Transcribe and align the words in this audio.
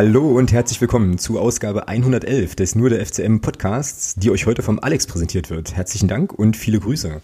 Hallo 0.00 0.30
und 0.30 0.50
herzlich 0.50 0.80
willkommen 0.80 1.18
zu 1.18 1.38
Ausgabe 1.38 1.86
111 1.86 2.54
des 2.54 2.74
Nur 2.74 2.88
der 2.88 3.04
FCM 3.04 3.40
Podcasts, 3.40 4.14
die 4.14 4.30
euch 4.30 4.46
heute 4.46 4.62
vom 4.62 4.78
Alex 4.80 5.06
präsentiert 5.06 5.50
wird. 5.50 5.76
Herzlichen 5.76 6.08
Dank 6.08 6.32
und 6.32 6.56
viele 6.56 6.80
Grüße. 6.80 7.20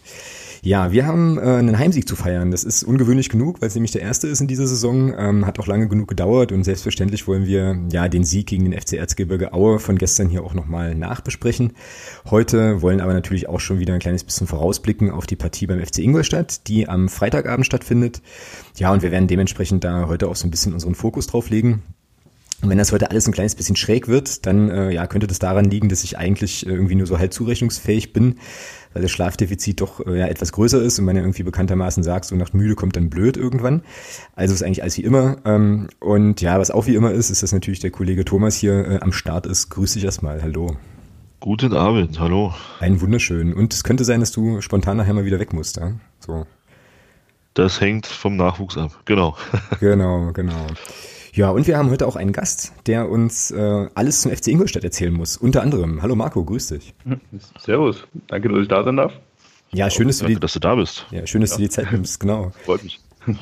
Ja, 0.61 0.93
wir 0.93 1.07
haben 1.07 1.39
äh, 1.39 1.41
einen 1.41 1.79
Heimsieg 1.79 2.07
zu 2.07 2.17
feiern. 2.17 2.51
Das 2.51 2.65
ist 2.65 2.83
ungewöhnlich 2.83 3.31
genug, 3.31 3.62
weil 3.62 3.69
es 3.69 3.75
nämlich 3.75 3.93
der 3.93 4.03
erste 4.03 4.29
ist 4.29 4.43
in 4.43 4.47
dieser 4.47 4.67
Saison. 4.67 5.15
Ähm, 5.17 5.47
hat 5.47 5.59
auch 5.59 5.67
lange 5.67 5.89
genug 5.89 6.09
gedauert 6.09 6.53
und 6.53 6.65
selbstverständlich 6.65 7.27
wollen 7.27 7.47
wir 7.47 7.79
ja 7.91 8.11
den 8.11 8.25
Sieg 8.25 8.48
gegen 8.48 8.70
den 8.70 8.79
FC 8.79 8.93
Erzgebirge 8.93 9.55
Aue 9.55 9.79
von 9.79 9.97
gestern 9.97 10.29
hier 10.29 10.45
auch 10.45 10.53
nochmal 10.53 10.95
nachbesprechen. 10.95 11.73
Heute 12.31 12.83
wollen 12.83 13.01
aber 13.01 13.15
natürlich 13.15 13.48
auch 13.48 13.61
schon 13.61 13.79
wieder 13.79 13.95
ein 13.95 14.01
kleines 14.01 14.23
bisschen 14.23 14.47
vorausblicken 14.47 15.11
auf 15.11 15.27
die 15.27 15.37
Partie 15.37 15.67
beim 15.67 15.83
FC 15.83 16.01
Ingolstadt, 16.01 16.69
die 16.69 16.91
am 16.91 17.09
Freitagabend 17.09 17.65
stattfindet. 17.65 18.20
Ja, 18.77 18.93
und 18.93 19.01
wir 19.01 19.12
werden 19.12 19.29
dementsprechend 19.29 19.83
da 19.83 20.09
heute 20.09 20.29
auch 20.29 20.37
so 20.37 20.47
ein 20.47 20.51
bisschen 20.51 20.75
unseren 20.75 20.95
Fokus 20.95 21.27
drauf 21.27 21.48
legen. 21.48 21.83
Und 22.62 22.71
wenn 22.71 22.79
das 22.79 22.91
heute 22.91 23.11
alles 23.11 23.27
ein 23.27 23.33
kleines 23.33 23.55
bisschen 23.55 23.77
schräg 23.77 24.09
wird, 24.09 24.47
dann 24.47 24.71
äh, 24.71 24.91
ja, 24.91 25.07
könnte 25.07 25.27
das 25.27 25.39
daran 25.39 25.67
liegen, 25.67 25.89
dass 25.89 26.05
ich 26.05 26.17
eigentlich 26.17 26.67
irgendwie 26.67 26.95
nur 26.95 27.07
so 27.07 27.19
halb 27.19 27.33
zurechnungsfähig 27.33 28.15
bin, 28.15 28.37
weil 28.95 29.03
das 29.03 29.11
Schlafdefizit 29.11 29.83
doch 29.83 30.05
äh, 30.07 30.19
ja, 30.19 30.27
etwas 30.27 30.53
größer 30.53 30.81
ist 30.81 30.99
und 30.99 31.05
man 31.05 31.17
ja 31.17 31.23
irgendwie 31.23 31.43
bekanntermaßen 31.43 32.03
sagt, 32.03 32.25
so 32.25 32.34
nach 32.34 32.55
müde 32.55 32.75
kommt 32.75 32.97
dann 32.97 33.11
blöd 33.11 33.37
irgendwann. 33.37 33.83
Also 34.34 34.55
ist 34.55 34.62
eigentlich 34.62 34.83
alles 34.83 34.97
wie 34.97 35.03
immer. 35.03 35.37
Ähm, 35.45 35.89
und 36.01 36.41
ja, 36.41 36.59
was 36.59 36.71
auch 36.71 36.87
wie 36.87 36.95
immer 36.95 37.12
ist, 37.12 37.29
ist, 37.29 37.43
dass 37.43 37.53
natürlich 37.53 37.81
der 37.81 37.91
Kollege 37.91 38.25
Thomas 38.25 38.57
hier 38.57 38.89
äh, 38.89 38.99
am 39.01 39.12
Start 39.12 39.45
ist. 39.45 39.69
Grüß 39.69 39.93
dich 39.93 40.05
erstmal. 40.05 40.43
Hallo. 40.43 40.77
Guten 41.41 41.75
Abend, 41.75 42.19
hallo. 42.19 42.55
Einen 42.81 43.03
wunderschönen. 43.03 43.53
Und 43.53 43.75
es 43.75 43.84
könnte 43.84 44.05
sein, 44.05 44.21
dass 44.21 44.33
du 44.33 44.62
spontan 44.62 44.97
nachher 44.97 45.12
mal 45.12 45.27
wieder 45.27 45.39
weg 45.39 45.53
musst, 45.53 45.77
ja? 45.77 45.93
So. 46.21 46.47
Das 47.53 47.81
hängt 47.81 48.07
vom 48.07 48.37
Nachwuchs 48.37 48.79
ab, 48.79 49.03
genau. 49.05 49.37
genau, 49.81 50.33
genau. 50.33 50.67
Ja, 51.37 51.51
und 51.51 51.67
wir 51.67 51.77
haben 51.77 51.91
heute 51.91 52.06
auch 52.06 52.17
einen 52.17 52.33
Gast, 52.33 52.73
der 52.87 53.11
uns 53.11 53.51
äh, 53.51 53.89
alles 53.95 54.23
zum 54.23 54.33
FC 54.33 54.48
Ingolstadt 54.48 54.84
erzählen 54.84 55.12
muss. 55.12 55.37
Unter 55.37 55.61
anderem. 55.61 56.01
Hallo 56.01 56.17
Marco, 56.17 56.43
grüß 56.43 56.69
dich. 56.69 56.95
Servus, 57.59 58.06
danke, 58.28 58.48
dass 58.48 58.62
ich 58.62 58.69
da 58.69 58.83
sein 58.83 58.97
darf. 58.97 59.12
Ja, 59.70 59.91
schön, 59.91 60.06
dass, 60.06 60.20
danke, 60.20 60.33
du, 60.33 60.37
die, 60.37 60.41
dass 60.41 60.55
du 60.55 60.61
da 60.61 60.75
bist. 60.77 61.05
Ja, 61.11 61.27
schön, 61.27 61.43
dass 61.43 61.51
ja. 61.51 61.56
du 61.59 61.62
die 61.65 61.69
Zeit 61.69 61.93
nimmst, 61.93 62.20
genau. 62.20 62.53
Freut 62.65 62.83
mich. 62.83 63.01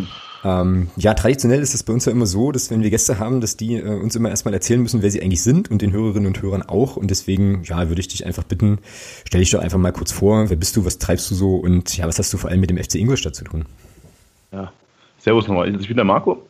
Ähm, 0.47 0.91
ja, 0.97 1.15
traditionell 1.15 1.63
ist 1.63 1.73
es 1.73 1.85
bei 1.85 1.95
uns 1.95 2.05
ja 2.05 2.13
immer 2.13 2.27
so, 2.27 2.53
dass 2.53 2.71
wenn 2.71 2.83
wir 2.83 2.91
Gäste 2.91 3.19
haben, 3.19 3.41
dass 3.41 3.57
die 3.57 3.77
äh, 3.77 3.99
uns 4.03 4.15
immer 4.15 4.29
erstmal 4.29 4.53
erzählen 4.53 4.83
müssen, 4.83 5.01
wer 5.01 5.11
sie 5.11 5.23
eigentlich 5.23 5.43
sind 5.43 5.71
und 5.71 5.81
den 5.81 5.91
Hörerinnen 5.91 6.27
und 6.27 6.43
Hörern 6.43 6.61
auch. 6.61 6.99
Und 6.99 7.11
deswegen, 7.11 7.63
ja, 7.65 7.89
würde 7.89 8.01
ich 8.03 8.09
dich 8.09 8.27
einfach 8.27 8.43
bitten, 8.43 8.79
stell 9.25 9.41
dich 9.41 9.53
doch 9.53 9.61
einfach 9.61 9.79
mal 9.79 9.91
kurz 9.91 10.13
vor, 10.13 10.51
wer 10.51 10.57
bist 10.59 10.77
du, 10.77 10.85
was 10.85 10.99
treibst 10.99 11.31
du 11.31 11.35
so 11.35 11.57
und 11.57 11.97
ja, 11.97 12.07
was 12.07 12.19
hast 12.19 12.31
du 12.31 12.37
vor 12.37 12.51
allem 12.51 12.61
mit 12.61 12.69
dem 12.69 12.77
FC 12.77 12.97
Ingolstadt 12.97 13.35
zu 13.35 13.45
tun? 13.45 13.65
Ja, 14.53 14.71
servus 15.19 15.49
nochmal, 15.49 15.75
ich 15.75 15.89
bin 15.89 15.97
der 15.97 16.05
Marco. 16.05 16.43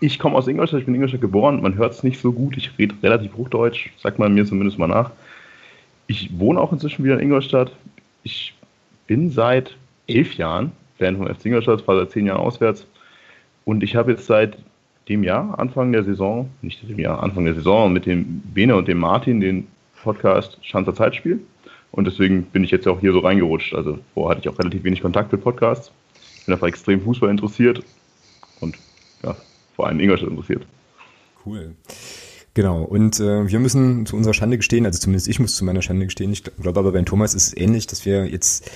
Ich 0.00 0.18
komme 0.18 0.36
aus 0.36 0.46
Ingolstadt, 0.46 0.80
ich 0.80 0.86
bin 0.86 0.94
in 0.94 1.00
Ingolstadt 1.00 1.20
geboren. 1.20 1.62
Man 1.62 1.76
hört 1.76 1.92
es 1.92 2.02
nicht 2.02 2.20
so 2.20 2.32
gut. 2.32 2.56
Ich 2.56 2.70
rede 2.78 2.94
relativ 3.02 3.36
Hochdeutsch, 3.36 3.90
sagt 3.98 4.18
man 4.18 4.34
mir 4.34 4.44
zumindest 4.44 4.78
mal 4.78 4.88
nach. 4.88 5.10
Ich 6.06 6.38
wohne 6.38 6.60
auch 6.60 6.72
inzwischen 6.72 7.04
wieder 7.04 7.14
in 7.14 7.20
Ingolstadt. 7.20 7.72
Ich 8.22 8.54
bin 9.06 9.30
seit 9.30 9.76
elf 10.06 10.34
Jahren 10.34 10.72
Fan 10.98 11.16
vom 11.16 11.26
FC 11.26 11.46
Ingolstadt, 11.46 11.82
fahre 11.82 12.00
seit 12.00 12.10
zehn 12.10 12.26
Jahren 12.26 12.40
auswärts. 12.40 12.86
Und 13.64 13.82
ich 13.82 13.94
habe 13.96 14.12
jetzt 14.12 14.26
seit 14.26 14.58
dem 15.08 15.22
Jahr, 15.22 15.58
Anfang 15.58 15.92
der 15.92 16.04
Saison, 16.04 16.50
nicht 16.60 16.86
dem 16.88 16.98
Jahr, 16.98 17.22
Anfang 17.22 17.44
der 17.44 17.54
Saison, 17.54 17.92
mit 17.92 18.06
dem 18.06 18.40
Bene 18.40 18.76
und 18.76 18.88
dem 18.88 18.98
Martin 18.98 19.40
den 19.40 19.66
Podcast 20.02 20.58
Schanzer 20.62 20.94
Zeitspiel. 20.94 21.40
Und 21.92 22.06
deswegen 22.06 22.44
bin 22.44 22.64
ich 22.64 22.70
jetzt 22.70 22.86
auch 22.86 23.00
hier 23.00 23.12
so 23.12 23.20
reingerutscht. 23.20 23.74
Also 23.74 23.98
vorher 24.14 24.36
hatte 24.36 24.46
ich 24.46 24.54
auch 24.54 24.58
relativ 24.58 24.84
wenig 24.84 25.00
Kontakt 25.00 25.32
mit 25.32 25.42
Podcasts. 25.42 25.90
Bin 26.44 26.54
einfach 26.54 26.66
extrem 26.66 27.00
Fußball 27.00 27.30
interessiert. 27.30 27.82
Und 28.60 28.76
vor 29.78 29.86
allem 29.86 30.00
Ingolstadt 30.00 30.30
interessiert. 30.30 30.66
Cool. 31.46 31.76
Genau, 32.52 32.82
und 32.82 33.20
äh, 33.20 33.48
wir 33.48 33.60
müssen 33.60 34.06
zu 34.06 34.16
unserer 34.16 34.34
Schande 34.34 34.56
gestehen, 34.56 34.84
also 34.86 34.98
zumindest 34.98 35.28
ich 35.28 35.38
muss 35.38 35.54
zu 35.54 35.64
meiner 35.64 35.82
Schande 35.82 36.06
gestehen, 36.06 36.32
ich 36.32 36.42
glaube 36.42 36.80
aber 36.80 36.90
beim 36.90 37.04
Thomas 37.04 37.32
ist 37.32 37.46
es 37.46 37.56
ähnlich, 37.56 37.86
dass 37.86 38.04
wir 38.04 38.26
jetzt 38.26 38.68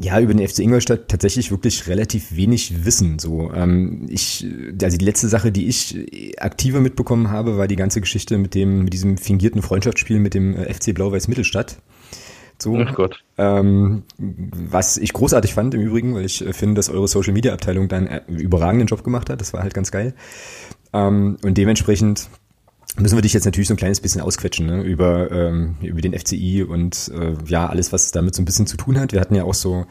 ja, 0.00 0.18
über 0.18 0.34
den 0.34 0.48
FC 0.48 0.58
Ingolstadt 0.58 1.06
tatsächlich 1.06 1.52
wirklich 1.52 1.86
relativ 1.86 2.34
wenig 2.34 2.84
wissen. 2.84 3.20
So, 3.20 3.52
ähm, 3.54 4.06
ich, 4.08 4.44
also 4.82 4.96
die 4.96 5.04
letzte 5.04 5.28
Sache, 5.28 5.52
die 5.52 5.68
ich 5.68 6.04
aktiver 6.38 6.80
mitbekommen 6.80 7.30
habe, 7.30 7.56
war 7.56 7.68
die 7.68 7.76
ganze 7.76 8.00
Geschichte 8.00 8.36
mit 8.36 8.56
dem, 8.56 8.82
mit 8.82 8.94
diesem 8.94 9.18
fingierten 9.18 9.62
Freundschaftsspiel 9.62 10.18
mit 10.18 10.34
dem 10.34 10.56
äh, 10.56 10.74
FC 10.74 10.92
Blau-Weiß 10.92 11.28
Mittelstadt. 11.28 11.76
So, 12.62 12.76
Ach 12.78 12.94
Gott. 12.94 13.22
Ähm, 13.38 14.04
was 14.18 14.96
ich 14.96 15.12
großartig 15.12 15.52
fand 15.52 15.74
im 15.74 15.80
Übrigen, 15.80 16.14
weil 16.14 16.24
ich 16.24 16.46
äh, 16.46 16.52
finde, 16.52 16.74
dass 16.76 16.88
eure 16.88 17.08
Social 17.08 17.32
Media 17.32 17.52
Abteilung 17.52 17.88
dann 17.88 18.08
einen 18.08 18.38
überragenden 18.38 18.86
Job 18.86 19.04
gemacht 19.04 19.28
hat. 19.30 19.40
Das 19.40 19.52
war 19.52 19.62
halt 19.62 19.74
ganz 19.74 19.90
geil. 19.90 20.14
Ähm, 20.92 21.36
und 21.42 21.58
dementsprechend 21.58 22.28
müssen 22.98 23.16
wir 23.16 23.22
dich 23.22 23.32
jetzt 23.32 23.44
natürlich 23.44 23.68
so 23.68 23.74
ein 23.74 23.78
kleines 23.78 24.00
bisschen 24.00 24.20
ausquetschen 24.20 24.66
ne? 24.66 24.82
über, 24.82 25.30
ähm, 25.30 25.76
über 25.80 26.00
den 26.00 26.18
FCI 26.18 26.62
und 26.62 27.10
äh, 27.14 27.34
ja, 27.46 27.66
alles, 27.66 27.92
was 27.92 28.10
damit 28.10 28.34
so 28.34 28.42
ein 28.42 28.44
bisschen 28.44 28.66
zu 28.66 28.76
tun 28.76 28.98
hat. 28.98 29.12
Wir 29.12 29.20
hatten 29.20 29.34
ja 29.34 29.44
auch 29.44 29.54
so 29.54 29.86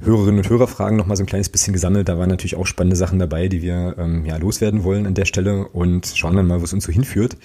Hörerinnen 0.00 0.38
und 0.38 0.50
Hörerfragen 0.50 0.98
noch 0.98 1.06
mal 1.06 1.16
so 1.16 1.22
ein 1.22 1.26
kleines 1.26 1.48
bisschen 1.48 1.72
gesammelt. 1.72 2.08
Da 2.08 2.18
waren 2.18 2.28
natürlich 2.28 2.56
auch 2.56 2.66
spannende 2.66 2.96
Sachen 2.96 3.18
dabei, 3.18 3.48
die 3.48 3.62
wir 3.62 3.96
ähm, 3.98 4.26
ja 4.26 4.36
loswerden 4.36 4.84
wollen 4.84 5.06
an 5.06 5.14
der 5.14 5.24
Stelle 5.24 5.66
und 5.68 6.12
schauen 6.14 6.36
dann 6.36 6.46
mal, 6.46 6.60
wo 6.60 6.64
es 6.64 6.74
uns 6.74 6.84
so 6.84 6.92
hinführt. 6.92 7.36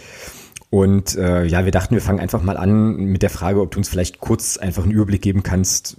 Und 0.72 1.18
äh, 1.18 1.44
ja, 1.44 1.66
wir 1.66 1.72
dachten, 1.74 1.96
wir 1.96 2.02
fangen 2.02 2.22
einfach 2.22 2.42
mal 2.42 2.56
an 2.56 2.96
mit 2.96 3.22
der 3.24 3.30
Frage, 3.30 3.60
ob 3.60 3.72
du 3.72 3.78
uns 3.78 3.90
vielleicht 3.90 4.22
kurz 4.22 4.56
einfach 4.58 4.84
einen 4.84 4.94
Überblick 4.94 5.22
geben 5.22 5.44
kannst, 5.44 5.98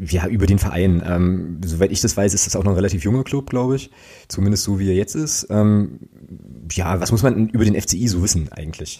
ja, 0.00 0.26
über 0.26 0.46
den 0.46 0.58
Verein. 0.58 1.00
Ähm, 1.06 1.60
soweit 1.64 1.92
ich 1.92 2.00
das 2.00 2.16
weiß, 2.16 2.34
ist 2.34 2.44
das 2.44 2.56
auch 2.56 2.64
noch 2.64 2.72
ein 2.72 2.76
relativ 2.76 3.04
junger 3.04 3.22
Club, 3.22 3.50
glaube 3.50 3.76
ich. 3.76 3.90
Zumindest 4.26 4.64
so, 4.64 4.80
wie 4.80 4.88
er 4.88 4.96
jetzt 4.96 5.14
ist. 5.14 5.46
Ähm, 5.48 6.00
ja, 6.72 7.00
was 7.00 7.12
muss 7.12 7.22
man 7.22 7.50
über 7.50 7.64
den 7.64 7.80
FCI 7.80 8.08
so 8.08 8.20
wissen 8.20 8.48
eigentlich? 8.50 8.98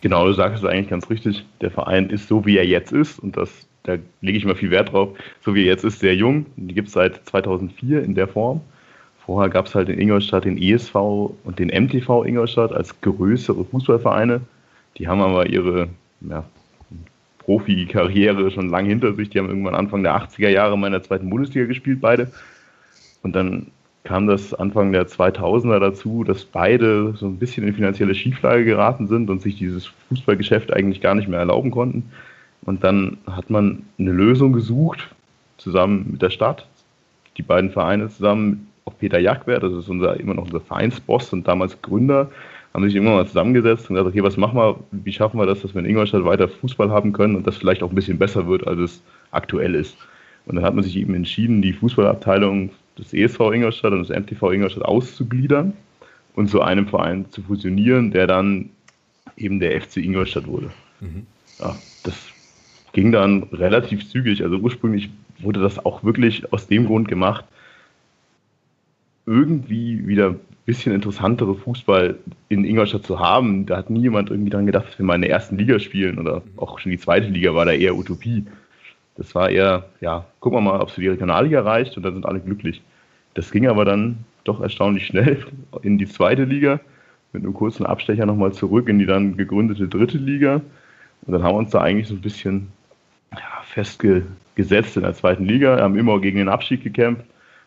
Genau, 0.00 0.26
du 0.26 0.32
sagst 0.32 0.64
es 0.64 0.68
eigentlich 0.68 0.90
ganz 0.90 1.08
richtig. 1.10 1.46
Der 1.60 1.70
Verein 1.70 2.10
ist 2.10 2.26
so, 2.26 2.44
wie 2.44 2.56
er 2.56 2.66
jetzt 2.66 2.92
ist. 2.92 3.20
Und 3.20 3.36
das, 3.36 3.48
da 3.84 3.98
lege 4.20 4.36
ich 4.36 4.44
mal 4.44 4.56
viel 4.56 4.72
Wert 4.72 4.92
drauf. 4.92 5.10
So 5.44 5.54
wie 5.54 5.62
er 5.62 5.66
jetzt 5.66 5.84
ist, 5.84 6.00
sehr 6.00 6.16
jung. 6.16 6.46
Die 6.56 6.74
gibt 6.74 6.88
es 6.88 6.94
seit 6.94 7.24
2004 7.26 8.02
in 8.02 8.16
der 8.16 8.26
Form. 8.26 8.62
Vorher 9.26 9.48
gab 9.48 9.66
es 9.66 9.74
halt 9.74 9.88
in 9.88 9.98
Ingolstadt 9.98 10.44
den 10.44 10.58
ESV 10.58 10.94
und 10.94 11.58
den 11.58 11.68
MTV 11.68 12.24
Ingolstadt 12.24 12.72
als 12.72 13.00
größere 13.00 13.64
Fußballvereine. 13.64 14.42
Die 14.98 15.08
haben 15.08 15.22
aber 15.22 15.46
ihre 15.46 15.88
ja, 16.20 16.44
Profikarriere 17.38 18.50
schon 18.50 18.68
lange 18.68 18.88
hinter 18.88 19.14
sich. 19.14 19.30
Die 19.30 19.38
haben 19.38 19.48
irgendwann 19.48 19.74
Anfang 19.74 20.02
der 20.02 20.14
80er 20.14 20.50
Jahre 20.50 20.74
in 20.74 20.92
der 20.92 21.02
zweiten 21.02 21.30
Bundesliga 21.30 21.66
gespielt, 21.66 22.02
beide. 22.02 22.30
Und 23.22 23.34
dann 23.34 23.68
kam 24.04 24.26
das 24.26 24.52
Anfang 24.52 24.92
der 24.92 25.06
2000er 25.06 25.78
dazu, 25.78 26.24
dass 26.24 26.44
beide 26.44 27.14
so 27.16 27.26
ein 27.26 27.38
bisschen 27.38 27.66
in 27.66 27.72
finanzielle 27.72 28.14
Schieflage 28.14 28.66
geraten 28.66 29.06
sind 29.06 29.30
und 29.30 29.40
sich 29.40 29.56
dieses 29.56 29.86
Fußballgeschäft 30.08 30.70
eigentlich 30.70 31.00
gar 31.00 31.14
nicht 31.14 31.28
mehr 31.28 31.38
erlauben 31.38 31.70
konnten. 31.70 32.10
Und 32.66 32.84
dann 32.84 33.16
hat 33.26 33.48
man 33.48 33.84
eine 33.98 34.12
Lösung 34.12 34.52
gesucht, 34.52 35.14
zusammen 35.56 36.08
mit 36.12 36.20
der 36.20 36.30
Stadt, 36.30 36.68
die 37.38 37.42
beiden 37.42 37.70
Vereine 37.70 38.10
zusammen 38.10 38.68
auch 38.84 38.96
Peter 38.98 39.18
Jagwert, 39.18 39.62
das 39.62 39.72
ist 39.72 39.88
unser, 39.88 40.18
immer 40.20 40.34
noch 40.34 40.44
unser 40.44 40.60
Vereinsboss 40.60 41.32
und 41.32 41.46
damals 41.48 41.80
Gründer, 41.82 42.30
haben 42.72 42.84
sich 42.84 42.94
irgendwann 42.94 43.16
mal 43.16 43.26
zusammengesetzt 43.26 43.88
und 43.88 43.96
gesagt, 43.96 44.10
okay, 44.10 44.22
was 44.22 44.36
machen 44.36 44.58
wir, 44.58 44.80
wie 44.90 45.12
schaffen 45.12 45.38
wir 45.38 45.46
das, 45.46 45.62
dass 45.62 45.74
wir 45.74 45.80
in 45.80 45.86
Ingolstadt 45.86 46.24
weiter 46.24 46.48
Fußball 46.48 46.90
haben 46.90 47.12
können 47.12 47.36
und 47.36 47.46
das 47.46 47.56
vielleicht 47.56 47.82
auch 47.82 47.90
ein 47.90 47.94
bisschen 47.94 48.18
besser 48.18 48.46
wird, 48.46 48.66
als 48.66 48.80
es 48.80 49.02
aktuell 49.30 49.74
ist. 49.74 49.96
Und 50.46 50.56
dann 50.56 50.64
hat 50.64 50.74
man 50.74 50.82
sich 50.82 50.96
eben 50.96 51.14
entschieden, 51.14 51.62
die 51.62 51.72
Fußballabteilung 51.72 52.70
des 52.98 53.14
ESV 53.14 53.40
Ingolstadt 53.52 53.92
und 53.92 54.08
des 54.08 54.16
MTV 54.16 54.50
Ingolstadt 54.50 54.84
auszugliedern 54.84 55.72
und 56.34 56.48
zu 56.48 56.60
einem 56.60 56.86
Verein 56.88 57.26
zu 57.30 57.42
fusionieren, 57.42 58.10
der 58.10 58.26
dann 58.26 58.70
eben 59.36 59.60
der 59.60 59.80
FC 59.80 59.98
Ingolstadt 59.98 60.46
wurde. 60.46 60.70
Mhm. 61.00 61.26
Ja, 61.60 61.76
das 62.02 62.14
ging 62.92 63.12
dann 63.12 63.44
relativ 63.52 64.08
zügig. 64.08 64.42
Also 64.42 64.56
ursprünglich 64.56 65.10
wurde 65.38 65.60
das 65.60 65.84
auch 65.84 66.02
wirklich 66.04 66.52
aus 66.52 66.66
dem 66.66 66.86
Grund 66.86 67.08
gemacht, 67.08 67.44
irgendwie 69.26 70.06
wieder 70.06 70.30
ein 70.30 70.40
bisschen 70.66 70.94
interessantere 70.94 71.54
Fußball 71.54 72.16
in 72.48 72.64
Ingolstadt 72.64 73.04
zu 73.04 73.18
haben. 73.18 73.66
Da 73.66 73.76
hat 73.76 73.90
nie 73.90 74.02
jemand 74.02 74.30
irgendwie 74.30 74.50
dran 74.50 74.66
gedacht, 74.66 74.88
dass 74.88 74.98
wir 74.98 75.06
mal 75.06 75.14
in 75.16 75.22
der 75.22 75.30
ersten 75.30 75.56
Liga 75.56 75.78
spielen 75.78 76.18
oder 76.18 76.42
auch 76.56 76.78
schon 76.78 76.90
die 76.90 76.98
zweite 76.98 77.28
Liga 77.28 77.54
war 77.54 77.64
da 77.64 77.72
eher 77.72 77.96
Utopie. 77.96 78.44
Das 79.16 79.34
war 79.34 79.50
eher, 79.50 79.86
ja, 80.00 80.24
gucken 80.40 80.58
wir 80.58 80.62
mal, 80.62 80.80
ob 80.80 80.88
es 80.88 80.96
die 80.96 81.08
Regionalliga 81.08 81.60
reicht 81.62 81.96
und 81.96 82.02
dann 82.02 82.14
sind 82.14 82.26
alle 82.26 82.40
glücklich. 82.40 82.82
Das 83.34 83.50
ging 83.50 83.66
aber 83.68 83.84
dann 83.84 84.18
doch 84.44 84.60
erstaunlich 84.60 85.06
schnell 85.06 85.44
in 85.82 85.98
die 85.98 86.06
zweite 86.06 86.44
Liga 86.44 86.80
mit 87.32 87.42
einem 87.42 87.54
kurzen 87.54 87.86
Abstecher 87.86 88.26
nochmal 88.26 88.52
zurück 88.52 88.88
in 88.88 88.98
die 88.98 89.06
dann 89.06 89.36
gegründete 89.36 89.88
dritte 89.88 90.18
Liga. 90.18 90.60
Und 91.26 91.32
dann 91.32 91.42
haben 91.42 91.54
wir 91.54 91.58
uns 91.58 91.70
da 91.70 91.80
eigentlich 91.80 92.08
so 92.08 92.14
ein 92.14 92.20
bisschen 92.20 92.68
ja, 93.32 93.62
festgesetzt 93.64 94.96
in 94.96 95.02
der 95.02 95.14
zweiten 95.14 95.44
Liga, 95.44 95.80
haben 95.80 95.98
immer 95.98 96.20
gegen 96.20 96.38
den 96.38 96.48
Abstieg 96.48 96.82
gekämpft 96.82 97.24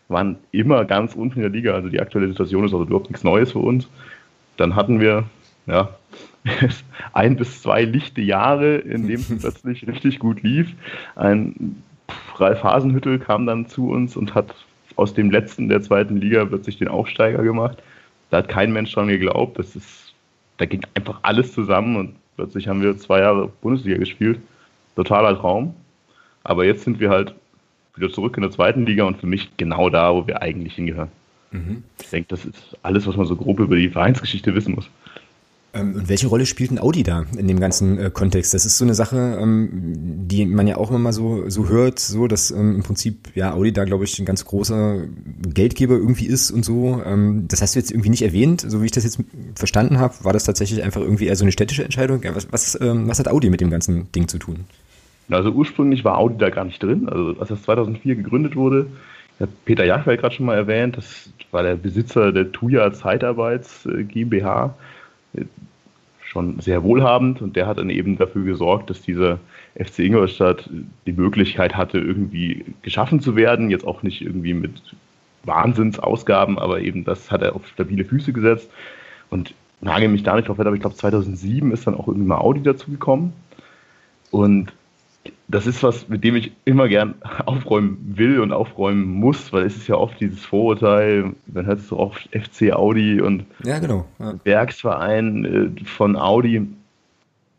waren 0.09 0.37
immer 0.51 0.85
ganz 0.85 1.15
unten 1.15 1.35
in 1.35 1.41
der 1.41 1.51
Liga. 1.51 1.73
Also 1.73 1.89
die 1.89 1.99
aktuelle 1.99 2.27
Situation 2.27 2.65
ist 2.65 2.73
also 2.73 2.85
überhaupt 2.85 3.09
nichts 3.09 3.23
Neues 3.23 3.51
für 3.51 3.59
uns. 3.59 3.87
Dann 4.57 4.75
hatten 4.75 4.99
wir 4.99 5.25
ja, 5.65 5.89
ein 7.13 7.35
bis 7.35 7.61
zwei 7.61 7.83
lichte 7.83 8.21
Jahre, 8.21 8.77
in 8.77 9.07
denen 9.07 9.25
es 9.29 9.37
plötzlich 9.41 9.87
richtig 9.87 10.19
gut 10.19 10.41
lief. 10.43 10.73
Ein 11.15 11.83
Ralf 12.35 12.63
Hasenhüttel 12.63 13.19
kam 13.19 13.45
dann 13.45 13.67
zu 13.67 13.89
uns 13.89 14.15
und 14.15 14.33
hat 14.33 14.53
aus 14.95 15.13
dem 15.13 15.29
letzten 15.29 15.69
der 15.69 15.81
zweiten 15.81 16.17
Liga 16.17 16.45
plötzlich 16.45 16.77
den 16.77 16.87
Aufsteiger 16.87 17.43
gemacht. 17.43 17.77
Da 18.29 18.37
hat 18.37 18.49
kein 18.49 18.71
Mensch 18.71 18.93
dran 18.93 19.07
geglaubt. 19.07 19.59
Das 19.59 19.75
ist 19.75 20.07
da 20.57 20.65
ging 20.65 20.81
einfach 20.95 21.19
alles 21.21 21.53
zusammen 21.53 21.95
und 21.95 22.15
plötzlich 22.35 22.67
haben 22.67 22.81
wir 22.81 22.97
zwei 22.97 23.19
Jahre 23.19 23.47
Bundesliga 23.61 23.97
gespielt. 23.97 24.39
Totaler 24.95 25.37
Traum. 25.37 25.75
Aber 26.43 26.65
jetzt 26.65 26.83
sind 26.83 26.99
wir 26.99 27.09
halt 27.09 27.35
wieder 27.97 28.11
zurück 28.11 28.37
in 28.37 28.41
der 28.41 28.51
zweiten 28.51 28.85
Liga 28.85 29.05
und 29.05 29.17
für 29.17 29.27
mich 29.27 29.49
genau 29.57 29.89
da, 29.89 30.13
wo 30.13 30.27
wir 30.27 30.41
eigentlich 30.41 30.75
hingehören. 30.75 31.09
Mhm. 31.51 31.83
Ich 32.01 32.09
denke, 32.09 32.29
das 32.29 32.45
ist 32.45 32.77
alles, 32.83 33.07
was 33.07 33.15
man 33.15 33.25
so 33.25 33.35
grob 33.35 33.59
über 33.59 33.75
die 33.75 33.89
Vereinsgeschichte 33.89 34.53
wissen 34.53 34.75
muss. 34.75 34.89
Ähm, 35.73 35.95
und 35.95 36.09
welche 36.09 36.27
Rolle 36.27 36.45
spielt 36.45 36.71
ein 36.71 36.79
Audi 36.79 37.03
da 37.03 37.25
in 37.37 37.47
dem 37.47 37.59
ganzen 37.59 37.99
äh, 37.99 38.09
Kontext? 38.09 38.53
Das 38.53 38.65
ist 38.65 38.77
so 38.77 38.85
eine 38.85 38.95
Sache, 38.95 39.37
ähm, 39.39 39.69
die 40.27 40.45
man 40.45 40.67
ja 40.67 40.77
auch 40.77 40.89
immer 40.89 40.99
mal 40.99 41.13
so, 41.13 41.49
so 41.49 41.67
hört, 41.67 41.99
so 41.99 42.27
dass 42.27 42.51
ähm, 42.51 42.75
im 42.75 42.83
Prinzip 42.83 43.29
ja 43.35 43.53
Audi 43.53 43.73
da, 43.73 43.85
glaube 43.85 44.05
ich, 44.05 44.17
ein 44.19 44.25
ganz 44.25 44.45
großer 44.45 45.03
Geldgeber 45.41 45.95
irgendwie 45.95 46.27
ist 46.27 46.51
und 46.51 46.63
so. 46.63 47.01
Ähm, 47.05 47.45
das 47.47 47.61
hast 47.61 47.75
du 47.75 47.79
jetzt 47.79 47.91
irgendwie 47.91 48.09
nicht 48.09 48.23
erwähnt, 48.23 48.65
so 48.67 48.81
wie 48.81 48.85
ich 48.85 48.91
das 48.91 49.03
jetzt 49.03 49.19
verstanden 49.55 49.99
habe, 49.99 50.15
war 50.23 50.33
das 50.33 50.45
tatsächlich 50.45 50.83
einfach 50.83 51.01
irgendwie 51.01 51.27
eher 51.27 51.35
so 51.35 51.43
eine 51.43 51.51
städtische 51.51 51.83
Entscheidung. 51.83 52.21
Ja, 52.23 52.35
was, 52.35 52.51
was, 52.51 52.79
ähm, 52.81 53.07
was 53.07 53.19
hat 53.19 53.27
Audi 53.27 53.49
mit 53.49 53.61
dem 53.61 53.69
ganzen 53.69 54.11
Ding 54.13 54.27
zu 54.27 54.39
tun? 54.39 54.65
Also 55.29 55.51
ursprünglich 55.51 56.05
war 56.05 56.17
Audi 56.17 56.37
da 56.37 56.49
gar 56.49 56.65
nicht 56.65 56.81
drin. 56.81 57.09
Also 57.09 57.35
als 57.39 57.49
das 57.49 57.63
2004 57.63 58.15
gegründet 58.15 58.55
wurde, 58.55 58.87
hat 59.39 59.49
Peter 59.65 59.85
Jachwell 59.85 60.17
gerade 60.17 60.33
schon 60.33 60.45
mal 60.45 60.55
erwähnt, 60.55 60.97
das 60.97 61.29
war 61.51 61.63
der 61.63 61.75
Besitzer 61.75 62.31
der 62.31 62.51
Tuya 62.51 62.91
Zeitarbeits 62.93 63.85
äh, 63.85 64.03
GmbH 64.03 64.73
schon 66.23 66.59
sehr 66.59 66.83
wohlhabend 66.83 67.41
und 67.41 67.55
der 67.55 67.67
hat 67.67 67.77
dann 67.77 67.89
eben 67.89 68.17
dafür 68.17 68.43
gesorgt, 68.43 68.89
dass 68.89 69.01
dieser 69.01 69.39
FC 69.75 69.99
Ingolstadt 69.99 70.69
die 71.05 71.13
Möglichkeit 71.13 71.75
hatte, 71.75 71.99
irgendwie 71.99 72.65
geschaffen 72.81 73.21
zu 73.21 73.35
werden. 73.35 73.69
Jetzt 73.69 73.87
auch 73.87 74.03
nicht 74.03 74.21
irgendwie 74.21 74.53
mit 74.53 74.81
Wahnsinnsausgaben, 75.45 76.59
aber 76.59 76.81
eben 76.81 77.05
das 77.05 77.31
hat 77.31 77.41
er 77.41 77.55
auf 77.55 77.67
stabile 77.67 78.03
Füße 78.03 78.33
gesetzt. 78.33 78.69
Und 79.29 79.53
nagel 79.79 80.09
mich 80.09 80.23
da 80.23 80.35
nicht 80.35 80.49
drauf 80.49 80.59
aber 80.59 80.73
ich 80.73 80.81
glaube 80.81 80.95
2007 80.95 81.71
ist 81.71 81.87
dann 81.87 81.95
auch 81.95 82.07
irgendwie 82.07 82.27
mal 82.27 82.39
Audi 82.39 82.61
dazugekommen. 82.61 83.33
Und 84.31 84.73
das 85.47 85.67
ist 85.67 85.83
was, 85.83 86.09
mit 86.09 86.23
dem 86.23 86.35
ich 86.35 86.51
immer 86.65 86.87
gern 86.87 87.15
aufräumen 87.45 88.13
will 88.15 88.39
und 88.39 88.51
aufräumen 88.51 89.05
muss, 89.05 89.53
weil 89.53 89.65
es 89.65 89.77
ist 89.77 89.87
ja 89.87 89.95
oft 89.95 90.19
dieses 90.19 90.43
Vorurteil, 90.43 91.33
man 91.47 91.65
hört 91.65 91.79
es 91.79 91.87
so 91.87 91.97
oft 91.97 92.29
FC 92.31 92.73
Audi 92.73 93.21
und 93.21 93.45
ja, 93.63 93.79
genau, 93.79 94.05
ja. 94.19 94.35
Werksverein 94.43 95.45
äh, 95.45 95.83
von 95.85 96.15
Audi. 96.15 96.67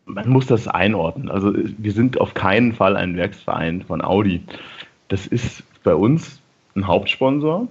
Man 0.05 0.29
muss 0.29 0.47
das 0.47 0.67
einordnen. 0.67 1.29
Also 1.29 1.53
wir 1.53 1.91
sind 1.91 2.19
auf 2.19 2.33
keinen 2.33 2.73
Fall 2.73 2.97
ein 2.97 3.15
Werksverein 3.15 3.83
von 3.83 4.01
Audi. 4.01 4.41
Das 5.07 5.27
ist 5.27 5.63
bei 5.83 5.93
uns 5.93 6.39
ein 6.75 6.87
Hauptsponsor, 6.87 7.67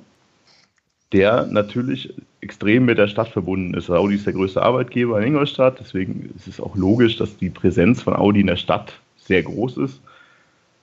der 1.12 1.46
natürlich 1.46 2.14
extrem 2.40 2.84
mit 2.84 2.98
der 2.98 3.08
Stadt 3.08 3.28
verbunden 3.28 3.74
ist. 3.74 3.90
Audi 3.90 4.14
ist 4.14 4.26
der 4.26 4.32
größte 4.32 4.62
Arbeitgeber 4.62 5.20
in 5.20 5.28
Ingolstadt, 5.28 5.78
deswegen 5.80 6.32
ist 6.36 6.46
es 6.46 6.60
auch 6.60 6.76
logisch, 6.76 7.16
dass 7.16 7.36
die 7.36 7.50
Präsenz 7.50 8.02
von 8.02 8.14
Audi 8.14 8.40
in 8.40 8.46
der 8.46 8.56
Stadt 8.56 9.00
sehr 9.28 9.42
groß 9.42 9.76
ist. 9.76 10.00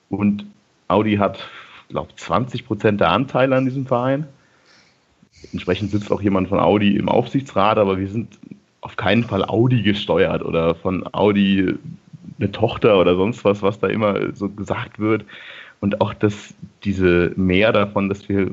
Und 0.08 0.46
Audi 0.88 1.16
hat, 1.16 1.46
glaube 1.88 2.08
ich, 2.10 2.16
20 2.16 2.66
Prozent 2.66 3.00
der 3.00 3.10
Anteile 3.10 3.56
an 3.56 3.66
diesem 3.66 3.86
Verein. 3.86 4.26
Entsprechend 5.52 5.90
sitzt 5.90 6.10
auch 6.10 6.22
jemand 6.22 6.48
von 6.48 6.58
Audi 6.58 6.96
im 6.96 7.08
Aufsichtsrat, 7.08 7.76
aber 7.76 7.98
wir 7.98 8.08
sind 8.08 8.38
auf 8.80 8.96
keinen 8.96 9.24
Fall 9.24 9.44
Audi 9.44 9.82
gesteuert 9.82 10.42
oder 10.42 10.74
von 10.74 11.06
Audi 11.12 11.74
eine 12.38 12.52
Tochter 12.52 12.98
oder 13.00 13.16
sonst 13.16 13.44
was, 13.44 13.62
was 13.62 13.78
da 13.78 13.88
immer 13.88 14.34
so 14.34 14.48
gesagt 14.48 14.98
wird. 14.98 15.24
Und 15.80 16.00
auch 16.00 16.14
dass 16.14 16.54
diese 16.84 17.32
mehr 17.36 17.72
davon, 17.72 18.08
dass 18.08 18.28
wir 18.28 18.52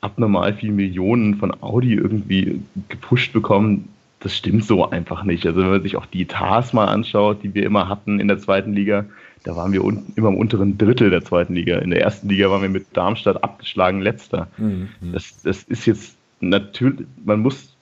abnormal 0.00 0.54
viele 0.54 0.72
Millionen 0.72 1.36
von 1.36 1.52
Audi 1.62 1.94
irgendwie 1.94 2.60
gepusht 2.88 3.32
bekommen, 3.32 3.88
das 4.26 4.36
stimmt 4.36 4.64
so 4.64 4.90
einfach 4.90 5.22
nicht. 5.22 5.46
Also 5.46 5.60
wenn 5.60 5.70
man 5.70 5.82
sich 5.84 5.94
auch 5.94 6.06
die 6.06 6.22
Etats 6.22 6.72
mal 6.72 6.86
anschaut, 6.86 7.44
die 7.44 7.54
wir 7.54 7.62
immer 7.62 7.88
hatten 7.88 8.18
in 8.18 8.26
der 8.26 8.38
zweiten 8.38 8.72
Liga, 8.72 9.04
da 9.44 9.54
waren 9.54 9.72
wir 9.72 9.84
un 9.84 10.12
immer 10.16 10.30
im 10.30 10.36
unteren 10.36 10.76
Drittel 10.76 11.10
der 11.10 11.22
zweiten 11.22 11.54
Liga. 11.54 11.78
In 11.78 11.90
der 11.90 12.00
ersten 12.00 12.28
Liga 12.28 12.50
waren 12.50 12.60
wir 12.60 12.68
mit 12.68 12.86
Darmstadt 12.92 13.44
abgeschlagen 13.44 14.00
letzter. 14.00 14.48
Mhm. 14.58 14.88
Das, 15.12 15.42
das 15.42 15.62
ist 15.62 15.86
jetzt 15.86 16.16
natürlich, 16.40 17.06
man 17.24 17.38
muss 17.38 17.76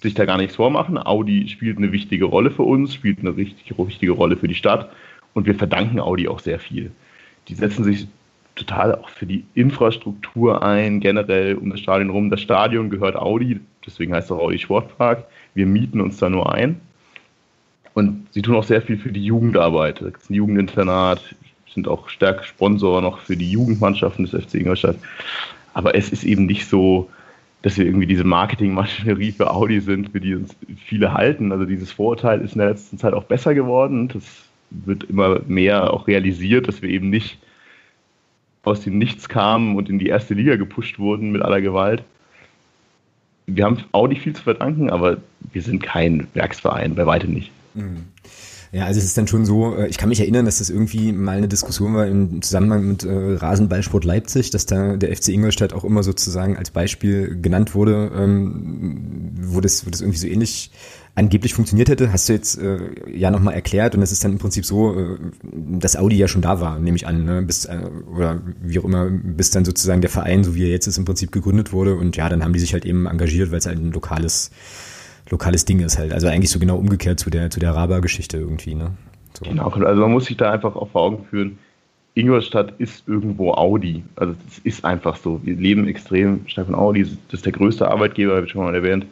sich 0.00 0.14
da 0.14 0.24
gar 0.24 0.38
nichts 0.38 0.56
vormachen. 0.56 0.96
Audi 0.96 1.46
spielt 1.48 1.76
eine 1.76 1.92
wichtige 1.92 2.24
Rolle 2.24 2.50
für 2.50 2.62
uns, 2.62 2.94
spielt 2.94 3.18
eine 3.18 3.36
richtig 3.36 3.76
wichtige 3.76 4.12
Rolle 4.12 4.38
für 4.38 4.48
die 4.48 4.54
Stadt 4.54 4.90
und 5.34 5.44
wir 5.44 5.56
verdanken 5.56 6.00
Audi 6.00 6.26
auch 6.26 6.40
sehr 6.40 6.58
viel. 6.58 6.90
Die 7.48 7.54
setzen 7.54 7.84
sich 7.84 8.08
total 8.54 8.94
auch 8.94 9.10
für 9.10 9.26
die 9.26 9.44
Infrastruktur 9.54 10.62
ein, 10.62 11.00
generell 11.00 11.56
um 11.56 11.68
das 11.68 11.80
Stadion 11.80 12.08
rum. 12.08 12.30
Das 12.30 12.40
Stadion 12.40 12.88
gehört 12.88 13.14
Audi, 13.14 13.60
deswegen 13.84 14.14
heißt 14.14 14.30
es 14.30 14.32
auch 14.32 14.40
Audi 14.40 14.58
Sportpark. 14.58 15.26
Wir 15.56 15.66
mieten 15.66 16.02
uns 16.02 16.18
da 16.18 16.28
nur 16.28 16.52
ein. 16.52 16.80
Und 17.94 18.26
sie 18.30 18.42
tun 18.42 18.56
auch 18.56 18.64
sehr 18.64 18.82
viel 18.82 18.98
für 18.98 19.10
die 19.10 19.24
Jugendarbeit. 19.24 20.02
Das 20.02 20.22
ist 20.22 20.30
ein 20.30 20.34
Jugendinternat, 20.34 21.34
sind 21.72 21.88
auch 21.88 22.10
stärker 22.10 22.44
Sponsor 22.44 23.00
noch 23.00 23.20
für 23.20 23.38
die 23.38 23.50
Jugendmannschaften 23.50 24.26
des 24.26 24.44
FC 24.44 24.56
Ingolstadt. 24.56 24.96
Aber 25.72 25.94
es 25.94 26.10
ist 26.10 26.24
eben 26.24 26.44
nicht 26.44 26.68
so, 26.68 27.08
dass 27.62 27.78
wir 27.78 27.86
irgendwie 27.86 28.06
diese 28.06 28.24
Marketingmaschinerie 28.24 29.32
für 29.32 29.50
Audi 29.50 29.80
sind, 29.80 30.10
für 30.10 30.20
die 30.20 30.34
uns 30.34 30.54
viele 30.84 31.14
halten. 31.14 31.52
Also 31.52 31.64
dieses 31.64 31.90
Vorurteil 31.90 32.42
ist 32.42 32.52
in 32.52 32.58
der 32.58 32.68
letzten 32.68 32.98
Zeit 32.98 33.14
auch 33.14 33.24
besser 33.24 33.54
geworden. 33.54 34.08
Das 34.08 34.24
wird 34.70 35.04
immer 35.04 35.40
mehr 35.46 35.90
auch 35.94 36.06
realisiert, 36.06 36.68
dass 36.68 36.82
wir 36.82 36.90
eben 36.90 37.08
nicht 37.08 37.38
aus 38.62 38.82
dem 38.82 38.98
Nichts 38.98 39.30
kamen 39.30 39.74
und 39.76 39.88
in 39.88 39.98
die 39.98 40.08
erste 40.08 40.34
Liga 40.34 40.56
gepusht 40.56 40.98
wurden 40.98 41.30
mit 41.30 41.40
aller 41.40 41.62
Gewalt. 41.62 42.02
Wir 43.46 43.64
haben 43.64 43.78
Audi 43.92 44.16
viel 44.16 44.34
zu 44.34 44.42
verdanken, 44.42 44.90
aber 44.90 45.18
wir 45.52 45.62
sind 45.62 45.82
kein 45.82 46.26
Werksverein, 46.34 46.94
bei 46.94 47.06
weitem 47.06 47.32
nicht. 47.32 47.50
Mhm. 47.74 48.06
Ja, 48.72 48.84
also 48.84 48.98
es 48.98 49.04
ist 49.04 49.16
dann 49.16 49.28
schon 49.28 49.46
so, 49.46 49.76
äh, 49.76 49.86
ich 49.88 49.96
kann 49.96 50.08
mich 50.08 50.20
erinnern, 50.20 50.44
dass 50.44 50.58
das 50.58 50.70
irgendwie 50.70 51.12
mal 51.12 51.36
eine 51.36 51.48
Diskussion 51.48 51.94
war 51.94 52.06
im 52.06 52.42
Zusammenhang 52.42 52.86
mit 52.86 53.04
äh, 53.04 53.10
Rasenballsport 53.10 54.04
Leipzig, 54.04 54.50
dass 54.50 54.66
da 54.66 54.96
der 54.96 55.16
FC 55.16 55.28
Ingolstadt 55.28 55.72
auch 55.72 55.84
immer 55.84 56.02
sozusagen 56.02 56.56
als 56.56 56.70
Beispiel 56.70 57.40
genannt 57.40 57.74
wurde, 57.74 58.10
ähm, 58.14 59.32
wo, 59.40 59.60
das, 59.60 59.86
wo 59.86 59.90
das 59.90 60.00
irgendwie 60.00 60.18
so 60.18 60.26
ähnlich 60.26 60.72
angeblich 61.16 61.54
funktioniert 61.54 61.88
hätte, 61.88 62.12
hast 62.12 62.28
du 62.28 62.32
jetzt 62.34 62.58
äh, 62.58 62.78
ja 63.10 63.30
nochmal 63.30 63.54
erklärt 63.54 63.94
und 63.94 64.02
es 64.02 64.12
ist 64.12 64.22
dann 64.22 64.32
im 64.32 64.38
Prinzip 64.38 64.64
so, 64.64 64.94
äh, 64.94 65.16
dass 65.42 65.96
Audi 65.96 66.16
ja 66.16 66.28
schon 66.28 66.42
da 66.42 66.60
war, 66.60 66.78
nehme 66.78 66.96
ich 66.96 67.06
an, 67.06 67.24
ne? 67.24 67.42
bis, 67.42 67.64
äh, 67.64 67.80
oder 68.14 68.40
wie 68.62 68.78
auch 68.78 68.84
immer, 68.84 69.08
bis 69.10 69.50
dann 69.50 69.64
sozusagen 69.64 70.00
der 70.00 70.10
Verein, 70.10 70.44
so 70.44 70.54
wie 70.54 70.64
er 70.64 70.70
jetzt 70.70 70.86
ist, 70.86 70.98
im 70.98 71.04
Prinzip 71.04 71.32
gegründet 71.32 71.72
wurde 71.72 71.96
und 71.96 72.16
ja, 72.16 72.28
dann 72.28 72.44
haben 72.44 72.52
die 72.52 72.60
sich 72.60 72.72
halt 72.72 72.84
eben 72.84 73.06
engagiert, 73.06 73.50
weil 73.50 73.58
es 73.58 73.66
halt 73.66 73.78
ein 73.78 73.90
lokales 73.92 74.52
lokales 75.30 75.64
Ding 75.64 75.80
ist 75.80 75.98
halt. 75.98 76.12
Also 76.12 76.28
eigentlich 76.28 76.50
so 76.50 76.58
genau 76.58 76.76
umgekehrt 76.76 77.18
zu 77.18 77.30
der, 77.30 77.50
zu 77.50 77.58
der 77.58 77.74
Raba-Geschichte 77.74 78.36
irgendwie, 78.36 78.74
ne? 78.74 78.92
So. 79.34 79.44
Genau, 79.44 79.68
also 79.68 80.02
man 80.02 80.12
muss 80.12 80.26
sich 80.26 80.36
da 80.36 80.52
einfach 80.52 80.76
auch 80.76 80.88
vor 80.90 81.02
Augen 81.02 81.26
führen, 81.28 81.58
Ingolstadt 82.14 82.72
ist 82.78 83.06
irgendwo 83.06 83.52
Audi. 83.52 84.02
Also 84.16 84.34
das 84.46 84.58
ist 84.60 84.84
einfach 84.86 85.16
so. 85.16 85.40
Wir 85.44 85.54
leben 85.54 85.86
extrem 85.86 86.48
stark 86.48 86.66
von 86.66 86.74
Audi. 86.74 87.02
Das 87.02 87.40
ist 87.40 87.44
der 87.44 87.52
größte 87.52 87.86
Arbeitgeber, 87.88 88.36
habe 88.36 88.46
ich 88.46 88.52
schon 88.52 88.64
mal 88.64 88.74
erwähnt. 88.74 89.04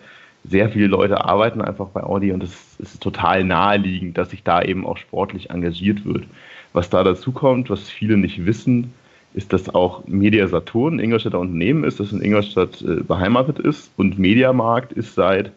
Sehr 0.45 0.69
viele 0.69 0.87
Leute 0.89 1.25
arbeiten 1.25 1.63
einfach 1.63 1.89
bei 1.89 2.03
Audi 2.03 2.33
und 2.33 2.43
es 2.43 2.77
ist 2.79 3.03
total 3.03 3.45
naheliegend, 3.45 4.19
dass 4.19 4.31
sich 4.31 4.43
da 4.43 4.63
eben 4.63 4.87
auch 4.87 4.99
sportlich 4.99 5.51
engagiert 5.51 6.05
wird. 6.05 6.25
Was 6.73 6.91
da 6.91 7.03
dazu 7.03 7.33
kommt, 7.33 7.71
was 7.71 7.89
viele 7.89 8.17
nicht 8.17 8.45
wissen, 8.45 8.93
ist, 9.33 9.53
dass 9.53 9.75
auch 9.75 10.07
Media 10.07 10.47
Saturn 10.47 10.99
Ingolstädter 10.99 11.41
Unternehmen 11.41 11.85
ist, 11.85 11.99
das 11.99 12.13
in 12.13 12.23
Ingolstadt 12.23 12.83
äh, 12.83 13.03
beheimatet 13.03 13.59
ist 13.59 13.91
und 13.97 14.19
Mediamarkt 14.19 14.93
ist 14.93 15.15
seit 15.15 15.53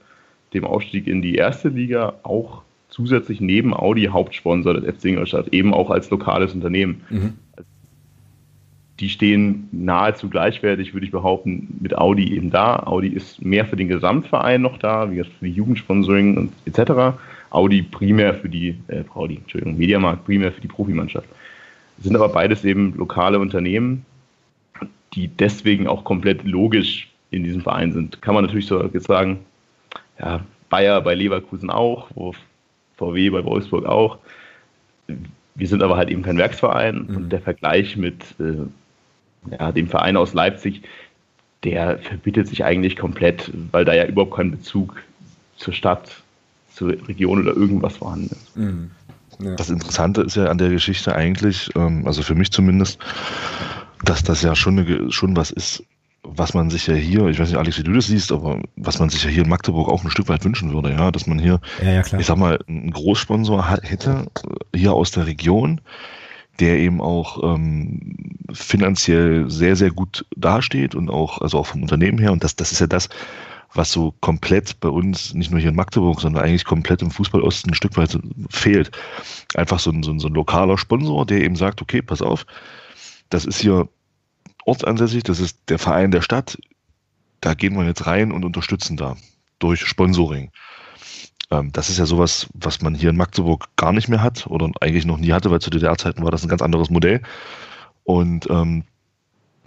dem 0.54 0.64
Aufstieg 0.66 1.08
in 1.08 1.22
die 1.22 1.36
erste 1.36 1.70
Liga 1.70 2.16
auch 2.24 2.64
zusätzlich 2.90 3.42
neben 3.42 3.74
Audi 3.74 4.06
Hauptsponsor 4.06 4.74
des 4.74 4.96
FC 4.96 5.06
Ingolstadt, 5.06 5.50
eben 5.54 5.74
auch 5.74 5.92
als 5.92 6.10
lokales 6.10 6.54
Unternehmen. 6.54 7.04
Mhm. 7.10 7.34
Die 9.00 9.10
stehen 9.10 9.70
nahezu 9.72 10.30
gleichwertig, 10.30 10.94
würde 10.94 11.06
ich 11.06 11.12
behaupten, 11.12 11.78
mit 11.82 11.96
Audi 11.96 12.36
eben 12.36 12.50
da. 12.50 12.78
Audi 12.84 13.10
ist 13.10 13.44
mehr 13.44 13.66
für 13.66 13.76
den 13.76 13.88
Gesamtverein 13.88 14.62
noch 14.62 14.80
da, 14.80 15.12
wie 15.12 15.24
für 15.24 15.46
die 15.46 15.52
Jugendsponsoring 15.52 16.38
und 16.38 16.54
etc. 16.66 17.18
Audi 17.52 17.84
primär 17.84 18.34
für 18.34 18.50
die, 18.50 18.76
äh, 18.88 19.04
Audi, 19.14 19.38
Entschuldigung, 19.38 19.78
Mediamarkt 19.78 20.26
primär 20.26 20.52
für 20.52 20.62
die 20.62 20.68
Profimannschaft. 20.68 21.28
sind 22.00 22.16
aber 22.16 22.30
beides 22.30 22.66
eben 22.66 22.96
lokale 22.96 23.40
Unternehmen, 23.40 24.06
die 25.14 25.28
deswegen 25.28 25.88
auch 25.88 26.04
komplett 26.04 26.44
logisch 26.44 27.10
in 27.32 27.44
diesem 27.44 27.62
Verein 27.62 27.92
sind. 27.94 28.22
Kann 28.22 28.36
man 28.36 28.46
natürlich 28.46 28.68
so 28.68 28.84
jetzt 28.94 29.08
sagen, 29.08 29.40
ja, 30.20 30.42
Bayer 30.70 31.02
bei 31.02 31.16
Leverkusen 31.16 31.70
auch, 31.70 32.10
VW 32.98 33.30
bei 33.30 33.44
Wolfsburg 33.44 33.86
auch. 33.86 34.18
Wir 35.56 35.68
sind 35.68 35.82
aber 35.82 35.98
halt 35.98 36.10
eben 36.10 36.24
kein 36.24 36.38
Werksverein 36.38 37.08
mhm. 37.08 37.16
und 37.16 37.30
der 37.30 37.42
Vergleich 37.42 37.96
mit 37.98 38.36
äh, 38.40 38.68
ja, 39.52 39.72
dem 39.72 39.88
Verein 39.88 40.18
aus 40.18 40.34
Leipzig, 40.34 40.84
der 41.64 42.00
verbietet 42.00 42.48
sich 42.48 42.64
eigentlich 42.64 42.96
komplett, 42.96 43.52
weil 43.72 43.86
da 43.86 43.94
ja 43.94 44.06
überhaupt 44.06 44.36
kein 44.36 44.52
Bezug 44.52 45.02
zur 45.56 45.74
Stadt, 45.74 46.22
zur 46.74 46.90
Region 47.08 47.42
oder 47.42 47.56
irgendwas 47.56 47.98
vorhanden 47.98 48.30
ist. 48.32 48.56
Mhm. 48.56 48.92
Ja. 49.40 49.56
Das 49.56 49.70
Interessante 49.70 50.22
ist 50.22 50.36
ja 50.36 50.46
an 50.46 50.58
der 50.58 50.70
Geschichte 50.70 51.16
eigentlich, 51.16 51.70
ähm, 51.76 52.08
also 52.08 52.22
für 52.24 52.36
mich 52.36 52.52
zumindest, 52.52 53.00
dass 54.04 54.24
das 54.24 54.42
ja 54.42 54.56
schon, 54.56 54.80
eine, 54.80 55.12
schon 55.12 55.36
was 55.36 55.52
ist, 55.52 55.84
was 56.24 56.54
man 56.54 56.70
sich 56.70 56.88
ja 56.88 56.96
hier, 56.96 57.28
ich 57.28 57.40
weiß 57.40 57.50
nicht, 57.50 57.58
Alex, 57.58 57.78
wie 57.78 57.84
du 57.84 57.94
das 57.94 58.08
siehst, 58.08 58.32
aber 58.32 58.62
was 58.76 59.00
man 59.00 59.10
sich 59.10 59.24
ja 59.24 59.30
hier 59.30 59.44
in 59.44 59.50
Magdeburg 59.50 59.90
auch 59.90 60.04
ein 60.04 60.10
Stück 60.10 60.30
weit 60.30 60.44
wünschen 60.44 60.74
würde, 60.74 60.92
ja, 60.92 61.12
dass 61.12 61.28
man 61.28 61.40
hier, 61.40 61.60
ja, 61.84 61.92
ja, 61.92 62.20
ich 62.20 62.26
sag 62.26 62.38
mal, 62.38 62.60
einen 62.68 62.92
Großsponsor 62.92 63.70
hätte, 63.84 64.26
äh, 64.74 64.78
hier 64.78 64.94
aus 64.94 65.12
der 65.12 65.28
Region, 65.28 65.82
der 66.60 66.80
eben 66.80 67.02
auch 67.02 67.44
ähm, 67.44 68.38
finanziell 68.52 69.50
sehr, 69.50 69.76
sehr 69.76 69.92
gut 69.92 70.26
dasteht 70.36 70.96
und 70.96 71.10
auch, 71.10 71.42
also 71.42 71.60
auch 71.60 71.68
vom 71.68 71.82
Unternehmen 71.82 72.18
her. 72.18 72.32
Und 72.32 72.44
das, 72.44 72.56
das 72.56 72.72
ist 72.72 72.80
ja 72.80 72.88
das, 72.88 73.10
was 73.74 73.92
so 73.92 74.14
komplett 74.22 74.80
bei 74.80 74.90
uns, 74.90 75.34
nicht 75.34 75.52
nur 75.52 75.60
hier 75.60 75.70
in 75.70 75.76
Magdeburg, 75.76 76.22
sondern 76.22 76.44
eigentlich 76.44 76.66
komplett 76.66 77.02
im 77.02 77.12
Fußballosten 77.12 77.72
ein 77.72 77.76
Stück 77.76 77.98
weit 77.98 78.18
fehlt. 78.50 78.92
Einfach 79.56 79.80
so 79.80 79.92
ein, 79.92 80.04
so 80.04 80.12
ein, 80.12 80.20
so 80.20 80.28
ein 80.28 80.34
lokaler 80.34 80.78
Sponsor, 80.78 81.26
der 81.26 81.42
eben 81.42 81.56
sagt, 81.56 81.82
okay, 81.82 82.02
pass 82.02 82.22
auf, 82.22 82.46
das 83.30 83.46
ist 83.46 83.60
hier 83.60 83.88
ortsansässig, 84.66 85.24
das 85.24 85.40
ist 85.40 85.70
der 85.70 85.80
Verein 85.80 86.12
der 86.12 86.22
Stadt, 86.22 86.58
da 87.42 87.54
gehen 87.54 87.76
wir 87.76 87.86
jetzt 87.86 88.06
rein 88.08 88.32
und 88.32 88.46
unterstützen 88.46 88.98
da 88.98 89.16
durch 89.60 89.86
Sponsoring. 89.86 90.52
Ähm, 91.52 91.72
das 91.72 91.90
ist 91.90 91.98
ja 91.98 92.06
sowas, 92.06 92.48
was 92.54 92.82
man 92.82 92.96
hier 92.96 93.10
in 93.10 93.18
Magdeburg 93.18 93.68
gar 93.76 93.94
nicht 93.94 94.08
mehr 94.10 94.22
hat 94.22 94.48
oder 94.48 94.70
eigentlich 94.82 95.06
noch 95.06 95.18
nie 95.18 95.32
hatte, 95.32 95.52
weil 95.52 95.62
zu 95.62 95.70
DDR-Zeiten 95.70 96.24
war 96.24 96.32
das 96.32 96.44
ein 96.44 96.50
ganz 96.50 96.62
anderes 96.62 96.90
Modell. 96.90 97.22
Und 98.04 98.50
ähm, 98.50 98.84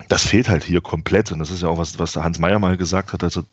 das 0.09 0.27
fehlt 0.27 0.49
halt 0.49 0.65
hier 0.65 0.81
komplett. 0.81 1.33
Und 1.33 1.39
das 1.39 1.51
ist 1.51 1.63
ja 1.63 1.69
auch 1.69 1.79
was, 1.79 1.99
was 1.99 2.17
Hans 2.17 2.39
Meyer 2.39 2.59
mal 2.59 2.77
gesagt 2.77 3.13
hat, 3.13 3.23
als 3.23 3.37
er, 3.37 3.45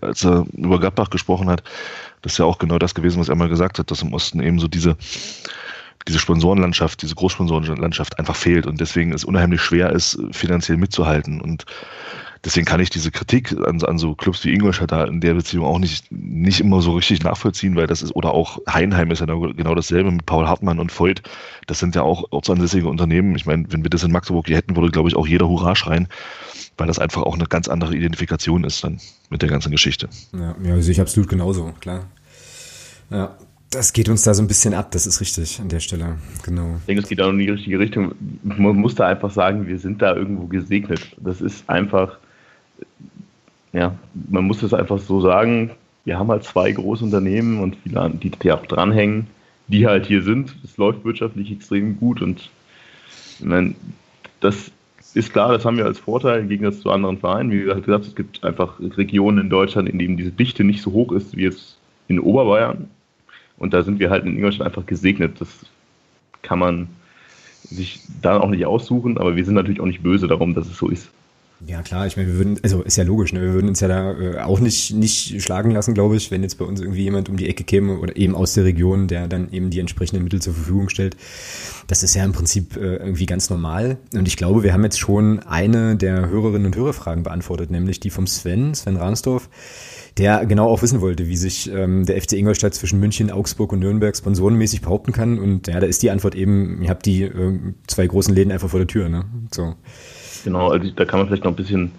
als 0.00 0.24
er 0.24 0.46
über 0.52 0.80
Gladbach 0.80 1.10
gesprochen 1.10 1.48
hat. 1.48 1.62
Das 2.22 2.32
ist 2.32 2.38
ja 2.38 2.44
auch 2.44 2.58
genau 2.58 2.78
das 2.78 2.94
gewesen, 2.94 3.20
was 3.20 3.28
er 3.28 3.36
mal 3.36 3.48
gesagt 3.48 3.78
hat, 3.78 3.90
dass 3.90 4.02
im 4.02 4.12
Osten 4.12 4.40
eben 4.40 4.58
so 4.58 4.68
diese, 4.68 4.96
diese 6.06 6.18
Sponsorenlandschaft, 6.18 7.02
diese 7.02 7.14
Großsponsorenlandschaft 7.14 8.18
einfach 8.18 8.36
fehlt 8.36 8.66
und 8.66 8.80
deswegen 8.80 9.12
es 9.12 9.24
unheimlich 9.24 9.60
schwer 9.60 9.90
ist, 9.90 10.18
finanziell 10.32 10.78
mitzuhalten. 10.78 11.40
Und 11.40 11.64
deswegen 12.44 12.66
kann 12.66 12.80
ich 12.80 12.90
diese 12.90 13.10
Kritik 13.10 13.54
an, 13.66 13.82
an 13.82 13.98
so 13.98 14.14
Clubs 14.14 14.44
wie 14.44 14.52
Ingolstadt 14.52 14.92
da 14.92 15.04
in 15.04 15.20
der 15.20 15.34
Beziehung 15.34 15.64
auch 15.64 15.78
nicht, 15.78 16.10
nicht 16.10 16.60
immer 16.60 16.80
so 16.80 16.92
richtig 16.92 17.22
nachvollziehen, 17.22 17.76
weil 17.76 17.86
das 17.86 18.02
ist, 18.02 18.14
oder 18.14 18.32
auch 18.32 18.58
Heinheim 18.68 19.10
ist 19.10 19.20
ja 19.20 19.26
genau 19.26 19.74
dasselbe 19.74 20.10
mit 20.10 20.26
Paul 20.26 20.46
Hartmann 20.46 20.78
und 20.78 20.98
Voigt. 20.98 21.22
Das 21.66 21.78
sind 21.78 21.94
ja 21.94 22.02
auch 22.02 22.24
ortsansässige 22.30 22.88
Unternehmen. 22.88 23.34
Ich 23.36 23.46
meine, 23.46 23.66
wenn 23.70 23.82
wir 23.82 23.90
das 23.90 24.02
in 24.02 24.12
Magdeburg 24.12 24.46
hier 24.46 24.56
hätten, 24.56 24.76
würde, 24.76 24.90
glaube 24.90 25.08
ich, 25.08 25.16
auch 25.16 25.26
jeder 25.26 25.48
Hurra 25.48 25.76
schreien, 25.76 26.08
weil 26.76 26.86
das 26.86 26.98
einfach 26.98 27.22
auch 27.22 27.34
eine 27.34 27.46
ganz 27.46 27.68
andere 27.68 27.94
Identifikation 27.94 28.64
ist 28.64 28.82
dann 28.82 29.00
mit 29.28 29.42
der 29.42 29.48
ganzen 29.48 29.70
Geschichte. 29.70 30.08
Ja, 30.32 30.54
ja 30.62 30.80
sehe 30.80 30.92
ich 30.92 31.00
absolut 31.00 31.28
genauso, 31.28 31.72
klar. 31.80 32.06
Ja, 33.10 33.36
das 33.70 33.92
geht 33.92 34.08
uns 34.08 34.22
da 34.22 34.34
so 34.34 34.42
ein 34.42 34.48
bisschen 34.48 34.74
ab, 34.74 34.90
das 34.90 35.06
ist 35.06 35.20
richtig 35.20 35.60
an 35.60 35.68
der 35.68 35.80
Stelle, 35.80 36.18
genau. 36.42 36.76
Ich 36.78 36.86
denke, 36.86 37.02
es 37.02 37.08
geht 37.08 37.20
auch 37.20 37.30
in 37.30 37.38
die 37.38 37.48
richtige 37.48 37.78
Richtung. 37.78 38.14
Man 38.42 38.76
muss 38.76 38.96
da 38.96 39.06
einfach 39.06 39.30
sagen, 39.30 39.66
wir 39.68 39.78
sind 39.78 40.02
da 40.02 40.16
irgendwo 40.16 40.46
gesegnet. 40.46 41.16
Das 41.18 41.40
ist 41.40 41.68
einfach, 41.68 42.18
ja, 43.72 43.96
man 44.28 44.44
muss 44.44 44.62
es 44.62 44.74
einfach 44.74 44.98
so 44.98 45.20
sagen, 45.20 45.70
wir 46.04 46.18
haben 46.18 46.30
halt 46.30 46.44
zwei 46.44 46.72
große 46.72 47.04
Unternehmen 47.04 47.60
und 47.60 47.76
viele, 47.76 48.10
die, 48.10 48.30
die 48.30 48.52
auch 48.52 48.66
dranhängen, 48.66 49.26
die 49.68 49.86
halt 49.86 50.06
hier 50.06 50.22
sind. 50.22 50.54
Es 50.64 50.76
läuft 50.76 51.04
wirtschaftlich 51.04 51.52
extrem 51.52 51.98
gut 51.98 52.22
und 52.22 52.50
ich 53.38 53.44
meine, 53.44 53.74
das 54.40 54.72
ist 55.14 55.32
klar, 55.32 55.52
das 55.52 55.64
haben 55.64 55.76
wir 55.76 55.86
als 55.86 55.98
Vorteil 55.98 56.40
im 56.40 56.48
Gegensatz 56.48 56.82
zu 56.82 56.90
anderen 56.90 57.18
Vereinen. 57.18 57.50
Wie 57.50 57.62
gesagt, 57.62 58.06
es 58.06 58.14
gibt 58.14 58.44
einfach 58.44 58.78
Regionen 58.80 59.38
in 59.38 59.50
Deutschland, 59.50 59.88
in 59.88 59.98
denen 59.98 60.16
diese 60.16 60.30
Dichte 60.30 60.64
nicht 60.64 60.82
so 60.82 60.92
hoch 60.92 61.12
ist 61.12 61.36
wie 61.36 61.42
jetzt 61.42 61.78
in 62.08 62.20
Oberbayern. 62.20 62.88
Und 63.58 63.74
da 63.74 63.82
sind 63.82 63.98
wir 63.98 64.10
halt 64.10 64.24
in 64.24 64.36
Ingolstadt 64.36 64.66
einfach 64.66 64.86
gesegnet. 64.86 65.40
Das 65.40 65.48
kann 66.42 66.58
man 66.58 66.88
sich 67.62 68.00
da 68.22 68.40
auch 68.40 68.48
nicht 68.48 68.66
aussuchen, 68.66 69.18
aber 69.18 69.36
wir 69.36 69.44
sind 69.44 69.54
natürlich 69.54 69.80
auch 69.80 69.86
nicht 69.86 70.02
böse 70.02 70.28
darum, 70.28 70.54
dass 70.54 70.66
es 70.66 70.76
so 70.76 70.88
ist. 70.88 71.10
Ja 71.66 71.82
klar, 71.82 72.06
ich 72.06 72.16
meine, 72.16 72.28
wir 72.28 72.36
würden, 72.38 72.58
also 72.62 72.82
ist 72.82 72.96
ja 72.96 73.04
logisch, 73.04 73.34
ne? 73.34 73.42
wir 73.42 73.52
würden 73.52 73.68
uns 73.68 73.80
ja 73.80 73.88
da 73.88 74.18
äh, 74.18 74.38
auch 74.38 74.60
nicht, 74.60 74.94
nicht 74.94 75.42
schlagen 75.42 75.70
lassen, 75.72 75.92
glaube 75.92 76.16
ich, 76.16 76.30
wenn 76.30 76.42
jetzt 76.42 76.56
bei 76.56 76.64
uns 76.64 76.80
irgendwie 76.80 77.02
jemand 77.02 77.28
um 77.28 77.36
die 77.36 77.48
Ecke 77.48 77.64
käme 77.64 77.98
oder 77.98 78.16
eben 78.16 78.34
aus 78.34 78.54
der 78.54 78.64
Region, 78.64 79.08
der 79.08 79.28
dann 79.28 79.52
eben 79.52 79.68
die 79.68 79.78
entsprechenden 79.78 80.24
Mittel 80.24 80.40
zur 80.40 80.54
Verfügung 80.54 80.88
stellt. 80.88 81.16
Das 81.86 82.02
ist 82.02 82.14
ja 82.14 82.24
im 82.24 82.32
Prinzip 82.32 82.76
äh, 82.76 82.96
irgendwie 82.96 83.26
ganz 83.26 83.50
normal. 83.50 83.98
Und 84.14 84.26
ich 84.26 84.38
glaube, 84.38 84.62
wir 84.62 84.72
haben 84.72 84.84
jetzt 84.84 84.98
schon 84.98 85.40
eine 85.40 85.96
der 85.96 86.30
Hörerinnen 86.30 86.66
und 86.66 86.76
Hörerfragen 86.76 87.24
beantwortet, 87.24 87.70
nämlich 87.70 88.00
die 88.00 88.10
vom 88.10 88.26
Sven, 88.26 88.74
Sven 88.74 88.96
Rahnsdorf, 88.96 89.50
der 90.16 90.46
genau 90.46 90.68
auch 90.68 90.80
wissen 90.80 91.02
wollte, 91.02 91.28
wie 91.28 91.36
sich 91.36 91.70
ähm, 91.70 92.06
der 92.06 92.20
FC 92.22 92.34
Ingolstadt 92.34 92.74
zwischen 92.74 93.00
München, 93.00 93.30
Augsburg 93.30 93.72
und 93.72 93.80
Nürnberg 93.80 94.16
sponsorenmäßig 94.16 94.80
behaupten 94.80 95.12
kann. 95.12 95.38
Und 95.38 95.66
ja, 95.66 95.78
da 95.78 95.86
ist 95.86 96.02
die 96.02 96.10
Antwort 96.10 96.34
eben, 96.34 96.82
ihr 96.82 96.88
habt 96.88 97.04
die 97.04 97.24
äh, 97.24 97.58
zwei 97.86 98.06
großen 98.06 98.34
Läden 98.34 98.50
einfach 98.50 98.70
vor 98.70 98.80
der 98.80 98.86
Tür. 98.86 99.10
Ne? 99.10 99.26
So. 99.52 99.74
Genau, 100.44 100.70
also 100.70 100.90
da 100.90 101.04
kann 101.04 101.20
man 101.20 101.28
vielleicht 101.28 101.44
noch 101.44 101.52
ein 101.52 101.56
bisschen, 101.56 101.92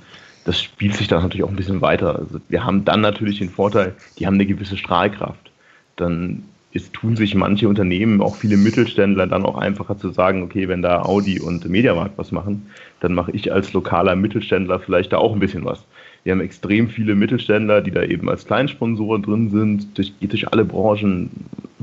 das 0.45 0.61
spielt 0.61 0.95
sich 0.95 1.07
dann 1.07 1.23
natürlich 1.23 1.43
auch 1.43 1.49
ein 1.49 1.55
bisschen 1.55 1.81
weiter. 1.81 2.17
Also 2.17 2.39
wir 2.49 2.63
haben 2.63 2.85
dann 2.85 3.01
natürlich 3.01 3.39
den 3.39 3.49
Vorteil, 3.49 3.95
die 4.17 4.25
haben 4.25 4.35
eine 4.35 4.45
gewisse 4.45 4.77
Strahlkraft. 4.77 5.51
Dann 5.95 6.43
ist, 6.73 6.93
tun 6.93 7.17
sich 7.17 7.35
manche 7.35 7.67
Unternehmen, 7.67 8.21
auch 8.21 8.35
viele 8.35 8.57
Mittelständler, 8.57 9.27
dann 9.27 9.45
auch 9.45 9.57
einfacher 9.57 9.97
zu 9.97 10.09
sagen, 10.09 10.41
okay, 10.43 10.67
wenn 10.67 10.81
da 10.81 11.01
Audi 11.01 11.39
und 11.39 11.67
Mediamarkt 11.67 12.17
was 12.17 12.31
machen, 12.31 12.67
dann 13.01 13.13
mache 13.13 13.31
ich 13.31 13.51
als 13.51 13.73
lokaler 13.73 14.15
Mittelständler 14.15 14.79
vielleicht 14.79 15.11
da 15.11 15.17
auch 15.17 15.33
ein 15.33 15.39
bisschen 15.39 15.65
was. 15.65 15.83
Wir 16.23 16.31
haben 16.31 16.41
extrem 16.41 16.87
viele 16.87 17.15
Mittelständler, 17.15 17.81
die 17.81 17.91
da 17.91 18.03
eben 18.03 18.29
als 18.29 18.45
Kleinsponsoren 18.45 19.23
drin 19.23 19.49
sind, 19.49 19.97
durch, 19.97 20.13
durch 20.21 20.47
alle 20.51 20.63
Branchen, 20.63 21.29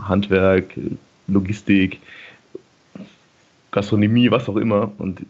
Handwerk, 0.01 0.75
Logistik, 1.27 1.99
Gastronomie, 3.71 4.31
was 4.31 4.49
auch 4.49 4.57
immer. 4.57 4.93
Und 4.99 5.21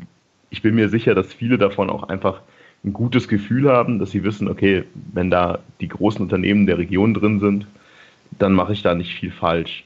ich 0.50 0.62
bin 0.62 0.74
mir 0.74 0.88
sicher, 0.88 1.14
dass 1.14 1.32
viele 1.32 1.58
davon 1.58 1.90
auch 1.90 2.04
einfach 2.04 2.40
ein 2.84 2.92
gutes 2.92 3.28
Gefühl 3.28 3.68
haben, 3.68 3.98
dass 3.98 4.10
sie 4.10 4.24
wissen, 4.24 4.48
okay, 4.48 4.84
wenn 5.12 5.30
da 5.30 5.58
die 5.80 5.88
großen 5.88 6.22
Unternehmen 6.22 6.66
der 6.66 6.78
Region 6.78 7.14
drin 7.14 7.40
sind, 7.40 7.66
dann 8.38 8.52
mache 8.52 8.72
ich 8.72 8.82
da 8.82 8.94
nicht 8.94 9.14
viel 9.14 9.30
falsch. 9.30 9.84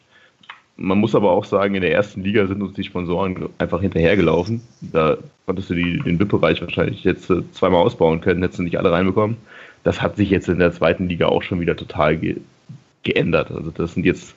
Man 0.76 0.98
muss 0.98 1.14
aber 1.14 1.30
auch 1.30 1.44
sagen, 1.44 1.74
in 1.74 1.82
der 1.82 1.92
ersten 1.92 2.22
Liga 2.22 2.46
sind 2.46 2.62
uns 2.62 2.74
die 2.74 2.84
Sponsoren 2.84 3.48
einfach 3.58 3.80
hinterhergelaufen. 3.80 4.62
Da 4.80 5.18
konntest 5.46 5.70
du 5.70 5.74
die, 5.74 6.00
den 6.00 6.18
VIP-Bereich 6.18 6.60
wahrscheinlich 6.60 7.04
jetzt 7.04 7.30
äh, 7.30 7.42
zweimal 7.52 7.82
ausbauen 7.82 8.20
können, 8.20 8.42
hättest 8.42 8.58
du 8.58 8.62
nicht 8.62 8.78
alle 8.78 8.90
reinbekommen. 8.90 9.36
Das 9.84 10.00
hat 10.00 10.16
sich 10.16 10.30
jetzt 10.30 10.48
in 10.48 10.58
der 10.58 10.72
zweiten 10.72 11.08
Liga 11.08 11.26
auch 11.26 11.42
schon 11.42 11.60
wieder 11.60 11.76
total 11.76 12.16
ge 12.16 12.36
geändert. 13.04 13.50
Also 13.50 13.72
das 13.72 13.94
sind 13.94 14.06
jetzt 14.06 14.36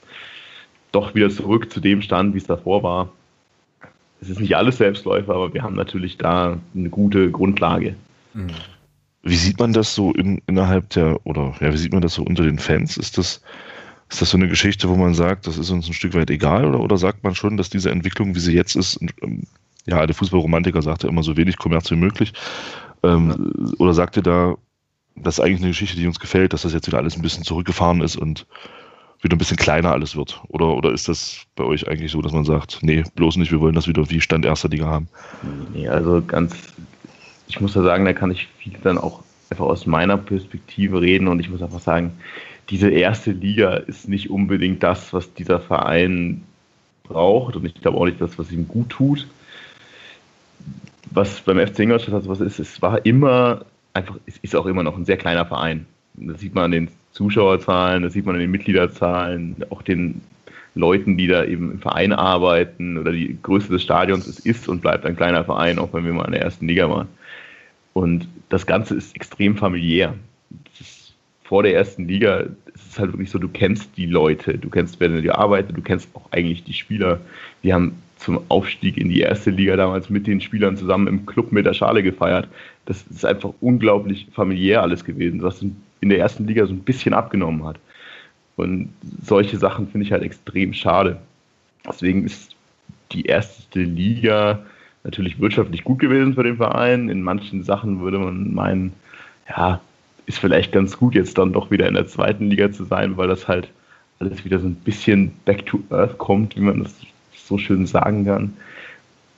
doch 0.90 1.14
wieder 1.14 1.30
zurück 1.30 1.72
zu 1.72 1.78
dem 1.78 2.02
Stand, 2.02 2.34
wie 2.34 2.38
es 2.38 2.46
davor 2.46 2.82
war 2.82 3.12
es 4.20 4.30
ist 4.30 4.40
nicht 4.40 4.56
alles 4.56 4.78
Selbstläufer, 4.78 5.34
aber 5.34 5.52
wir 5.52 5.62
haben 5.62 5.74
natürlich 5.74 6.16
da 6.16 6.58
eine 6.74 6.88
gute 6.88 7.30
Grundlage. 7.30 7.94
Mhm. 8.34 8.50
Wie 9.22 9.36
sieht 9.36 9.58
man 9.58 9.72
das 9.72 9.94
so 9.94 10.12
in, 10.12 10.40
innerhalb 10.46 10.88
der, 10.90 11.18
oder 11.24 11.54
ja, 11.60 11.72
wie 11.72 11.76
sieht 11.76 11.92
man 11.92 12.02
das 12.02 12.14
so 12.14 12.22
unter 12.22 12.44
den 12.44 12.58
Fans? 12.58 12.96
Ist 12.96 13.18
das, 13.18 13.42
ist 14.08 14.22
das 14.22 14.30
so 14.30 14.36
eine 14.36 14.48
Geschichte, 14.48 14.88
wo 14.88 14.94
man 14.94 15.14
sagt, 15.14 15.46
das 15.46 15.58
ist 15.58 15.70
uns 15.70 15.88
ein 15.88 15.94
Stück 15.94 16.14
weit 16.14 16.30
egal, 16.30 16.64
oder, 16.64 16.80
oder 16.80 16.96
sagt 16.96 17.24
man 17.24 17.34
schon, 17.34 17.56
dass 17.56 17.68
diese 17.68 17.90
Entwicklung, 17.90 18.34
wie 18.34 18.40
sie 18.40 18.54
jetzt 18.54 18.76
ist, 18.76 19.00
ähm, 19.22 19.42
ja, 19.86 20.06
der 20.06 20.14
Fußballromantiker 20.14 20.82
sagt 20.82 21.02
ja 21.02 21.08
immer 21.08 21.22
so 21.22 21.36
wenig 21.36 21.56
Kommerz 21.56 21.90
wie 21.90 21.96
möglich, 21.96 22.32
ähm, 23.02 23.52
ja. 23.58 23.72
oder 23.78 23.94
sagt 23.94 24.16
ihr 24.16 24.22
da, 24.22 24.54
das 25.16 25.38
ist 25.38 25.44
eigentlich 25.44 25.60
eine 25.60 25.70
Geschichte, 25.70 25.96
die 25.96 26.06
uns 26.06 26.20
gefällt, 26.20 26.52
dass 26.52 26.62
das 26.62 26.72
jetzt 26.72 26.86
wieder 26.86 26.98
alles 26.98 27.16
ein 27.16 27.22
bisschen 27.22 27.44
zurückgefahren 27.44 28.02
ist 28.02 28.16
und 28.16 28.46
wieder 29.22 29.36
ein 29.36 29.38
bisschen 29.38 29.56
kleiner 29.56 29.92
alles 29.92 30.16
wird? 30.16 30.40
Oder, 30.48 30.74
oder 30.74 30.92
ist 30.92 31.08
das 31.08 31.46
bei 31.56 31.64
euch 31.64 31.88
eigentlich 31.88 32.12
so, 32.12 32.22
dass 32.22 32.32
man 32.32 32.44
sagt, 32.44 32.78
nee, 32.82 33.04
bloß 33.14 33.36
nicht, 33.36 33.50
wir 33.50 33.60
wollen 33.60 33.74
das 33.74 33.88
wieder 33.88 34.08
wie 34.10 34.20
Stand 34.20 34.44
erster 34.44 34.68
Liga 34.68 34.86
haben? 34.86 35.08
Nee, 35.72 35.88
also 35.88 36.22
ganz, 36.22 36.54
ich 37.48 37.60
muss 37.60 37.74
ja 37.74 37.82
sagen, 37.82 38.04
da 38.04 38.12
kann 38.12 38.30
ich 38.30 38.48
viel 38.58 38.76
dann 38.82 38.98
auch 38.98 39.22
einfach 39.50 39.66
aus 39.66 39.86
meiner 39.86 40.16
Perspektive 40.16 41.00
reden 41.00 41.28
und 41.28 41.40
ich 41.40 41.48
muss 41.48 41.62
einfach 41.62 41.80
sagen, 41.80 42.12
diese 42.70 42.90
erste 42.90 43.30
Liga 43.30 43.74
ist 43.74 44.08
nicht 44.08 44.30
unbedingt 44.30 44.82
das, 44.82 45.12
was 45.12 45.32
dieser 45.34 45.60
Verein 45.60 46.42
braucht 47.04 47.56
und 47.56 47.64
ich 47.64 47.74
glaube 47.74 47.98
auch 47.98 48.06
nicht 48.06 48.20
das, 48.20 48.38
was 48.38 48.50
ihm 48.50 48.66
gut 48.66 48.90
tut. 48.90 49.26
Was 51.12 51.40
beim 51.40 51.64
FC 51.64 51.80
Ingolstadt 51.80 52.14
also 52.14 52.28
was 52.28 52.40
ist, 52.40 52.58
es 52.58 52.82
war 52.82 53.06
immer 53.06 53.64
einfach, 53.94 54.16
es 54.26 54.36
ist 54.38 54.56
auch 54.56 54.66
immer 54.66 54.82
noch 54.82 54.96
ein 54.96 55.04
sehr 55.04 55.16
kleiner 55.16 55.46
Verein. 55.46 55.86
Das 56.14 56.40
sieht 56.40 56.54
man 56.54 56.64
an 56.64 56.70
den 56.72 56.88
Zuschauerzahlen, 57.16 58.02
das 58.02 58.12
sieht 58.12 58.26
man 58.26 58.34
in 58.34 58.42
den 58.42 58.50
Mitgliederzahlen, 58.50 59.56
auch 59.70 59.80
den 59.80 60.20
Leuten, 60.74 61.16
die 61.16 61.26
da 61.26 61.44
eben 61.44 61.72
im 61.72 61.78
Verein 61.78 62.12
arbeiten 62.12 62.98
oder 62.98 63.10
die 63.10 63.38
Größe 63.42 63.72
des 63.72 63.82
Stadions. 63.82 64.26
Es 64.26 64.38
ist 64.38 64.68
und 64.68 64.82
bleibt 64.82 65.06
ein 65.06 65.16
kleiner 65.16 65.42
Verein, 65.42 65.78
auch 65.78 65.94
wenn 65.94 66.04
wir 66.04 66.12
mal 66.12 66.26
in 66.26 66.32
der 66.32 66.42
ersten 66.42 66.68
Liga 66.68 66.90
waren. 66.90 67.08
Und 67.94 68.28
das 68.50 68.66
Ganze 68.66 68.94
ist 68.94 69.16
extrem 69.16 69.56
familiär. 69.56 70.14
Ist 70.78 71.14
vor 71.42 71.62
der 71.62 71.74
ersten 71.74 72.06
Liga 72.06 72.40
ist 72.74 72.90
es 72.90 72.98
halt 72.98 73.12
wirklich 73.12 73.30
so, 73.30 73.38
du 73.38 73.48
kennst 73.48 73.96
die 73.96 74.04
Leute, 74.04 74.58
du 74.58 74.68
kennst, 74.68 75.00
wer 75.00 75.08
die 75.08 75.30
arbeitet, 75.30 75.74
du 75.74 75.80
kennst 75.80 76.14
auch 76.14 76.30
eigentlich 76.32 76.64
die 76.64 76.74
Spieler. 76.74 77.20
Wir 77.62 77.72
haben 77.72 77.96
zum 78.18 78.40
Aufstieg 78.48 78.98
in 78.98 79.08
die 79.08 79.20
erste 79.20 79.50
Liga 79.50 79.76
damals 79.76 80.10
mit 80.10 80.26
den 80.26 80.42
Spielern 80.42 80.76
zusammen 80.76 81.06
im 81.06 81.24
Club 81.24 81.50
mit 81.50 81.64
der 81.64 81.72
Schale 81.72 82.02
gefeiert. 82.02 82.46
Das 82.84 83.02
ist 83.04 83.24
einfach 83.24 83.54
unglaublich 83.62 84.26
familiär 84.34 84.82
alles 84.82 85.02
gewesen. 85.02 85.38
Das 85.38 85.60
sind 85.60 85.76
in 86.06 86.10
der 86.10 86.20
ersten 86.20 86.46
Liga 86.46 86.66
so 86.66 86.72
ein 86.72 86.80
bisschen 86.80 87.14
abgenommen 87.14 87.64
hat. 87.64 87.78
Und 88.56 88.90
solche 89.22 89.58
Sachen 89.58 89.88
finde 89.88 90.06
ich 90.06 90.12
halt 90.12 90.22
extrem 90.22 90.72
schade. 90.72 91.18
Deswegen 91.86 92.24
ist 92.24 92.54
die 93.12 93.26
erste 93.26 93.80
Liga 93.80 94.60
natürlich 95.04 95.38
wirtschaftlich 95.40 95.84
gut 95.84 95.98
gewesen 95.98 96.34
für 96.34 96.42
den 96.42 96.56
Verein. 96.56 97.08
In 97.08 97.22
manchen 97.22 97.64
Sachen 97.64 98.00
würde 98.00 98.18
man 98.18 98.54
meinen, 98.54 98.92
ja, 99.48 99.80
ist 100.26 100.38
vielleicht 100.38 100.72
ganz 100.72 100.96
gut, 100.96 101.14
jetzt 101.14 101.38
dann 101.38 101.52
doch 101.52 101.70
wieder 101.70 101.86
in 101.86 101.94
der 101.94 102.06
zweiten 102.06 102.48
Liga 102.48 102.70
zu 102.72 102.84
sein, 102.84 103.16
weil 103.16 103.28
das 103.28 103.46
halt 103.46 103.68
alles 104.18 104.44
wieder 104.44 104.58
so 104.58 104.66
ein 104.66 104.74
bisschen 104.74 105.32
back 105.44 105.66
to 105.66 105.80
earth 105.90 106.18
kommt, 106.18 106.56
wie 106.56 106.60
man 106.60 106.82
das 106.82 106.94
so 107.34 107.58
schön 107.58 107.86
sagen 107.86 108.24
kann. 108.24 108.56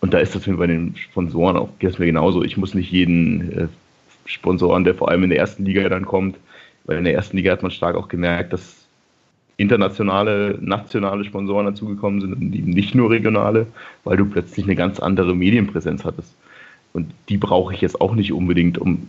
Und 0.00 0.14
da 0.14 0.18
ist 0.18 0.34
das 0.34 0.46
mir 0.46 0.56
bei 0.56 0.66
den 0.66 0.94
Sponsoren 0.96 1.56
auch 1.56 1.70
geht 1.78 1.98
mir 1.98 2.06
genauso. 2.06 2.44
Ich 2.44 2.56
muss 2.56 2.75
nicht 2.75 2.92
jeden 2.92 3.52
äh, 3.52 3.68
Sponsoren, 4.26 4.84
der 4.84 4.94
vor 4.94 5.08
allem 5.08 5.25
in 5.25 5.30
der 5.30 5.38
ersten 5.38 5.64
Liga 5.64 5.88
dann 5.88 6.04
kommt, 6.04 6.37
weil 6.88 6.99
in 6.99 7.04
der 7.04 7.14
ersten 7.14 7.37
Liga 7.37 7.52
hat 7.52 7.62
man 7.62 7.71
stark 7.71 7.95
auch 7.95 8.09
gemerkt, 8.09 8.52
dass 8.52 8.76
internationale, 9.59 10.59
nationale 10.61 11.25
Sponsoren 11.25 11.66
dazugekommen 11.66 12.21
sind 12.21 12.33
und 12.33 12.54
eben 12.54 12.71
nicht 12.71 12.95
nur 12.95 13.11
regionale, 13.11 13.66
weil 14.04 14.16
du 14.16 14.25
plötzlich 14.25 14.64
eine 14.64 14.75
ganz 14.75 14.99
andere 14.99 15.35
Medienpräsenz 15.35 16.04
hattest. 16.04 16.35
Und 16.95 17.12
die 17.28 17.37
brauche 17.37 17.75
ich 17.75 17.83
jetzt 17.83 18.00
auch 18.00 18.14
nicht 18.14 18.33
unbedingt, 18.33 18.78
um 18.78 19.09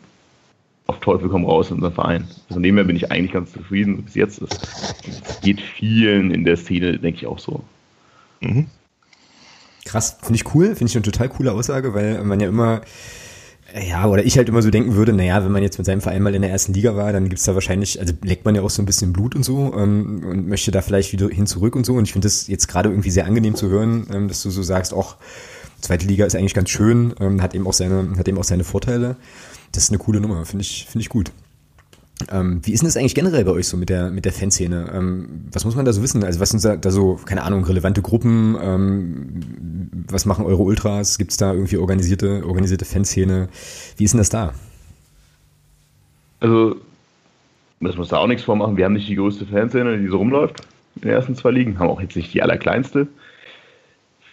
auf 0.87 0.99
Teufel 0.99 1.29
komm 1.29 1.45
raus 1.45 1.69
in 1.69 1.75
unserem 1.75 1.93
Verein. 1.93 2.27
Also 2.49 2.59
dem 2.59 2.75
her 2.75 2.83
bin 2.83 2.95
ich 2.95 3.11
eigentlich 3.11 3.31
ganz 3.31 3.53
zufrieden, 3.53 4.03
bis 4.03 4.15
jetzt 4.15 4.39
ist. 4.39 4.67
Es 5.07 5.39
geht 5.41 5.61
vielen 5.61 6.31
in 6.31 6.43
der 6.43 6.57
Szene, 6.57 6.97
denke 6.97 7.19
ich, 7.19 7.27
auch 7.27 7.39
so. 7.39 7.63
Mhm. 8.41 8.65
Krass, 9.85 10.17
finde 10.21 10.35
ich 10.35 10.53
cool, 10.53 10.75
finde 10.75 10.85
ich 10.89 10.95
eine 10.95 11.03
total 11.03 11.29
coole 11.29 11.53
Aussage, 11.53 11.93
weil 11.93 12.23
man 12.23 12.39
ja 12.39 12.49
immer, 12.49 12.81
ja, 13.87 14.07
oder 14.07 14.23
ich 14.25 14.37
halt 14.37 14.49
immer 14.49 14.61
so 14.61 14.69
denken 14.69 14.95
würde, 14.95 15.13
naja, 15.13 15.43
wenn 15.43 15.51
man 15.51 15.63
jetzt 15.63 15.77
mit 15.77 15.85
seinem 15.85 16.01
Verein 16.01 16.21
mal 16.21 16.35
in 16.35 16.41
der 16.41 16.51
ersten 16.51 16.73
Liga 16.73 16.95
war, 16.95 17.11
dann 17.13 17.29
gibt's 17.29 17.45
da 17.45 17.53
wahrscheinlich, 17.53 17.99
also 17.99 18.13
leckt 18.23 18.45
man 18.45 18.55
ja 18.55 18.61
auch 18.61 18.69
so 18.69 18.81
ein 18.81 18.85
bisschen 18.85 19.13
Blut 19.13 19.35
und 19.35 19.43
so 19.43 19.73
ähm, 19.77 20.23
und 20.25 20.47
möchte 20.47 20.71
da 20.71 20.81
vielleicht 20.81 21.11
wieder 21.13 21.29
hin 21.29 21.47
zurück 21.47 21.75
und 21.75 21.85
so. 21.85 21.95
Und 21.95 22.05
ich 22.05 22.13
finde 22.13 22.25
das 22.25 22.47
jetzt 22.47 22.67
gerade 22.67 22.89
irgendwie 22.89 23.11
sehr 23.11 23.25
angenehm 23.25 23.55
zu 23.55 23.69
hören, 23.69 24.07
ähm, 24.11 24.27
dass 24.27 24.41
du 24.41 24.49
so 24.49 24.63
sagst, 24.63 24.93
auch 24.93 25.17
zweite 25.81 26.05
Liga 26.05 26.25
ist 26.25 26.35
eigentlich 26.35 26.53
ganz 26.53 26.69
schön, 26.69 27.13
ähm, 27.19 27.41
hat 27.41 27.55
eben 27.55 27.67
auch 27.67 27.73
seine, 27.73 28.17
hat 28.17 28.27
eben 28.27 28.37
auch 28.37 28.43
seine 28.43 28.63
Vorteile. 28.63 29.15
Das 29.71 29.83
ist 29.83 29.89
eine 29.91 29.99
coole 29.99 30.19
Nummer, 30.19 30.45
finde 30.45 30.63
ich, 30.63 30.85
finde 30.89 31.03
ich 31.03 31.09
gut. 31.09 31.31
Ähm, 32.31 32.61
wie 32.63 32.73
ist 32.73 32.81
denn 32.81 32.87
das 32.87 32.97
eigentlich 32.97 33.15
generell 33.15 33.45
bei 33.45 33.51
euch 33.51 33.67
so 33.67 33.77
mit 33.77 33.89
der, 33.89 34.11
mit 34.11 34.25
der 34.25 34.33
Fanszene? 34.33 34.91
Ähm, 34.93 35.45
was 35.51 35.63
muss 35.63 35.75
man 35.75 35.85
da 35.85 35.93
so 35.93 36.03
wissen? 36.03 36.23
Also 36.23 36.39
was 36.39 36.49
sind 36.49 36.63
da, 36.63 36.91
so, 36.91 37.15
keine 37.25 37.43
Ahnung, 37.43 37.63
relevante 37.63 38.01
Gruppen? 38.01 38.57
Ähm, 38.61 39.41
was 40.09 40.25
machen 40.25 40.45
eure 40.45 40.61
Ultras? 40.61 41.17
Gibt 41.17 41.31
es 41.31 41.37
da 41.37 41.53
irgendwie 41.53 41.77
organisierte, 41.77 42.45
organisierte 42.45 42.85
Fanszene? 42.85 43.47
Wie 43.97 44.03
ist 44.03 44.13
denn 44.13 44.19
das 44.19 44.29
da? 44.29 44.53
Also, 46.41 46.75
das 47.79 47.95
muss 47.95 48.09
da 48.09 48.17
auch 48.17 48.27
nichts 48.27 48.43
vormachen. 48.43 48.75
Wir 48.75 48.85
haben 48.85 48.93
nicht 48.93 49.07
die 49.07 49.15
größte 49.15 49.45
Fanszene, 49.45 49.97
die 49.97 50.07
so 50.07 50.17
rumläuft 50.17 50.61
in 50.95 51.03
den 51.03 51.11
ersten 51.11 51.35
zwei 51.35 51.51
Ligen. 51.51 51.79
Haben 51.79 51.89
auch 51.89 52.01
jetzt 52.01 52.15
nicht 52.15 52.33
die 52.33 52.41
allerkleinste. 52.41 53.07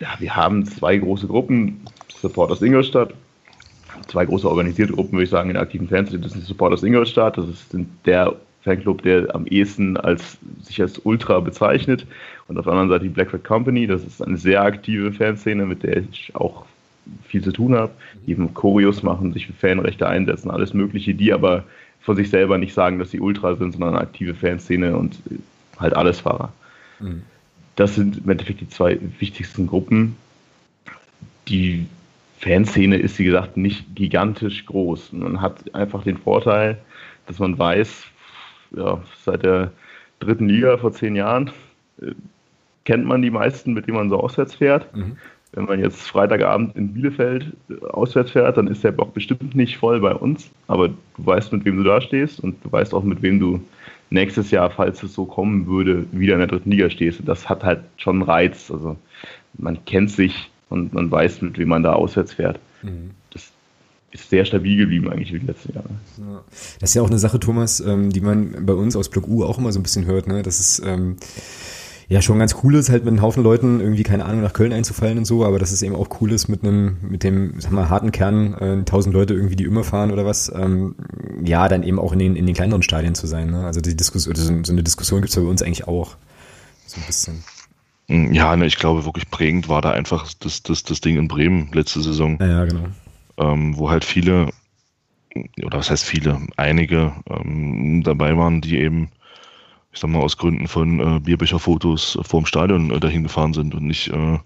Ja, 0.00 0.08
wir 0.18 0.34
haben 0.34 0.66
zwei 0.66 0.96
große 0.96 1.26
Gruppen. 1.26 1.80
Supporters 2.20 2.62
Ingolstadt 2.62 3.14
zwei 4.08 4.24
große 4.24 4.48
organisierte 4.48 4.92
Gruppen, 4.92 5.12
würde 5.12 5.24
ich 5.24 5.30
sagen, 5.30 5.50
in 5.50 5.56
aktiven 5.56 5.88
Fans. 5.88 6.10
Das 6.10 6.32
sind 6.32 6.42
die 6.42 6.46
Supporters 6.46 6.82
Ingolstadt, 6.82 7.38
das 7.38 7.48
ist 7.48 7.76
der 8.04 8.34
Fanclub, 8.62 9.02
der 9.02 9.34
am 9.34 9.46
ehesten 9.46 9.96
als, 9.96 10.38
sich 10.62 10.82
als 10.82 10.98
Ultra 10.98 11.40
bezeichnet. 11.40 12.06
Und 12.48 12.58
auf 12.58 12.64
der 12.64 12.72
anderen 12.72 12.90
Seite 12.90 13.04
die 13.04 13.10
Black 13.10 13.32
Red 13.32 13.44
Company, 13.44 13.86
das 13.86 14.04
ist 14.04 14.20
eine 14.20 14.36
sehr 14.36 14.62
aktive 14.62 15.12
Fanszene, 15.12 15.66
mit 15.66 15.84
der 15.84 15.98
ich 15.98 16.32
auch 16.34 16.64
viel 17.26 17.42
zu 17.42 17.52
tun 17.52 17.74
habe. 17.74 17.92
Die 18.26 18.32
eben 18.32 18.52
Choreos 18.54 19.02
machen, 19.04 19.32
sich 19.32 19.46
für 19.46 19.52
Fanrechte 19.52 20.08
einsetzen, 20.08 20.50
alles 20.50 20.74
Mögliche, 20.74 21.14
die 21.14 21.32
aber 21.32 21.64
von 22.00 22.16
sich 22.16 22.30
selber 22.30 22.58
nicht 22.58 22.74
sagen, 22.74 22.98
dass 22.98 23.10
sie 23.10 23.20
Ultra 23.20 23.54
sind, 23.54 23.72
sondern 23.72 23.90
eine 23.90 24.00
aktive 24.00 24.34
Fanszene 24.34 24.96
und 24.96 25.18
halt 25.78 25.94
Allesfahrer. 25.94 26.52
Mhm. 26.98 27.22
Das 27.76 27.94
sind 27.94 28.18
im 28.24 28.30
Endeffekt 28.30 28.60
die 28.60 28.68
zwei 28.68 28.98
wichtigsten 29.18 29.66
Gruppen. 29.66 30.16
Die 31.48 31.86
Fanszene 32.38 32.96
ist, 32.96 33.18
wie 33.18 33.24
gesagt, 33.24 33.56
nicht 33.56 33.94
gigantisch 33.94 34.66
groß. 34.66 35.12
Man 35.12 35.40
hat 35.40 35.74
einfach 35.74 36.02
den 36.04 36.18
Vorteil, 36.18 36.78
dass 37.26 37.38
man 37.38 37.58
weiß, 37.58 38.04
ja, 38.76 39.02
seit 39.22 39.42
der 39.42 39.72
dritten 40.20 40.48
Liga 40.48 40.76
vor 40.76 40.92
zehn 40.92 41.16
Jahren 41.16 41.50
äh, 42.00 42.12
kennt 42.84 43.06
man 43.06 43.22
die 43.22 43.30
meisten, 43.30 43.72
mit 43.72 43.86
denen 43.86 43.96
man 43.96 44.10
so 44.10 44.18
auswärts 44.18 44.54
fährt. 44.54 44.94
Mhm. 44.94 45.16
Wenn 45.52 45.64
man 45.64 45.80
jetzt 45.80 46.08
Freitagabend 46.08 46.76
in 46.76 46.92
Bielefeld 46.92 47.52
äh, 47.70 47.84
auswärts 47.86 48.32
fährt, 48.32 48.56
dann 48.56 48.68
ist 48.68 48.84
der 48.84 48.92
Block 48.92 49.14
bestimmt 49.14 49.54
nicht 49.54 49.78
voll 49.78 50.00
bei 50.00 50.14
uns, 50.14 50.50
aber 50.66 50.88
du 50.88 50.94
weißt, 51.16 51.52
mit 51.52 51.64
wem 51.64 51.78
du 51.78 51.84
da 51.84 52.00
stehst 52.00 52.40
und 52.40 52.62
du 52.64 52.72
weißt 52.72 52.94
auch, 52.94 53.02
mit 53.02 53.22
wem 53.22 53.40
du 53.40 53.60
nächstes 54.10 54.50
Jahr, 54.50 54.70
falls 54.70 55.02
es 55.02 55.14
so 55.14 55.24
kommen 55.24 55.66
würde, 55.66 56.06
wieder 56.12 56.34
in 56.34 56.40
der 56.40 56.48
dritten 56.48 56.70
Liga 56.70 56.90
stehst. 56.90 57.20
Und 57.20 57.26
das 57.28 57.48
hat 57.48 57.64
halt 57.64 57.80
schon 57.96 58.16
einen 58.16 58.22
Reiz. 58.22 58.70
Also 58.70 58.96
man 59.58 59.84
kennt 59.84 60.10
sich, 60.10 60.50
und 60.68 60.92
man 60.92 61.10
weiß, 61.10 61.42
mit 61.42 61.58
wem 61.58 61.68
man 61.68 61.82
da 61.82 61.92
auswärts 61.92 62.32
fährt. 62.32 62.58
Mhm. 62.82 63.10
Das 63.32 63.44
ist 64.12 64.30
sehr 64.30 64.44
stabil 64.44 64.76
geblieben 64.76 65.08
eigentlich 65.08 65.32
wie 65.32 65.40
die 65.40 65.46
letzten 65.46 65.74
Jahre. 65.74 65.90
Ja. 66.18 66.42
Das 66.80 66.90
ist 66.90 66.94
ja 66.94 67.02
auch 67.02 67.10
eine 67.10 67.18
Sache, 67.18 67.38
Thomas, 67.40 67.80
ähm, 67.80 68.10
die 68.10 68.20
man 68.20 68.66
bei 68.66 68.72
uns 68.72 68.96
aus 68.96 69.08
Block 69.08 69.28
U 69.28 69.44
auch 69.44 69.58
immer 69.58 69.72
so 69.72 69.78
ein 69.78 69.82
bisschen 69.82 70.06
hört, 70.06 70.26
ne? 70.26 70.42
Das 70.42 70.60
ist 70.60 70.82
ähm, 70.84 71.16
ja 72.08 72.22
schon 72.22 72.38
ganz 72.38 72.56
cool 72.62 72.76
ist, 72.76 72.88
halt 72.88 73.04
mit 73.04 73.12
einem 73.12 73.22
Haufen 73.22 73.42
Leuten 73.42 73.80
irgendwie, 73.80 74.04
keine 74.04 74.24
Ahnung, 74.24 74.42
nach 74.42 74.52
Köln 74.52 74.72
einzufallen 74.72 75.18
und 75.18 75.24
so, 75.24 75.44
aber 75.44 75.58
dass 75.58 75.72
es 75.72 75.82
eben 75.82 75.96
auch 75.96 76.08
cool 76.20 76.32
ist 76.32 76.48
mit 76.48 76.62
einem, 76.62 76.98
mit 77.02 77.24
dem, 77.24 77.60
sag 77.60 77.72
mal, 77.72 77.88
harten 77.88 78.12
Kern, 78.12 78.54
äh, 78.54 78.84
tausend 78.84 79.12
Leute 79.12 79.34
irgendwie, 79.34 79.56
die 79.56 79.64
immer 79.64 79.84
fahren 79.84 80.12
oder 80.12 80.24
was, 80.24 80.52
ähm, 80.54 80.94
ja, 81.44 81.68
dann 81.68 81.82
eben 81.82 81.98
auch 81.98 82.12
in 82.12 82.20
den, 82.20 82.36
in 82.36 82.46
den 82.46 82.54
kleineren 82.54 82.82
Stadien 82.82 83.14
zu 83.14 83.26
sein. 83.26 83.50
Ne? 83.50 83.64
Also 83.66 83.80
die 83.80 83.96
Diskussion, 83.96 84.34
so, 84.36 84.44
so 84.62 84.72
eine 84.72 84.82
Diskussion 84.82 85.20
gibt's 85.20 85.34
ja 85.34 85.42
bei 85.42 85.48
uns 85.48 85.62
eigentlich 85.62 85.88
auch. 85.88 86.16
So 86.86 87.00
ein 87.00 87.06
bisschen. 87.06 87.42
Hm, 88.08 88.32
ja, 88.32 88.56
ne, 88.56 88.66
ich 88.66 88.76
glaube, 88.76 89.04
wirklich 89.04 89.30
prägend 89.30 89.68
war 89.68 89.82
da 89.82 89.90
einfach 89.90 90.32
das, 90.40 90.62
das, 90.62 90.82
das 90.82 91.00
Ding 91.00 91.16
in 91.16 91.28
Bremen 91.28 91.70
letzte 91.72 92.02
Saison. 92.02 92.38
Ja, 92.40 92.64
genau. 92.64 92.88
Ähm, 93.38 93.76
wo 93.76 93.90
halt 93.90 94.04
viele, 94.04 94.50
oder 95.62 95.78
was 95.78 95.90
heißt 95.90 96.04
viele, 96.04 96.40
einige 96.56 97.12
ähm, 97.28 98.02
dabei 98.02 98.36
waren, 98.36 98.60
die 98.60 98.78
eben, 98.78 99.10
ich 99.92 100.00
sag 100.00 100.10
mal, 100.10 100.20
aus 100.20 100.36
Gründen 100.36 100.68
von 100.68 101.00
äh, 101.00 101.20
Bierbecherfotos 101.20 102.18
vorm 102.22 102.46
Stadion 102.46 102.90
äh, 102.90 103.00
dahin 103.00 103.24
gefahren 103.24 103.52
sind 103.52 103.74
und 103.74 103.86
nicht 103.86 104.08
äh, 104.08 104.38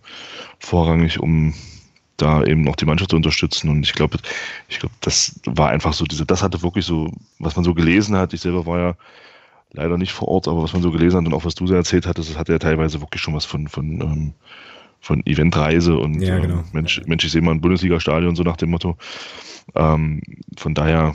vorrangig, 0.58 1.20
um 1.20 1.54
da 2.16 2.42
eben 2.44 2.62
noch 2.62 2.76
die 2.76 2.84
Mannschaft 2.86 3.10
zu 3.10 3.16
unterstützen. 3.16 3.68
Und 3.68 3.82
ich 3.82 3.92
glaube, 3.92 4.18
ich 4.68 4.78
glaube, 4.78 4.94
das 5.00 5.40
war 5.44 5.70
einfach 5.70 5.92
so 5.92 6.04
diese, 6.04 6.26
das 6.26 6.42
hatte 6.42 6.62
wirklich 6.62 6.84
so, 6.84 7.12
was 7.38 7.56
man 7.56 7.64
so 7.64 7.74
gelesen 7.74 8.16
hat. 8.16 8.32
Ich 8.34 8.40
selber 8.40 8.66
war 8.66 8.78
ja 8.78 8.94
leider 9.72 9.98
nicht 9.98 10.12
vor 10.12 10.28
Ort, 10.28 10.48
aber 10.48 10.62
was 10.62 10.72
man 10.72 10.82
so 10.82 10.90
gelesen 10.90 11.18
hat 11.18 11.26
und 11.26 11.34
auch 11.34 11.44
was 11.44 11.54
du 11.54 11.66
so 11.66 11.74
erzählt 11.74 12.06
hattest, 12.06 12.30
das 12.30 12.38
hatte 12.38 12.52
ja 12.52 12.58
teilweise 12.58 13.00
wirklich 13.00 13.22
schon 13.22 13.34
was 13.34 13.44
von, 13.44 13.68
von, 13.68 14.00
ähm, 14.00 14.34
von 15.00 15.24
Eventreise 15.26 15.96
und 15.96 16.20
ja, 16.20 16.38
genau. 16.38 16.60
äh, 16.60 16.64
Mensch, 16.72 17.00
Mensch, 17.06 17.24
ich 17.24 17.32
sehe 17.32 17.42
mal 17.42 17.52
ein 17.52 17.60
Bundesliga-Stadion, 17.60 18.36
so 18.36 18.42
nach 18.42 18.56
dem 18.56 18.70
Motto. 18.70 18.96
Ähm, 19.74 20.20
von 20.56 20.74
daher, 20.74 21.14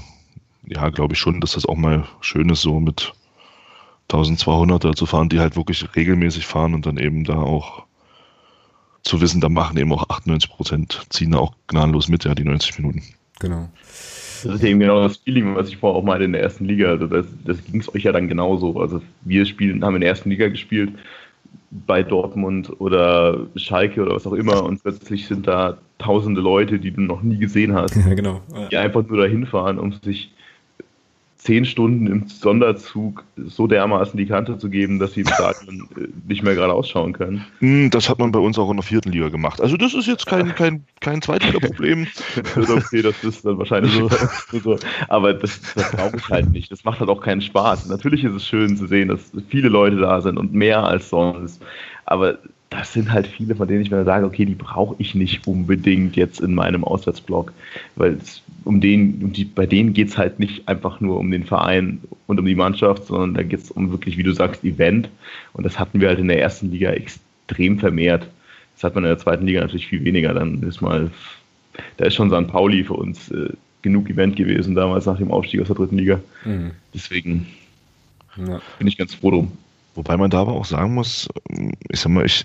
ja, 0.66 0.90
glaube 0.90 1.14
ich 1.14 1.20
schon, 1.20 1.42
dass 1.42 1.54
das 1.54 1.66
auch 1.66 1.76
mal 1.76 2.06
schön 2.22 2.50
ist, 2.50 2.62
so 2.62 2.80
mit 2.80 3.14
1200er 4.10 4.96
zu 4.96 5.06
fahren, 5.06 5.30
die 5.30 5.40
halt 5.40 5.56
wirklich 5.56 5.96
regelmäßig 5.96 6.46
fahren 6.46 6.74
und 6.74 6.86
dann 6.86 6.98
eben 6.98 7.24
da 7.24 7.38
auch 7.38 7.84
zu 9.04 9.22
wissen, 9.22 9.42
da 9.42 9.50
machen 9.50 9.78
eben 9.78 9.94
auch 9.94 10.10
98 10.10 10.50
Prozent, 10.50 11.06
ziehen 11.10 11.32
da 11.32 11.40
auch 11.40 11.54
gnadenlos 11.68 12.08
mit, 12.08 12.24
ja, 12.24 12.34
die 12.34 12.44
90 12.44 12.80
Minuten. 12.80 13.04
Genau. 13.40 13.70
Das 14.46 14.56
ist 14.56 14.64
eben 14.64 14.80
genau 14.80 15.02
das 15.02 15.18
Feeling, 15.18 15.56
was 15.56 15.70
ich 15.70 15.78
vorher 15.78 15.98
auch 15.98 16.04
meinte 16.04 16.26
in 16.26 16.34
der 16.34 16.42
ersten 16.42 16.66
Liga. 16.66 16.90
Also 16.90 17.08
das, 17.08 17.26
das 17.46 17.64
ging 17.64 17.80
es 17.80 17.94
euch 17.94 18.04
ja 18.04 18.12
dann 18.12 18.28
genauso. 18.28 18.80
Also 18.80 19.02
wir 19.22 19.46
spielen, 19.46 19.84
haben 19.84 19.96
in 19.96 20.02
der 20.02 20.10
ersten 20.12 20.30
Liga 20.30 20.48
gespielt 20.48 20.92
bei 21.72 22.04
Dortmund 22.04 22.72
oder 22.80 23.48
Schalke 23.56 24.02
oder 24.02 24.16
was 24.16 24.28
auch 24.28 24.34
immer 24.34 24.64
und 24.64 24.82
plötzlich 24.82 25.28
sind 25.28 25.48
da 25.48 25.78
tausende 25.98 26.42
Leute, 26.42 26.80
die 26.80 26.92
du 26.92 27.02
noch 27.02 27.22
nie 27.22 27.38
gesehen 27.38 27.74
hast, 27.74 27.96
ja, 28.08 28.14
genau. 28.14 28.42
die 28.72 28.78
einfach 28.78 29.06
nur 29.08 29.18
dahin 29.18 29.46
fahren, 29.46 29.80
um 29.80 29.92
sich 29.92 30.32
zehn 31.46 31.64
Stunden 31.64 32.08
im 32.08 32.28
Sonderzug 32.28 33.24
so 33.38 33.68
dermaßen 33.68 34.18
die 34.18 34.26
Kante 34.26 34.58
zu 34.58 34.68
geben, 34.68 34.98
dass 34.98 35.14
sie 35.14 35.22
im 35.22 35.28
Stadion 35.28 35.88
äh, 35.96 36.08
nicht 36.28 36.42
mehr 36.42 36.56
gerade 36.56 36.74
ausschauen 36.74 37.14
können. 37.14 37.46
Hm, 37.60 37.92
das 37.92 38.10
hat 38.10 38.18
man 38.18 38.32
bei 38.32 38.40
uns 38.40 38.58
auch 38.58 38.70
in 38.72 38.78
der 38.78 38.84
vierten 38.84 39.12
Liga 39.12 39.30
gemacht. 39.30 39.62
Also 39.62 39.78
das 39.78 39.94
ist 39.94 40.08
jetzt 40.08 40.26
kein, 40.26 40.56
kein, 40.56 40.84
kein 41.02 41.22
Zweitliga-Problem. 41.22 42.08
okay, 42.56 43.04
das 43.04 43.24
ist 43.24 43.46
dann 43.46 43.60
wahrscheinlich 43.60 43.94
so. 44.52 44.60
so. 44.60 44.80
Aber 45.08 45.34
das, 45.34 45.62
das 45.76 45.92
brauche 45.92 46.18
ich 46.18 46.30
halt 46.30 46.52
nicht. 46.52 46.72
Das 46.72 46.84
macht 46.84 47.00
halt 47.00 47.12
auch 47.12 47.22
keinen 47.22 47.42
Spaß. 47.42 47.88
Natürlich 47.90 48.24
ist 48.24 48.34
es 48.34 48.48
schön 48.48 48.76
zu 48.76 48.88
sehen, 48.88 49.10
dass 49.10 49.32
viele 49.48 49.70
Leute 49.70 49.98
da 49.98 50.22
sind 50.22 50.38
und 50.40 50.52
mehr 50.52 50.84
als 50.84 51.10
sonst. 51.10 51.62
Aber 52.06 52.40
das 52.72 52.94
sind 52.94 53.12
halt 53.12 53.28
viele, 53.28 53.56
von 53.56 53.68
denen 53.68 53.82
ich 53.82 53.92
mir 53.92 54.04
sage, 54.04 54.26
okay, 54.26 54.46
die 54.46 54.56
brauche 54.56 54.96
ich 54.98 55.14
nicht 55.14 55.48
unbedingt 55.48 56.16
jetzt 56.16 56.42
in 56.42 56.56
meinem 56.56 56.84
Auswärtsblock, 56.84 57.54
weil 57.96 58.18
um 58.66 58.82
den, 58.82 59.24
um 59.24 59.32
die, 59.32 59.46
bei 59.46 59.66
denen 59.66 59.94
geht 59.94 60.10
es 60.10 60.18
halt 60.18 60.40
nicht 60.40 60.68
einfach 60.68 61.00
nur 61.00 61.20
um 61.20 61.32
den 61.32 61.46
Verein 61.46 62.02
und 62.28 62.40
um 62.40 62.46
die 62.46 62.56
Mannschaft, 62.56 63.06
sondern 63.06 63.36
da 63.36 63.44
geht 63.44 63.62
es 63.62 63.72
um 63.72 63.92
wirklich, 63.92 64.18
wie 64.18 64.24
du 64.24 64.34
sagst, 64.34 64.64
Event. 64.64 65.10
Und 65.54 65.64
das 65.64 65.80
hatten 65.80 66.02
wir 66.02 66.10
halt 66.10 66.20
in 66.20 66.28
der 66.28 66.42
ersten 66.42 66.72
Liga 66.72 66.90
extrem 66.90 67.80
vermehrt. 67.80 68.28
Das 68.74 68.84
hat 68.84 68.96
man 68.96 69.04
in 69.04 69.10
der 69.10 69.20
zweiten 69.20 69.46
Liga 69.46 69.62
natürlich 69.62 69.88
viel 69.88 70.04
weniger. 70.04 70.34
Dann 70.34 70.62
ist 70.64 70.82
mal, 70.82 71.12
da 71.98 72.06
ist 72.06 72.16
schon 72.16 72.30
St. 72.30 72.52
Pauli 72.52 72.84
für 72.84 72.96
uns 72.96 73.30
äh, 73.32 73.50
genug 73.84 74.10
Event 74.10 74.36
gewesen, 74.36 74.74
damals 74.74 75.06
nach 75.06 75.18
dem 75.18 75.32
Aufstieg 75.32 75.62
aus 75.62 75.68
der 75.68 75.76
dritten 75.76 76.00
Liga. 76.00 76.20
Mhm. 76.44 76.72
Deswegen 76.94 77.46
ja. 78.36 78.60
bin 78.80 78.88
ich 78.88 78.98
ganz 78.98 79.14
froh 79.14 79.30
drum. 79.30 79.52
Wobei 79.94 80.18
man 80.18 80.32
da 80.32 80.42
aber 80.42 80.54
auch 80.54 80.66
sagen 80.66 80.96
muss, 80.96 81.30
ich 81.90 82.00
sag 82.00 82.12
mal, 82.12 82.26
ich, 82.26 82.44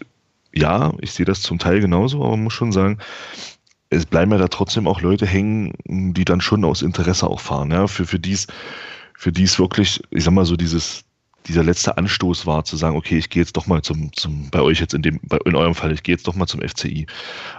ja, 0.53 0.93
ich 1.01 1.13
sehe 1.13 1.27
das 1.27 1.41
zum 1.41 1.59
Teil 1.59 1.81
genauso, 1.81 2.19
aber 2.19 2.33
man 2.33 2.45
muss 2.45 2.53
schon 2.53 2.73
sagen, 2.73 2.99
es 3.91 4.07
bleiben 4.07 4.31
ja 4.33 4.39
da 4.39 4.49
trotzdem 4.49 4.87
auch 4.87 5.01
Leute 5.01 5.27
hängen, 5.27 5.75
die 5.85 6.25
dann 6.25 6.41
schon 6.41 6.65
aus 6.65 6.83
Interesse 6.83 7.29
auch 7.29 7.41
fahren. 7.41 7.71
Ja? 7.73 7.89
Für, 7.89 8.07
für 8.07 8.21
dies, 8.21 8.47
für 9.19 9.33
dies 9.33 9.59
wirklich, 9.59 10.01
ich 10.11 10.25
sag 10.25 10.33
mal 10.33 10.45
so, 10.45 10.57
dieses, 10.57 11.05
dieser 11.47 11.65
letzte 11.65 11.99
Anstoß 11.99 12.47
war, 12.47 12.65
zu 12.65 12.77
sagen, 12.77 12.97
okay, 12.97 13.19
ich 13.19 13.29
gehe 13.29 13.43
jetzt 13.43 13.57
doch 13.57 13.67
mal 13.67 13.83
zum, 13.83 14.13
zum, 14.13 14.49
bei 14.51 14.61
euch 14.61 14.79
jetzt 14.79 14.95
in 14.95 15.03
dem, 15.03 15.19
bei, 15.25 15.39
in 15.45 15.57
eurem 15.57 15.75
Fall, 15.75 15.93
ich 15.93 16.05
gehe 16.05 16.15
jetzt 16.15 16.29
doch 16.29 16.37
mal 16.37 16.47
zum 16.47 16.61
FCI. 16.61 17.07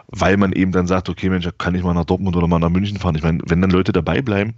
Weil 0.08 0.38
man 0.38 0.54
eben 0.54 0.72
dann 0.72 0.88
sagt, 0.88 1.10
okay, 1.10 1.30
Mensch, 1.30 1.48
kann 1.58 1.76
ich 1.76 1.84
mal 1.84 1.94
nach 1.94 2.06
Dortmund 2.06 2.38
oder 2.38 2.48
mal 2.48 2.60
nach 2.60 2.70
München 2.70 2.98
fahren. 2.98 3.15
Ich 3.15 3.24
meine, 3.24 3.39
wenn 3.48 3.62
dann 3.62 3.72
Leute 3.72 3.91
dabei 3.91 4.22
bleiben, 4.22 4.56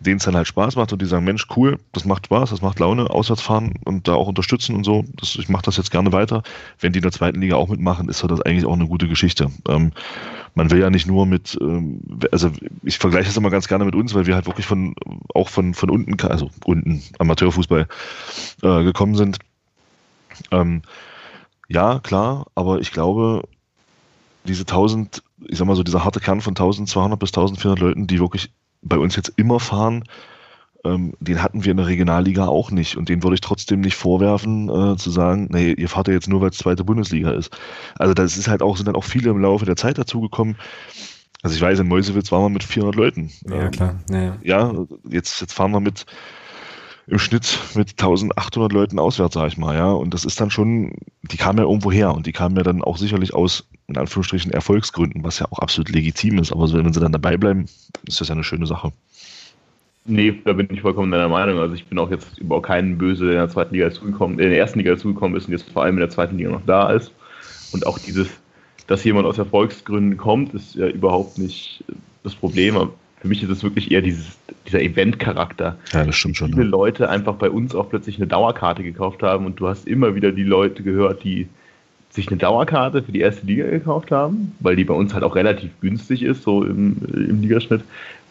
denen 0.00 0.18
es 0.18 0.24
dann 0.24 0.36
halt 0.36 0.46
Spaß 0.46 0.76
macht 0.76 0.92
und 0.92 1.02
die 1.02 1.06
sagen, 1.06 1.24
Mensch, 1.24 1.46
cool, 1.56 1.78
das 1.92 2.04
macht 2.04 2.26
Spaß, 2.26 2.50
das 2.50 2.62
macht 2.62 2.78
Laune, 2.78 3.10
auswärts 3.10 3.42
fahren 3.42 3.74
und 3.84 4.08
da 4.08 4.14
auch 4.14 4.28
unterstützen 4.28 4.74
und 4.76 4.84
so. 4.84 5.04
Das, 5.16 5.36
ich 5.36 5.48
mache 5.48 5.64
das 5.64 5.76
jetzt 5.76 5.90
gerne 5.90 6.12
weiter. 6.12 6.42
Wenn 6.80 6.92
die 6.92 6.98
in 6.98 7.02
der 7.02 7.12
zweiten 7.12 7.40
Liga 7.40 7.56
auch 7.56 7.68
mitmachen, 7.68 8.08
ist 8.08 8.22
das 8.22 8.40
eigentlich 8.40 8.66
auch 8.66 8.74
eine 8.74 8.86
gute 8.86 9.08
Geschichte. 9.08 9.50
Ähm, 9.68 9.92
man 10.54 10.70
will 10.70 10.80
ja 10.80 10.90
nicht 10.90 11.06
nur 11.06 11.26
mit, 11.26 11.58
ähm, 11.60 12.00
also 12.30 12.50
ich 12.82 12.98
vergleiche 12.98 13.26
das 13.26 13.36
immer 13.36 13.50
ganz 13.50 13.68
gerne 13.68 13.84
mit 13.84 13.94
uns, 13.94 14.14
weil 14.14 14.26
wir 14.26 14.34
halt 14.34 14.46
wirklich 14.46 14.66
von, 14.66 14.94
auch 15.34 15.48
von, 15.48 15.74
von 15.74 15.90
unten, 15.90 16.20
also 16.26 16.50
unten, 16.64 17.02
Amateurfußball 17.18 17.88
äh, 18.62 18.84
gekommen 18.84 19.16
sind. 19.16 19.38
Ähm, 20.50 20.82
ja, 21.68 21.98
klar, 22.00 22.46
aber 22.54 22.80
ich 22.80 22.92
glaube, 22.92 23.42
diese 24.44 24.62
1000, 24.62 25.22
ich 25.46 25.58
sag 25.58 25.66
mal 25.66 25.76
so, 25.76 25.82
dieser 25.82 26.04
harte 26.04 26.20
Kern 26.20 26.40
von 26.40 26.52
1200 26.52 27.18
bis 27.18 27.30
1400 27.30 27.78
Leuten, 27.80 28.06
die 28.06 28.20
wirklich 28.20 28.50
bei 28.84 28.98
uns 28.98 29.16
jetzt 29.16 29.32
immer 29.36 29.60
fahren, 29.60 30.04
ähm, 30.84 31.14
den 31.18 31.42
hatten 31.42 31.64
wir 31.64 31.70
in 31.70 31.78
der 31.78 31.86
Regionalliga 31.86 32.46
auch 32.46 32.70
nicht. 32.70 32.96
Und 32.96 33.08
den 33.08 33.22
würde 33.22 33.34
ich 33.34 33.40
trotzdem 33.40 33.80
nicht 33.80 33.96
vorwerfen, 33.96 34.68
äh, 34.68 34.96
zu 34.96 35.10
sagen, 35.10 35.48
nee, 35.50 35.72
ihr 35.72 35.88
fahrt 35.88 36.08
ja 36.08 36.14
jetzt 36.14 36.28
nur, 36.28 36.40
weil 36.40 36.50
es 36.50 36.58
zweite 36.58 36.84
Bundesliga 36.84 37.30
ist. 37.30 37.56
Also 37.98 38.14
das 38.14 38.36
ist 38.36 38.48
halt 38.48 38.62
auch, 38.62 38.76
sind 38.76 38.86
dann 38.86 38.96
auch 38.96 39.04
viele 39.04 39.30
im 39.30 39.40
Laufe 39.40 39.64
der 39.64 39.76
Zeit 39.76 39.98
dazugekommen. 39.98 40.56
Also 41.42 41.56
ich 41.56 41.62
weiß, 41.62 41.78
in 41.78 41.88
Mäusewitz 41.88 42.32
waren 42.32 42.42
wir 42.42 42.48
mit 42.50 42.64
400 42.64 42.94
Leuten. 42.94 43.30
Ja, 43.48 43.64
ähm, 43.64 43.70
klar. 43.70 43.94
Ja, 44.10 44.22
ja. 44.22 44.36
ja, 44.42 44.74
jetzt, 45.10 45.40
jetzt 45.40 45.52
fahren 45.52 45.72
wir 45.72 45.80
mit 45.80 46.06
im 47.06 47.18
Schnitt 47.18 47.58
mit 47.74 47.90
1800 47.90 48.72
Leuten 48.72 48.98
auswärts, 48.98 49.34
sag 49.34 49.48
ich 49.48 49.58
mal, 49.58 49.76
ja. 49.76 49.90
Und 49.90 50.14
das 50.14 50.24
ist 50.24 50.40
dann 50.40 50.50
schon, 50.50 50.92
die 51.22 51.36
kamen 51.36 51.58
ja 51.58 51.64
irgendwo 51.64 51.92
her 51.92 52.14
und 52.14 52.26
die 52.26 52.32
kamen 52.32 52.56
ja 52.56 52.62
dann 52.62 52.82
auch 52.82 52.96
sicherlich 52.96 53.34
aus, 53.34 53.66
in 53.88 53.96
Anführungsstrichen, 53.96 54.52
Erfolgsgründen, 54.52 55.22
was 55.24 55.38
ja 55.38 55.46
auch 55.50 55.58
absolut 55.58 55.90
legitim 55.90 56.38
ist. 56.38 56.52
Aber 56.52 56.72
wenn 56.72 56.92
sie 56.92 57.00
dann 57.00 57.12
dabei 57.12 57.36
bleiben, 57.36 57.66
ist 58.06 58.20
das 58.20 58.28
ja 58.28 58.34
eine 58.34 58.44
schöne 58.44 58.66
Sache. 58.66 58.92
Nee, 60.06 60.38
da 60.44 60.52
bin 60.52 60.68
ich 60.70 60.82
vollkommen 60.82 61.10
deiner 61.10 61.28
Meinung. 61.28 61.58
Also 61.58 61.74
ich 61.74 61.86
bin 61.86 61.98
auch 61.98 62.10
jetzt 62.10 62.38
überhaupt 62.38 62.66
keinen 62.66 62.98
böse, 62.98 63.24
der 63.24 63.32
in 63.34 63.38
der 63.40 63.48
zweiten 63.48 63.74
Liga 63.74 63.88
dazugekommen, 63.88 64.38
in 64.38 64.50
der 64.50 64.58
ersten 64.58 64.78
Liga 64.78 64.92
dazugekommen 64.92 65.36
ist 65.36 65.46
und 65.46 65.52
jetzt 65.52 65.70
vor 65.70 65.82
allem 65.82 65.94
in 65.94 66.00
der 66.00 66.10
zweiten 66.10 66.36
Liga 66.36 66.50
noch 66.50 66.64
da 66.66 66.90
ist. 66.90 67.10
Und 67.72 67.86
auch 67.86 67.98
dieses, 67.98 68.28
dass 68.86 69.02
jemand 69.04 69.26
aus 69.26 69.38
Erfolgsgründen 69.38 70.18
kommt, 70.18 70.52
ist 70.54 70.74
ja 70.74 70.88
überhaupt 70.88 71.38
nicht 71.38 71.84
das 72.22 72.34
Problem. 72.34 72.90
Für 73.24 73.28
mich 73.28 73.42
ist 73.42 73.48
es 73.48 73.62
wirklich 73.62 73.90
eher 73.90 74.02
dieses, 74.02 74.36
dieser 74.66 74.82
Event-Charakter. 74.82 75.78
Ja, 75.94 76.04
das 76.04 76.14
stimmt 76.14 76.36
schon. 76.36 76.50
Viele 76.50 76.64
ja. 76.64 76.68
Leute 76.68 77.08
einfach 77.08 77.36
bei 77.36 77.48
uns 77.48 77.74
auch 77.74 77.88
plötzlich 77.88 78.18
eine 78.18 78.26
Dauerkarte 78.26 78.82
gekauft 78.82 79.22
haben 79.22 79.46
und 79.46 79.58
du 79.58 79.66
hast 79.66 79.86
immer 79.86 80.14
wieder 80.14 80.30
die 80.30 80.42
Leute 80.42 80.82
gehört, 80.82 81.24
die 81.24 81.48
sich 82.10 82.28
eine 82.28 82.36
Dauerkarte 82.36 83.02
für 83.02 83.12
die 83.12 83.20
erste 83.20 83.46
Liga 83.46 83.64
gekauft 83.64 84.10
haben, 84.10 84.52
weil 84.60 84.76
die 84.76 84.84
bei 84.84 84.92
uns 84.92 85.14
halt 85.14 85.24
auch 85.24 85.36
relativ 85.36 85.70
günstig 85.80 86.22
ist, 86.22 86.42
so 86.42 86.64
im, 86.64 86.98
im 87.14 87.40
Ligaschnitt, 87.40 87.82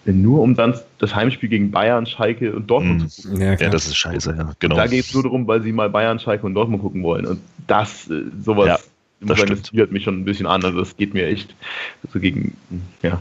nur 0.06 0.44
um 0.44 0.54
dann 0.54 0.78
das 1.00 1.16
Heimspiel 1.16 1.50
gegen 1.50 1.72
Bayern, 1.72 2.06
Schalke 2.06 2.54
und 2.54 2.70
Dortmund 2.70 3.06
mm. 3.06 3.08
zu 3.08 3.30
gucken. 3.30 3.42
Ja, 3.42 3.56
ja, 3.56 3.70
das 3.70 3.88
ist 3.88 3.98
scheiße, 3.98 4.36
ja. 4.38 4.54
Genau. 4.60 4.76
Da 4.76 4.86
geht 4.86 5.06
es 5.06 5.14
nur 5.16 5.24
darum, 5.24 5.48
weil 5.48 5.64
sie 5.64 5.72
mal 5.72 5.90
Bayern, 5.90 6.20
Schalke 6.20 6.46
und 6.46 6.54
Dortmund 6.54 6.84
gucken 6.84 7.02
wollen. 7.02 7.26
Und 7.26 7.40
das, 7.66 8.12
äh, 8.12 8.26
sowas, 8.40 8.68
ja, 8.68 8.78
das, 9.22 9.40
sagen, 9.40 9.60
das 9.74 9.90
mich 9.90 10.04
schon 10.04 10.20
ein 10.20 10.26
bisschen 10.26 10.46
an. 10.46 10.64
Also 10.64 10.78
das 10.78 10.96
geht 10.96 11.16
mir 11.16 11.26
echt 11.26 11.56
so 12.14 12.20
gegen, 12.20 12.56
ja, 13.02 13.20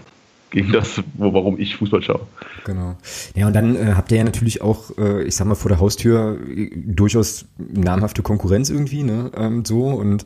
gegen 0.52 0.70
das, 0.70 1.02
wo, 1.14 1.32
warum 1.32 1.58
ich 1.58 1.76
Fußball 1.76 2.02
schaue. 2.02 2.20
Genau. 2.64 2.96
Ja, 3.34 3.46
und 3.48 3.54
dann 3.54 3.74
äh, 3.74 3.94
habt 3.96 4.12
ihr 4.12 4.18
ja 4.18 4.24
natürlich 4.24 4.62
auch, 4.62 4.96
äh, 4.96 5.24
ich 5.24 5.34
sag 5.34 5.46
mal, 5.46 5.54
vor 5.54 5.70
der 5.70 5.80
Haustür 5.80 6.38
äh, 6.46 6.70
durchaus 6.74 7.46
namhafte 7.58 8.22
Konkurrenz 8.22 8.70
irgendwie, 8.70 9.02
ne? 9.02 9.32
Ähm, 9.36 9.64
so 9.64 9.86
und 9.86 10.24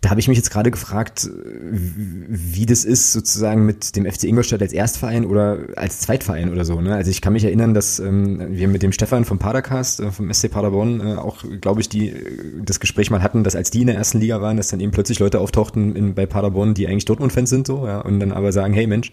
da 0.00 0.10
habe 0.10 0.20
ich 0.20 0.28
mich 0.28 0.36
jetzt 0.36 0.50
gerade 0.50 0.70
gefragt, 0.70 1.28
wie 1.32 2.66
das 2.66 2.84
ist 2.84 3.12
sozusagen 3.12 3.64
mit 3.66 3.96
dem 3.96 4.10
FC 4.10 4.24
Ingolstadt 4.24 4.62
als 4.62 4.72
Erstverein 4.72 5.24
oder 5.24 5.58
als 5.76 6.00
Zweitverein 6.00 6.52
oder 6.52 6.64
so. 6.64 6.80
Ne? 6.80 6.94
Also 6.94 7.10
ich 7.10 7.20
kann 7.20 7.32
mich 7.32 7.44
erinnern, 7.44 7.74
dass 7.74 7.98
ähm, 7.98 8.56
wir 8.56 8.68
mit 8.68 8.82
dem 8.82 8.92
Stefan 8.92 9.24
vom 9.24 9.38
Padercast, 9.38 10.00
äh, 10.00 10.10
vom 10.10 10.32
SC 10.32 10.50
Paderborn, 10.50 11.00
äh, 11.00 11.14
auch, 11.14 11.44
glaube 11.60 11.80
ich, 11.80 11.88
die 11.88 12.14
das 12.62 12.80
Gespräch 12.80 13.10
mal 13.10 13.22
hatten, 13.22 13.44
dass 13.44 13.56
als 13.56 13.70
die 13.70 13.82
in 13.82 13.86
der 13.86 13.96
ersten 13.96 14.20
Liga 14.20 14.40
waren, 14.40 14.56
dass 14.56 14.68
dann 14.68 14.80
eben 14.80 14.92
plötzlich 14.92 15.18
Leute 15.18 15.40
auftauchten 15.40 15.96
in, 15.96 16.14
bei 16.14 16.26
Paderborn, 16.26 16.74
die 16.74 16.86
eigentlich 16.86 17.06
Dortmund-Fans 17.06 17.50
sind 17.50 17.66
so, 17.66 17.86
ja, 17.86 18.00
und 18.00 18.20
dann 18.20 18.32
aber 18.32 18.52
sagen, 18.52 18.74
hey 18.74 18.86
Mensch, 18.86 19.10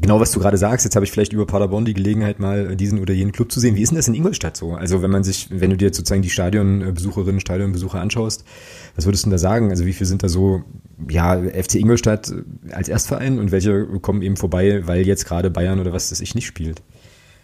genau 0.00 0.20
was 0.20 0.32
du 0.32 0.40
gerade 0.40 0.56
sagst, 0.56 0.84
jetzt 0.84 0.94
habe 0.96 1.04
ich 1.04 1.12
vielleicht 1.12 1.32
über 1.32 1.46
Paderborn 1.46 1.84
die 1.84 1.94
Gelegenheit, 1.94 2.38
mal 2.38 2.76
diesen 2.76 3.00
oder 3.00 3.12
jenen 3.12 3.32
Club 3.32 3.50
zu 3.50 3.60
sehen. 3.60 3.76
Wie 3.76 3.82
ist 3.82 3.90
denn 3.90 3.96
das 3.96 4.08
in 4.08 4.14
Ingolstadt 4.14 4.56
so? 4.56 4.72
Also 4.72 5.02
wenn 5.02 5.10
man 5.10 5.24
sich, 5.24 5.48
wenn 5.50 5.70
du 5.70 5.76
dir 5.76 5.92
sozusagen 5.92 6.22
die 6.22 6.30
Stadionbesucherinnen, 6.30 7.40
Stadionbesucher 7.40 8.00
anschaust, 8.00 8.44
was 8.94 9.06
würdest 9.06 9.24
du 9.24 9.28
denn 9.28 9.32
da 9.32 9.38
sagen? 9.38 9.70
Also 9.70 9.86
wie 9.86 9.92
viel 9.92 10.06
sind 10.06 10.22
da 10.22 10.28
so, 10.28 10.62
ja, 11.08 11.38
FC 11.38 11.76
Ingolstadt 11.76 12.32
als 12.72 12.88
Erstverein 12.88 13.38
und 13.38 13.52
welche 13.52 13.86
kommen 14.00 14.22
eben 14.22 14.36
vorbei, 14.36 14.86
weil 14.86 15.06
jetzt 15.06 15.24
gerade 15.24 15.50
Bayern 15.50 15.80
oder 15.80 15.92
was 15.92 16.10
das 16.10 16.20
ich 16.20 16.34
nicht 16.34 16.46
spielt? 16.46 16.82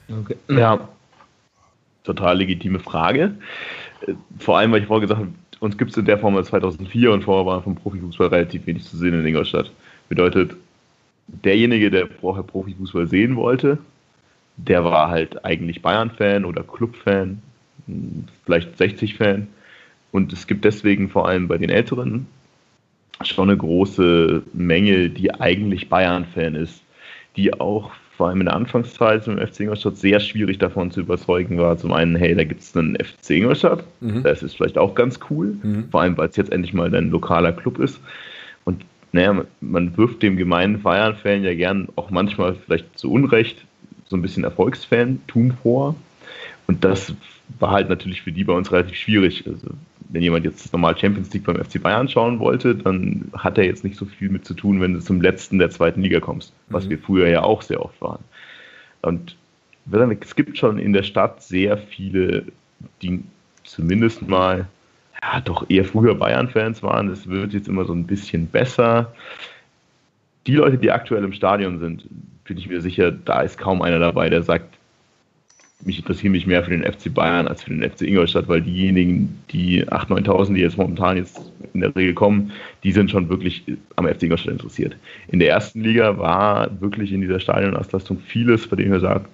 Okay. 0.09 0.37
Ja, 0.49 0.89
total 2.05 2.39
legitime 2.39 2.79
Frage. 2.79 3.35
Vor 4.39 4.59
allem, 4.59 4.73
weil 4.73 4.83
ich 4.83 4.87
vorher 4.87 5.07
gesagt 5.07 5.21
habe, 5.21 5.33
uns 5.61 5.79
gibt 5.79 5.93
es 5.93 5.97
in 5.97 6.05
der 6.05 6.19
Form 6.19 6.35
seit 6.35 6.47
2004 6.47 7.11
und 7.11 7.25
vorher 7.25 7.47
war 7.47 7.63
vom 7.63 7.75
Profifußball 7.75 8.29
relativ 8.29 8.67
wenig 8.67 8.85
zu 8.85 8.97
sehen 8.97 9.15
in 9.15 9.25
Ingolstadt. 9.25 9.73
Bedeutet, 10.09 10.55
derjenige, 11.27 11.91
der 11.91 12.09
vorher 12.09 12.43
Profifußball 12.43 13.07
sehen 13.07 13.37
wollte, 13.37 13.79
der 14.57 14.85
war 14.85 15.11
halt 15.11 15.45
eigentlich 15.45 15.83
Bayern-Fan 15.83 16.45
oder 16.45 16.63
Club-Fan, 16.63 17.43
vielleicht 18.45 18.81
60-Fan. 18.81 19.49
Und 20.13 20.33
es 20.33 20.47
gibt 20.47 20.65
deswegen 20.65 21.09
vor 21.09 21.29
allem 21.29 21.49
bei 21.49 21.59
den 21.59 21.71
Älteren 21.71 22.27
schon 23.23 23.49
eine 23.49 23.59
große 23.59 24.43
Menge, 24.53 25.11
die 25.11 25.33
eigentlich 25.35 25.89
Bayern-Fan 25.89 26.55
ist, 26.55 26.83
die 27.37 27.53
auch 27.53 27.91
vor 28.17 28.29
allem 28.29 28.41
in 28.41 28.47
der 28.47 28.55
Anfangszeit 28.55 29.27
im 29.27 29.39
FC 29.39 29.61
Ingolstadt 29.61 29.97
sehr 29.97 30.21
schwierig 30.21 30.59
davon 30.59 30.91
zu 30.91 31.01
überzeugen 31.01 31.59
war. 31.59 31.77
Zum 31.77 31.93
einen, 31.93 32.15
hey, 32.15 32.35
da 32.35 32.45
gibt 32.45 32.61
es 32.61 32.77
einen 32.77 32.97
FC 32.97 33.31
Ingolstadt, 33.31 33.85
mhm. 34.01 34.23
das 34.23 34.43
ist 34.43 34.57
vielleicht 34.57 34.79
auch 34.79 34.95
ganz 34.95 35.19
cool, 35.31 35.57
mhm. 35.63 35.89
vor 35.91 36.03
allem 36.03 36.17
weil 36.17 36.29
es 36.29 36.37
jetzt 36.37 36.53
endlich 36.53 36.75
mal 36.75 36.95
ein 36.95 37.11
lokaler 37.11 37.53
Club 37.53 37.81
ist. 37.81 38.01
Naja, 39.15 39.45
man 39.61 39.97
wirft 39.97 40.25
dem 40.25 40.37
gemeinen 40.37 40.83
Bayern-Fan 40.83 41.45
ja 41.45 41.55
gern 41.55 41.87
auch 41.95 42.11
manchmal 42.11 42.57
vielleicht 42.57 42.99
zu 42.99 43.13
Unrecht 43.13 43.65
so 44.07 44.17
ein 44.17 44.23
bisschen 44.23 44.43
Erfolgsfantum 44.43 45.53
vor. 45.63 45.95
Und 46.67 46.83
das 46.83 47.15
war 47.61 47.71
halt 47.71 47.89
natürlich 47.89 48.23
für 48.23 48.33
die 48.33 48.43
bei 48.43 48.53
uns 48.53 48.73
relativ 48.73 48.97
schwierig. 48.97 49.47
Also, 49.47 49.69
wenn 50.09 50.21
jemand 50.21 50.45
jetzt 50.45 50.73
normal 50.73 50.99
Champions 50.99 51.33
League 51.33 51.45
beim 51.45 51.63
FC 51.65 51.81
Bayern 51.81 52.09
schauen 52.09 52.41
wollte, 52.41 52.75
dann 52.75 53.31
hat 53.35 53.57
er 53.57 53.67
jetzt 53.67 53.85
nicht 53.85 53.95
so 53.97 54.05
viel 54.05 54.31
mit 54.31 54.45
zu 54.45 54.55
tun, 54.55 54.81
wenn 54.81 54.95
du 54.95 55.01
zum 55.01 55.21
letzten 55.21 55.61
der 55.61 55.71
zweiten 55.71 56.03
Liga 56.03 56.19
kommst, 56.19 56.53
was 56.69 56.87
mhm. 56.87 56.91
wir 56.91 56.99
früher 56.99 57.29
ja 57.29 57.45
auch 57.45 57.63
sehr 57.63 57.85
oft 57.85 58.01
waren. 58.01 58.25
Und 59.03 59.37
es 60.23 60.35
gibt 60.35 60.59
schon 60.59 60.81
in 60.81 60.93
der 60.93 61.05
Stadt 61.05 61.41
sehr 61.41 61.79
viele, 61.79 62.47
die 63.01 63.23
zumindest 63.63 64.27
mal 64.27 64.67
ja, 65.25 65.41
doch 65.41 65.69
eher 65.71 65.85
früher 65.85 66.15
Bayern-Fans 66.15 66.83
waren. 66.83 67.09
Es 67.09 67.29
wird 67.29 67.53
jetzt 67.55 67.69
immer 67.69 67.85
so 67.85 67.95
ein 67.95 68.07
bisschen 68.07 68.47
besser. 68.47 69.13
Die 70.47 70.55
Leute, 70.55 70.77
die 70.77 70.91
aktuell 70.91 71.25
im 71.25 71.33
Stadion 71.33 71.79
sind, 71.79 72.05
bin 72.45 72.59
ich 72.59 72.69
mir 72.69 72.83
sicher, 72.83 73.11
da 73.11 73.41
ist 73.41 73.57
kaum 73.57 73.81
einer 73.81 73.99
dabei, 73.99 74.29
der 74.29 74.43
sagt, 74.43 74.77
mich 75.83 75.99
interessiere 75.99 76.31
mich 76.31 76.47
mehr 76.47 76.63
für 76.63 76.71
den 76.71 76.85
FC 76.85 77.13
Bayern 77.13 77.49
als 77.49 77.63
für 77.63 77.71
den 77.71 77.83
FC 77.83 78.03
Ingolstadt, 78.03 78.49
weil 78.49 78.63
diejenigen, 78.63 79.43
die 79.51 79.85
8.000, 79.87 80.27
9.000, 80.27 80.55
die 80.55 80.61
jetzt 80.61 80.79
momentan 80.79 81.17
jetzt 81.17 81.41
in 81.73 81.81
der 81.81 81.95
Regel 81.97 82.15
kommen, 82.15 82.53
die 82.83 82.93
sind 82.93 83.11
schon 83.11 83.29
wirklich 83.29 83.65
am 83.97 84.07
FC 84.07 84.25
Ingolstadt 84.25 84.53
interessiert. 84.53 84.97
In 85.29 85.41
der 85.41 85.51
ersten 85.51 85.83
Liga 85.83 86.17
war 86.19 86.69
wirklich 86.81 87.13
in 87.13 87.21
dieser 87.21 87.41
Stadionauslastung 87.41 88.19
vieles, 88.19 88.67
bei 88.67 88.77
dem 88.77 88.93
wir 88.93 89.01
sagen, 89.01 89.27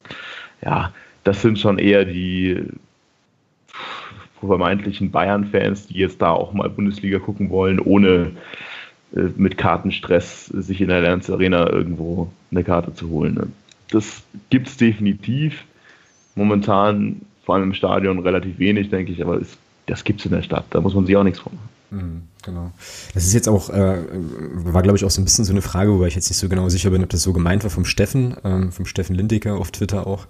ja, 0.65 0.93
das 1.25 1.43
sind 1.43 1.59
schon 1.59 1.79
eher 1.79 2.05
die 2.05 2.65
vermeintlichen 4.49 5.11
Bayern-Fans, 5.11 5.87
die 5.89 5.99
jetzt 5.99 6.21
da 6.23 6.31
auch 6.31 6.53
mal 6.53 6.71
Bundesliga 6.71 7.19
gucken 7.19 7.51
wollen, 7.51 7.79
ohne 7.79 8.33
äh, 9.15 9.29
mit 9.37 9.59
Kartenstress 9.59 10.47
sich 10.47 10.81
in 10.81 10.89
der 10.89 11.03
Lernz 11.03 11.29
Arena 11.31 11.69
irgendwo 11.71 12.31
eine 12.51 12.65
Karte 12.65 12.95
zu 12.95 13.09
holen. 13.11 13.53
Das 13.91 14.23
gibt 14.51 14.69
es 14.69 14.77
definitiv. 14.77 15.65
Momentan, 16.35 17.23
vor 17.45 17.57
allem 17.57 17.65
im 17.65 17.75
Stadion, 17.75 18.21
relativ 18.21 18.59
wenig, 18.59 18.91
denke 18.91 19.13
ich, 19.13 19.23
aber 19.23 19.41
es, 19.41 19.57
das 19.87 20.05
gibt 20.05 20.21
es 20.21 20.27
in 20.27 20.33
der 20.33 20.43
Stadt. 20.43 20.65
Da 20.71 20.81
muss 20.81 20.95
man 20.95 21.07
sich 21.07 21.17
auch 21.17 21.25
nichts 21.25 21.41
vormachen. 21.41 21.69
Mhm, 21.91 22.23
genau. 22.43 22.71
Das 23.15 23.25
ist 23.25 23.35
jetzt 23.35 23.49
auch, 23.49 23.69
äh, 23.71 24.05
war 24.53 24.83
glaube 24.83 24.97
ich 24.97 25.05
auch 25.05 25.11
so 25.11 25.21
ein 25.21 25.25
bisschen 25.25 25.45
so 25.45 25.53
eine 25.53 25.63
Frage, 25.63 25.93
wobei 25.93 26.07
ich 26.07 26.15
jetzt 26.15 26.31
nicht 26.31 26.39
so 26.39 26.49
genau 26.49 26.69
sicher 26.69 26.91
bin, 26.91 27.03
ob 27.03 27.11
das 27.11 27.23
so 27.23 27.33
gemeint 27.33 27.65
war 27.65 27.71
vom 27.71 27.85
Steffen, 27.85 28.37
ähm, 28.45 28.71
vom 28.71 28.87
Steffen 28.87 29.17
Lindecker 29.17 29.57
auf 29.57 29.73
Twitter 29.73 30.07
auch 30.07 30.27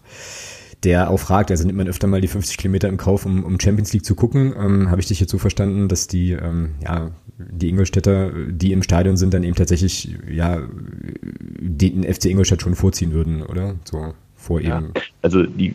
der 0.84 1.10
auch 1.10 1.18
fragt, 1.18 1.50
also 1.50 1.66
nimmt 1.66 1.76
man 1.76 1.88
öfter 1.88 2.06
mal 2.06 2.20
die 2.20 2.28
50 2.28 2.56
Kilometer 2.56 2.88
im 2.88 2.96
Kauf, 2.96 3.26
um, 3.26 3.44
um 3.44 3.60
Champions 3.60 3.92
League 3.92 4.04
zu 4.04 4.14
gucken. 4.14 4.54
Ähm, 4.58 4.90
Habe 4.90 5.00
ich 5.00 5.08
dich 5.08 5.20
jetzt 5.20 5.30
so 5.30 5.38
verstanden, 5.38 5.88
dass 5.88 6.06
die, 6.06 6.32
ähm, 6.32 6.70
ja, 6.82 7.10
die 7.38 7.68
Ingolstädter, 7.68 8.30
die 8.48 8.72
im 8.72 8.82
Stadion 8.82 9.16
sind, 9.16 9.34
dann 9.34 9.44
eben 9.44 9.54
tatsächlich, 9.54 10.16
ja, 10.30 10.62
den 11.60 12.02
FC 12.04 12.26
Ingolstadt 12.26 12.62
schon 12.62 12.74
vorziehen 12.74 13.12
würden, 13.12 13.42
oder? 13.42 13.76
So 13.84 14.14
vor 14.36 14.60
ja, 14.60 14.78
eben. 14.78 14.92
Also 15.22 15.44
die, 15.44 15.74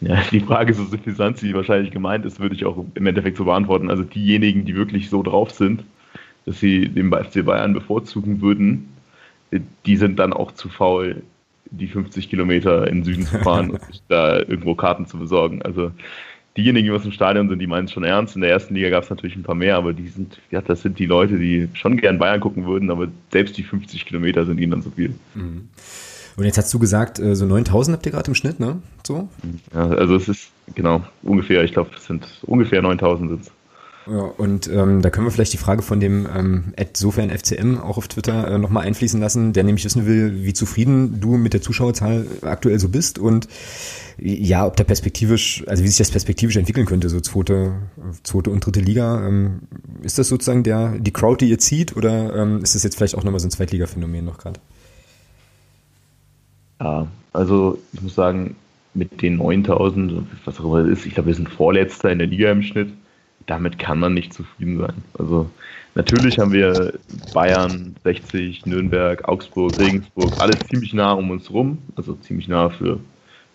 ja, 0.00 0.22
die 0.30 0.40
Frage, 0.40 0.74
so 0.74 0.84
suffisant 0.84 1.38
sie 1.38 1.54
wahrscheinlich 1.54 1.90
gemeint 1.90 2.24
ist, 2.24 2.38
würde 2.38 2.54
ich 2.54 2.64
auch 2.64 2.84
im 2.94 3.06
Endeffekt 3.06 3.36
so 3.36 3.44
beantworten. 3.44 3.90
Also 3.90 4.04
diejenigen, 4.04 4.64
die 4.64 4.76
wirklich 4.76 5.10
so 5.10 5.22
drauf 5.22 5.50
sind, 5.50 5.84
dass 6.44 6.60
sie 6.60 6.88
den 6.88 7.12
FC 7.12 7.44
Bayern 7.44 7.72
bevorzugen 7.72 8.40
würden, 8.40 8.88
die 9.86 9.96
sind 9.96 10.18
dann 10.18 10.32
auch 10.32 10.52
zu 10.52 10.68
faul, 10.68 11.22
die 11.70 11.86
50 11.86 12.28
Kilometer 12.28 12.86
in 12.88 12.98
den 12.98 13.04
Süden 13.04 13.26
zu 13.26 13.38
fahren 13.38 13.70
und 13.70 13.84
sich 13.84 14.02
da 14.08 14.38
irgendwo 14.38 14.74
Karten 14.74 15.06
zu 15.06 15.18
besorgen. 15.18 15.62
Also 15.62 15.92
diejenigen, 16.56 16.86
die 16.86 16.92
aus 16.92 17.02
dem 17.02 17.12
Stadion 17.12 17.48
sind, 17.48 17.60
die 17.60 17.66
meinen 17.66 17.86
es 17.86 17.92
schon 17.92 18.04
ernst. 18.04 18.34
In 18.34 18.42
der 18.42 18.50
ersten 18.50 18.74
Liga 18.74 18.90
gab 18.90 19.04
es 19.04 19.10
natürlich 19.10 19.36
ein 19.36 19.44
paar 19.44 19.54
mehr, 19.54 19.76
aber 19.76 19.92
die 19.92 20.08
sind, 20.08 20.40
ja, 20.50 20.60
das 20.60 20.82
sind 20.82 20.98
die 20.98 21.06
Leute, 21.06 21.38
die 21.38 21.68
schon 21.74 21.96
gern 21.96 22.18
Bayern 22.18 22.40
gucken 22.40 22.66
würden, 22.66 22.90
aber 22.90 23.08
selbst 23.30 23.56
die 23.56 23.62
50 23.62 24.06
Kilometer 24.06 24.44
sind 24.44 24.58
ihnen 24.58 24.72
dann 24.72 24.82
zu 24.82 24.90
viel. 24.90 25.14
Mhm. 25.34 25.68
Und 26.36 26.44
jetzt 26.44 26.56
hast 26.56 26.72
du 26.72 26.78
gesagt, 26.78 27.18
äh, 27.18 27.34
so 27.34 27.46
9000 27.46 27.96
habt 27.96 28.06
ihr 28.06 28.12
gerade 28.12 28.28
im 28.28 28.34
Schnitt, 28.34 28.60
ne? 28.60 28.80
So? 29.04 29.28
Ja, 29.74 29.88
also 29.88 30.14
es 30.14 30.28
ist, 30.28 30.50
genau, 30.74 31.02
ungefähr, 31.22 31.64
ich 31.64 31.72
glaube, 31.72 31.90
es 31.96 32.04
sind 32.04 32.26
ungefähr 32.42 32.80
9000 32.80 33.30
sind 33.30 33.42
es. 33.42 33.50
Und 34.08 34.68
ähm, 34.68 35.02
da 35.02 35.10
können 35.10 35.26
wir 35.26 35.30
vielleicht 35.30 35.52
die 35.52 35.58
Frage 35.58 35.82
von 35.82 36.00
dem 36.00 36.26
ähm, 36.34 36.72
FCM 36.76 37.78
auch 37.78 37.98
auf 37.98 38.08
Twitter 38.08 38.48
äh, 38.48 38.58
nochmal 38.58 38.86
einfließen 38.86 39.20
lassen, 39.20 39.52
der 39.52 39.64
nämlich 39.64 39.84
wissen 39.84 40.06
will, 40.06 40.44
wie 40.44 40.54
zufrieden 40.54 41.20
du 41.20 41.36
mit 41.36 41.52
der 41.52 41.60
Zuschauerzahl 41.60 42.26
aktuell 42.42 42.78
so 42.78 42.88
bist 42.88 43.18
und 43.18 43.48
ja, 44.20 44.66
ob 44.66 44.76
da 44.76 44.82
perspektivisch, 44.82 45.62
also 45.68 45.84
wie 45.84 45.88
sich 45.88 45.98
das 45.98 46.10
perspektivisch 46.10 46.56
entwickeln 46.56 46.86
könnte, 46.86 47.08
so 47.08 47.20
zweite, 47.20 47.74
zweite 48.24 48.50
und 48.50 48.64
dritte 48.64 48.80
Liga. 48.80 49.24
Ähm, 49.26 49.60
ist 50.02 50.18
das 50.18 50.28
sozusagen 50.28 50.64
der, 50.64 50.98
die 50.98 51.12
Crowd, 51.12 51.44
die 51.44 51.50
ihr 51.50 51.58
zieht 51.58 51.94
oder 51.96 52.34
ähm, 52.34 52.62
ist 52.62 52.74
das 52.74 52.82
jetzt 52.82 52.96
vielleicht 52.96 53.14
auch 53.14 53.22
nochmal 53.24 53.40
so 53.40 53.46
ein 53.46 53.52
Zweitliga-Phänomen 53.52 54.24
noch 54.24 54.38
gerade? 54.38 54.58
Ja, 56.80 57.06
also 57.32 57.78
ich 57.92 58.02
muss 58.02 58.14
sagen, 58.14 58.56
mit 58.94 59.22
den 59.22 59.36
9000, 59.36 60.26
was 60.44 60.58
auch 60.58 60.64
immer 60.64 60.82
das 60.82 60.98
ist, 60.98 61.06
ich 61.06 61.14
glaube, 61.14 61.28
wir 61.28 61.34
sind 61.34 61.48
Vorletzter 61.48 62.10
in 62.10 62.18
der 62.18 62.26
Liga 62.26 62.50
im 62.50 62.62
Schnitt 62.62 62.88
damit 63.46 63.78
kann 63.78 63.98
man 63.98 64.14
nicht 64.14 64.34
zufrieden 64.34 64.78
sein. 64.78 65.02
Also 65.18 65.50
natürlich 65.94 66.38
haben 66.38 66.52
wir 66.52 66.98
Bayern, 67.32 67.96
60, 68.04 68.66
Nürnberg, 68.66 69.26
Augsburg, 69.28 69.78
Regensburg, 69.78 70.36
alles 70.38 70.66
ziemlich 70.68 70.92
nah 70.92 71.12
um 71.12 71.30
uns 71.30 71.50
rum, 71.50 71.78
also 71.96 72.14
ziemlich 72.14 72.48
nah 72.48 72.68
für 72.68 73.00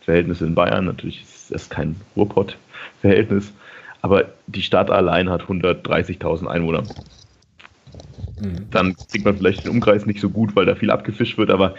Verhältnisse 0.01 0.45
in 0.45 0.55
Bayern. 0.55 0.85
Natürlich 0.85 1.21
ist 1.21 1.51
das 1.51 1.69
kein 1.69 1.95
Ruhrpott-Verhältnis, 2.15 3.53
aber 4.01 4.25
die 4.47 4.61
Stadt 4.61 4.89
allein 4.89 5.29
hat 5.29 5.43
130.000 5.43 6.47
Einwohner. 6.47 6.85
Mhm. 8.39 8.67
Dann 8.71 8.95
kriegt 9.11 9.25
man 9.25 9.37
vielleicht 9.37 9.63
den 9.63 9.71
Umkreis 9.71 10.05
nicht 10.05 10.19
so 10.19 10.29
gut, 10.29 10.55
weil 10.55 10.65
da 10.65 10.75
viel 10.75 10.91
abgefischt 10.91 11.37
wird, 11.37 11.51
aber 11.51 11.75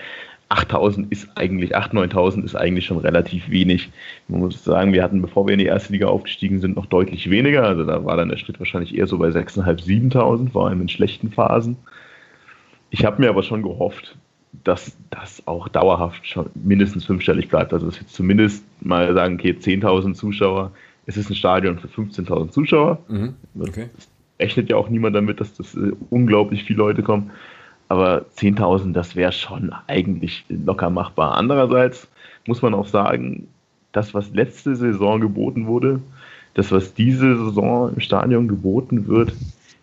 8000 0.49 1.11
ist 1.11 1.29
eigentlich, 1.37 1.77
8.000, 1.77 2.13
9.000 2.13 2.45
ist 2.45 2.55
eigentlich 2.55 2.87
schon 2.87 2.99
relativ 2.99 3.49
wenig. 3.49 3.91
Man 4.29 4.41
muss 4.41 4.63
sagen, 4.63 4.93
wir 4.93 5.03
hatten, 5.03 5.23
bevor 5.23 5.47
wir 5.47 5.55
in 5.55 5.59
die 5.59 5.67
erste 5.67 5.93
Liga 5.93 6.07
aufgestiegen 6.07 6.61
sind, 6.61 6.77
noch 6.77 6.87
deutlich 6.87 7.31
weniger. 7.31 7.65
Also 7.65 7.85
da 7.85 8.05
war 8.05 8.17
dann 8.17 8.29
der 8.29 8.37
Schritt 8.37 8.59
wahrscheinlich 8.59 8.97
eher 8.97 9.07
so 9.07 9.19
bei 9.19 9.29
6.500, 9.29 9.85
7.000, 9.85 10.51
vor 10.51 10.69
allem 10.69 10.83
in 10.83 10.89
schlechten 10.89 11.31
Phasen. 11.31 11.77
Ich 12.91 13.05
habe 13.05 13.21
mir 13.21 13.31
aber 13.31 13.43
schon 13.43 13.63
gehofft, 13.63 14.17
dass 14.63 14.97
das 15.11 15.47
auch 15.47 15.69
dauerhaft 15.69 16.27
schon 16.27 16.51
mindestens 16.55 17.05
fünfstellig 17.05 17.49
bleibt. 17.49 17.73
Also 17.73 17.87
dass 17.87 18.01
wir 18.01 18.07
zumindest 18.07 18.65
mal 18.81 19.13
sagen, 19.15 19.35
okay, 19.35 19.57
10.000 19.59 20.15
Zuschauer, 20.15 20.71
es 21.07 21.17
ist 21.17 21.31
ein 21.31 21.35
Stadion 21.35 21.79
für 21.79 21.89
15.000 21.89 22.51
Zuschauer. 22.51 22.99
Mhm, 23.09 23.35
okay. 23.59 23.89
Das 23.97 24.09
rechnet 24.39 24.71
ja 24.71 24.77
auch 24.77 24.89
niemand 24.89 25.17
damit, 25.17 25.41
dass 25.41 25.55
das 25.55 25.75
äh, 25.75 25.93
unglaublich 26.11 26.65
viele 26.65 26.79
Leute 26.79 27.03
kommen. 27.03 27.31
Aber 27.89 28.25
10.000, 28.37 28.93
das 28.93 29.15
wäre 29.15 29.33
schon 29.33 29.73
eigentlich 29.87 30.45
locker 30.49 30.91
machbar. 30.91 31.37
Andererseits 31.37 32.09
muss 32.47 32.63
man 32.63 32.75
auch 32.75 32.87
sagen, 32.87 33.49
das, 33.93 34.15
was 34.15 34.33
letzte 34.33 34.75
Saison 34.75 35.21
geboten 35.21 35.67
wurde, 35.67 36.01
das, 36.55 36.73
was 36.73 36.95
diese 36.95 37.37
Saison 37.37 37.93
im 37.93 38.01
Stadion 38.01 38.49
geboten 38.49 39.07
wird, 39.07 39.33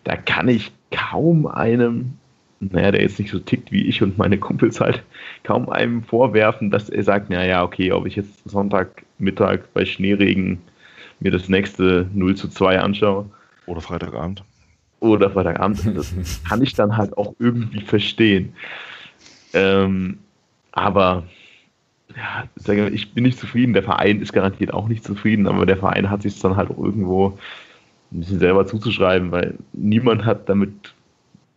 da 0.04 0.16
kann 0.16 0.48
ich 0.48 0.72
kaum 0.90 1.46
einem, 1.46 2.14
naja, 2.60 2.90
der 2.90 3.02
jetzt 3.02 3.18
nicht 3.18 3.30
so 3.30 3.38
tickt 3.38 3.72
wie 3.72 3.86
ich 3.86 4.02
und 4.02 4.18
meine 4.18 4.38
Kumpels 4.38 4.80
halt, 4.80 5.02
kaum 5.44 5.68
einem 5.68 6.02
vorwerfen, 6.02 6.70
dass 6.70 6.90
er 6.90 7.04
sagt, 7.04 7.30
naja, 7.30 7.62
okay, 7.62 7.92
ob 7.92 8.06
ich 8.06 8.16
jetzt 8.16 8.48
Sonntagmittag 8.48 9.60
bei 9.74 9.84
Schneeregen 9.84 10.58
mir 11.20 11.30
das 11.30 11.48
nächste 11.48 12.08
0 12.12 12.34
zu 12.34 12.48
2 12.48 12.80
anschaue. 12.80 13.26
Oder 13.66 13.80
Freitagabend 13.80 14.42
oder 15.02 15.30
Freitagabend. 15.30 15.96
Das 15.96 16.14
kann 16.48 16.62
ich 16.62 16.74
dann 16.74 16.96
halt 16.96 17.16
auch 17.16 17.34
irgendwie 17.38 17.82
verstehen. 17.82 18.54
Ähm, 19.52 20.18
aber 20.72 21.24
ja, 22.16 22.88
ich 22.88 23.12
bin 23.12 23.24
nicht 23.24 23.38
zufrieden. 23.38 23.72
Der 23.72 23.82
Verein 23.82 24.20
ist 24.20 24.32
garantiert 24.32 24.72
auch 24.72 24.88
nicht 24.88 25.04
zufrieden, 25.04 25.46
aber 25.46 25.66
der 25.66 25.76
Verein 25.76 26.10
hat 26.10 26.22
sich 26.22 26.38
dann 26.40 26.56
halt 26.56 26.70
auch 26.70 26.78
irgendwo 26.78 27.38
ein 28.12 28.20
bisschen 28.20 28.38
selber 28.38 28.66
zuzuschreiben, 28.66 29.32
weil 29.32 29.54
niemand 29.72 30.24
hat 30.24 30.48
damit 30.48 30.94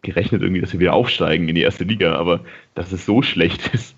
gerechnet, 0.01 0.41
irgendwie, 0.41 0.61
dass 0.61 0.71
wir 0.73 0.79
wieder 0.79 0.93
aufsteigen 0.93 1.49
in 1.49 1.55
die 1.55 1.61
erste 1.61 1.83
Liga. 1.83 2.15
Aber 2.15 2.39
dass 2.73 2.91
es 2.91 3.05
so 3.05 3.21
schlecht 3.21 3.67
ist, 3.73 3.95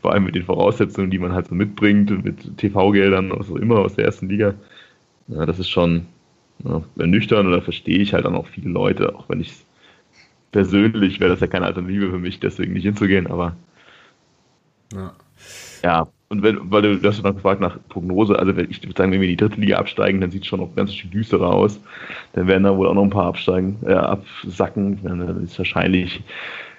vor 0.00 0.12
allem 0.12 0.24
mit 0.24 0.34
den 0.34 0.44
Voraussetzungen, 0.44 1.10
die 1.10 1.18
man 1.18 1.32
halt 1.32 1.48
so 1.48 1.54
mitbringt, 1.54 2.24
mit 2.24 2.58
TV-Geldern, 2.58 3.32
was 3.34 3.50
auch 3.50 3.56
immer 3.56 3.78
aus 3.78 3.94
der 3.94 4.04
ersten 4.04 4.28
Liga, 4.28 4.54
ja, 5.28 5.46
das 5.46 5.58
ist 5.58 5.70
schon, 5.70 6.06
ja, 6.64 6.82
ernüchtern 6.98 7.46
oder 7.46 7.62
verstehe 7.62 7.98
ich 7.98 8.14
halt 8.14 8.24
dann 8.24 8.34
auch 8.34 8.46
viele 8.46 8.70
Leute, 8.70 9.14
auch 9.14 9.28
wenn 9.28 9.40
ich 9.40 9.52
persönlich 10.52 11.18
wäre 11.18 11.30
das 11.30 11.40
ja 11.40 11.46
keine 11.46 11.66
Alternative 11.66 12.10
für 12.10 12.18
mich, 12.18 12.38
deswegen 12.40 12.74
nicht 12.74 12.84
hinzugehen, 12.84 13.26
aber 13.26 13.56
ja. 14.92 15.12
ja. 15.82 16.08
Und 16.28 16.42
wenn, 16.42 16.70
weil 16.70 16.80
du, 16.80 16.96
du 16.98 17.06
hast 17.06 17.22
noch 17.22 17.34
gefragt 17.34 17.60
nach 17.60 17.78
Prognose, 17.90 18.38
also 18.38 18.56
wenn 18.56 18.70
ich 18.70 18.82
würde 18.82 18.96
sagen, 18.96 19.12
wenn 19.12 19.20
wir 19.20 19.28
in 19.28 19.36
die 19.36 19.44
dritte 19.44 19.60
Liga 19.60 19.76
absteigen, 19.76 20.22
dann 20.22 20.30
sieht 20.30 20.42
es 20.42 20.48
schon 20.48 20.60
noch 20.60 20.74
ganz 20.74 20.94
schön 20.94 21.10
düsterer 21.10 21.52
aus. 21.52 21.78
Dann 22.32 22.46
werden 22.46 22.62
da 22.62 22.74
wohl 22.74 22.86
auch 22.88 22.94
noch 22.94 23.02
ein 23.02 23.10
paar 23.10 23.26
absteigen, 23.26 23.78
äh, 23.84 23.92
absacken. 23.92 24.98
Dann 25.02 25.44
ist 25.44 25.58
wahrscheinlich, 25.58 26.22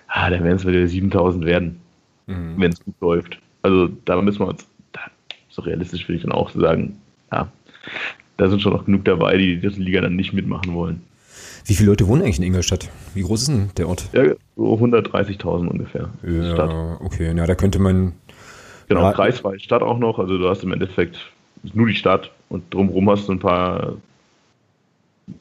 ah, 0.08 0.32
dann 0.32 0.44
werden 0.44 0.56
es 0.56 0.66
wieder 0.66 0.88
7000 0.88 1.46
werden, 1.46 1.80
mhm. 2.26 2.56
wenn 2.58 2.72
es 2.72 2.84
gut 2.84 2.96
läuft. 3.00 3.38
Also 3.62 3.90
da 4.06 4.20
müssen 4.20 4.40
wir 4.40 4.48
uns, 4.48 4.68
da, 4.92 5.02
so 5.50 5.62
realistisch 5.62 6.08
würde 6.08 6.18
ich 6.18 6.24
dann 6.24 6.32
auch 6.32 6.50
sagen, 6.50 6.98
ja, 7.32 7.48
da 8.38 8.50
sind 8.50 8.62
schon 8.62 8.74
noch 8.74 8.86
genug 8.86 9.06
dabei, 9.06 9.38
die 9.38 9.58
die 9.58 9.68
Liga 9.68 10.02
dann 10.02 10.16
nicht 10.16 10.34
mitmachen 10.34 10.74
wollen. 10.74 11.02
Wie 11.66 11.76
viele 11.76 11.90
Leute 11.90 12.08
wohnen 12.08 12.24
eigentlich 12.24 12.40
in 12.40 12.44
Ingolstadt? 12.44 12.90
Wie 13.14 13.22
groß 13.22 13.44
ist 13.44 13.48
denn 13.48 13.70
der 13.78 13.88
Ort? 13.88 14.10
Ja, 14.14 14.34
so 14.56 14.74
130.000 14.74 15.68
ungefähr. 15.68 16.10
Ja, 16.24 16.54
Stadt. 16.54 16.72
okay, 17.00 17.34
ja, 17.36 17.46
da 17.46 17.56
könnte 17.56 17.80
man. 17.80 18.14
Genau, 18.90 19.12
kreisfreie 19.14 19.60
Stadt 19.60 19.82
auch 19.82 19.98
noch. 19.98 20.20
Also 20.20 20.38
du 20.38 20.50
hast 20.50 20.64
im 20.64 20.74
Endeffekt 20.74 21.18
nur 21.74 21.88
die 21.88 21.96
Stadt 21.96 22.32
und 22.50 22.74
drumherum 22.74 23.10
hast 23.10 23.30
du 23.30 23.32
ein 23.32 23.40
paar 23.40 23.94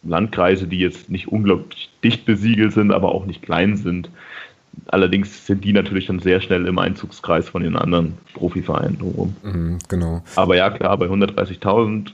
Landkreise, 0.05 0.69
die 0.69 0.79
jetzt 0.79 1.11
nicht 1.11 1.29
unglaublich 1.29 1.91
dicht 2.05 2.25
besiegelt 2.25 2.73
sind, 2.73 2.93
aber 2.93 3.13
auch 3.13 3.27
nicht 3.27 3.43
klein 3.43 3.77
sind. 3.77 4.09
Allerdings 4.87 5.47
sind 5.47 5.65
die 5.65 5.73
natürlich 5.73 6.07
dann 6.07 6.21
sehr 6.21 6.41
schnell 6.41 6.67
im 6.67 6.79
Einzugskreis 6.79 7.49
von 7.49 7.63
den 7.63 7.77
anderen 7.77 8.17
Profivereinen 8.35 8.99
drumherum. 8.99 9.37
Mhm, 9.43 9.79
genau. 9.89 10.23
Aber 10.37 10.57
ja, 10.57 10.71
klar, 10.71 10.97
bei 10.97 11.07
130.000 11.07 12.13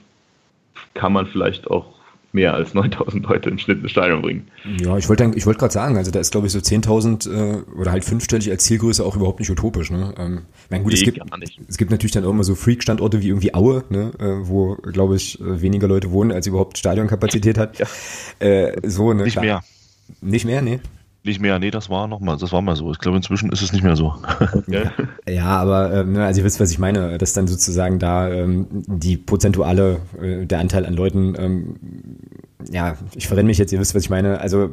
kann 0.95 1.13
man 1.13 1.27
vielleicht 1.27 1.69
auch 1.71 1.99
mehr 2.33 2.55
als 2.55 2.75
9000 2.75 3.27
Leute 3.27 3.51
im 3.51 3.59
Schnitt 3.59 3.83
ins 3.83 3.91
Stadion 3.91 4.23
bringen. 4.23 4.49
Ja, 4.81 4.97
ich 4.97 5.09
wollte 5.09 5.31
ich 5.35 5.47
wollte 5.47 5.61
gerade 5.61 5.73
sagen, 5.73 5.97
also 5.97 6.11
da 6.11 6.21
ist 6.21 6.31
glaube 6.31 6.47
ich 6.47 6.53
so 6.53 6.59
10.000 6.59 7.31
äh, 7.31 7.63
oder 7.79 7.93
halt 7.93 8.05
fünfstellig 8.05 8.51
als 8.51 8.65
Zielgröße 8.65 9.05
auch 9.05 9.17
überhaupt 9.17 9.41
nicht 9.41 9.51
utopisch. 9.51 9.91
Ne? 9.91 10.15
Ähm, 10.19 10.43
mein, 10.71 10.83
gut, 10.83 10.93
nee, 10.93 10.99
es, 10.99 11.05
gibt, 11.05 11.21
es 11.69 11.79
gibt 11.79 11.91
natürlich 11.91 12.13
dann 12.13 12.25
auch 12.25 12.31
immer 12.31 12.45
so 12.45 12.55
Freak-Standorte 12.55 13.23
wie 13.23 13.29
irgendwie 13.29 13.55
Aue, 13.55 13.85
ne? 13.89 14.13
Äh, 14.19 14.47
wo 14.49 14.75
glaube 14.77 15.17
ich 15.17 15.41
äh, 15.41 15.63
weniger 15.63 15.89
Leute 15.89 16.11
wohnen, 16.11 16.33
als 16.33 16.47
überhaupt 16.47 16.79
Stadionkapazität 16.79 17.59
hat. 17.59 17.79
Ja. 17.79 17.87
Äh, 18.47 18.89
so, 18.89 19.13
ne? 19.13 19.25
Nicht 19.25 19.35
Klar. 19.35 19.45
mehr. 19.45 19.65
Nicht 20.21 20.45
mehr, 20.45 20.63
nee. 20.63 20.81
Nicht 21.25 21.41
mehr, 21.41 21.59
nee, 21.59 21.71
das 21.71 21.91
war 21.91 22.07
noch 22.07 22.21
mal, 22.21 22.37
das 22.37 22.53
war 22.53 22.63
mal 22.63 22.77
so. 22.77 22.93
Ich 22.93 22.99
glaube, 22.99 23.17
inzwischen 23.17 23.51
ist 23.51 23.61
es 23.61 23.73
nicht 23.73 23.83
mehr 23.83 23.97
so. 23.97 24.15
ja, 25.29 25.45
aber 25.45 25.93
ähm, 25.93 26.13
ne, 26.13 26.25
also 26.25 26.41
ihr 26.41 26.45
wisst, 26.45 26.61
was 26.61 26.71
ich 26.71 26.79
meine, 26.79 27.19
dass 27.19 27.33
dann 27.33 27.49
sozusagen 27.49 27.99
da 27.99 28.31
ähm, 28.31 28.67
die 28.71 29.17
prozentuale, 29.17 29.99
äh, 30.21 30.47
der 30.47 30.61
Anteil 30.61 30.87
an 30.87 30.95
Leuten, 30.95 31.35
ähm, 31.37 31.77
ja, 32.71 32.97
ich 33.17 33.27
verrenne 33.27 33.49
mich 33.49 33.59
jetzt, 33.59 33.73
ihr 33.73 33.81
wisst, 33.81 33.95
was 33.95 34.05
ich 34.05 34.11
meine, 34.11 34.41
also 34.41 34.71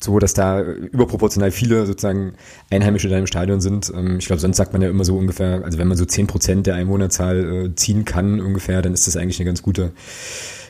so, 0.00 0.18
dass 0.18 0.32
da 0.32 0.62
überproportional 0.62 1.50
viele 1.50 1.86
sozusagen 1.86 2.32
Einheimische 2.70 3.08
da 3.08 3.18
im 3.18 3.26
Stadion 3.26 3.60
sind. 3.60 3.92
Ähm, 3.94 4.18
ich 4.18 4.26
glaube, 4.26 4.40
sonst 4.40 4.56
sagt 4.56 4.72
man 4.72 4.82
ja 4.82 4.88
immer 4.88 5.04
so 5.04 5.16
ungefähr, 5.16 5.62
also 5.64 5.78
wenn 5.78 5.88
man 5.88 5.96
so 5.96 6.04
zehn 6.04 6.26
Prozent 6.26 6.66
der 6.66 6.76
Einwohnerzahl 6.76 7.66
äh, 7.66 7.74
ziehen 7.74 8.04
kann 8.04 8.40
ungefähr, 8.40 8.80
dann 8.80 8.94
ist 8.94 9.06
das 9.06 9.16
eigentlich 9.16 9.40
eine 9.40 9.46
ganz 9.46 9.62
gute, 9.62 9.92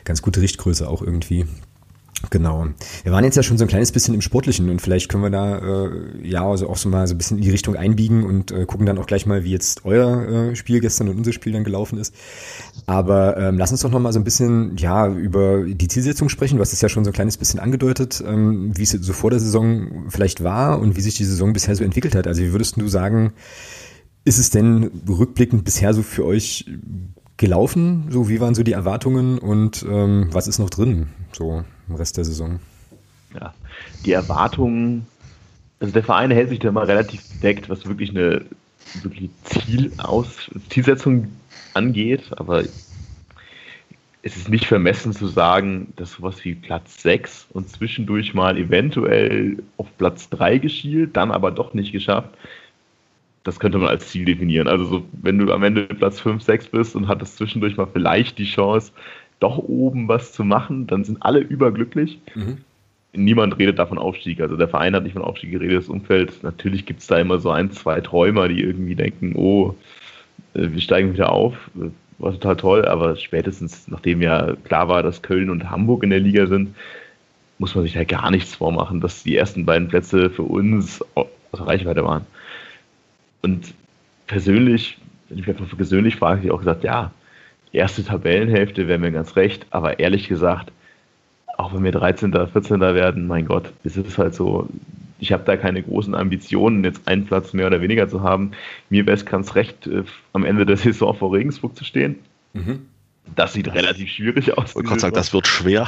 ganz 0.03 0.21
gute 0.21 0.41
Richtgröße 0.41 0.89
auch 0.89 1.01
irgendwie. 1.01 1.45
Genau. 2.29 2.67
Wir 3.03 3.11
waren 3.11 3.23
jetzt 3.23 3.35
ja 3.35 3.43
schon 3.43 3.57
so 3.57 3.65
ein 3.65 3.67
kleines 3.67 3.91
bisschen 3.91 4.13
im 4.13 4.21
Sportlichen 4.21 4.69
und 4.69 4.81
vielleicht 4.81 5.09
können 5.09 5.23
wir 5.23 5.29
da 5.29 5.57
äh, 5.57 5.89
ja 6.23 6.47
also 6.47 6.69
auch 6.69 6.77
so 6.77 6.87
mal 6.87 7.07
so 7.07 7.15
ein 7.15 7.17
bisschen 7.17 7.37
in 7.37 7.43
die 7.43 7.49
Richtung 7.49 7.75
einbiegen 7.75 8.23
und 8.23 8.51
äh, 8.51 8.65
gucken 8.65 8.85
dann 8.85 8.97
auch 8.97 9.07
gleich 9.07 9.25
mal, 9.25 9.43
wie 9.43 9.51
jetzt 9.51 9.85
euer 9.85 10.51
äh, 10.51 10.55
Spiel 10.55 10.79
gestern 10.79 11.09
und 11.09 11.17
unser 11.17 11.33
Spiel 11.33 11.53
dann 11.53 11.63
gelaufen 11.63 11.97
ist. 11.97 12.13
Aber 12.85 13.37
ähm, 13.37 13.57
lass 13.57 13.71
uns 13.71 13.81
doch 13.81 13.91
noch 13.91 13.99
mal 13.99 14.13
so 14.13 14.19
ein 14.19 14.23
bisschen 14.23 14.77
ja 14.77 15.07
über 15.07 15.63
die 15.63 15.87
Zielsetzung 15.87 16.29
sprechen. 16.29 16.57
Du 16.57 16.61
hast 16.61 16.73
es 16.73 16.81
ja 16.81 16.89
schon 16.89 17.03
so 17.03 17.09
ein 17.09 17.13
kleines 17.13 17.37
bisschen 17.37 17.59
angedeutet, 17.59 18.23
ähm, 18.25 18.77
wie 18.77 18.83
es 18.83 18.91
so 18.91 19.13
vor 19.13 19.31
der 19.31 19.39
Saison 19.39 20.05
vielleicht 20.09 20.43
war 20.43 20.79
und 20.79 20.95
wie 20.95 21.01
sich 21.01 21.15
die 21.15 21.25
Saison 21.25 21.53
bisher 21.53 21.75
so 21.75 21.83
entwickelt 21.83 22.15
hat. 22.15 22.27
Also 22.27 22.41
wie 22.41 22.51
würdest 22.51 22.79
du 22.79 22.87
sagen, 22.87 23.33
ist 24.23 24.37
es 24.37 24.51
denn 24.51 24.91
rückblickend 25.07 25.63
bisher 25.63 25.93
so 25.93 26.03
für 26.03 26.25
euch 26.25 26.65
gelaufen? 27.37 28.05
So, 28.09 28.29
wie 28.29 28.39
waren 28.39 28.55
so 28.55 28.63
die 28.63 28.73
Erwartungen 28.73 29.39
und 29.39 29.83
ähm, 29.89 30.29
was 30.31 30.47
ist 30.47 30.59
noch 30.59 30.69
drin, 30.69 31.07
so 31.31 31.63
im 31.91 31.95
Rest 31.95 32.17
der 32.17 32.25
Saison? 32.25 32.59
Ja, 33.33 33.53
die 34.05 34.11
Erwartungen, 34.11 35.05
also 35.79 35.93
der 35.93 36.03
Verein 36.03 36.31
hält 36.31 36.49
sich 36.49 36.59
da 36.59 36.71
mal 36.71 36.85
relativ 36.85 37.27
bedeckt, 37.29 37.69
was 37.69 37.85
wirklich 37.85 38.09
eine 38.09 38.45
wirklich 39.03 39.29
Ziel 39.43 39.91
aus, 39.97 40.49
Zielsetzung 40.69 41.27
angeht, 41.73 42.31
aber 42.37 42.63
es 44.23 44.37
ist 44.37 44.49
nicht 44.49 44.65
vermessen 44.65 45.13
zu 45.13 45.27
sagen, 45.27 45.93
dass 45.95 46.13
sowas 46.13 46.43
wie 46.43 46.53
Platz 46.53 47.01
6 47.01 47.47
und 47.53 47.69
zwischendurch 47.69 48.33
mal 48.33 48.57
eventuell 48.57 49.57
auf 49.77 49.87
Platz 49.97 50.29
3 50.29 50.59
geschielt, 50.59 51.15
dann 51.17 51.31
aber 51.31 51.51
doch 51.51 51.73
nicht 51.73 51.91
geschafft, 51.91 52.29
das 53.43 53.59
könnte 53.59 53.79
man 53.79 53.87
als 53.87 54.09
Ziel 54.09 54.25
definieren. 54.25 54.67
Also 54.67 54.85
so, 54.85 55.05
wenn 55.13 55.39
du 55.39 55.51
am 55.51 55.63
Ende 55.63 55.85
Platz 55.85 56.19
5, 56.19 56.43
6 56.43 56.67
bist 56.67 56.95
und 56.95 57.07
hattest 57.07 57.37
zwischendurch 57.37 57.77
mal 57.77 57.87
vielleicht 57.91 58.37
die 58.37 58.45
Chance, 58.45 58.91
doch 59.41 59.57
oben 59.57 60.07
was 60.07 60.31
zu 60.31 60.45
machen, 60.45 60.87
dann 60.87 61.03
sind 61.03 61.21
alle 61.21 61.39
überglücklich. 61.39 62.19
Mhm. 62.35 62.59
Niemand 63.13 63.57
redet 63.59 63.77
davon 63.77 63.97
Aufstieg. 63.97 64.39
Also 64.39 64.55
der 64.55 64.69
Verein 64.69 64.95
hat 64.95 65.03
nicht 65.03 65.13
von 65.13 65.23
Aufstieg 65.23 65.51
geredet, 65.51 65.79
das 65.79 65.89
Umfeld. 65.89 66.43
Natürlich 66.43 66.85
gibt 66.85 67.01
es 67.01 67.07
da 67.07 67.19
immer 67.19 67.39
so 67.39 67.49
ein, 67.49 67.71
zwei 67.71 67.99
Träumer, 67.99 68.47
die 68.47 68.61
irgendwie 68.61 68.95
denken, 68.95 69.35
oh, 69.35 69.75
äh, 70.53 70.69
wir 70.71 70.79
steigen 70.79 71.13
wieder 71.13 71.31
auf. 71.31 71.55
War 72.19 72.31
total 72.33 72.55
toll, 72.55 72.85
aber 72.85 73.15
spätestens, 73.15 73.87
nachdem 73.87 74.21
ja 74.21 74.55
klar 74.63 74.87
war, 74.87 75.01
dass 75.03 75.23
Köln 75.23 75.49
und 75.49 75.69
Hamburg 75.69 76.03
in 76.03 76.11
der 76.11 76.19
Liga 76.19 76.45
sind, 76.45 76.75
muss 77.57 77.73
man 77.73 77.83
sich 77.83 77.95
ja 77.95 78.03
gar 78.03 78.29
nichts 78.29 78.55
vormachen, 78.55 79.01
dass 79.01 79.23
die 79.23 79.35
ersten 79.35 79.65
beiden 79.65 79.87
Plätze 79.87 80.29
für 80.29 80.43
uns 80.43 81.03
außer 81.15 81.67
Reichweite 81.67 82.05
waren. 82.05 82.25
Und 83.41 83.73
persönlich, 84.27 84.99
wenn 85.27 85.39
ich 85.39 85.47
mich 85.47 85.59
einfach 85.59 85.75
persönlich 85.75 86.15
frage, 86.15 86.37
habe 86.37 86.45
ich 86.45 86.51
auch 86.51 86.59
gesagt, 86.59 86.83
ja, 86.83 87.11
erste 87.71 88.03
Tabellenhälfte 88.03 88.87
wäre 88.87 88.99
mir 88.99 89.11
ganz 89.11 89.35
recht, 89.35 89.65
aber 89.69 89.99
ehrlich 89.99 90.27
gesagt, 90.27 90.71
auch 91.57 91.73
wenn 91.73 91.83
wir 91.83 91.91
13., 91.91 92.33
14. 92.33 92.79
werden, 92.79 93.27
mein 93.27 93.45
Gott, 93.45 93.71
ist 93.83 93.97
es 93.97 94.17
halt 94.17 94.33
so, 94.33 94.67
ich 95.19 95.31
habe 95.31 95.43
da 95.45 95.57
keine 95.57 95.83
großen 95.83 96.15
Ambitionen, 96.15 96.83
jetzt 96.83 97.07
einen 97.07 97.25
Platz 97.25 97.53
mehr 97.53 97.67
oder 97.67 97.81
weniger 97.81 98.09
zu 98.09 98.23
haben. 98.23 98.51
Mir 98.89 99.05
wäre 99.05 99.15
es 99.15 99.25
ganz 99.25 99.55
recht, 99.55 99.85
äh, 99.87 100.03
am 100.33 100.43
Ende 100.43 100.65
der 100.65 100.77
Saison 100.77 101.15
vor 101.15 101.33
Regensburg 101.33 101.75
zu 101.75 101.83
stehen. 101.83 102.19
Mhm. 102.53 102.87
Das 103.35 103.53
sieht 103.53 103.71
relativ 103.73 104.09
schwierig 104.09 104.57
aus. 104.57 104.75
Ich 104.75 104.83
kann 104.83 104.99
sagen, 104.99 105.13
das 105.13 105.31
wird 105.33 105.47
schwer. 105.47 105.87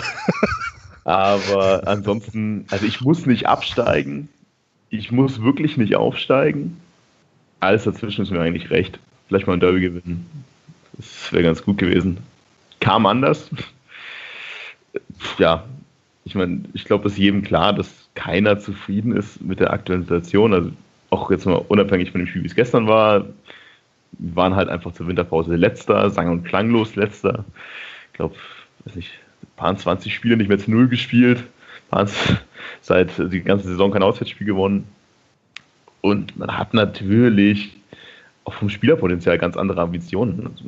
Aber 1.03 1.87
ansonsten, 1.87 2.65
also 2.69 2.85
ich 2.85 3.01
muss 3.01 3.25
nicht 3.25 3.47
absteigen. 3.47 4.29
Ich 4.89 5.11
muss 5.11 5.41
wirklich 5.41 5.75
nicht 5.75 5.95
aufsteigen 5.95 6.77
alles 7.63 7.83
dazwischen 7.83 8.23
ist 8.23 8.31
mir 8.31 8.41
eigentlich 8.41 8.69
recht. 8.69 8.99
Vielleicht 9.27 9.47
mal 9.47 9.53
ein 9.53 9.59
Derby 9.59 9.81
gewinnen. 9.81 10.45
Das 10.93 11.31
wäre 11.31 11.43
ganz 11.43 11.63
gut 11.63 11.77
gewesen. 11.77 12.17
Kam 12.79 13.05
anders. 13.05 13.49
ja, 15.37 15.65
ich 16.25 16.35
meine, 16.35 16.63
ich 16.73 16.85
glaube, 16.85 17.07
es 17.07 17.13
ist 17.13 17.19
jedem 17.19 17.43
klar, 17.43 17.73
dass 17.73 18.09
keiner 18.15 18.59
zufrieden 18.59 19.15
ist 19.15 19.41
mit 19.41 19.59
der 19.59 19.73
aktuellen 19.73 20.03
Situation. 20.03 20.53
Also 20.53 20.71
auch 21.09 21.31
jetzt 21.31 21.45
mal 21.45 21.63
unabhängig 21.67 22.11
von 22.11 22.19
dem 22.19 22.27
Spiel, 22.27 22.43
wie 22.43 22.47
es 22.47 22.55
gestern 22.55 22.87
war. 22.87 23.25
Wir 24.13 24.35
waren 24.35 24.55
halt 24.55 24.69
einfach 24.69 24.93
zur 24.93 25.07
Winterpause 25.07 25.55
letzter, 25.55 26.09
sang- 26.09 26.29
und 26.29 26.43
klanglos 26.43 26.95
letzter. 26.95 27.45
Ich 28.11 28.17
glaube, 28.17 28.35
weiß 28.85 28.95
nicht, 28.95 29.11
paar 29.55 29.75
20 29.75 30.13
Spiele 30.13 30.37
nicht 30.37 30.49
mehr 30.49 30.59
zu 30.59 30.71
Null 30.71 30.87
gespielt. 30.87 31.43
Seit 32.81 33.11
die 33.31 33.41
ganze 33.41 33.67
Saison 33.67 33.91
kein 33.91 34.03
Auswärtsspiel 34.03 34.47
gewonnen. 34.47 34.87
Und 36.01 36.37
man 36.37 36.57
hat 36.57 36.73
natürlich 36.73 37.77
auch 38.45 38.53
vom 38.53 38.69
Spielerpotenzial 38.69 39.37
ganz 39.37 39.57
andere 39.57 39.81
Ambitionen. 39.81 40.47
Also 40.47 40.65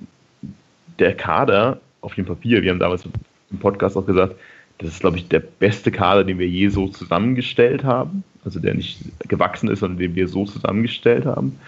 der 1.00 1.16
Kader 1.16 1.80
auf 2.02 2.16
dem 2.16 2.26
Papier, 2.26 2.62
wir 2.62 2.72
haben 2.72 2.80
damals 2.80 3.06
im 3.52 3.60
Podcast 3.60 3.98
auch 3.98 4.06
gesagt, 4.06 4.36
das 4.78 4.90
ist, 4.90 5.00
glaube 5.00 5.18
ich, 5.18 5.28
der 5.28 5.40
beste 5.40 5.92
Kader, 5.92 6.24
den 6.24 6.38
wir 6.38 6.48
je 6.48 6.68
so 6.68 6.88
zusammengestellt 6.88 7.84
haben. 7.84 8.24
Also 8.44 8.60
der 8.60 8.76
nicht 8.76 9.00
gewachsen 9.28 9.70
ist, 9.70 9.80
sondern 9.80 10.00
den 10.00 10.16
wir 10.16 10.28
so 10.28 10.46
zusammengestellt 10.46 11.26
haben. 11.26 11.60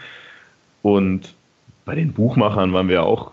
Und 0.82 1.34
bei 1.86 1.96
den 1.96 2.14
Buchmachern 2.14 2.74
waren 2.74 2.90
wir 2.90 3.04
auch 3.04 3.32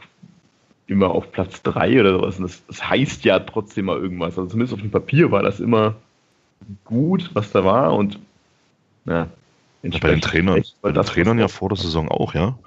immer 0.87 1.11
auf 1.11 1.33
Platz 1.33 1.63
3 1.63 2.01
oder 2.01 2.13
sowas. 2.13 2.37
Und 2.39 2.45
das, 2.45 2.63
das, 2.67 2.89
heißt 2.89 3.25
ja 3.25 3.41
trotzdem 3.41 3.87
mal 3.87 3.99
irgendwas. 3.99 4.39
Also 4.39 4.47
zumindest 4.47 4.75
auf 4.75 4.81
dem 4.81 4.91
Papier 4.91 5.31
war 5.31 5.43
das 5.43 5.61
immer 5.61 5.97
gut, 6.85 7.31
was 7.35 7.51
da 7.51 7.65
war. 7.65 7.95
Und 7.95 8.19
ja, 9.93 9.99
bei 9.99 10.11
den 10.11 10.21
Trainern, 10.21 10.63
bei 10.83 10.93
den 10.93 11.05
Trainern 11.05 11.39
ja 11.39 11.49
vor 11.49 11.69
der 11.69 11.77
Saison 11.79 12.09
auch, 12.09 12.35
ja. 12.35 12.59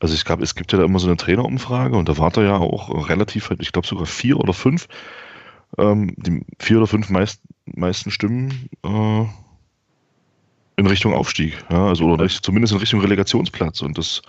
Also 0.00 0.14
ich 0.14 0.24
glaube, 0.24 0.42
es 0.42 0.54
gibt 0.54 0.72
ja 0.72 0.78
da 0.78 0.84
immer 0.84 0.98
so 0.98 1.06
eine 1.06 1.16
Trainerumfrage 1.16 1.96
und 1.96 2.08
da 2.08 2.18
war 2.18 2.30
da 2.30 2.42
ja 2.42 2.56
auch 2.56 3.08
relativ, 3.08 3.50
ich 3.58 3.72
glaube 3.72 3.86
sogar 3.86 4.06
vier 4.06 4.38
oder 4.38 4.52
fünf, 4.52 4.88
ähm, 5.78 6.14
die 6.16 6.44
vier 6.58 6.78
oder 6.78 6.86
fünf 6.86 7.08
meist, 7.08 7.40
meisten 7.66 8.10
Stimmen 8.10 8.68
äh, 8.84 9.24
in 10.76 10.86
Richtung 10.86 11.14
Aufstieg, 11.14 11.56
ja, 11.70 11.86
also 11.86 12.06
oder 12.06 12.28
zumindest 12.28 12.72
in 12.72 12.80
Richtung 12.80 13.00
Relegationsplatz 13.00 13.80
und 13.80 13.96
das, 13.96 14.22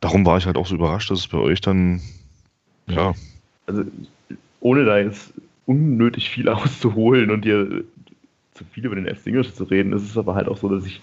darum 0.00 0.24
war 0.24 0.38
ich 0.38 0.46
halt 0.46 0.56
auch 0.56 0.66
so 0.66 0.74
überrascht, 0.74 1.10
dass 1.10 1.20
es 1.20 1.28
bei 1.28 1.38
euch 1.38 1.60
dann, 1.60 2.00
ja. 2.86 3.14
Also 3.66 3.84
ohne 4.60 4.84
da 4.84 4.98
jetzt 4.98 5.32
unnötig 5.66 6.30
viel 6.30 6.48
auszuholen 6.50 7.30
und 7.30 7.44
dir 7.44 7.84
zu 8.52 8.64
viel 8.64 8.86
über 8.86 8.94
den 8.94 9.12
FC 9.12 9.28
Ingolstadt 9.28 9.56
zu 9.56 9.64
reden, 9.64 9.92
ist 9.92 10.04
es 10.04 10.16
aber 10.16 10.34
halt 10.34 10.46
auch 10.46 10.56
so, 10.56 10.68
dass 10.68 10.86
ich 10.86 11.00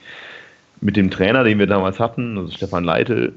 mit 0.81 0.97
dem 0.97 1.11
Trainer, 1.11 1.43
den 1.43 1.59
wir 1.59 1.67
damals 1.67 1.99
hatten, 1.99 2.37
also 2.37 2.51
Stefan 2.51 2.83
Leite, 2.83 3.33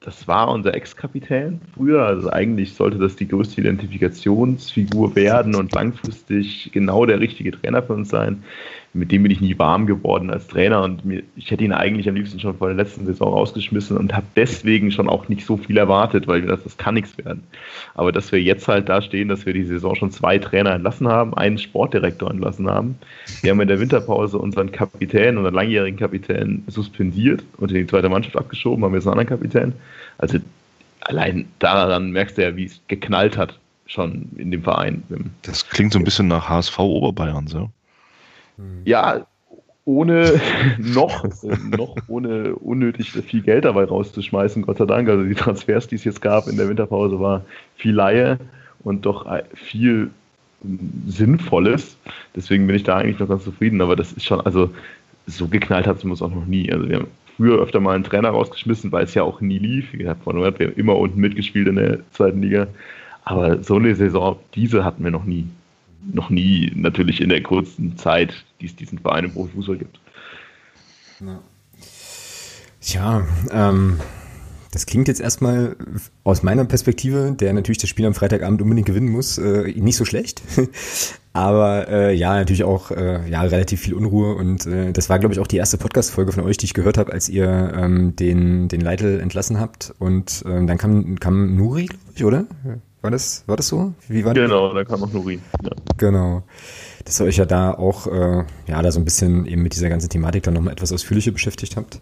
das 0.00 0.28
war 0.28 0.48
unser 0.48 0.74
Ex-Kapitän 0.74 1.60
früher. 1.74 2.06
Also 2.06 2.30
eigentlich 2.30 2.74
sollte 2.74 2.98
das 2.98 3.16
die 3.16 3.26
größte 3.26 3.60
Identifikationsfigur 3.60 5.16
werden 5.16 5.56
und 5.56 5.74
langfristig 5.74 6.70
genau 6.72 7.04
der 7.04 7.18
richtige 7.18 7.50
Trainer 7.50 7.82
für 7.82 7.94
uns 7.94 8.08
sein 8.08 8.44
mit 8.94 9.12
dem 9.12 9.22
bin 9.22 9.32
ich 9.32 9.40
nie 9.40 9.58
warm 9.58 9.86
geworden 9.86 10.30
als 10.30 10.46
Trainer 10.46 10.82
und 10.82 11.04
mir, 11.04 11.22
ich 11.36 11.50
hätte 11.50 11.64
ihn 11.64 11.72
eigentlich 11.72 12.08
am 12.08 12.14
liebsten 12.14 12.40
schon 12.40 12.56
vor 12.56 12.68
der 12.68 12.76
letzten 12.76 13.06
Saison 13.06 13.32
rausgeschmissen 13.32 13.96
und 13.96 14.14
habe 14.14 14.26
deswegen 14.34 14.90
schon 14.90 15.08
auch 15.08 15.28
nicht 15.28 15.44
so 15.44 15.56
viel 15.56 15.76
erwartet, 15.76 16.26
weil 16.26 16.42
das, 16.42 16.62
das 16.64 16.76
kann 16.76 16.94
nichts 16.94 17.16
werden. 17.18 17.42
Aber 17.94 18.12
dass 18.12 18.32
wir 18.32 18.40
jetzt 18.42 18.66
halt 18.66 18.88
da 18.88 19.02
stehen, 19.02 19.28
dass 19.28 19.44
wir 19.44 19.52
die 19.52 19.64
Saison 19.64 19.94
schon 19.94 20.10
zwei 20.10 20.38
Trainer 20.38 20.72
entlassen 20.72 21.06
haben, 21.06 21.34
einen 21.34 21.58
Sportdirektor 21.58 22.30
entlassen 22.30 22.68
haben. 22.68 22.98
Wir 23.42 23.50
haben 23.50 23.60
in 23.60 23.68
der 23.68 23.80
Winterpause 23.80 24.38
unseren 24.38 24.72
Kapitän, 24.72 25.36
unseren 25.36 25.54
langjährigen 25.54 25.98
Kapitän 25.98 26.64
suspendiert 26.66 27.44
und 27.58 27.70
in 27.70 27.78
die 27.78 27.86
zweite 27.86 28.08
Mannschaft 28.08 28.36
abgeschoben, 28.36 28.84
haben 28.84 28.92
wir 28.92 28.98
jetzt 28.98 29.06
einen 29.06 29.18
anderen 29.18 29.40
Kapitän. 29.40 29.72
Also 30.16 30.38
allein 31.00 31.46
daran 31.58 32.10
merkst 32.10 32.38
du 32.38 32.42
ja, 32.42 32.56
wie 32.56 32.64
es 32.64 32.80
geknallt 32.88 33.36
hat 33.36 33.58
schon 33.86 34.28
in 34.36 34.50
dem 34.50 34.62
Verein. 34.62 35.02
Das 35.42 35.68
klingt 35.68 35.92
so 35.92 35.98
ein 35.98 36.04
bisschen 36.04 36.28
nach 36.28 36.48
HSV 36.48 36.78
Oberbayern, 36.78 37.46
so. 37.46 37.70
Ja, 38.84 39.26
ohne 39.84 40.40
noch, 40.78 41.24
noch 41.76 41.96
ohne 42.08 42.54
unnötig 42.56 43.12
viel 43.12 43.42
Geld 43.42 43.64
dabei 43.64 43.84
rauszuschmeißen, 43.84 44.62
Gott 44.62 44.78
sei 44.78 44.84
Dank. 44.84 45.08
Also 45.08 45.24
die 45.24 45.34
Transfers, 45.34 45.88
die 45.88 45.94
es 45.96 46.04
jetzt 46.04 46.20
gab 46.20 46.46
in 46.46 46.56
der 46.56 46.68
Winterpause, 46.68 47.18
war 47.20 47.44
viel 47.76 47.94
Laie 47.94 48.38
und 48.84 49.06
doch 49.06 49.26
viel 49.54 50.10
Sinnvolles. 51.06 51.96
Deswegen 52.36 52.66
bin 52.66 52.76
ich 52.76 52.82
da 52.82 52.96
eigentlich 52.98 53.18
noch 53.18 53.28
ganz 53.28 53.44
zufrieden. 53.44 53.80
Aber 53.80 53.96
das 53.96 54.12
ist 54.12 54.24
schon, 54.24 54.40
also 54.40 54.70
so 55.26 55.48
geknallt 55.48 55.86
hat 55.86 55.98
es 55.98 56.04
uns 56.04 56.22
auch 56.22 56.34
noch 56.34 56.46
nie. 56.46 56.70
Also 56.72 56.88
wir 56.88 56.96
haben 56.96 57.06
früher 57.36 57.58
öfter 57.60 57.80
mal 57.80 57.94
einen 57.94 58.04
Trainer 58.04 58.30
rausgeschmissen, 58.30 58.92
weil 58.92 59.04
es 59.04 59.14
ja 59.14 59.22
auch 59.22 59.40
nie 59.40 59.58
lief. 59.58 59.92
Wie 59.92 59.98
gesagt, 59.98 60.26
wir 60.26 60.76
immer 60.76 60.96
unten 60.96 61.20
mitgespielt 61.20 61.68
in 61.68 61.76
der 61.76 61.98
zweiten 62.12 62.42
Liga. 62.42 62.66
Aber 63.24 63.62
so 63.62 63.76
eine 63.76 63.94
Saison, 63.94 64.38
diese 64.54 64.84
hatten 64.84 65.04
wir 65.04 65.10
noch 65.10 65.24
nie 65.24 65.46
noch 66.12 66.30
nie 66.30 66.72
natürlich 66.74 67.20
in 67.20 67.28
der 67.28 67.42
kurzen 67.42 67.96
Zeit, 67.96 68.44
die 68.60 68.66
es 68.66 68.76
diesen 68.76 68.98
Verein 68.98 69.24
im 69.24 69.32
Profifußball 69.32 69.78
gibt. 69.78 70.00
Ja. 72.80 73.26
Ähm, 73.50 73.98
das 74.70 74.86
klingt 74.86 75.08
jetzt 75.08 75.20
erstmal 75.20 75.76
aus 76.24 76.42
meiner 76.42 76.64
Perspektive, 76.64 77.34
der 77.38 77.52
natürlich 77.52 77.78
das 77.78 77.88
Spiel 77.88 78.06
am 78.06 78.14
Freitagabend 78.14 78.60
unbedingt 78.60 78.86
gewinnen 78.86 79.08
muss, 79.08 79.38
äh, 79.38 79.72
nicht 79.76 79.96
so 79.96 80.04
schlecht. 80.04 80.42
Aber 81.32 81.88
äh, 81.88 82.14
ja, 82.14 82.34
natürlich 82.34 82.64
auch 82.64 82.90
äh, 82.90 83.28
ja, 83.30 83.42
relativ 83.42 83.80
viel 83.80 83.94
Unruhe. 83.94 84.34
Und 84.34 84.66
äh, 84.66 84.92
das 84.92 85.08
war, 85.08 85.18
glaube 85.18 85.34
ich, 85.34 85.40
auch 85.40 85.46
die 85.46 85.56
erste 85.56 85.78
Podcast-Folge 85.78 86.32
von 86.32 86.44
euch, 86.44 86.56
die 86.58 86.66
ich 86.66 86.74
gehört 86.74 86.98
habe, 86.98 87.12
als 87.12 87.28
ihr 87.28 87.72
ähm, 87.76 88.16
den, 88.16 88.68
den 88.68 88.80
Leitl 88.80 89.20
entlassen 89.20 89.60
habt. 89.60 89.94
Und 89.98 90.44
ähm, 90.46 90.66
dann 90.66 90.78
kam, 90.78 91.18
kam 91.18 91.54
Nuri, 91.56 91.86
glaube 91.86 92.12
ich, 92.14 92.24
oder? 92.24 92.46
War 93.00 93.10
das, 93.12 93.44
war 93.46 93.56
das 93.56 93.68
so? 93.68 93.92
Wie 94.08 94.24
war 94.24 94.34
genau, 94.34 94.74
da 94.74 94.84
kam 94.84 95.00
noch 95.00 95.12
Nurin. 95.12 95.40
Ja. 95.62 95.70
Genau. 95.96 96.42
Dass 97.04 97.20
ihr 97.20 97.26
euch 97.26 97.36
ja 97.36 97.46
da 97.46 97.72
auch, 97.72 98.06
äh, 98.08 98.44
ja, 98.66 98.82
da 98.82 98.90
so 98.90 98.98
ein 98.98 99.04
bisschen 99.04 99.46
eben 99.46 99.62
mit 99.62 99.74
dieser 99.74 99.88
ganzen 99.88 100.08
Thematik 100.08 100.42
dann 100.42 100.54
nochmal 100.54 100.72
etwas 100.72 100.92
ausführlicher 100.92 101.30
beschäftigt 101.30 101.76
habt. 101.76 102.00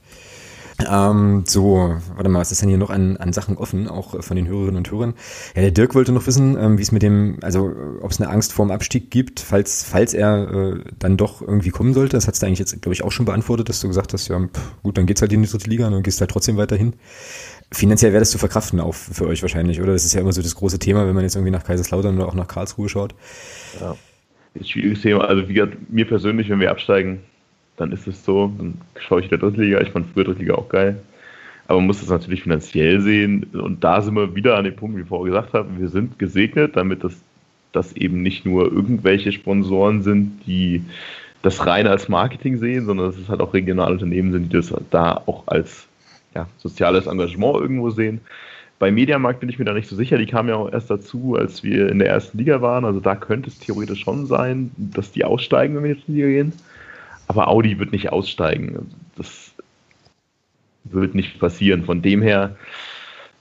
Ähm, 0.89 1.45
so, 1.47 1.97
warte 2.15 2.29
mal, 2.29 2.41
was 2.41 2.53
ist 2.53 2.61
denn 2.61 2.69
hier 2.69 2.77
noch 2.79 2.91
an, 2.91 3.17
an 3.17 3.33
Sachen 3.33 3.57
offen, 3.57 3.89
auch 3.89 4.23
von 4.23 4.37
den 4.37 4.47
Hörerinnen 4.47 4.77
und 4.77 4.91
Hörern? 4.91 5.15
Ja, 5.55 5.63
der 5.63 5.71
Dirk 5.71 5.95
wollte 5.95 6.13
noch 6.13 6.27
wissen, 6.27 6.57
ähm, 6.59 6.77
wie 6.77 6.83
es 6.83 6.93
mit 6.93 7.03
dem, 7.03 7.39
also 7.43 7.73
ob 8.03 8.11
es 8.11 8.21
eine 8.21 8.31
Angst 8.31 8.53
vorm 8.53 8.71
Abstieg 8.71 9.11
gibt, 9.11 9.41
falls, 9.41 9.85
falls 9.85 10.13
er 10.13 10.51
äh, 10.53 10.81
dann 10.99 11.17
doch 11.17 11.41
irgendwie 11.41 11.71
kommen 11.71 11.95
sollte. 11.95 12.17
Das 12.17 12.27
hat 12.27 12.41
du 12.41 12.47
eigentlich 12.47 12.59
jetzt, 12.59 12.81
glaube 12.83 12.93
ich, 12.93 13.05
auch 13.05 13.13
schon 13.13 13.25
beantwortet, 13.25 13.69
dass 13.71 13.81
du 13.81 13.89
gesagt 13.89 14.13
hast, 14.13 14.29
ja, 14.29 14.39
pff, 14.39 14.83
gut, 14.83 14.99
dann 14.99 15.07
geht's 15.07 15.23
halt 15.23 15.33
in 15.33 15.43
die 15.43 15.49
dritte 15.49 15.71
Liga 15.71 15.87
und 15.87 15.93
dann 15.93 16.03
gehst 16.03 16.21
halt 16.21 16.31
trotzdem 16.31 16.59
weiterhin. 16.59 16.93
Finanziell 17.73 18.13
wäre 18.13 18.21
das 18.21 18.31
zu 18.31 18.39
verkraften 18.39 18.79
auch 18.81 18.95
für 18.95 19.27
euch 19.27 19.43
wahrscheinlich, 19.43 19.81
oder? 19.81 19.93
Das 19.93 20.05
ist 20.05 20.15
ja 20.15 20.21
immer 20.21 20.33
so 20.33 20.41
das 20.41 20.55
große 20.55 20.79
Thema, 20.79 21.07
wenn 21.07 21.15
man 21.15 21.25
jetzt 21.25 21.35
irgendwie 21.35 21.51
nach 21.51 21.65
Kaiserslautern 21.65 22.17
oder 22.17 22.29
auch 22.29 22.35
nach 22.35 22.47
Karlsruhe 22.47 22.89
schaut. 22.89 23.15
Ja, 23.81 23.97
ist 24.55 24.71
schwieriges 24.71 25.03
Thema. 25.03 25.25
Also 25.25 25.49
wie 25.49 25.55
gesagt, 25.55 25.77
mir 25.91 26.07
persönlich, 26.07 26.49
wenn 26.49 26.61
wir 26.61 26.71
absteigen, 26.71 27.21
dann 27.77 27.93
ist 27.93 28.07
es 28.07 28.25
so. 28.25 28.53
Dann 28.57 28.75
schaue 28.99 29.21
ich 29.21 29.27
in 29.27 29.31
der 29.31 29.39
Drittliga. 29.39 29.81
Ich 29.81 29.91
fand 29.91 30.07
früher 30.13 30.25
Drittliga 30.25 30.55
auch 30.55 30.69
geil. 30.69 30.97
Aber 31.67 31.79
man 31.81 31.89
muss 31.89 32.01
das 32.01 32.09
natürlich 32.09 32.43
finanziell 32.43 33.01
sehen. 33.01 33.45
Und 33.53 33.83
da 33.83 34.01
sind 34.01 34.15
wir 34.15 34.35
wieder 34.35 34.57
an 34.57 34.65
dem 34.65 34.77
Punkt, 34.77 34.97
wie 34.97 35.03
ich 35.03 35.09
vorher 35.09 35.33
gesagt 35.33 35.53
habe, 35.53 35.69
wir 35.79 35.89
sind 35.89 36.19
gesegnet, 36.19 36.77
damit 36.77 37.03
das, 37.03 37.15
das 37.73 37.93
eben 37.95 38.23
nicht 38.23 38.47
nur 38.47 38.71
irgendwelche 38.71 39.33
Sponsoren 39.33 40.03
sind, 40.03 40.41
die 40.47 40.83
das 41.43 41.67
rein 41.67 41.87
als 41.87 42.09
Marketing 42.09 42.59
sehen, 42.59 42.87
sondern 42.87 43.07
dass 43.07 43.19
es 43.19 43.29
halt 43.29 43.41
auch 43.41 43.53
regionale 43.53 43.95
Unternehmen 43.95 44.33
sind, 44.33 44.53
die 44.53 44.57
das 44.57 44.73
da 44.91 45.23
auch 45.27 45.45
als 45.47 45.87
ja, 46.37 46.49
soziales 46.59 47.07
Engagement 47.07 47.57
irgendwo 47.57 47.91
sehen. 47.91 48.21
Bei 48.79 48.91
Mediamarkt 48.91 49.41
bin 49.41 49.49
ich 49.49 49.59
mir 49.59 49.65
da 49.65 49.73
nicht 49.73 49.89
so 49.89 49.97
sicher. 49.97 50.19
Die 50.19 50.27
kamen 50.27 50.51
ja 50.51 50.57
auch 50.57 50.71
erst 50.71 50.91
dazu, 50.91 51.35
als 51.35 51.63
wir 51.63 51.89
in 51.89 51.99
der 51.99 52.09
ersten 52.09 52.37
Liga 52.37 52.61
waren. 52.61 52.85
Also 52.85 53.01
da 53.01 53.17
könnte 53.17 53.49
es 53.49 53.59
theoretisch 53.59 54.01
schon 54.01 54.27
sein, 54.27 54.71
dass 54.77 55.13
die 55.13 55.25
aussteigen, 55.25 55.75
wenn 55.75 55.85
wir 55.85 55.95
jetzt 55.95 56.07
in 56.09 56.15
die 56.15 56.21
Liga 56.21 56.43
gehen. 56.43 56.53
Aber 57.29 57.49
Audi 57.49 57.79
wird 57.79 57.93
nicht 57.93 58.13
aussteigen. 58.13 58.91
Das 59.17 59.55
wird 60.85 61.15
nicht 61.15 61.41
passieren. 61.41 61.85
Von 61.85 62.03
dem 62.03 62.21
her 62.21 62.55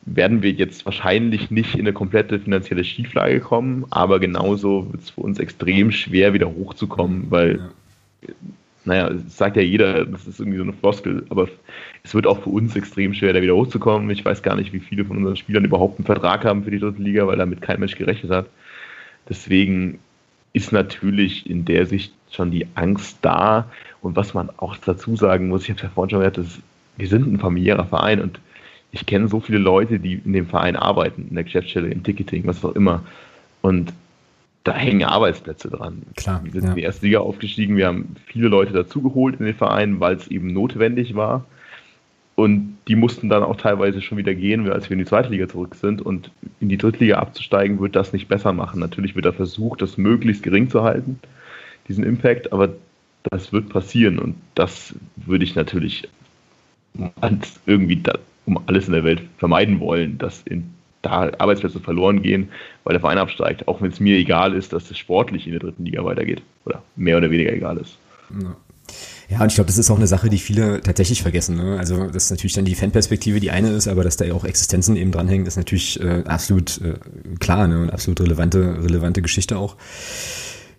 werden 0.05 0.41
wir 0.41 0.51
jetzt 0.51 0.85
wahrscheinlich 0.85 1.51
nicht 1.51 1.73
in 1.73 1.81
eine 1.81 1.93
komplette 1.93 2.39
finanzielle 2.39 2.83
Schieflage 2.83 3.41
kommen, 3.41 3.85
aber 3.89 4.19
genauso 4.19 4.91
wird 4.91 5.03
es 5.03 5.09
für 5.09 5.21
uns 5.21 5.39
extrem 5.39 5.91
schwer, 5.91 6.33
wieder 6.33 6.47
hochzukommen, 6.47 7.25
weil, 7.29 7.59
ja. 8.21 8.33
naja, 8.85 9.11
sagt 9.27 9.57
ja 9.57 9.63
jeder, 9.63 10.05
das 10.05 10.27
ist 10.27 10.39
irgendwie 10.39 10.59
so 10.59 10.63
eine 10.63 10.73
Floskel, 10.73 11.25
aber 11.29 11.49
es 12.05 12.13
wird 12.13 12.27
auch 12.27 12.43
für 12.43 12.51
uns 12.51 12.75
extrem 12.75 13.15
schwer, 13.15 13.33
da 13.33 13.41
wieder 13.41 13.55
hochzukommen. 13.55 14.07
Ich 14.11 14.23
weiß 14.23 14.43
gar 14.43 14.55
nicht, 14.55 14.71
wie 14.73 14.79
viele 14.79 15.05
von 15.05 15.17
unseren 15.17 15.37
Spielern 15.37 15.65
überhaupt 15.65 15.97
einen 15.97 16.05
Vertrag 16.05 16.45
haben 16.45 16.63
für 16.63 16.69
die 16.69 16.77
dritte 16.77 17.01
Liga, 17.01 17.25
weil 17.25 17.37
damit 17.37 17.63
kein 17.63 17.79
Mensch 17.79 17.95
gerechnet 17.95 18.31
hat. 18.31 18.45
Deswegen 19.27 19.97
ist 20.53 20.71
natürlich 20.71 21.49
in 21.49 21.65
der 21.65 21.87
Sicht 21.87 22.13
schon 22.29 22.51
die 22.51 22.67
Angst 22.75 23.17
da. 23.23 23.71
Und 24.03 24.15
was 24.15 24.35
man 24.35 24.51
auch 24.57 24.77
dazu 24.77 25.15
sagen 25.15 25.47
muss, 25.47 25.63
ich 25.63 25.69
habe 25.69 25.77
es 25.77 25.83
ja 25.83 25.89
vorhin 25.89 26.11
schon 26.11 26.19
gesagt, 26.19 26.61
wir 26.95 27.07
sind 27.07 27.25
ein 27.25 27.39
familiärer 27.39 27.85
Verein 27.85 28.21
und 28.21 28.39
ich 28.91 29.07
kenne 29.07 29.27
so 29.27 29.39
viele 29.39 29.57
Leute, 29.57 29.97
die 29.97 30.21
in 30.23 30.31
dem 30.31 30.45
Verein 30.45 30.75
arbeiten, 30.75 31.25
in 31.27 31.33
der 31.33 31.43
Geschäftsstelle, 31.43 31.87
im 31.87 32.03
Ticketing, 32.03 32.45
was 32.45 32.63
auch 32.63 32.75
immer. 32.75 33.03
Und 33.63 33.93
da 34.63 34.73
hängen 34.73 35.05
Arbeitsplätze 35.05 35.71
dran. 35.71 36.03
Klar, 36.15 36.41
wir 36.43 36.51
sind 36.51 36.63
ja. 36.63 36.69
in 36.69 36.75
die 36.75 36.83
erste 36.83 37.07
Liga 37.07 37.19
aufgestiegen, 37.19 37.77
wir 37.77 37.87
haben 37.87 38.15
viele 38.27 38.47
Leute 38.47 38.73
dazugeholt 38.73 39.39
in 39.39 39.47
den 39.47 39.55
Verein, 39.55 39.99
weil 39.99 40.15
es 40.15 40.27
eben 40.27 40.53
notwendig 40.53 41.15
war. 41.15 41.45
Und 42.36 42.77
die 42.89 42.95
mussten 42.95 43.29
dann 43.29 43.43
auch 43.43 43.55
teilweise 43.55 44.01
schon 44.01 44.17
wieder 44.17 44.36
gehen, 44.36 44.69
als 44.69 44.89
wir 44.89 44.93
in 44.93 44.99
die 44.99 45.05
zweite 45.05 45.29
Liga 45.29 45.47
zurück 45.47 45.75
sind. 45.75 46.01
Und 46.01 46.31
in 46.59 46.67
die 46.67 46.77
dritte 46.77 46.99
Liga 46.99 47.17
abzusteigen, 47.17 47.79
wird 47.79 47.95
das 47.95 48.11
nicht 48.11 48.27
besser 48.27 48.51
machen. 48.51 48.79
Natürlich 48.81 49.15
wird 49.15 49.25
da 49.25 49.31
versucht, 49.31 49.81
das 49.81 49.97
möglichst 49.97 50.43
gering 50.43 50.69
zu 50.69 50.83
halten, 50.83 51.19
diesen 51.88 52.03
Impact, 52.03 52.51
aber 52.51 52.69
das 53.23 53.53
wird 53.53 53.69
passieren. 53.69 54.19
Und 54.19 54.36
das 54.53 54.93
würde 55.15 55.45
ich 55.45 55.55
natürlich 55.55 56.09
irgendwie 57.65 57.95
da, 57.97 58.17
um 58.45 58.59
alles 58.67 58.88
in 58.88 58.93
der 58.93 59.05
Welt 59.05 59.21
vermeiden 59.38 59.79
wollen, 59.79 60.17
dass 60.17 60.41
in, 60.43 60.71
da 61.01 61.31
Arbeitsplätze 61.38 61.79
verloren 61.79 62.21
gehen, 62.21 62.49
weil 62.83 62.93
der 62.93 63.01
Verein 63.01 63.17
absteigt. 63.17 63.67
Auch 63.69 63.81
wenn 63.81 63.91
es 63.91 64.01
mir 64.01 64.17
egal 64.17 64.53
ist, 64.53 64.73
dass 64.73 64.91
es 64.91 64.97
sportlich 64.97 65.45
in 65.45 65.53
der 65.53 65.61
dritten 65.61 65.86
Liga 65.86 66.03
weitergeht. 66.03 66.41
Oder 66.65 66.83
mehr 66.97 67.15
oder 67.17 67.31
weniger 67.31 67.53
egal 67.53 67.77
ist. 67.77 67.97
Ja. 68.41 68.57
Ja, 69.30 69.41
und 69.41 69.47
ich 69.47 69.55
glaube, 69.55 69.67
das 69.67 69.78
ist 69.78 69.89
auch 69.89 69.97
eine 69.97 70.07
Sache, 70.07 70.30
die 70.30 70.38
viele 70.38 70.82
tatsächlich 70.82 71.21
vergessen. 71.21 71.57
Ne? 71.57 71.78
Also, 71.80 72.07
dass 72.07 72.30
natürlich 72.30 72.53
dann 72.53 72.65
die 72.65 72.76
Fanperspektive 72.76 73.39
die 73.39 73.51
eine 73.51 73.71
ist, 73.71 73.88
aber 73.88 74.03
dass 74.03 74.17
da 74.17 74.26
ja 74.26 74.34
auch 74.34 74.45
Existenzen 74.45 74.95
eben 74.95 75.11
dranhängen, 75.11 75.47
ist 75.47 75.57
natürlich 75.57 75.99
äh, 75.99 76.23
absolut 76.26 76.80
äh, 76.82 76.93
klar 77.39 77.67
ne? 77.67 77.82
und 77.82 77.89
absolut 77.89 78.21
relevante, 78.21 78.84
relevante 78.84 79.21
Geschichte 79.21 79.57
auch. 79.57 79.78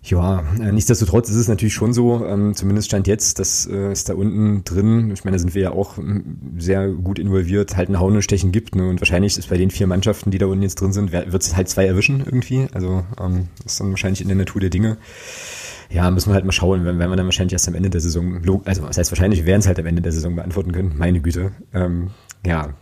Ja, 0.08 0.44
äh, 0.60 0.70
nichtsdestotrotz 0.70 1.28
ist 1.30 1.36
es 1.36 1.48
natürlich 1.48 1.74
schon 1.74 1.92
so, 1.92 2.24
ähm, 2.24 2.54
zumindest 2.54 2.86
stand 2.86 3.08
jetzt, 3.08 3.40
dass 3.40 3.66
äh, 3.66 3.90
es 3.90 4.04
da 4.04 4.14
unten 4.14 4.62
drin, 4.62 5.10
ich 5.12 5.24
meine, 5.24 5.36
da 5.36 5.40
sind 5.40 5.56
wir 5.56 5.62
ja 5.62 5.70
auch 5.72 5.98
ähm, 5.98 6.38
sehr 6.58 6.88
gut 6.90 7.18
involviert, 7.18 7.76
halt 7.76 7.88
ein 7.88 7.98
Hauen 7.98 8.14
und 8.14 8.22
Stechen 8.22 8.52
gibt. 8.52 8.76
Ne? 8.76 8.88
Und 8.88 9.00
wahrscheinlich 9.00 9.36
ist 9.36 9.50
bei 9.50 9.56
den 9.56 9.72
vier 9.72 9.88
Mannschaften, 9.88 10.30
die 10.30 10.38
da 10.38 10.46
unten 10.46 10.62
jetzt 10.62 10.80
drin 10.80 10.92
sind, 10.92 11.10
wird 11.10 11.42
es 11.42 11.56
halt 11.56 11.68
zwei 11.68 11.86
erwischen 11.86 12.20
irgendwie. 12.24 12.68
Also 12.72 13.04
ähm, 13.20 13.48
ist 13.64 13.80
dann 13.80 13.90
wahrscheinlich 13.90 14.20
in 14.20 14.28
der 14.28 14.36
Natur 14.36 14.60
der 14.60 14.70
Dinge 14.70 14.96
ja, 15.90 16.10
müssen 16.10 16.30
wir 16.30 16.34
halt 16.34 16.44
mal 16.44 16.52
schauen, 16.52 16.84
wenn, 16.84 16.98
wenn 16.98 17.10
wir 17.10 17.16
dann 17.16 17.26
wahrscheinlich 17.26 17.52
erst 17.52 17.68
am 17.68 17.74
Ende 17.74 17.90
der 17.90 18.00
Saison, 18.00 18.40
also 18.64 18.86
das 18.86 18.98
heißt 18.98 19.10
wahrscheinlich, 19.10 19.40
wir 19.40 19.46
werden 19.46 19.60
es 19.60 19.66
halt 19.66 19.78
am 19.78 19.86
Ende 19.86 20.02
der 20.02 20.12
Saison 20.12 20.36
beantworten 20.36 20.72
können, 20.72 20.94
meine 20.96 21.20
Güte. 21.20 21.52
Ähm, 21.72 22.10
ja, 22.44 22.74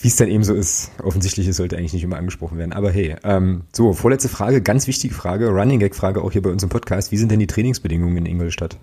wie 0.00 0.08
es 0.08 0.16
dann 0.16 0.28
eben 0.28 0.44
so 0.44 0.54
ist, 0.54 0.92
offensichtlich 1.02 1.46
es 1.46 1.56
sollte 1.56 1.76
eigentlich 1.76 1.94
nicht 1.94 2.04
immer 2.04 2.18
angesprochen 2.18 2.58
werden. 2.58 2.72
Aber 2.72 2.90
hey, 2.90 3.16
ähm, 3.24 3.62
so, 3.72 3.92
vorletzte 3.94 4.28
Frage, 4.28 4.60
ganz 4.60 4.86
wichtige 4.86 5.14
Frage, 5.14 5.48
Running 5.48 5.80
Gag 5.80 5.94
Frage 5.94 6.22
auch 6.22 6.32
hier 6.32 6.42
bei 6.42 6.50
uns 6.50 6.62
im 6.62 6.68
Podcast. 6.68 7.10
Wie 7.10 7.16
sind 7.16 7.30
denn 7.30 7.38
die 7.38 7.46
Trainingsbedingungen 7.46 8.18
in 8.18 8.26
Ingolstadt? 8.26 8.78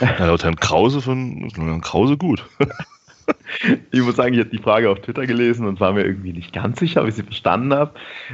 Ja, 0.00 0.26
laut 0.26 0.44
Herrn 0.44 0.56
Krause 0.56 1.00
von 1.00 1.50
Herrn 1.54 1.80
Krause 1.80 2.16
gut. 2.16 2.44
ich 3.90 4.00
muss 4.02 4.16
sagen, 4.16 4.34
ich 4.34 4.40
habe 4.40 4.50
die 4.50 4.62
Frage 4.62 4.90
auf 4.90 5.00
Twitter 5.00 5.26
gelesen 5.26 5.66
und 5.66 5.80
war 5.80 5.92
mir 5.92 6.04
irgendwie 6.04 6.32
nicht 6.32 6.52
ganz 6.52 6.78
sicher, 6.78 7.02
ob 7.02 7.08
ich 7.08 7.14
sie 7.14 7.22
verstanden 7.22 7.74
habe. 7.74 7.92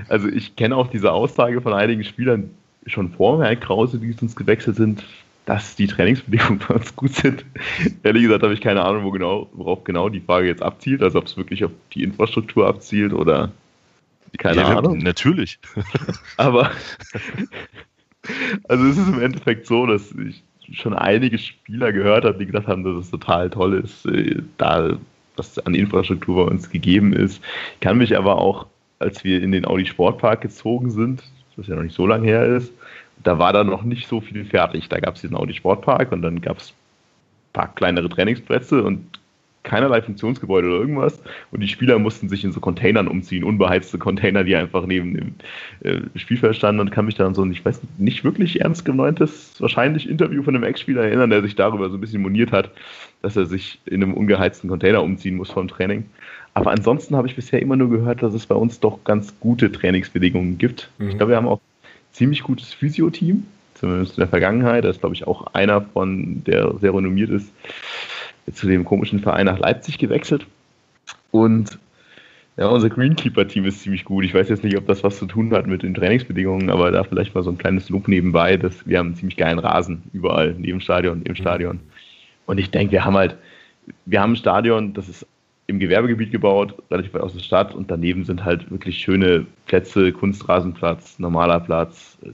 Also 0.09 0.29
ich 0.29 0.57
kenne 0.57 0.77
auch 0.77 0.89
diese 0.89 1.13
Aussage 1.13 1.61
von 1.61 1.73
einigen 1.73 2.05
Spielern, 2.05 2.51
schon 2.87 3.11
vor 3.13 3.43
Herrn 3.43 3.61
Krause, 3.61 3.99
die 3.99 4.15
uns 4.21 4.37
gewechselt 4.37 4.77
sind, 4.77 5.05
dass 5.47 5.77
die 5.77 5.87
Trainingsbedingungen 5.87 6.59
bei 6.69 6.75
uns 6.75 6.95
gut 6.97 7.15
sind. 7.15 7.45
Ehrlich 8.03 8.23
gesagt 8.23 8.43
habe 8.43 8.55
ich 8.55 8.61
keine 8.61 8.83
Ahnung, 8.83 9.05
wo 9.05 9.11
genau, 9.11 9.49
worauf 9.53 9.85
genau 9.85 10.09
die 10.09 10.21
Frage 10.21 10.47
jetzt 10.47 10.63
abzielt, 10.63 11.03
also 11.03 11.19
ob 11.19 11.27
es 11.27 11.37
wirklich 11.37 11.65
auf 11.65 11.73
die 11.93 12.03
Infrastruktur 12.03 12.67
abzielt 12.67 13.13
oder 13.13 13.53
keine 14.39 14.63
ja, 14.63 14.79
Ahnung. 14.79 14.99
Natürlich. 14.99 15.59
Aber 16.37 16.71
also 18.69 18.85
es 18.87 18.97
ist 18.97 19.09
im 19.09 19.21
Endeffekt 19.21 19.67
so, 19.67 19.87
dass 19.87 20.13
ich 20.13 20.43
schon 20.73 20.95
einige 20.95 21.39
Spieler 21.39 21.93
gehört 21.93 22.25
habe, 22.25 22.39
die 22.39 22.47
gesagt 22.47 22.67
haben, 22.67 22.85
dass 22.85 23.05
es 23.05 23.11
total 23.11 23.51
toll 23.51 23.75
ist, 23.85 24.07
äh, 24.07 24.43
da 24.57 24.99
was 25.37 25.59
an 25.59 25.75
Infrastruktur 25.75 26.47
bei 26.47 26.51
uns 26.51 26.71
gegeben 26.71 27.13
ist. 27.13 27.43
Ich 27.75 27.81
kann 27.81 27.99
mich 27.99 28.17
aber 28.17 28.39
auch, 28.39 28.67
als 28.99 29.25
wir 29.25 29.43
in 29.43 29.53
den 29.53 29.67
Audi 29.67 29.85
Sportpark 29.85 30.41
gezogen 30.41 30.91
sind, 30.91 31.23
das 31.57 31.67
ja 31.67 31.77
noch 31.77 31.83
nicht 31.83 31.95
so 31.95 32.07
lange 32.07 32.27
her 32.27 32.45
ist, 32.45 32.73
da 33.23 33.39
war 33.39 33.53
dann 33.53 33.69
noch 33.69 33.85
nicht 33.85 34.09
so 34.09 34.21
viel 34.21 34.45
fertig. 34.45 34.89
Da 34.89 35.01
gab 35.01 35.15
es 35.15 35.21
diesen 35.21 35.37
Audi 35.37 35.55
Sportpark 35.55 36.13
und 36.13 36.23
dann 36.23 36.41
gab 36.41 36.59
es 36.59 36.71
ein 36.71 37.53
paar 37.53 37.75
kleinere 37.75 38.09
Trainingsplätze 38.09 38.83
und 38.83 39.19
keinerlei 39.65 40.03
Funktionsgebäude 40.03 40.69
oder 40.69 40.77
irgendwas. 40.77 41.21
Und 41.51 41.61
die 41.61 41.69
Spieler 41.69 41.99
mussten 41.99 42.29
sich 42.29 42.45
in 42.45 42.53
so 42.53 42.61
Containern 42.61 43.09
umziehen, 43.09 43.43
unbeheizte 43.43 43.99
Container, 43.99 44.45
die 44.45 44.55
einfach 44.55 44.87
neben 44.87 45.15
dem 45.15 45.35
äh, 45.81 46.19
Spielfeld 46.19 46.55
standen 46.55 46.81
und 46.81 46.91
kann 46.91 47.07
mich 47.07 47.17
dann 47.17 47.35
so, 47.35 47.45
ich 47.47 47.65
weiß 47.65 47.81
nicht 47.99 48.23
wirklich 48.25 48.61
ernst 48.61 48.85
gemeintes, 48.85 49.55
wahrscheinlich 49.59 50.09
Interview 50.09 50.43
von 50.43 50.55
einem 50.55 50.65
Ex-Spieler 50.65 51.03
erinnern, 51.03 51.31
der 51.31 51.43
sich 51.43 51.57
darüber 51.57 51.89
so 51.89 51.97
ein 51.97 52.01
bisschen 52.01 52.23
moniert 52.23 52.53
hat, 52.53 52.71
dass 53.23 53.37
er 53.37 53.47
sich 53.47 53.81
in 53.87 54.03
einem 54.03 54.15
ungeheizten 54.15 54.69
Container 54.69 55.03
umziehen 55.03 55.37
muss 55.37 55.51
vom 55.51 55.67
Training. 55.67 56.05
Aber 56.55 56.71
ansonsten 56.71 57.17
habe 57.17 57.27
ich 57.27 57.35
bisher 57.35 57.61
immer 57.61 57.77
nur 57.77 57.91
gehört, 57.91 58.23
dass 58.23 58.33
es 58.33 58.47
bei 58.47 58.55
uns 58.55 58.79
doch 58.79 59.03
ganz 59.05 59.35
gute 59.41 59.73
Trainingsbedingungen 59.73 60.57
gibt. 60.57 60.89
Mhm. 60.99 61.09
Ich 61.09 61.17
glaube, 61.17 61.33
wir 61.33 61.37
haben 61.37 61.49
auch 61.49 61.59
ein 61.59 61.89
ziemlich 62.13 62.43
gutes 62.43 62.73
Physio-Team, 62.73 63.45
zumindest 63.75 64.17
in 64.17 64.21
der 64.21 64.29
Vergangenheit. 64.29 64.85
Da 64.85 64.91
ist, 64.91 65.01
glaube 65.01 65.17
ich, 65.17 65.27
auch 65.27 65.53
einer 65.53 65.83
von, 65.83 66.45
der 66.45 66.75
sehr 66.79 66.95
renommiert 66.95 67.31
ist, 67.31 67.53
zu 68.53 68.69
dem 68.69 68.85
komischen 68.85 69.19
Verein 69.19 69.47
nach 69.47 69.59
Leipzig 69.59 69.99
gewechselt. 69.99 70.47
Und 71.33 71.79
ja, 72.57 72.69
unser 72.69 72.89
Greenkeeper-Team 72.89 73.65
ist 73.65 73.81
ziemlich 73.81 74.05
gut. 74.05 74.25
Ich 74.25 74.33
weiß 74.33 74.49
jetzt 74.49 74.63
nicht, 74.63 74.77
ob 74.77 74.87
das 74.87 75.03
was 75.03 75.19
zu 75.19 75.27
tun 75.27 75.53
hat 75.53 75.67
mit 75.67 75.83
den 75.83 75.93
Trainingsbedingungen, 75.93 76.71
aber 76.71 76.93
da 76.93 77.03
vielleicht 77.03 77.35
mal 77.35 77.43
so 77.43 77.51
ein 77.51 77.59
kleines 77.59 77.89
Lob 77.89 78.07
nebenbei, 78.07 78.57
dass 78.57 78.87
wir 78.87 78.99
haben 78.99 79.09
einen 79.09 79.17
ziemlich 79.17 79.37
geilen 79.37 79.59
Rasen 79.59 80.05
überall, 80.13 80.55
neben 80.57 80.81
Stadion, 80.81 81.23
im 81.23 81.35
Stadion. 81.35 81.81
Und 82.47 82.59
ich 82.59 82.71
denke, 82.71 82.93
wir 82.93 83.05
haben 83.05 83.17
halt, 83.17 83.37
wir 84.07 84.21
haben 84.21 84.35
ein 84.35 84.37
Stadion, 84.37 84.95
das 84.95 85.09
ist 85.09 85.27
im 85.67 85.79
Gewerbegebiet 85.79 86.31
gebaut, 86.31 86.75
relativ 86.91 87.15
weit 87.15 87.23
aus 87.23 87.33
der 87.33 87.41
Stadt 87.41 87.75
und 87.75 87.91
daneben 87.91 88.25
sind 88.25 88.45
halt 88.45 88.71
wirklich 88.71 88.99
schöne 88.99 89.47
Plätze, 89.67 90.13
Kunstrasenplatz, 90.13 91.19
normaler 91.19 91.61
Platz, 91.61 92.19
äh, 92.23 92.31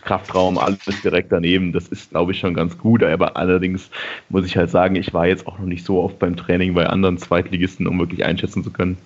Kraftraum, 0.00 0.56
alles 0.56 0.78
direkt 1.02 1.32
daneben. 1.32 1.72
Das 1.72 1.88
ist, 1.88 2.10
glaube 2.10 2.32
ich, 2.32 2.38
schon 2.38 2.54
ganz 2.54 2.78
gut. 2.78 3.02
Aber 3.02 3.36
allerdings 3.36 3.90
muss 4.30 4.46
ich 4.46 4.56
halt 4.56 4.70
sagen, 4.70 4.96
ich 4.96 5.12
war 5.12 5.26
jetzt 5.26 5.46
auch 5.46 5.58
noch 5.58 5.66
nicht 5.66 5.84
so 5.84 6.02
oft 6.02 6.18
beim 6.18 6.36
Training 6.36 6.74
bei 6.74 6.86
anderen 6.86 7.18
Zweitligisten, 7.18 7.86
um 7.86 7.98
wirklich 7.98 8.24
einschätzen 8.24 8.64
zu 8.64 8.70
können, 8.70 8.96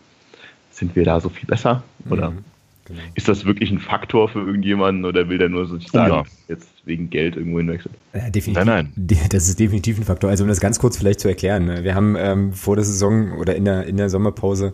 sind 0.70 0.94
wir 0.94 1.04
da 1.04 1.20
so 1.20 1.28
viel 1.28 1.46
besser? 1.46 1.82
Oder? 2.08 2.30
Mhm. 2.30 2.44
Genau. 2.86 3.00
Ist 3.14 3.28
das 3.28 3.44
wirklich 3.44 3.70
ein 3.70 3.80
Faktor 3.80 4.28
für 4.28 4.40
irgendjemanden 4.40 5.04
oder 5.04 5.28
will 5.28 5.38
der 5.38 5.48
nur 5.48 5.66
sozusagen 5.66 6.12
oh 6.12 6.16
ja. 6.16 6.24
jetzt 6.48 6.68
wegen 6.84 7.10
Geld 7.10 7.36
irgendwo 7.36 7.58
hinwechseln? 7.58 7.94
Ja, 8.14 8.30
definitiv. 8.30 8.64
Nein, 8.64 8.92
nein. 8.96 9.28
Das 9.30 9.48
ist 9.48 9.58
definitiv 9.58 9.98
ein 9.98 10.04
Faktor. 10.04 10.30
Also 10.30 10.44
um 10.44 10.48
das 10.48 10.60
ganz 10.60 10.78
kurz 10.78 10.96
vielleicht 10.96 11.20
zu 11.20 11.28
erklären. 11.28 11.66
Ne? 11.66 11.84
Wir 11.84 11.94
haben 11.94 12.16
ähm, 12.16 12.52
vor 12.52 12.76
der 12.76 12.84
Saison 12.84 13.32
oder 13.38 13.56
in 13.56 13.64
der, 13.64 13.86
in 13.86 13.96
der 13.96 14.08
Sommerpause 14.08 14.72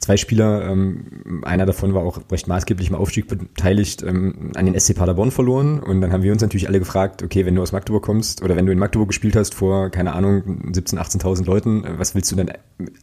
zwei 0.00 0.16
Spieler, 0.16 0.64
ähm, 0.64 1.42
einer 1.44 1.66
davon 1.66 1.94
war 1.94 2.02
auch 2.02 2.18
recht 2.30 2.48
maßgeblich 2.48 2.88
im 2.88 2.94
Aufstieg 2.94 3.28
beteiligt, 3.28 4.02
ähm, 4.02 4.52
an 4.54 4.66
den 4.66 4.78
SC 4.78 4.94
Paderborn 4.94 5.30
verloren. 5.30 5.78
Und 5.78 6.00
dann 6.00 6.12
haben 6.12 6.22
wir 6.22 6.32
uns 6.32 6.42
natürlich 6.42 6.68
alle 6.68 6.78
gefragt, 6.78 7.22
okay, 7.22 7.44
wenn 7.46 7.54
du 7.54 7.62
aus 7.62 7.72
Magdeburg 7.72 8.02
kommst 8.02 8.42
oder 8.42 8.56
wenn 8.56 8.66
du 8.66 8.72
in 8.72 8.78
Magdeburg 8.78 9.08
gespielt 9.08 9.36
hast 9.36 9.54
vor, 9.54 9.90
keine 9.90 10.14
Ahnung, 10.14 10.72
17.000, 10.72 11.20
18.000 11.20 11.44
Leuten, 11.44 11.84
äh, 11.84 11.98
was 11.98 12.14
willst 12.14 12.32
du 12.32 12.36
denn 12.36 12.50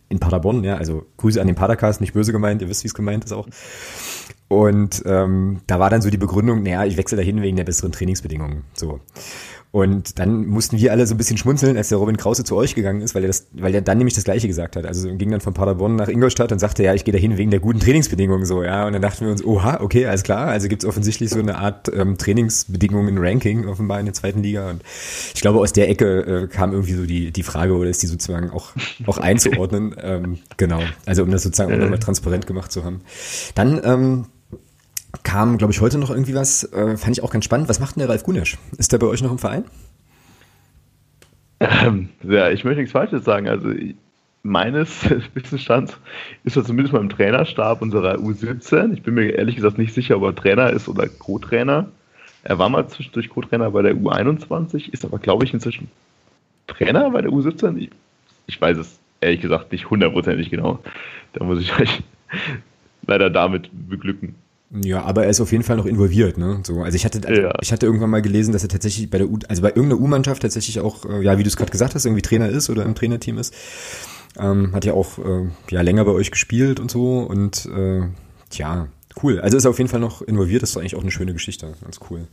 in 0.09 0.19
Paderborn? 0.19 0.63
Ja, 0.63 0.77
also 0.77 1.05
Grüße 1.17 1.39
an 1.39 1.47
den 1.47 1.55
Padercast, 1.55 2.01
nicht 2.01 2.13
böse 2.13 2.31
gemeint, 2.31 2.61
ihr 2.61 2.69
wisst, 2.69 2.83
wie 2.83 2.87
es 2.87 2.95
gemeint 2.95 3.23
ist 3.23 3.31
auch. 3.31 3.47
Und 4.49 5.03
ähm, 5.05 5.59
da 5.67 5.79
war 5.79 5.89
dann 5.89 6.01
so 6.01 6.09
die 6.09 6.17
Begründung, 6.17 6.63
naja, 6.63 6.85
ich 6.85 6.97
wechsle 6.97 7.17
dahin 7.17 7.41
wegen 7.41 7.57
der 7.57 7.65
besseren 7.65 7.91
Trainingsbedingungen. 7.91 8.63
So. 8.73 9.01
Und 9.71 10.17
dann 10.17 10.47
mussten 10.47 10.77
wir 10.77 10.91
alle 10.91 11.05
so 11.05 11.13
ein 11.13 11.17
bisschen 11.17 11.37
schmunzeln, 11.37 11.75
als 11.75 11.89
der 11.89 11.97
Robin 11.97 12.15
Krause 12.15 12.45
zu 12.45 12.55
euch 12.55 12.73
gegangen 12.73 13.01
ist, 13.01 13.13
weil 13.15 13.23
er 13.23 13.27
das, 13.27 13.47
weil 13.51 13.75
er 13.75 13.81
dann 13.81 13.97
nämlich 13.97 14.15
das 14.15 14.23
Gleiche 14.23 14.47
gesagt 14.47 14.77
hat. 14.77 14.85
Also 14.85 15.13
ging 15.15 15.29
dann 15.29 15.41
von 15.41 15.53
Paderborn 15.53 15.97
nach 15.97 16.07
Ingolstadt 16.07 16.53
und 16.53 16.59
sagte, 16.59 16.83
ja, 16.83 16.93
ich 16.93 17.03
gehe 17.03 17.11
dahin 17.11 17.37
wegen 17.37 17.51
der 17.51 17.59
guten 17.59 17.79
Trainingsbedingungen 17.79 18.45
so, 18.45 18.63
ja. 18.63 18.87
Und 18.87 18.93
dann 18.93 19.01
dachten 19.01 19.25
wir 19.25 19.31
uns, 19.31 19.43
oha, 19.43 19.81
okay, 19.81 20.07
alles 20.07 20.23
klar. 20.23 20.47
Also 20.47 20.69
gibt 20.69 20.83
es 20.83 20.89
offensichtlich 20.89 21.29
so 21.29 21.39
eine 21.39 21.57
Art 21.57 21.91
ähm, 21.93 22.17
Trainingsbedingungen 22.17 23.17
Ranking 23.17 23.67
offenbar 23.67 23.99
in 23.99 24.05
der 24.05 24.13
zweiten 24.13 24.41
Liga. 24.41 24.69
Und 24.69 24.81
ich 25.35 25.41
glaube, 25.41 25.59
aus 25.59 25.73
der 25.73 25.89
Ecke 25.89 26.21
äh, 26.21 26.47
kam 26.47 26.71
irgendwie 26.71 26.93
so 26.93 27.05
die, 27.05 27.31
die 27.31 27.43
Frage, 27.43 27.75
oder 27.75 27.89
ist 27.89 28.01
die 28.01 28.07
sozusagen 28.07 28.49
auch, 28.51 28.71
auch 29.05 29.17
einzuordnen. 29.17 29.95
ähm, 30.01 30.37
genau. 30.55 30.79
Also 31.05 31.23
um 31.23 31.29
das 31.29 31.43
sozusagen 31.43 31.73
auch 31.73 31.77
nochmal 31.77 31.99
transparent 31.99 32.47
gemacht 32.47 32.71
zu 32.71 32.85
haben. 32.85 33.01
Dann 33.53 33.81
ähm, 33.83 34.25
kam, 35.23 35.57
glaube 35.57 35.73
ich, 35.73 35.81
heute 35.81 35.97
noch 35.97 36.09
irgendwie 36.09 36.35
was, 36.35 36.63
äh, 36.73 36.97
fand 36.97 37.17
ich 37.17 37.23
auch 37.23 37.31
ganz 37.31 37.45
spannend. 37.45 37.69
Was 37.69 37.79
macht 37.79 37.95
denn 37.95 38.01
der 38.01 38.09
Ralf 38.09 38.23
Gunesch? 38.23 38.57
Ist 38.77 38.91
der 38.91 38.97
bei 38.97 39.07
euch 39.07 39.21
noch 39.21 39.31
im 39.31 39.39
Verein? 39.39 39.65
Ähm, 41.59 42.09
ja, 42.23 42.49
ich 42.49 42.63
möchte 42.63 42.79
nichts 42.79 42.91
Falsches 42.91 43.23
sagen. 43.23 43.47
Also 43.47 43.69
meines 44.43 45.09
Wissensstands 45.33 45.97
ist 46.43 46.55
er 46.55 46.63
zumindest 46.63 46.93
mal 46.93 47.01
im 47.01 47.09
Trainerstab 47.09 47.81
unserer 47.81 48.15
U17. 48.15 48.93
Ich 48.93 49.03
bin 49.03 49.15
mir 49.15 49.31
ehrlich 49.31 49.55
gesagt 49.55 49.77
nicht 49.77 49.93
sicher, 49.93 50.17
ob 50.17 50.23
er 50.23 50.35
Trainer 50.35 50.69
ist 50.71 50.87
oder 50.87 51.07
Co-Trainer. 51.07 51.87
Er 52.43 52.59
war 52.59 52.69
mal 52.69 52.87
zwischendurch 52.87 53.29
Co-Trainer 53.29 53.71
bei 53.71 53.81
der 53.81 53.95
U21, 53.95 54.91
ist 54.91 55.03
aber, 55.03 55.19
glaube 55.19 55.45
ich, 55.45 55.53
inzwischen 55.53 55.89
Trainer 56.67 57.09
bei 57.09 57.21
der 57.21 57.31
U17. 57.31 57.77
Ich, 57.77 57.89
ich 58.45 58.61
weiß 58.61 58.77
es 58.77 58.99
ehrlich 59.21 59.41
gesagt 59.41 59.71
nicht 59.71 59.89
hundertprozentig 59.89 60.49
genau. 60.49 60.79
Da 61.33 61.43
muss 61.43 61.59
ich 61.59 61.77
euch 61.79 62.03
leider 63.05 63.29
damit 63.29 63.69
beglücken. 63.89 64.35
Ja, 64.69 65.03
aber 65.03 65.23
er 65.23 65.29
ist 65.29 65.39
auf 65.39 65.51
jeden 65.51 65.63
Fall 65.63 65.77
noch 65.77 65.85
involviert, 65.85 66.37
ne? 66.37 66.59
So, 66.65 66.81
also 66.81 66.95
ich 66.95 67.05
hatte, 67.05 67.25
also 67.25 67.41
ja. 67.41 67.53
ich 67.61 67.71
hatte 67.71 67.85
irgendwann 67.85 68.09
mal 68.09 68.21
gelesen, 68.21 68.51
dass 68.51 68.63
er 68.63 68.69
tatsächlich 68.69 69.09
bei 69.09 69.17
der 69.17 69.29
U, 69.29 69.39
also 69.47 69.61
bei 69.61 69.69
irgendeiner 69.69 70.01
U-Mannschaft 70.01 70.41
tatsächlich 70.41 70.81
auch, 70.81 71.05
äh, 71.05 71.23
ja, 71.23 71.37
wie 71.37 71.43
du 71.43 71.47
es 71.47 71.55
gerade 71.55 71.71
gesagt 71.71 71.95
hast, 71.95 72.05
irgendwie 72.05 72.21
Trainer 72.21 72.49
ist 72.49 72.69
oder 72.69 72.83
im 72.83 72.93
Trainerteam 72.93 73.37
ist. 73.37 73.53
Ähm, 74.37 74.73
hat 74.73 74.83
ja 74.83 74.93
auch 74.93 75.19
äh, 75.19 75.47
ja 75.71 75.81
länger 75.81 76.03
bei 76.03 76.11
euch 76.11 76.31
gespielt 76.31 76.79
und 76.79 76.91
so 76.91 77.19
und 77.19 77.65
äh, 77.65 78.01
tja, 78.49 78.87
cool. 79.23 79.39
Also 79.39 79.55
ist 79.55 79.65
er 79.65 79.71
auf 79.71 79.77
jeden 79.77 79.89
Fall 79.89 80.01
noch 80.01 80.21
involviert, 80.21 80.63
das 80.63 80.71
ist 80.71 80.77
eigentlich 80.77 80.95
auch 80.95 81.01
eine 81.01 81.11
schöne 81.11 81.33
Geschichte, 81.33 81.73
ganz 81.81 81.99
cool. 82.09 82.27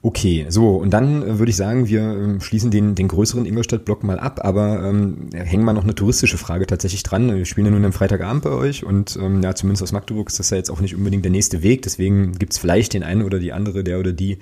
Okay, 0.00 0.46
so, 0.48 0.76
und 0.76 0.90
dann 0.90 1.22
äh, 1.22 1.38
würde 1.40 1.50
ich 1.50 1.56
sagen, 1.56 1.88
wir 1.88 2.02
ähm, 2.02 2.40
schließen 2.40 2.70
den, 2.70 2.94
den 2.94 3.08
größeren 3.08 3.44
Ingolstadt-Block 3.44 4.04
mal 4.04 4.20
ab, 4.20 4.40
aber 4.44 4.84
ähm, 4.88 5.30
hängen 5.34 5.64
mal 5.64 5.72
noch 5.72 5.82
eine 5.82 5.94
touristische 5.94 6.38
Frage 6.38 6.66
tatsächlich 6.66 7.02
dran. 7.02 7.34
Wir 7.34 7.44
spielen 7.44 7.66
ja 7.66 7.72
nun 7.72 7.84
am 7.84 7.92
Freitagabend 7.92 8.44
bei 8.44 8.50
euch 8.50 8.84
und 8.84 9.18
ähm, 9.20 9.42
ja, 9.42 9.56
zumindest 9.56 9.82
aus 9.82 9.90
Magdeburg 9.90 10.28
ist 10.28 10.38
das 10.38 10.50
ja 10.50 10.56
jetzt 10.56 10.70
auch 10.70 10.80
nicht 10.80 10.94
unbedingt 10.94 11.24
der 11.24 11.32
nächste 11.32 11.64
Weg, 11.64 11.82
deswegen 11.82 12.32
gibt's 12.38 12.58
vielleicht 12.58 12.94
den 12.94 13.02
einen 13.02 13.22
oder 13.22 13.40
die 13.40 13.52
andere, 13.52 13.82
der 13.82 13.98
oder 13.98 14.12
die 14.12 14.38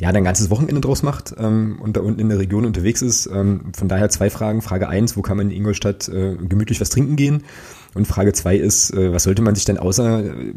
ja, 0.00 0.08
ein 0.08 0.24
ganzes 0.24 0.50
Wochenende 0.50 0.80
draus 0.80 1.02
macht 1.04 1.34
ähm, 1.38 1.78
und 1.80 1.96
da 1.96 2.00
unten 2.00 2.20
in 2.20 2.28
der 2.28 2.38
Region 2.38 2.64
unterwegs 2.64 3.02
ist. 3.02 3.26
Ähm, 3.26 3.72
von 3.76 3.86
daher 3.86 4.08
zwei 4.08 4.30
Fragen. 4.30 4.62
Frage 4.62 4.88
eins, 4.88 5.16
wo 5.16 5.22
kann 5.22 5.36
man 5.36 5.50
in 5.50 5.56
Ingolstadt 5.56 6.08
äh, 6.08 6.36
gemütlich 6.36 6.80
was 6.80 6.88
trinken 6.88 7.16
gehen? 7.16 7.44
Und 7.94 8.06
Frage 8.06 8.32
zwei 8.32 8.56
ist, 8.56 8.94
äh, 8.94 9.12
was 9.12 9.24
sollte 9.24 9.42
man 9.42 9.54
sich 9.54 9.66
denn 9.66 9.78
außer 9.78 10.24
äh, 10.24 10.54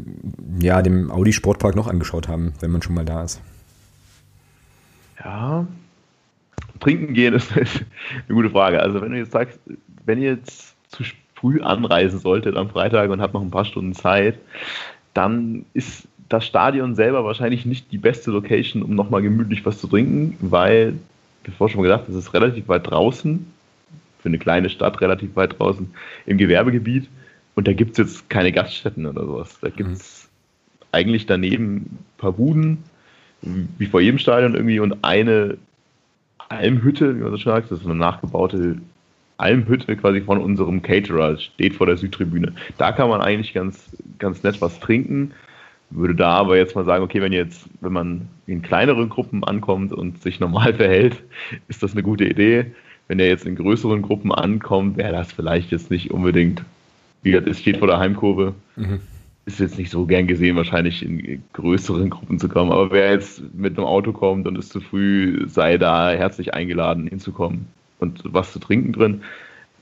ja, 0.60 0.80
dem 0.82 1.10
Audi 1.10 1.32
Sportpark 1.32 1.76
noch 1.76 1.88
angeschaut 1.88 2.26
haben, 2.26 2.54
wenn 2.60 2.70
man 2.70 2.80
schon 2.80 2.94
mal 2.94 3.04
da 3.04 3.22
ist? 3.22 3.40
Ja, 5.24 5.66
trinken 6.80 7.14
gehen 7.14 7.34
ist 7.34 7.52
eine 7.56 7.66
gute 8.28 8.50
Frage. 8.50 8.80
Also 8.80 9.00
wenn 9.00 9.12
du 9.12 9.18
jetzt 9.18 9.32
sagst, 9.32 9.58
wenn 10.04 10.20
ihr 10.20 10.32
jetzt 10.32 10.74
zu 10.90 11.02
früh 11.34 11.60
anreisen 11.60 12.18
solltet 12.18 12.56
am 12.56 12.70
Freitag 12.70 13.10
und 13.10 13.20
habt 13.20 13.34
noch 13.34 13.42
ein 13.42 13.50
paar 13.50 13.64
Stunden 13.64 13.94
Zeit, 13.94 14.38
dann 15.14 15.64
ist 15.74 16.06
das 16.28 16.46
Stadion 16.46 16.94
selber 16.94 17.24
wahrscheinlich 17.24 17.66
nicht 17.66 17.92
die 17.92 17.98
beste 17.98 18.30
Location, 18.30 18.82
um 18.82 18.94
nochmal 18.94 19.22
gemütlich 19.22 19.64
was 19.64 19.78
zu 19.78 19.86
trinken, 19.86 20.36
weil, 20.40 20.94
wie 21.44 21.50
vorhin 21.50 21.74
schon 21.74 21.82
gesagt, 21.82 22.08
es 22.08 22.14
ist 22.14 22.34
relativ 22.34 22.68
weit 22.68 22.90
draußen, 22.90 23.46
für 24.20 24.28
eine 24.28 24.38
kleine 24.38 24.70
Stadt 24.70 25.00
relativ 25.02 25.36
weit 25.36 25.58
draußen 25.58 25.92
im 26.24 26.38
Gewerbegebiet 26.38 27.08
und 27.54 27.68
da 27.68 27.72
gibt 27.72 27.92
es 27.92 27.98
jetzt 27.98 28.30
keine 28.30 28.52
Gaststätten 28.52 29.06
oder 29.06 29.24
sowas. 29.24 29.58
Da 29.60 29.68
gibt 29.68 29.92
es 29.92 30.24
mhm. 30.24 30.86
eigentlich 30.92 31.26
daneben 31.26 31.76
ein 31.76 31.98
paar 32.16 32.32
Buden, 32.32 32.84
wie 33.78 33.86
vor 33.86 34.00
jedem 34.00 34.18
Stadion 34.18 34.54
irgendwie 34.54 34.80
und 34.80 35.02
eine 35.02 35.58
Almhütte, 36.48 37.16
wie 37.16 37.20
man 37.20 37.30
so 37.30 37.38
schon 37.38 37.52
sagt, 37.52 37.70
das 37.70 37.80
ist 37.80 37.86
eine 37.86 37.94
nachgebaute 37.94 38.76
Almhütte 39.36 39.96
quasi 39.96 40.20
von 40.20 40.38
unserem 40.38 40.82
Caterer, 40.82 41.38
steht 41.38 41.74
vor 41.74 41.86
der 41.86 41.96
Südtribüne. 41.96 42.52
Da 42.78 42.92
kann 42.92 43.08
man 43.08 43.20
eigentlich 43.20 43.52
ganz, 43.52 43.90
ganz 44.18 44.42
nett 44.42 44.60
was 44.60 44.78
trinken. 44.80 45.32
Würde 45.90 46.14
da 46.14 46.30
aber 46.30 46.56
jetzt 46.56 46.74
mal 46.74 46.84
sagen, 46.84 47.04
okay, 47.04 47.20
wenn 47.20 47.32
jetzt, 47.32 47.68
wenn 47.80 47.92
man 47.92 48.28
in 48.46 48.62
kleineren 48.62 49.08
Gruppen 49.08 49.44
ankommt 49.44 49.92
und 49.92 50.22
sich 50.22 50.40
normal 50.40 50.74
verhält, 50.74 51.22
ist 51.68 51.82
das 51.82 51.92
eine 51.92 52.02
gute 52.02 52.24
Idee. 52.24 52.66
Wenn 53.08 53.18
er 53.18 53.28
jetzt 53.28 53.46
in 53.46 53.56
größeren 53.56 54.02
Gruppen 54.02 54.32
ankommt, 54.32 54.96
wäre 54.96 55.12
das 55.12 55.32
vielleicht 55.32 55.70
jetzt 55.72 55.90
nicht 55.90 56.10
unbedingt, 56.10 56.64
wie 57.22 57.32
gesagt, 57.32 57.48
es 57.48 57.60
steht 57.60 57.78
vor 57.78 57.88
der 57.88 57.98
Heimkurve. 57.98 58.54
Mhm 58.76 59.00
ist 59.46 59.60
jetzt 59.60 59.78
nicht 59.78 59.90
so 59.90 60.06
gern 60.06 60.26
gesehen, 60.26 60.56
wahrscheinlich 60.56 61.04
in 61.04 61.42
größeren 61.52 62.10
Gruppen 62.10 62.38
zu 62.38 62.48
kommen. 62.48 62.72
Aber 62.72 62.90
wer 62.90 63.10
jetzt 63.10 63.42
mit 63.54 63.76
einem 63.76 63.86
Auto 63.86 64.12
kommt 64.12 64.46
und 64.46 64.56
ist 64.56 64.70
zu 64.70 64.80
früh, 64.80 65.44
sei 65.46 65.76
da 65.76 66.10
herzlich 66.10 66.54
eingeladen, 66.54 67.06
hinzukommen 67.06 67.66
und 67.98 68.22
was 68.24 68.52
zu 68.52 68.58
trinken 68.58 68.92
drin. 68.92 69.22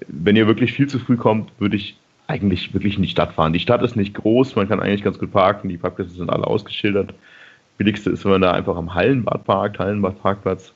Wenn 0.08 0.36
ihr 0.36 0.48
wirklich 0.48 0.72
viel 0.72 0.88
zu 0.88 0.98
früh 0.98 1.16
kommt, 1.16 1.52
würde 1.58 1.76
ich 1.76 1.96
eigentlich 2.26 2.74
wirklich 2.74 2.96
in 2.96 3.02
die 3.02 3.08
Stadt 3.08 3.34
fahren. 3.34 3.52
Die 3.52 3.60
Stadt 3.60 3.82
ist 3.82 3.94
nicht 3.94 4.14
groß, 4.14 4.56
man 4.56 4.68
kann 4.68 4.80
eigentlich 4.80 5.04
ganz 5.04 5.18
gut 5.18 5.32
parken, 5.32 5.68
die 5.68 5.76
Parkplätze 5.76 6.14
sind 6.14 6.30
alle 6.30 6.46
ausgeschildert. 6.46 7.14
Billigste 7.78 8.10
ist, 8.10 8.24
wenn 8.24 8.32
man 8.32 8.42
da 8.42 8.52
einfach 8.52 8.76
am 8.76 8.94
Hallenbad 8.94 9.44
parkt, 9.44 9.78
Hallenbad-Parkplatz. 9.78 10.72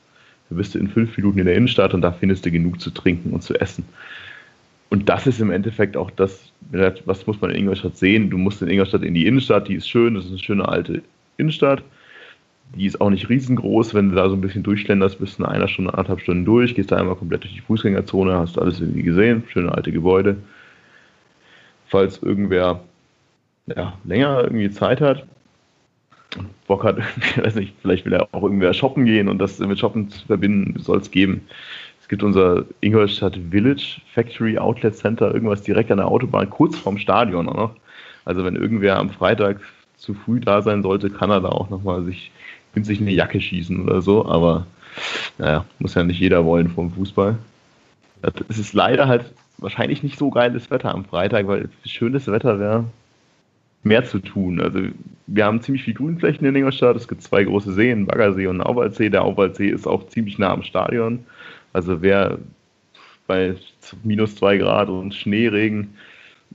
Da 0.49 0.57
bist 0.57 0.75
du 0.75 0.79
in 0.79 0.89
fünf 0.89 1.17
Minuten 1.17 1.41
in 1.41 1.47
der 1.47 1.57
Innenstadt 1.57 1.93
und 1.95 2.03
da 2.03 2.13
findest 2.13 2.47
du 2.47 2.51
genug 2.51 2.81
zu 2.81 2.91
trinken 2.91 3.33
und 3.33 3.43
zu 3.43 3.61
essen. 3.61 3.85
Und 4.89 5.09
das 5.09 5.27
ist 5.27 5.41
im 5.41 5.51
Endeffekt 5.51 5.97
auch 5.97 6.11
das, 6.13 6.53
was 7.05 7.27
muss 7.27 7.41
man 7.41 7.51
in 7.51 7.57
Ingolstadt 7.57 7.97
sehen? 7.97 8.31
Du 8.31 8.39
musst 8.39 8.63
in 8.63 8.69
Ingolstadt 8.69 9.03
in 9.03 9.15
die 9.15 9.27
Innenstadt, 9.27 9.69
die 9.69 9.75
ist 9.75 9.89
schön, 9.89 10.15
das 10.15 10.25
ist 10.25 10.31
eine 10.31 10.39
schöne 10.39 10.69
alte 10.69 11.03
Innenstadt. 11.39 11.83
Die 12.75 12.87
ist 12.87 13.01
auch 13.01 13.11
nicht 13.11 13.29
riesengroß. 13.29 13.95
Wenn 13.95 14.11
du 14.11 14.17
da 14.17 14.29
so 14.29 14.35
ein 14.35 14.41
bisschen 14.41 14.63
durchschlenderst, 14.63 15.19
bist 15.19 15.39
du 15.39 15.45
in 15.45 15.49
einer 15.49 15.69
Stunde, 15.69 15.93
anderthalb 15.93 16.21
Stunden 16.21 16.45
durch, 16.45 16.75
gehst 16.75 16.91
da 16.91 16.97
einmal 16.97 17.17
komplett 17.17 17.45
durch 17.45 17.55
die 17.55 17.61
Fußgängerzone, 17.61 18.37
hast 18.37 18.59
alles 18.59 18.81
irgendwie 18.81 19.03
gesehen, 19.03 19.45
schöne 19.49 19.73
alte 19.73 19.93
Gebäude. 19.93 20.37
Falls 21.89 22.23
irgendwer 22.23 22.81
ja, 23.67 23.97
länger 24.05 24.45
irgendwie 24.45 24.71
Zeit 24.71 25.01
hat, 25.01 25.27
Bock 26.67 26.85
hat, 26.85 26.99
ich 27.17 27.43
weiß 27.43 27.55
nicht, 27.57 27.75
vielleicht 27.81 28.05
will 28.05 28.13
er 28.13 28.29
auch 28.33 28.43
irgendwer 28.43 28.75
shoppen 28.75 29.05
gehen 29.05 29.29
und 29.29 29.39
das 29.39 29.59
mit 29.59 29.79
Shoppen 29.79 30.11
zu 30.11 30.27
verbinden, 30.27 30.79
soll 30.81 30.99
es 30.99 31.11
geben. 31.11 31.43
Es 32.07 32.09
gibt 32.09 32.23
unser 32.23 32.65
Ingolstadt 32.83 33.37
Village 33.51 34.01
Factory 34.15 34.57
Outlet 34.57 34.95
Center, 34.95 35.35
irgendwas 35.35 35.63
direkt 35.63 35.91
an 35.91 35.97
der 35.97 36.07
Autobahn, 36.07 36.49
kurz 36.49 36.79
vorm 36.79 36.99
Stadion 36.99 37.49
auch 37.49 37.57
noch. 37.57 37.77
Also 38.25 38.45
wenn 38.45 38.55
irgendwer 38.55 38.97
am 38.97 39.11
Freitag 39.11 39.61
zu 39.97 40.15
früh 40.15 40.39
da 40.39 40.63
sein 40.63 40.85
sollte, 40.85 41.11
kann 41.11 41.31
er 41.31 41.41
da 41.41 41.49
auch 41.49 41.69
nochmal 41.69 42.05
sich 42.05 42.31
sich 42.77 43.01
eine 43.01 43.11
Jacke 43.11 43.41
schießen 43.41 43.83
oder 43.83 44.03
so, 44.03 44.25
aber 44.25 44.69
naja, 45.39 45.65
muss 45.81 45.95
ja 45.95 46.05
nicht 46.05 46.21
jeder 46.21 46.45
wollen 46.45 46.69
vom 46.69 46.93
Fußball. 46.93 47.39
Es 48.49 48.59
ist 48.59 48.73
leider 48.73 49.09
halt 49.09 49.25
wahrscheinlich 49.59 50.05
nicht 50.05 50.17
so 50.17 50.31
geiles 50.31 50.71
Wetter 50.71 50.95
am 50.95 51.07
Freitag, 51.07 51.49
weil 51.49 51.71
schönes 51.87 52.29
Wetter 52.29 52.61
wäre 52.61 52.85
mehr 53.83 54.05
zu 54.05 54.21
tun. 54.21 54.61
Also 54.61 54.79
wir 55.27 55.45
haben 55.45 55.61
ziemlich 55.61 55.83
viel 55.83 55.95
Grünflächen 55.95 56.47
in 56.47 56.55
Ingolstadt. 56.55 56.95
Es 56.95 57.09
gibt 57.09 57.23
zwei 57.23 57.43
große 57.43 57.73
Seen, 57.73 58.07
Baggersee 58.07 58.47
und 58.47 58.61
Auwaldsee. 58.61 59.09
Der 59.09 59.25
Auwaldsee 59.25 59.71
ist 59.71 59.89
auch 59.89 60.07
ziemlich 60.07 60.39
nah 60.39 60.53
am 60.53 60.63
Stadion. 60.63 61.25
Also 61.77 62.01
wer 62.01 62.39
bei 63.27 63.55
minus 64.03 64.37
zwei 64.37 64.57
Grad 64.57 64.89
und 64.89 65.15
Schneeregen 65.15 65.95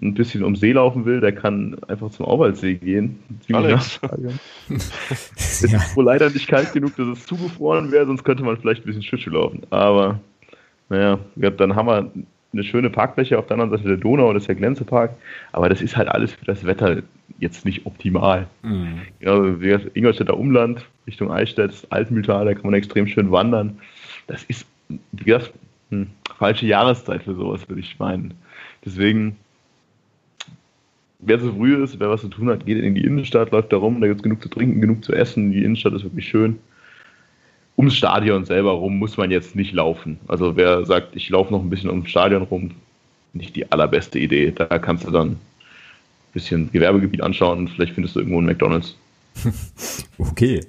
ein 0.01 0.15
bisschen 0.15 0.43
um 0.43 0.55
See 0.55 0.71
laufen 0.71 1.05
will, 1.05 1.19
der 1.19 1.31
kann 1.31 1.77
einfach 1.87 2.09
zum 2.09 2.25
Auwaldsee 2.25 2.73
gehen. 2.73 3.19
Alex. 3.53 3.99
es 5.35 5.61
ist 5.61 5.95
wohl 5.95 6.05
leider 6.05 6.31
nicht 6.31 6.47
kalt 6.47 6.73
genug, 6.73 6.95
dass 6.95 7.05
es 7.05 7.27
zugefroren 7.27 7.91
wäre, 7.91 8.07
sonst 8.07 8.23
könnte 8.23 8.41
man 8.41 8.57
vielleicht 8.57 8.81
ein 8.81 8.87
bisschen 8.87 9.03
Schlittschuh 9.03 9.29
laufen. 9.29 9.61
Aber 9.69 10.19
naja, 10.89 11.19
dann 11.35 11.75
haben 11.75 11.87
wir 11.87 12.11
eine 12.51 12.63
schöne 12.63 12.89
Parkfläche 12.89 13.37
auf 13.37 13.45
der 13.45 13.59
anderen 13.59 13.69
Seite 13.69 13.89
der 13.89 13.97
Donau, 13.97 14.33
das 14.33 14.43
ist 14.43 14.47
der 14.47 14.55
Glänzepark, 14.55 15.11
aber 15.51 15.69
das 15.69 15.83
ist 15.83 15.95
halt 15.95 16.07
alles 16.07 16.33
für 16.33 16.45
das 16.45 16.65
Wetter 16.65 17.03
jetzt 17.37 17.63
nicht 17.63 17.85
optimal. 17.85 18.47
Mhm. 18.63 19.01
Das 19.19 19.81
Ingolstädter 19.93 20.35
Umland, 20.35 20.83
Richtung 21.05 21.31
Eichstätt, 21.31 21.85
Altmühltal, 21.91 22.45
da 22.45 22.53
kann 22.55 22.63
man 22.63 22.73
extrem 22.73 23.05
schön 23.05 23.31
wandern. 23.31 23.77
Das 24.25 24.43
ist, 24.45 24.65
wie 25.11 25.23
gesagt, 25.23 25.53
falsche 26.37 26.65
Jahreszeit 26.65 27.23
für 27.23 27.35
sowas, 27.35 27.67
würde 27.67 27.81
ich 27.81 27.99
meinen. 27.99 28.33
Deswegen, 28.85 29.37
wer 31.19 31.39
zu 31.39 31.53
früh 31.53 31.83
ist, 31.83 31.99
wer 31.99 32.09
was 32.09 32.21
zu 32.21 32.29
tun 32.29 32.49
hat, 32.49 32.65
geht 32.65 32.83
in 32.83 32.95
die 32.95 33.03
Innenstadt, 33.03 33.51
läuft 33.51 33.73
da 33.73 33.77
rum, 33.77 34.01
da 34.01 34.07
gibt 34.07 34.19
es 34.19 34.23
genug 34.23 34.41
zu 34.41 34.49
trinken, 34.49 34.81
genug 34.81 35.03
zu 35.03 35.13
essen. 35.13 35.51
Die 35.51 35.63
Innenstadt 35.63 35.93
ist 35.93 36.03
wirklich 36.03 36.27
schön 36.27 36.59
ums 37.77 37.95
Stadion 37.95 38.45
selber 38.45 38.71
rum 38.71 38.99
muss 38.99 39.17
man 39.17 39.31
jetzt 39.31 39.55
nicht 39.55 39.73
laufen. 39.73 40.19
Also 40.27 40.55
wer 40.55 40.85
sagt, 40.85 41.15
ich 41.15 41.29
laufe 41.29 41.51
noch 41.51 41.61
ein 41.61 41.69
bisschen 41.69 41.89
ums 41.89 42.09
Stadion 42.09 42.43
rum, 42.43 42.71
nicht 43.33 43.55
die 43.55 43.71
allerbeste 43.71 44.19
Idee. 44.19 44.51
Da 44.51 44.65
kannst 44.79 45.05
du 45.05 45.11
dann 45.11 45.29
ein 45.29 45.39
bisschen 46.33 46.71
Gewerbegebiet 46.71 47.21
anschauen 47.21 47.59
und 47.59 47.69
vielleicht 47.69 47.93
findest 47.93 48.15
du 48.15 48.19
irgendwo 48.19 48.37
einen 48.37 48.47
McDonalds. 48.47 48.95
okay, 50.17 50.61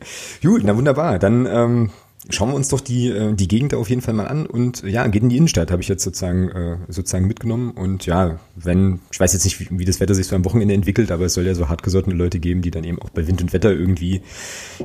gut, 0.42 0.62
na 0.64 0.76
wunderbar. 0.76 1.18
Dann 1.18 1.46
ähm, 1.46 1.90
schauen 2.30 2.50
wir 2.50 2.54
uns 2.54 2.68
doch 2.68 2.80
die, 2.80 3.08
äh, 3.08 3.34
die 3.34 3.48
Gegend 3.48 3.72
da 3.72 3.78
auf 3.78 3.90
jeden 3.90 4.00
Fall 4.00 4.14
mal 4.14 4.26
an 4.26 4.46
und 4.46 4.82
ja, 4.82 5.06
geht 5.08 5.22
in 5.22 5.28
die 5.28 5.36
Innenstadt, 5.36 5.70
habe 5.70 5.82
ich 5.82 5.88
jetzt 5.88 6.04
sozusagen, 6.04 6.48
äh, 6.50 6.76
sozusagen 6.88 7.26
mitgenommen. 7.26 7.72
Und 7.72 8.06
ja, 8.06 8.38
wenn, 8.54 9.00
ich 9.10 9.18
weiß 9.18 9.32
jetzt 9.32 9.44
nicht, 9.44 9.60
wie, 9.60 9.78
wie 9.78 9.84
das 9.84 10.00
Wetter 10.00 10.14
sich 10.14 10.26
so 10.26 10.36
am 10.36 10.44
Wochenende 10.44 10.74
entwickelt, 10.74 11.10
aber 11.10 11.26
es 11.26 11.34
soll 11.34 11.46
ja 11.46 11.54
so 11.54 11.68
hartgesottene 11.68 12.14
Leute 12.14 12.38
geben, 12.38 12.62
die 12.62 12.70
dann 12.70 12.84
eben 12.84 13.00
auch 13.00 13.10
bei 13.10 13.26
Wind 13.26 13.42
und 13.42 13.52
Wetter 13.52 13.72
irgendwie 13.72 14.22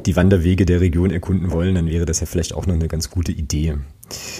die 0.05 0.15
Wanderwege 0.15 0.65
der 0.65 0.81
Region 0.81 1.11
erkunden 1.11 1.51
wollen, 1.51 1.75
dann 1.75 1.88
wäre 1.88 2.05
das 2.05 2.19
ja 2.19 2.25
vielleicht 2.25 2.53
auch 2.53 2.65
noch 2.65 2.75
eine 2.75 2.88
ganz 2.88 3.09
gute 3.09 3.31
Idee. 3.31 3.75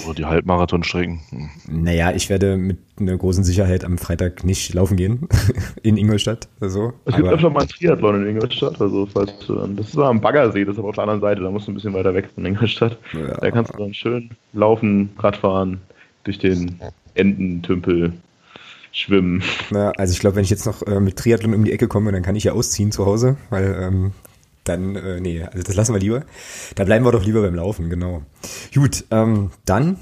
Oder 0.06 0.16
die 0.16 0.26
Halbmarathonstrecken. 0.26 1.20
Naja, 1.68 2.12
ich 2.12 2.30
werde 2.30 2.58
mit 2.58 2.78
einer 3.00 3.18
großen 3.18 3.44
Sicherheit 3.44 3.84
am 3.84 3.98
Freitag 3.98 4.44
nicht 4.44 4.74
laufen 4.74 4.98
gehen 4.98 5.28
in 5.84 5.98
Ingolstadt. 5.98 6.48
Also, 6.60 6.94
es 7.06 7.16
gibt 7.16 7.28
öfter 7.28 7.50
mal 7.50 7.62
ein 7.62 7.68
Triathlon 7.68 8.24
in 8.24 8.30
Ingolstadt. 8.36 8.80
Also 8.82 9.06
falls, 9.06 9.34
das 9.48 9.90
ist 9.90 9.98
am 9.98 10.22
Baggersee, 10.22 10.66
das 10.66 10.76
ist 10.76 10.80
aber 10.80 10.90
auf 10.90 10.96
der 10.96 11.04
anderen 11.04 11.22
Seite, 11.22 11.42
da 11.42 11.52
musst 11.52 11.68
du 11.68 11.72
ein 11.72 11.76
bisschen 11.76 11.94
weiter 11.94 12.14
weg 12.14 12.30
von 12.34 12.46
Ingolstadt. 12.46 12.98
Ja. 13.14 13.38
Da 13.38 13.52
kannst 13.52 13.74
du 13.74 13.78
dann 13.78 13.94
schön 13.94 14.30
laufen, 14.54 15.10
Radfahren, 15.20 15.82
durch 16.24 16.40
den 16.40 16.80
Ententümpel 17.16 18.14
schwimmen. 18.92 19.44
Na, 19.70 19.92
also 19.92 20.12
ich 20.12 20.20
glaube, 20.20 20.38
wenn 20.38 20.44
ich 20.44 20.50
jetzt 20.50 20.66
noch 20.66 20.82
äh, 20.84 21.00
mit 21.00 21.18
Triathlon 21.18 21.54
um 21.54 21.64
die 21.64 21.72
Ecke 21.72 21.88
komme, 21.88 22.12
dann 22.12 22.24
kann 22.24 22.36
ich 22.36 22.46
ja 22.46 22.54
ausziehen 22.54 22.92
zu 22.92 23.06
Hause, 23.06 23.38
weil 23.50 23.78
ähm, 23.80 24.12
dann, 24.68 24.96
äh, 24.96 25.20
nee, 25.20 25.44
also 25.44 25.64
das 25.64 25.76
lassen 25.76 25.94
wir 25.94 26.00
lieber. 26.00 26.24
Da 26.76 26.84
bleiben 26.84 27.06
wir 27.06 27.12
doch 27.12 27.26
lieber 27.26 27.42
beim 27.42 27.56
Laufen, 27.56 27.90
genau. 27.90 28.24
Gut, 28.74 29.06
ähm, 29.12 29.52
dann 29.66 29.98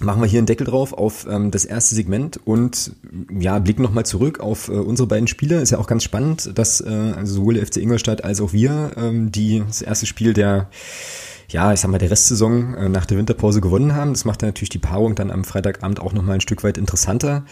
machen 0.00 0.22
wir 0.22 0.28
hier 0.28 0.38
einen 0.38 0.46
Deckel 0.46 0.66
drauf 0.66 0.92
auf 0.92 1.26
ähm, 1.30 1.50
das 1.50 1.64
erste 1.64 1.94
Segment 1.94 2.40
und 2.44 2.92
ja, 3.38 3.58
blicken 3.58 3.82
nochmal 3.82 4.06
zurück 4.06 4.40
auf 4.40 4.68
äh, 4.68 4.72
unsere 4.72 5.06
beiden 5.06 5.28
Spiele. 5.28 5.60
Ist 5.60 5.70
ja 5.70 5.78
auch 5.78 5.86
ganz 5.86 6.04
spannend, 6.04 6.58
dass 6.58 6.80
äh, 6.80 6.88
also 7.16 7.34
sowohl 7.34 7.54
der 7.54 7.66
FC 7.66 7.78
Ingolstadt 7.78 8.24
als 8.24 8.40
auch 8.40 8.52
wir 8.52 8.92
ähm, 8.96 9.30
die 9.30 9.62
das 9.66 9.82
erste 9.82 10.06
Spiel 10.06 10.32
der 10.32 10.70
ja, 11.52 11.72
ich 11.72 11.80
sag 11.80 11.90
mal, 11.90 11.98
der 11.98 12.10
Restsaison 12.10 12.74
äh, 12.74 12.88
nach 12.88 13.06
der 13.06 13.18
Winterpause 13.18 13.60
gewonnen 13.60 13.94
haben. 13.94 14.12
Das 14.12 14.24
macht 14.24 14.42
ja 14.42 14.48
natürlich 14.48 14.68
die 14.68 14.78
Paarung 14.78 15.16
dann 15.16 15.32
am 15.32 15.42
Freitagabend 15.42 16.00
auch 16.00 16.12
nochmal 16.12 16.36
ein 16.36 16.40
Stück 16.40 16.62
weit 16.62 16.78
interessanter. 16.78 17.44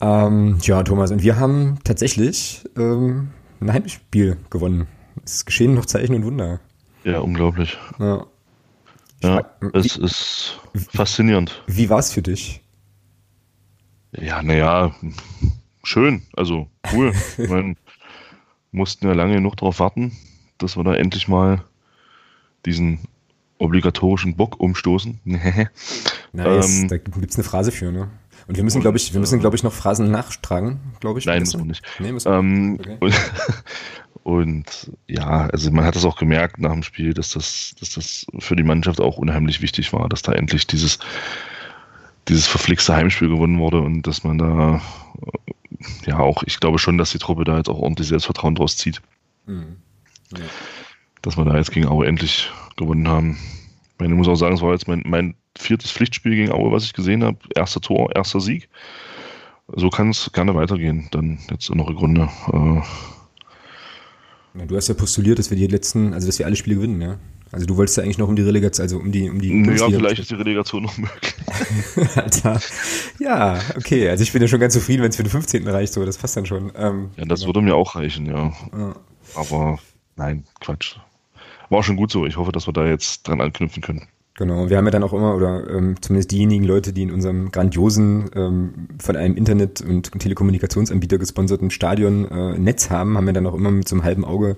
Ähm, 0.00 0.58
ja, 0.60 0.82
Thomas, 0.82 1.10
und 1.10 1.22
wir 1.22 1.38
haben 1.38 1.78
tatsächlich 1.84 2.64
ähm, 2.76 3.28
ein 3.60 3.72
Heimspiel 3.72 4.36
gewonnen. 4.50 4.86
Es 5.24 5.44
geschehen 5.44 5.74
noch 5.74 5.86
Zeichen 5.86 6.14
und 6.14 6.24
Wunder. 6.24 6.60
Ja, 7.04 7.20
unglaublich. 7.20 7.76
Ja, 7.98 8.26
ja 9.22 9.44
es 9.72 9.98
wie, 9.98 10.04
ist 10.04 10.60
faszinierend. 10.92 11.62
Wie 11.66 11.90
war 11.90 11.98
es 11.98 12.12
für 12.12 12.22
dich? 12.22 12.62
Ja, 14.12 14.42
naja, 14.42 14.94
schön, 15.82 16.22
also 16.34 16.68
cool. 16.92 17.12
ich 17.38 17.48
meine, 17.48 17.76
mussten 18.72 19.06
ja 19.06 19.12
lange 19.12 19.34
genug 19.34 19.56
darauf 19.56 19.80
warten, 19.80 20.16
dass 20.58 20.76
wir 20.76 20.84
da 20.84 20.94
endlich 20.94 21.28
mal 21.28 21.64
diesen 22.64 23.00
obligatorischen 23.58 24.36
Bock 24.36 24.60
umstoßen. 24.60 25.20
nice, 26.32 26.80
ähm, 26.80 26.88
da 26.88 26.96
gibt 26.96 27.30
es 27.30 27.36
eine 27.36 27.44
Phrase 27.44 27.72
für, 27.72 27.92
ne? 27.92 28.10
Und 28.46 28.56
wir 28.56 28.64
müssen, 28.64 28.82
glaube 28.82 28.98
ich, 28.98 29.14
wir 29.14 29.20
müssen, 29.20 29.40
glaube 29.40 29.56
ich, 29.56 29.62
noch 29.62 29.72
Phrasen 29.72 30.10
nachtragen, 30.10 30.80
glaube 31.00 31.18
ich. 31.18 31.26
Nein, 31.26 31.40
müssen 31.40 31.60
wir 31.60 31.64
nicht. 31.64 31.82
Nee, 31.98 32.12
müssen 32.12 32.30
wir. 32.30 32.38
Ähm, 32.38 32.78
okay. 32.78 32.98
und, 34.24 34.90
ja, 35.06 35.48
also 35.48 35.70
man 35.70 35.84
hat 35.84 35.96
es 35.96 36.04
auch 36.06 36.16
gemerkt 36.16 36.58
nach 36.58 36.72
dem 36.72 36.82
Spiel, 36.82 37.12
dass 37.12 37.28
das, 37.28 37.74
dass 37.78 37.90
das 37.90 38.26
für 38.38 38.56
die 38.56 38.62
Mannschaft 38.62 38.98
auch 38.98 39.18
unheimlich 39.18 39.60
wichtig 39.60 39.92
war, 39.92 40.08
dass 40.08 40.22
da 40.22 40.32
endlich 40.32 40.66
dieses, 40.66 40.98
dieses 42.28 42.46
verflixte 42.46 42.96
Heimspiel 42.96 43.28
gewonnen 43.28 43.58
wurde 43.58 43.82
und 43.82 44.06
dass 44.06 44.24
man 44.24 44.38
da 44.38 44.80
ja 46.06 46.18
auch, 46.18 46.42
ich 46.44 46.58
glaube 46.58 46.78
schon, 46.78 46.96
dass 46.96 47.12
die 47.12 47.18
Truppe 47.18 47.44
da 47.44 47.58
jetzt 47.58 47.68
auch 47.68 47.78
ordentlich 47.78 48.08
Selbstvertrauen 48.08 48.54
draus 48.54 48.78
zieht. 48.78 49.02
Mhm. 49.44 49.76
Ja. 50.32 50.44
Dass 51.20 51.36
wir 51.36 51.44
da 51.44 51.58
jetzt 51.58 51.72
gegen 51.72 51.86
Aue 51.86 52.06
endlich 52.06 52.50
gewonnen 52.78 53.06
haben. 53.06 53.38
Ich 54.00 54.08
muss 54.08 54.28
auch 54.28 54.36
sagen, 54.36 54.54
es 54.54 54.62
war 54.62 54.72
jetzt 54.72 54.88
mein, 54.88 55.02
mein 55.04 55.34
viertes 55.54 55.92
Pflichtspiel 55.92 56.34
gegen 56.34 56.50
Aue, 56.50 56.72
was 56.72 56.84
ich 56.84 56.94
gesehen 56.94 57.22
habe. 57.22 57.36
Erster 57.54 57.82
Tor, 57.82 58.16
erster 58.16 58.40
Sieg. 58.40 58.70
So 59.68 59.90
kann 59.90 60.08
es 60.08 60.32
gerne 60.32 60.54
weitergehen, 60.54 61.08
dann 61.10 61.40
jetzt 61.50 61.68
in 61.68 61.76
der 61.76 61.86
Rückrunde. 61.86 62.30
Äh, 62.52 62.80
du 64.54 64.76
hast 64.76 64.88
ja 64.88 64.94
postuliert, 64.94 65.38
dass 65.38 65.50
wir 65.50 65.56
die 65.56 65.66
letzten, 65.66 66.14
also 66.14 66.26
dass 66.26 66.38
wir 66.38 66.46
alle 66.46 66.56
Spiele 66.56 66.76
gewinnen, 66.76 67.00
ja. 67.00 67.18
Also 67.54 67.66
du 67.66 67.76
wolltest 67.76 67.96
ja 67.96 68.02
eigentlich 68.02 68.18
noch 68.18 68.28
um 68.28 68.34
die 68.34 68.42
Relegation, 68.42 68.82
also 68.82 68.98
um 68.98 69.12
die, 69.12 69.30
um 69.30 69.40
die. 69.40 69.50
Ja, 69.50 69.88
vielleicht 69.88 70.18
ist 70.18 70.30
die 70.30 70.34
Relegation 70.34 70.82
noch 70.82 70.98
möglich. 70.98 71.34
Alter. 72.16 72.60
Ja, 73.20 73.60
okay. 73.76 74.08
Also 74.08 74.24
ich 74.24 74.32
bin 74.32 74.42
ja 74.42 74.48
schon 74.48 74.58
ganz 74.58 74.74
zufrieden, 74.74 75.02
wenn 75.02 75.10
es 75.10 75.16
für 75.16 75.22
den 75.22 75.30
15. 75.30 75.68
reicht, 75.68 75.92
so, 75.92 76.04
das 76.04 76.18
passt 76.18 76.36
dann 76.36 76.46
schon. 76.46 76.72
Ähm, 76.76 77.10
ja, 77.16 77.24
das 77.26 77.40
genau. 77.40 77.50
würde 77.50 77.62
mir 77.62 77.76
auch 77.76 77.94
reichen, 77.94 78.26
ja. 78.26 78.52
ja. 78.76 78.96
Aber 79.36 79.78
nein, 80.16 80.42
Quatsch. 80.60 80.96
War 81.68 81.82
schon 81.84 81.96
gut 81.96 82.10
so. 82.10 82.26
Ich 82.26 82.36
hoffe, 82.36 82.50
dass 82.50 82.66
wir 82.66 82.72
da 82.72 82.86
jetzt 82.86 83.22
dran 83.28 83.40
anknüpfen 83.40 83.82
können. 83.82 84.08
Genau, 84.36 84.68
wir 84.68 84.76
haben 84.76 84.84
ja 84.84 84.90
dann 84.90 85.04
auch 85.04 85.12
immer, 85.12 85.36
oder 85.36 85.70
ähm, 85.70 85.94
zumindest 86.02 86.32
diejenigen 86.32 86.64
Leute, 86.64 86.92
die 86.92 87.02
in 87.02 87.12
unserem 87.12 87.52
grandiosen, 87.52 88.30
ähm, 88.34 88.88
von 88.98 89.14
einem 89.14 89.36
Internet- 89.36 89.80
und 89.80 90.10
Telekommunikationsanbieter 90.10 91.18
gesponserten 91.18 91.70
Stadion 91.70 92.28
äh, 92.28 92.58
Netz 92.58 92.90
haben, 92.90 93.16
haben 93.16 93.26
wir 93.26 93.32
dann 93.32 93.46
auch 93.46 93.54
immer 93.54 93.70
mit 93.70 93.86
so 93.86 93.94
einem 93.94 94.02
halben 94.02 94.24
Auge 94.24 94.56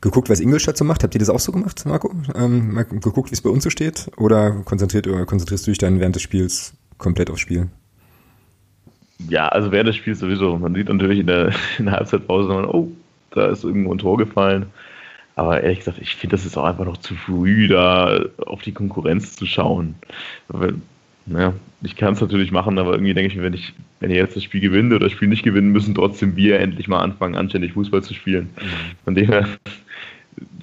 geguckt, 0.00 0.30
was 0.30 0.38
Ingolstadt 0.38 0.76
so 0.76 0.84
macht. 0.84 1.02
Habt 1.02 1.16
ihr 1.16 1.18
das 1.18 1.30
auch 1.30 1.40
so 1.40 1.50
gemacht, 1.50 1.84
Marco? 1.84 2.12
Ähm, 2.36 2.74
mal 2.74 2.84
geguckt, 2.84 3.32
wie 3.32 3.34
es 3.34 3.40
bei 3.40 3.50
uns 3.50 3.64
so 3.64 3.70
steht? 3.70 4.08
Oder 4.18 4.52
konzentriert 4.64 5.08
oder 5.08 5.26
konzentrierst 5.26 5.66
du 5.66 5.72
dich 5.72 5.78
dann 5.78 5.98
während 5.98 6.14
des 6.14 6.22
Spiels 6.22 6.74
komplett 6.96 7.28
aufs 7.28 7.40
Spiel? 7.40 7.66
Ja, 9.28 9.48
also 9.48 9.72
während 9.72 9.88
des 9.88 9.96
Spiels 9.96 10.20
sowieso. 10.20 10.56
Man 10.58 10.76
sieht 10.76 10.88
natürlich 10.88 11.18
in 11.18 11.26
der, 11.26 11.52
in 11.78 11.86
der 11.86 11.94
Halbzeitpause, 11.94 12.52
oh, 12.72 12.88
da 13.32 13.48
ist 13.48 13.64
irgendwo 13.64 13.92
ein 13.92 13.98
Tor 13.98 14.16
gefallen. 14.16 14.66
Aber 15.38 15.62
ehrlich 15.62 15.78
gesagt, 15.78 15.98
ich 16.00 16.16
finde, 16.16 16.34
das 16.34 16.44
ist 16.44 16.56
auch 16.56 16.64
einfach 16.64 16.84
noch 16.84 16.96
zu 16.96 17.14
früh, 17.14 17.68
da 17.68 18.24
auf 18.44 18.62
die 18.62 18.72
Konkurrenz 18.72 19.36
zu 19.36 19.46
schauen. 19.46 19.94
Weil, 20.48 20.74
naja, 21.26 21.54
ich 21.80 21.94
kann 21.94 22.14
es 22.14 22.20
natürlich 22.20 22.50
machen, 22.50 22.76
aber 22.76 22.90
irgendwie 22.90 23.14
denke 23.14 23.30
ich 23.30 23.36
mir, 23.36 23.44
wenn 23.44 23.54
ich, 23.54 23.72
wenn 24.00 24.10
ihr 24.10 24.16
jetzt 24.16 24.34
das 24.34 24.42
Spiel 24.42 24.60
gewinnt 24.60 24.92
oder 24.92 25.04
das 25.04 25.12
Spiel 25.12 25.28
nicht 25.28 25.44
gewinnen, 25.44 25.70
müssen 25.70 25.94
trotzdem 25.94 26.34
wir 26.34 26.58
endlich 26.58 26.88
mal 26.88 27.02
anfangen, 27.02 27.36
anständig 27.36 27.74
Fußball 27.74 28.02
zu 28.02 28.14
spielen. 28.14 28.50
Mhm. 28.56 29.04
Von 29.04 29.14
dem 29.14 29.26
her 29.26 29.46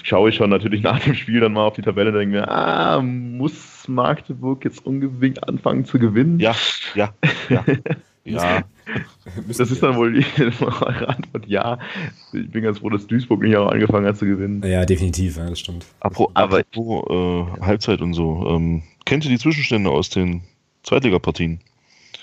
schaue 0.04 0.28
ich 0.28 0.36
schon 0.36 0.50
natürlich 0.50 0.84
nach 0.84 1.00
dem 1.00 1.16
Spiel 1.16 1.40
dann 1.40 1.54
mal 1.54 1.68
auf 1.68 1.76
die 1.76 1.82
Tabelle 1.82 2.10
und 2.10 2.18
denke 2.18 2.36
mir, 2.36 2.52
ah, 2.52 3.02
muss 3.02 3.88
Magdeburg 3.88 4.66
jetzt 4.66 4.86
unbedingt 4.86 5.48
anfangen 5.48 5.86
zu 5.86 6.00
gewinnen? 6.00 6.38
Ja, 6.42 6.54
ja, 6.96 7.14
ja. 7.48 7.64
ja. 8.26 8.64
das 9.48 9.72
ist 9.72 9.82
dann 9.82 9.96
wohl 9.96 10.24
eure 10.38 11.10
Antwort, 11.16 11.48
ja. 11.48 11.80
Ich 12.34 12.50
bin 12.52 12.64
ganz 12.64 12.80
froh, 12.80 12.90
dass 12.90 13.08
Duisburg 13.08 13.42
nicht 13.42 13.56
auch 13.56 13.72
angefangen 13.72 14.06
hat 14.06 14.18
zu 14.18 14.26
gewinnen. 14.26 14.62
Ja, 14.66 14.86
definitiv, 14.86 15.38
ja, 15.38 15.50
das 15.50 15.60
stimmt. 15.60 15.86
Apro 16.00 16.32
aber 16.34 16.60
apropos 16.60 17.06
äh, 17.10 17.62
Halbzeit 17.62 18.02
und 18.02 18.14
so, 18.14 18.46
ähm, 18.50 18.84
kennt 19.06 19.26
ihr 19.26 19.32
die 19.32 19.40
Zwischenstände 19.40 19.90
aus 19.90 20.10
den 20.10 20.42
Zweitligapartien? 20.84 21.60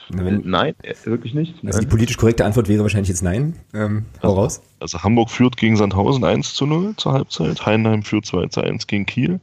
Wenn, 0.08 0.42
nein, 0.44 0.74
äh, 0.82 0.94
wirklich 1.04 1.32
nicht. 1.32 1.54
Also 1.64 1.80
die 1.80 1.86
politisch 1.86 2.16
korrekte 2.16 2.44
Antwort 2.44 2.68
wäre 2.68 2.82
wahrscheinlich 2.82 3.08
jetzt 3.08 3.22
nein. 3.22 3.56
Ähm, 3.72 4.04
also, 4.20 4.34
raus. 4.34 4.62
Also 4.78 5.02
Hamburg 5.02 5.30
führt 5.30 5.56
gegen 5.56 5.76
Sandhausen 5.76 6.24
1 6.24 6.54
zu 6.54 6.66
0 6.66 6.96
zur 6.96 7.12
Halbzeit, 7.12 7.64
Heinheim 7.64 8.02
führt 8.02 8.26
2 8.26 8.48
zu 8.48 8.60
1 8.60 8.86
gegen 8.86 9.06
Kiel. 9.06 9.40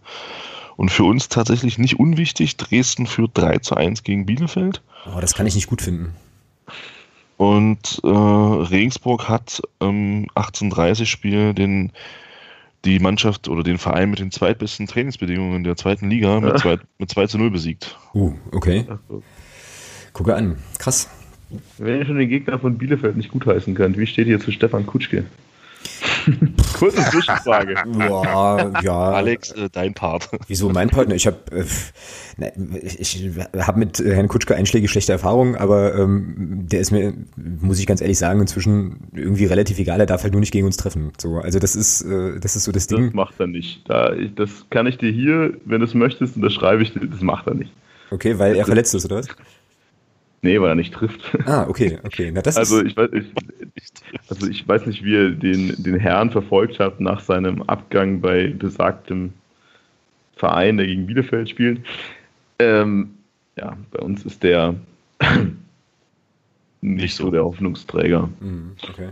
Und 0.76 0.92
für 0.92 1.04
uns 1.04 1.28
tatsächlich 1.28 1.78
nicht 1.78 2.00
unwichtig, 2.00 2.56
Dresden 2.58 3.06
führt 3.08 3.32
3 3.34 3.60
zu 3.60 3.76
1 3.76 4.04
gegen 4.04 4.26
Bielefeld. 4.26 4.82
Oh, 5.14 5.20
das 5.20 5.34
kann 5.34 5.48
ich 5.48 5.56
nicht 5.56 5.68
gut 5.68 5.82
finden. 5.82 6.14
Und 7.38 8.02
äh, 8.04 8.08
Regensburg 8.08 9.30
hat 9.30 9.62
im 9.80 10.28
1830-Spiel 10.36 11.54
den 11.54 11.92
die 12.86 13.00
Mannschaft 13.00 13.48
oder 13.48 13.64
den 13.64 13.78
Verein 13.78 14.10
mit 14.10 14.20
den 14.20 14.32
zweitbesten 14.32 14.88
Trainingsbedingungen 14.88 15.64
der 15.64 15.76
zweiten 15.76 16.10
Liga 16.10 16.40
mit, 16.40 16.60
zwei, 16.60 16.78
mit 16.98 17.10
2 17.10 17.28
zu 17.28 17.38
0 17.38 17.52
besiegt. 17.52 17.98
Uh, 18.14 18.34
okay. 18.52 18.86
Gucke 20.14 20.36
an. 20.36 20.58
Krass. 20.78 21.10
Wenn 21.78 22.00
ihr 22.00 22.06
schon 22.06 22.18
den 22.18 22.30
Gegner 22.30 22.60
von 22.60 22.78
Bielefeld 22.78 23.18
nicht 23.18 23.32
gutheißen 23.32 23.74
könnt, 23.74 23.98
wie 23.98 24.08
steht 24.08 24.28
ihr 24.28 24.40
zu 24.40 24.52
Stefan 24.52 24.86
Kutschke? 24.86 25.26
Kurze 26.74 27.02
Zwischenfrage. 27.10 27.76
Boah, 27.86 28.74
ja. 28.82 29.12
Alex, 29.12 29.52
äh, 29.52 29.70
dein 29.72 29.94
Part. 29.94 30.30
Wieso 30.48 30.70
mein 30.70 30.90
Partner? 30.90 31.16
Ich 31.16 31.28
habe 31.28 31.38
äh, 31.52 31.64
ich, 32.82 33.26
ich 33.26 33.32
hab 33.58 33.78
mit 33.78 34.00
Herrn 34.00 34.28
Kutschke 34.28 34.56
einschlägige 34.56 34.90
schlechte 34.90 35.12
Erfahrungen, 35.12 35.56
aber 35.56 35.96
ähm, 35.96 36.66
der 36.68 36.80
ist 36.80 36.92
mir, 36.92 37.14
muss 37.36 37.80
ich 37.80 37.88
ganz 37.88 38.02
ehrlich 38.02 38.18
sagen, 38.18 38.42
inzwischen 38.42 39.10
irgendwie 39.14 39.46
relativ 39.46 39.80
egal. 39.80 40.00
Er 40.00 40.06
darf 40.06 40.24
halt 40.24 40.34
nur 40.34 40.40
nicht 40.40 40.52
gegen 40.52 40.66
uns 40.66 40.78
treffen. 40.78 41.12
So, 41.18 41.38
also 41.38 41.60
das 41.60 41.76
ist, 41.76 42.02
äh, 42.02 42.40
das 42.40 42.56
ist 42.56 42.64
so 42.64 42.72
das 42.72 42.88
Ding. 42.88 43.08
Das 43.08 43.14
macht 43.14 43.40
er 43.40 43.48
nicht. 43.48 43.90
Da, 43.90 44.14
ich, 44.14 44.34
das 44.36 44.66
kann 44.70 44.88
ich 44.88 44.98
dir 44.98 45.12
hier, 45.12 45.54
wenn 45.66 45.80
du 45.80 45.86
es 45.86 45.94
möchtest, 45.94 46.36
unterschreibe 46.36 46.84
ich 46.84 46.94
dir. 46.94 47.08
Das 47.08 47.22
macht 47.22 47.48
er 47.48 47.56
nicht. 47.56 47.72
Okay, 48.12 48.40
weil 48.40 48.56
er 48.56 48.66
verletzt 48.66 48.96
ist 48.96 49.06
oder 49.06 49.18
was? 49.18 49.28
Nee, 50.42 50.62
weil 50.62 50.70
er 50.70 50.76
nicht 50.76 50.94
trifft. 50.94 51.38
Ah, 51.46 51.66
okay, 51.68 52.00
okay. 52.04 52.32
Na, 52.34 52.42
das 52.42 52.56
also, 52.56 52.84
ich 52.84 52.96
weiß, 52.96 53.10
ich, 53.14 53.26
also 54.30 54.48
ich 54.48 54.68
weiß 54.68 54.86
nicht, 54.86 55.04
wie 55.04 55.16
er 55.16 55.32
den, 55.32 55.76
den 55.82 56.00
Herrn 56.00 56.32
verfolgt 56.32 56.80
hat 56.80 57.02
nach 57.02 57.20
seinem 57.20 57.62
Abgang 57.64 58.22
bei 58.22 58.48
besagtem 58.48 59.34
Verein, 60.36 60.78
der 60.78 60.88
gegen 60.88 61.08
Bielefeld 61.08 61.50
spielt. 61.50 61.82
Ähm, 62.60 63.16
ja, 63.58 63.78
bei 63.92 64.00
uns 64.00 64.26
ist 64.26 64.44
der 64.44 64.76
nicht 66.82 67.16
so 67.16 67.30
der 67.30 67.44
Hoffnungsträger. 67.44 68.30
Mhm, 68.40 68.76
okay. 68.90 69.10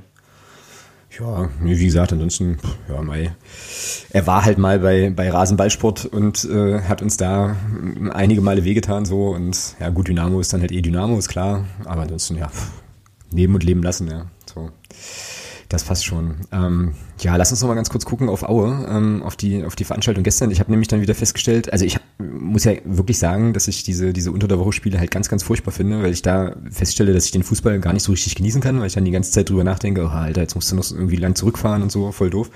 Ja, 1.20 1.50
wie 1.62 1.86
gesagt, 1.86 2.14
ansonsten, 2.14 2.60
ja, 2.88 3.02
Mai. 3.02 3.32
Er 4.12 4.28
war 4.28 4.46
halt 4.46 4.58
mal 4.60 4.80
bei, 4.80 5.10
bei 5.10 5.30
Rasenballsport 5.32 6.06
und 6.06 6.46
äh, 6.46 6.82
hat 6.82 7.02
uns 7.02 7.18
da 7.18 7.56
einige 8.12 8.42
Male 8.42 8.64
wehgetan 8.64 9.06
so 9.06 9.30
und 9.30 9.76
ja, 9.80 9.90
gut, 9.90 10.10
Dynamo 10.10 10.40
ist 10.40 10.54
dann 10.54 10.62
halt 10.62 10.72
eh 10.72 10.82
Dynamo, 10.82 11.18
ist 11.18 11.30
klar, 11.30 11.66
aber 11.86 12.04
ansonsten, 12.04 12.38
ja, 12.38 12.52
leben 13.32 13.56
und 13.56 13.64
leben 13.64 13.82
lassen, 13.82 14.08
ja, 14.08 14.28
so. 14.54 14.70
Das 15.70 15.84
passt 15.84 16.06
schon. 16.06 16.36
Ähm, 16.54 16.94
ja, 17.20 17.36
lass 17.36 17.52
uns 17.52 17.62
noch 17.62 17.68
mal 17.68 17.76
ganz 17.76 17.90
kurz 17.90 18.06
gucken 18.06 18.30
auf 18.30 18.44
Aue, 18.44 18.88
ähm, 18.90 19.22
auf 19.22 19.36
die 19.36 19.66
auf 19.66 19.76
die 19.76 19.84
Veranstaltung 19.84 20.24
gestern. 20.24 20.50
Ich 20.50 20.62
habe 20.62 20.72
nämlich 20.72 20.88
dann 20.88 21.02
wieder 21.02 21.14
festgestellt, 21.14 21.74
also 21.74 21.84
ich 21.84 21.98
muss 22.20 22.64
ja 22.64 22.74
wirklich 22.86 23.20
sagen, 23.20 23.52
dass 23.52 23.68
ich 23.68 23.84
diese 23.84 24.14
diese 24.14 24.32
unter 24.32 24.48
der 24.48 24.60
Woche 24.60 24.72
Spiele 24.72 24.98
halt 24.98 25.12
ganz 25.12 25.28
ganz 25.28 25.44
furchtbar 25.44 25.72
finde, 25.72 26.02
weil 26.02 26.14
ich 26.14 26.22
da 26.22 26.56
feststelle, 26.72 27.14
dass 27.14 27.26
ich 27.26 27.32
den 27.32 27.44
Fußball 27.44 27.80
gar 27.80 27.92
nicht 27.92 28.04
so 28.04 28.14
richtig 28.14 28.36
genießen 28.36 28.62
kann, 28.62 28.80
weil 28.80 28.88
ich 28.88 28.94
dann 28.94 29.04
die 29.04 29.12
ganze 29.12 29.32
Zeit 29.32 29.50
drüber 29.50 29.66
nachdenke, 29.66 30.06
oh, 30.06 30.10
Alter, 30.10 30.42
jetzt 30.42 30.56
musst 30.56 30.72
du 30.72 30.76
noch 30.78 30.90
irgendwie 30.90 31.18
lang 31.18 31.36
zurückfahren 31.36 31.82
und 31.84 31.92
so, 31.92 32.14
voll 32.14 32.30
doof. 32.30 32.50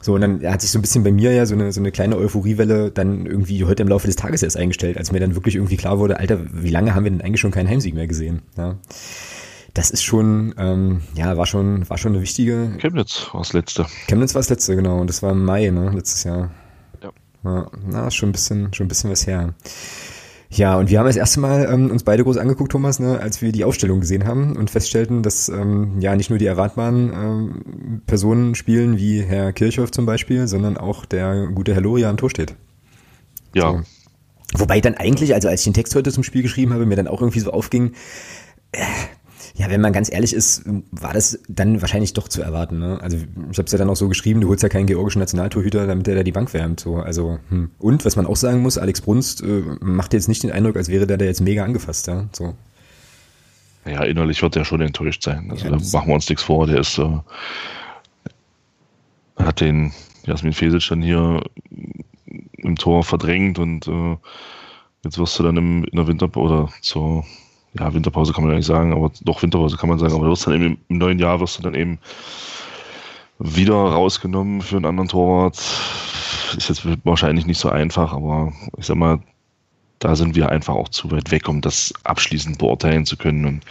So, 0.00 0.14
und 0.14 0.20
dann 0.20 0.44
hat 0.44 0.60
sich 0.60 0.70
so 0.70 0.78
ein 0.78 0.82
bisschen 0.82 1.04
bei 1.04 1.12
mir 1.12 1.32
ja 1.32 1.46
so 1.46 1.54
eine, 1.54 1.72
so 1.72 1.80
eine 1.80 1.92
kleine 1.92 2.16
Euphoriewelle 2.16 2.90
dann 2.90 3.24
irgendwie 3.24 3.64
heute 3.64 3.82
im 3.82 3.88
Laufe 3.88 4.06
des 4.06 4.16
Tages 4.16 4.42
erst 4.42 4.56
eingestellt, 4.56 4.96
als 4.98 5.12
mir 5.12 5.20
dann 5.20 5.36
wirklich 5.36 5.54
irgendwie 5.54 5.76
klar 5.76 5.98
wurde, 5.98 6.18
Alter, 6.18 6.40
wie 6.52 6.70
lange 6.70 6.94
haben 6.94 7.04
wir 7.04 7.10
denn 7.10 7.20
eigentlich 7.20 7.40
schon 7.40 7.52
keinen 7.52 7.68
Heimsieg 7.68 7.94
mehr 7.94 8.08
gesehen? 8.08 8.42
Ja 8.56 8.76
das 9.74 9.90
ist 9.90 10.02
schon, 10.02 10.54
ähm, 10.58 11.02
ja, 11.14 11.36
war 11.36 11.46
schon, 11.46 11.88
war 11.88 11.96
schon 11.96 12.12
eine 12.12 12.22
wichtige. 12.22 12.74
Chemnitz 12.78 13.28
war 13.32 13.40
das 13.40 13.52
letzte. 13.52 13.86
Chemnitz 14.06 14.34
war 14.34 14.40
das 14.40 14.50
letzte, 14.50 14.76
genau. 14.76 15.00
Und 15.00 15.08
das 15.08 15.22
war 15.22 15.32
im 15.32 15.44
Mai, 15.44 15.70
ne, 15.70 15.90
letztes 15.90 16.24
Jahr. 16.24 16.50
Ja. 17.02 17.10
ja 17.44 17.70
na, 17.86 18.10
schon 18.10 18.30
ein 18.30 18.32
bisschen, 18.32 18.72
schon 18.74 18.86
ein 18.86 18.88
bisschen 18.88 19.10
was 19.10 19.26
her. 19.26 19.54
Ja, 20.50 20.76
und 20.76 20.90
wir 20.90 20.98
haben 20.98 21.06
das 21.06 21.16
erste 21.16 21.40
Mal 21.40 21.66
ähm, 21.72 21.90
uns 21.90 22.02
beide 22.02 22.24
groß 22.24 22.36
angeguckt, 22.36 22.72
Thomas, 22.72 22.98
ne, 23.00 23.18
als 23.18 23.40
wir 23.40 23.52
die 23.52 23.64
Aufstellung 23.64 24.00
gesehen 24.00 24.26
haben 24.26 24.54
und 24.54 24.70
feststellten, 24.70 25.22
dass 25.22 25.48
ähm, 25.48 25.98
ja 25.98 26.14
nicht 26.14 26.28
nur 26.28 26.38
die 26.38 26.44
erwartbaren 26.44 27.10
ähm, 27.14 28.02
Personen 28.06 28.54
spielen, 28.54 28.98
wie 28.98 29.22
Herr 29.22 29.54
Kirchhoff 29.54 29.90
zum 29.90 30.04
Beispiel, 30.04 30.46
sondern 30.48 30.76
auch 30.76 31.06
der 31.06 31.46
gute 31.46 31.72
Herr 31.72 31.80
Loria 31.80 32.10
am 32.10 32.18
Tor 32.18 32.28
steht. 32.28 32.54
Ja. 33.54 33.72
So. 33.72 34.60
Wobei 34.60 34.82
dann 34.82 34.94
eigentlich, 34.94 35.32
also 35.32 35.48
als 35.48 35.62
ich 35.62 35.64
den 35.64 35.72
Text 35.72 35.94
heute 35.94 36.12
zum 36.12 36.22
Spiel 36.22 36.42
geschrieben 36.42 36.74
habe, 36.74 36.84
mir 36.84 36.96
dann 36.96 37.08
auch 37.08 37.22
irgendwie 37.22 37.40
so 37.40 37.50
aufging, 37.50 37.92
äh, 38.72 38.84
ja, 39.54 39.68
wenn 39.68 39.80
man 39.80 39.92
ganz 39.92 40.10
ehrlich 40.10 40.32
ist, 40.32 40.62
war 40.90 41.12
das 41.12 41.38
dann 41.48 41.82
wahrscheinlich 41.82 42.14
doch 42.14 42.28
zu 42.28 42.40
erwarten. 42.42 42.78
Ne? 42.78 42.98
Also 43.02 43.18
ich 43.18 43.58
habe 43.58 43.66
es 43.66 43.72
ja 43.72 43.78
dann 43.78 43.90
auch 43.90 43.96
so 43.96 44.08
geschrieben, 44.08 44.40
du 44.40 44.48
holst 44.48 44.62
ja 44.62 44.68
keinen 44.68 44.86
georgischen 44.86 45.18
Nationaltorhüter, 45.18 45.86
damit 45.86 46.06
der 46.06 46.14
da 46.14 46.22
die 46.22 46.32
Bank 46.32 46.54
wärmt. 46.54 46.80
So, 46.80 46.96
also 46.96 47.38
hm. 47.50 47.70
und 47.78 48.04
was 48.04 48.16
man 48.16 48.26
auch 48.26 48.36
sagen 48.36 48.62
muss, 48.62 48.78
Alex 48.78 49.02
Brunst 49.02 49.42
äh, 49.42 49.62
macht 49.80 50.14
jetzt 50.14 50.28
nicht 50.28 50.42
den 50.42 50.52
Eindruck, 50.52 50.76
als 50.76 50.88
wäre 50.88 51.06
der 51.06 51.18
da 51.18 51.24
jetzt 51.26 51.42
mega 51.42 51.64
angefasst. 51.64 52.06
Ja, 52.06 52.28
so. 52.32 52.54
Ja, 53.84 54.04
innerlich 54.04 54.40
wird 54.42 54.56
er 54.56 54.64
schon 54.64 54.80
enttäuscht 54.80 55.22
sein. 55.22 55.50
Also 55.50 55.64
ja, 55.64 55.70
da 55.70 55.76
machen 55.76 56.08
wir 56.08 56.14
uns 56.14 56.28
nichts 56.28 56.44
vor. 56.44 56.66
Der 56.66 56.80
ist 56.80 56.98
äh, 56.98 57.18
hat 59.36 59.60
den 59.60 59.92
Jasmin 60.24 60.52
Fesic 60.52 60.88
dann 60.88 61.02
hier 61.02 61.42
im 62.52 62.76
Tor 62.76 63.04
verdrängt 63.04 63.58
und 63.58 63.86
äh, 63.88 64.16
jetzt 65.04 65.18
wirst 65.18 65.38
du 65.38 65.42
dann 65.42 65.56
im, 65.56 65.84
in 65.84 65.96
der 65.96 66.06
Winter 66.06 66.34
oder 66.36 66.70
zur 66.80 67.24
ja, 67.78 67.92
Winterpause 67.94 68.32
kann 68.32 68.44
man 68.44 68.52
ja 68.52 68.58
nicht 68.58 68.66
sagen, 68.66 68.92
aber 68.92 69.10
doch 69.22 69.42
Winterpause 69.42 69.76
kann 69.76 69.88
man 69.88 69.98
sagen, 69.98 70.14
aber 70.14 70.24
du 70.24 70.30
wirst 70.30 70.46
dann 70.46 70.54
eben 70.54 70.78
im 70.88 70.98
neuen 70.98 71.18
Jahr 71.18 71.40
wirst 71.40 71.58
du 71.58 71.62
dann 71.62 71.74
eben 71.74 71.98
wieder 73.38 73.74
rausgenommen 73.74 74.60
für 74.60 74.76
einen 74.76 74.84
anderen 74.84 75.08
Torwart. 75.08 75.56
Ist 76.56 76.68
jetzt 76.68 76.86
wahrscheinlich 77.04 77.46
nicht 77.46 77.58
so 77.58 77.70
einfach, 77.70 78.12
aber 78.12 78.52
ich 78.76 78.86
sag 78.86 78.96
mal, 78.96 79.20
da 79.98 80.16
sind 80.16 80.34
wir 80.34 80.50
einfach 80.50 80.74
auch 80.74 80.88
zu 80.88 81.10
weit 81.10 81.30
weg, 81.30 81.48
um 81.48 81.60
das 81.60 81.94
abschließend 82.04 82.58
beurteilen 82.58 83.06
zu 83.06 83.16
können. 83.16 83.46
Und 83.46 83.64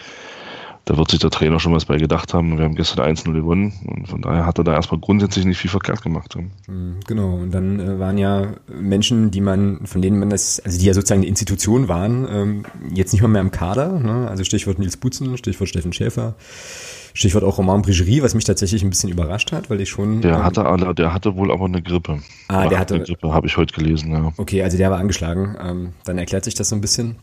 da 0.92 0.98
wird 0.98 1.10
sich 1.10 1.20
der 1.22 1.30
Trainer 1.30 1.58
schon 1.58 1.74
was 1.74 1.86
bei 1.86 1.96
gedacht 1.96 2.34
haben. 2.34 2.58
Wir 2.58 2.66
haben 2.66 2.76
gestern 2.76 3.16
1-0 3.16 3.32
gewonnen 3.32 3.72
und 3.86 4.10
von 4.10 4.22
daher 4.22 4.46
hat 4.46 4.58
er 4.58 4.66
da 4.66 4.74
erstmal 4.74 5.00
grundsätzlich 5.00 5.46
nicht 5.46 5.58
viel 5.58 5.70
verkehrt 5.70 6.02
gemacht. 6.02 6.36
Mhm, 6.68 6.98
genau, 7.08 7.36
und 7.36 7.52
dann 7.52 7.80
äh, 7.80 7.98
waren 7.98 8.18
ja 8.18 8.56
Menschen, 8.68 9.32
die 9.32 9.40
man, 9.40 9.86
von 9.86 10.02
denen 10.02 10.20
man 10.20 10.30
das, 10.30 10.60
also 10.60 10.78
die 10.78 10.86
ja 10.86 10.94
sozusagen 10.94 11.22
eine 11.22 11.30
Institution 11.30 11.88
waren, 11.88 12.28
ähm, 12.30 12.64
jetzt 12.94 13.14
nicht 13.14 13.22
mal 13.22 13.30
mehr 13.30 13.40
im 13.40 13.52
Kader. 13.52 14.00
Ne? 14.00 14.28
Also 14.30 14.44
Stichwort 14.44 14.80
Nils 14.80 14.98
Butzen, 14.98 15.38
Stichwort 15.38 15.70
Steffen 15.70 15.94
Schäfer. 15.94 16.36
Stichwort 17.14 17.46
auch 17.46 17.58
Roman 17.58 17.82
Brigerie, 17.82 18.22
was 18.22 18.36
mich 18.36 18.44
tatsächlich 18.44 18.84
ein 18.84 18.90
bisschen 18.90 19.10
überrascht 19.10 19.54
hat, 19.54 19.70
weil 19.70 19.80
ich 19.80 19.90
schon. 19.90 20.22
Der 20.22 20.36
ähm, 20.36 20.44
hatte, 20.44 20.94
der 20.96 21.14
hatte 21.14 21.38
wohl 21.38 21.54
aber 21.54 21.66
eine 21.66 21.82
Grippe. 21.82 22.20
Ah, 22.50 22.68
der 22.68 22.80
hatte. 22.80 22.96
Eine 22.96 23.04
Grippe, 23.06 23.34
habe 23.34 23.48
ich 23.48 23.56
heute 23.56 23.74
gelesen, 23.74 24.12
ja. 24.12 24.34
Okay, 24.36 24.62
also 24.62 24.78
der 24.78 24.92
war 24.92 25.00
angeschlagen. 25.00 25.56
Ähm, 25.62 25.94
dann 26.04 26.18
erklärt 26.18 26.44
sich 26.44 26.56
das 26.56 26.68
so 26.68 26.76
ein 26.76 26.82
bisschen. 26.82 27.16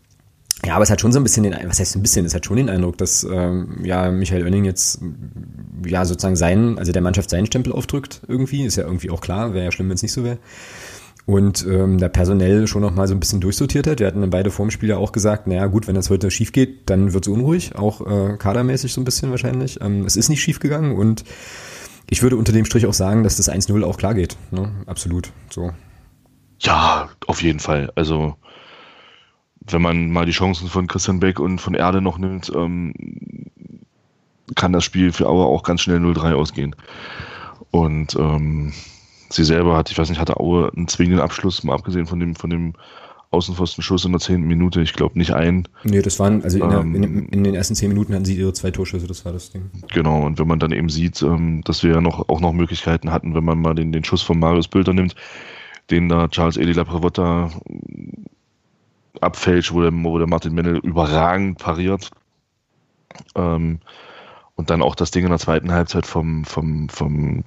Ja, 0.65 0.75
aber 0.75 0.83
es 0.83 0.91
hat 0.91 1.01
schon 1.01 1.13
so 1.13 1.21
ein 1.21 1.23
bisschen 1.23 1.45
den, 1.45 1.57
was 1.67 1.79
heißt 1.79 1.95
ein 1.95 2.03
bisschen, 2.03 2.27
es 2.27 2.35
hat 2.35 2.45
schon 2.45 2.57
den 2.57 2.69
Eindruck, 2.69 2.99
dass 2.99 3.25
ähm, 3.25 3.79
ja 3.85 4.11
Michael 4.11 4.43
Oenning 4.43 4.65
jetzt 4.65 5.01
ja 5.87 6.05
sozusagen 6.05 6.37
seinen, 6.37 6.79
also 6.79 6.91
der 6.91 7.03
Mannschaft 7.03 7.31
seinen 7.31 7.47
Stempel 7.47 7.73
aufdrückt 7.73 8.23
irgendwie, 8.27 8.65
ist 8.65 8.77
ja 8.77 8.85
irgendwie 8.85 9.11
auch 9.11 9.21
klar, 9.21 9.55
wäre 9.55 9.67
ja 9.67 9.73
schlimm, 9.73 9.89
wenn 9.89 9.95
es 9.95 10.03
nicht 10.03 10.13
so 10.13 10.25
wäre. 10.25 10.39
Und 11.27 11.65
ähm, 11.67 11.99
da 11.99 12.09
personell 12.09 12.67
schon 12.67 12.81
noch 12.81 12.95
mal 12.95 13.07
so 13.07 13.15
ein 13.15 13.21
bisschen 13.21 13.41
durchsortiert 13.41 13.87
hat. 13.87 14.01
Wir 14.01 14.07
hatten 14.07 14.23
dann 14.23 14.31
beide 14.31 14.51
vorm 14.51 14.71
Spiel 14.71 14.89
ja 14.89 14.97
auch 14.97 15.13
gesagt, 15.13 15.47
naja 15.47 15.67
gut, 15.67 15.87
wenn 15.87 15.95
das 15.95 16.09
heute 16.09 16.31
schief 16.31 16.53
geht, 16.53 16.89
dann 16.89 17.13
wird's 17.13 17.29
unruhig, 17.29 17.77
auch 17.77 18.01
äh, 18.01 18.37
kadermäßig 18.39 18.95
so 18.95 19.01
ein 19.01 19.05
bisschen 19.05 19.31
wahrscheinlich. 19.31 19.79
Ähm, 19.83 20.07
es 20.07 20.17
ist 20.17 20.31
nicht 20.31 20.41
schief 20.41 20.59
gegangen 20.59 20.97
und 20.97 21.25
ich 22.11 22.23
würde 22.23 22.37
unter 22.37 22.53
dem 22.53 22.65
Strich 22.65 22.87
auch 22.87 22.95
sagen, 22.95 23.23
dass 23.25 23.37
das 23.37 23.51
1-0 23.51 23.85
auch 23.85 23.99
klar 23.99 24.15
geht. 24.15 24.37
Ne? 24.51 24.73
Absolut. 24.87 25.31
So. 25.51 25.73
Ja, 26.61 27.11
auf 27.27 27.43
jeden 27.43 27.61
Fall. 27.61 27.93
Also 27.95 28.37
wenn 29.73 29.83
man 29.83 30.11
mal 30.11 30.27
die 30.27 30.33
Chancen 30.33 30.69
von 30.69 30.87
Christian 30.87 31.21
Beck 31.21 31.41
und 31.41 31.61
von 31.61 31.75
Erde 31.75 32.01
noch 32.01 32.19
nimmt, 32.19 32.53
ähm, 32.55 32.95
kann 34.55 34.73
das 34.73 34.85
Spiel 34.85 35.13
für 35.13 35.29
Aue 35.29 35.45
auch 35.45 35.63
ganz 35.63 35.83
schnell 35.83 35.99
0-3 35.99 36.35
ausgehen. 36.35 36.75
Und 37.71 38.17
ähm, 38.17 38.73
sie 39.29 39.45
selber 39.45 39.77
hat, 39.77 39.91
ich 39.91 39.99
weiß 39.99 40.09
nicht, 40.09 40.21
hatte 40.21 40.39
Aue 40.39 40.73
einen 40.75 40.89
zwingenden 40.89 41.21
Abschluss, 41.21 41.63
mal 41.65 41.75
abgesehen 41.75 42.07
von 42.07 42.19
dem, 42.19 42.35
von 42.35 42.51
dem 42.51 42.75
Außenpfostenschuss 43.31 44.07
in 44.07 44.13
der 44.13 44.21
zehnten 44.21 44.49
Minute. 44.49 44.81
Ich 44.81 44.95
glaube 44.95 45.19
nicht 45.19 45.33
ein. 45.33 45.69
Nee, 45.85 46.01
das 46.01 46.19
waren, 46.19 46.43
also 46.43 46.59
in, 46.59 46.73
ähm, 46.73 46.95
in, 46.95 47.29
in, 47.29 47.45
den 47.45 47.55
ersten 47.55 47.75
zehn 47.75 47.91
Minuten 47.91 48.15
hatten 48.15 48.25
sie 48.25 48.37
ihre 48.37 48.55
zwei 48.55 48.71
Torschüsse, 48.71 49.07
das 49.07 49.25
war 49.25 49.33
das 49.33 49.51
Ding. 49.51 49.71
Genau, 49.93 50.25
und 50.25 50.39
wenn 50.39 50.49
man 50.49 50.59
dann 50.59 50.73
eben 50.73 50.89
sieht, 50.89 51.21
ähm, 51.23 51.61
dass 51.65 51.83
wir 51.83 51.93
ja 51.93 52.01
noch, 52.01 52.29
auch 52.31 52.41
noch 52.41 52.53
Möglichkeiten 52.53 53.13
hatten, 53.13 53.35
wenn 53.35 53.45
man 53.45 53.61
mal 53.61 53.75
den, 53.75 53.93
den 53.93 54.05
Schuss 54.05 54.23
von 54.23 54.39
Marius 54.39 54.69
Bilder 54.69 54.95
nimmt, 54.95 55.15
den 55.91 56.09
da 56.09 56.29
Charles 56.29 56.57
Eli 56.57 56.73
Laprevotta 56.73 57.51
abfälscht, 59.23 59.73
wo 59.73 59.83
der, 59.83 59.93
wo 59.93 60.19
der 60.19 60.27
Martin 60.27 60.55
Mendel 60.55 60.79
überragend 60.79 61.59
pariert. 61.59 62.11
Ähm, 63.35 63.81
und 64.55 64.71
dann 64.71 64.83
auch 64.83 64.95
das 64.95 65.11
Ding 65.11 65.25
in 65.25 65.31
der 65.31 65.39
zweiten 65.39 65.73
Halbzeit 65.73 66.07
vom, 66.07 66.45
vom, 66.45 66.89
vom 66.89 67.45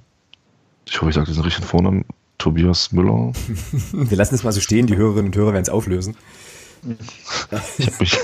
ich 0.86 1.00
hoffe, 1.00 1.10
ich 1.10 1.14
sage 1.14 1.26
diesen 1.26 1.44
richtigen 1.44 1.66
Vornamen, 1.66 2.04
Tobias 2.38 2.90
Müller. 2.92 3.32
Wir 3.92 4.16
lassen 4.16 4.34
es 4.34 4.42
mal 4.42 4.52
so 4.52 4.60
stehen, 4.60 4.86
die 4.86 4.96
Hörerinnen 4.96 5.26
und 5.26 5.36
Hörer 5.36 5.52
werden 5.52 5.62
es 5.62 5.68
auflösen. 5.68 6.16
ich 7.78 7.86
habe 7.86 7.96
mich. 8.00 8.18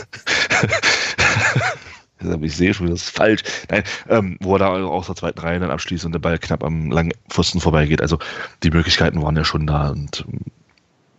ich 2.43 2.57
sehe 2.57 2.75
schon, 2.75 2.89
das 2.89 3.03
ist 3.03 3.11
falsch. 3.11 3.43
Nein, 3.71 3.85
ähm, 4.09 4.37
wo 4.41 4.57
er 4.57 4.59
da 4.59 4.69
aus 4.73 5.07
der 5.07 5.15
zweiten 5.15 5.39
Reihe 5.39 5.61
dann 5.61 5.71
abschließt 5.71 6.05
und 6.05 6.13
der 6.13 6.19
Ball 6.19 6.39
knapp 6.39 6.65
am 6.65 6.91
langen 6.91 7.13
Pfosten 7.29 7.61
vorbeigeht. 7.61 8.03
Also 8.03 8.19
die 8.63 8.71
Möglichkeiten 8.71 9.23
waren 9.23 9.37
ja 9.37 9.45
schon 9.45 9.67
da 9.67 9.91
und 9.91 10.25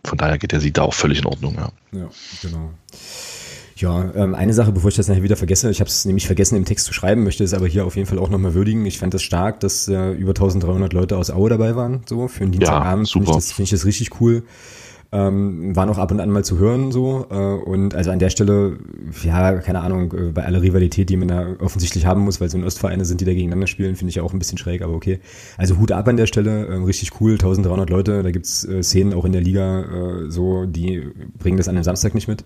von 0.04 0.18
daher 0.18 0.38
geht 0.38 0.52
der 0.52 0.60
Sieg 0.60 0.74
da 0.74 0.82
auch 0.82 0.94
völlig 0.94 1.20
in 1.20 1.26
Ordnung. 1.26 1.54
Ja, 1.56 1.72
ja 1.92 2.08
genau. 2.42 2.70
Ja, 3.76 4.12
ähm, 4.14 4.34
eine 4.34 4.52
Sache, 4.52 4.72
bevor 4.72 4.90
ich 4.90 4.96
das 4.96 5.08
nachher 5.08 5.22
wieder 5.22 5.36
vergesse, 5.36 5.70
ich 5.70 5.80
habe 5.80 5.88
es 5.88 6.04
nämlich 6.04 6.26
vergessen 6.26 6.56
im 6.56 6.66
Text 6.66 6.84
zu 6.84 6.92
schreiben, 6.92 7.24
möchte 7.24 7.44
es 7.44 7.54
aber 7.54 7.66
hier 7.66 7.86
auf 7.86 7.96
jeden 7.96 8.06
Fall 8.06 8.18
auch 8.18 8.28
nochmal 8.28 8.52
würdigen. 8.52 8.84
Ich 8.84 8.98
fand 8.98 9.14
das 9.14 9.22
stark, 9.22 9.60
dass 9.60 9.88
äh, 9.88 10.10
über 10.12 10.30
1300 10.30 10.92
Leute 10.92 11.16
aus 11.16 11.30
Aue 11.30 11.48
dabei 11.48 11.76
waren, 11.76 12.02
so 12.06 12.28
für 12.28 12.42
einen 12.42 12.52
Dienstagabend. 12.52 13.08
Ja, 13.08 13.12
super. 13.12 13.24
Finde 13.24 13.30
ich, 13.30 13.36
das, 13.36 13.52
find 13.52 13.64
ich 13.66 13.70
das 13.70 13.84
richtig 13.86 14.20
cool. 14.20 14.42
Ähm, 15.12 15.74
waren 15.74 15.88
auch 15.88 15.98
ab 15.98 16.12
und 16.12 16.20
an 16.20 16.30
mal 16.30 16.44
zu 16.44 16.58
hören 16.58 16.92
so. 16.92 17.26
Äh, 17.30 17.34
und 17.34 17.96
also 17.96 18.12
an 18.12 18.20
der 18.20 18.30
Stelle, 18.30 18.78
ja, 19.24 19.58
keine 19.58 19.80
Ahnung, 19.80 20.12
äh, 20.12 20.30
bei 20.30 20.44
aller 20.44 20.62
Rivalität, 20.62 21.10
die 21.10 21.16
man 21.16 21.26
da 21.26 21.56
offensichtlich 21.58 22.06
haben 22.06 22.22
muss, 22.22 22.40
weil 22.40 22.48
so 22.48 22.58
ein 22.58 22.64
Ostvereine 22.64 23.04
sind, 23.04 23.20
die 23.20 23.24
da 23.24 23.32
gegeneinander 23.32 23.66
spielen, 23.66 23.96
finde 23.96 24.10
ich 24.10 24.20
auch 24.20 24.32
ein 24.32 24.38
bisschen 24.38 24.58
schräg, 24.58 24.82
aber 24.82 24.94
okay. 24.94 25.18
Also 25.56 25.78
Hut 25.78 25.90
ab 25.90 26.06
an 26.06 26.16
der 26.16 26.26
Stelle, 26.26 26.66
äh, 26.66 26.74
richtig 26.74 27.20
cool, 27.20 27.32
1300 27.32 27.90
Leute, 27.90 28.22
da 28.22 28.30
gibt's 28.30 28.64
äh, 28.64 28.84
Szenen 28.84 29.12
auch 29.12 29.24
in 29.24 29.32
der 29.32 29.40
Liga 29.40 29.80
äh, 29.82 30.30
so, 30.30 30.66
die 30.66 31.02
bringen 31.38 31.56
das 31.56 31.66
an 31.66 31.74
dem 31.74 31.84
Samstag 31.84 32.14
nicht 32.14 32.28
mit. 32.28 32.44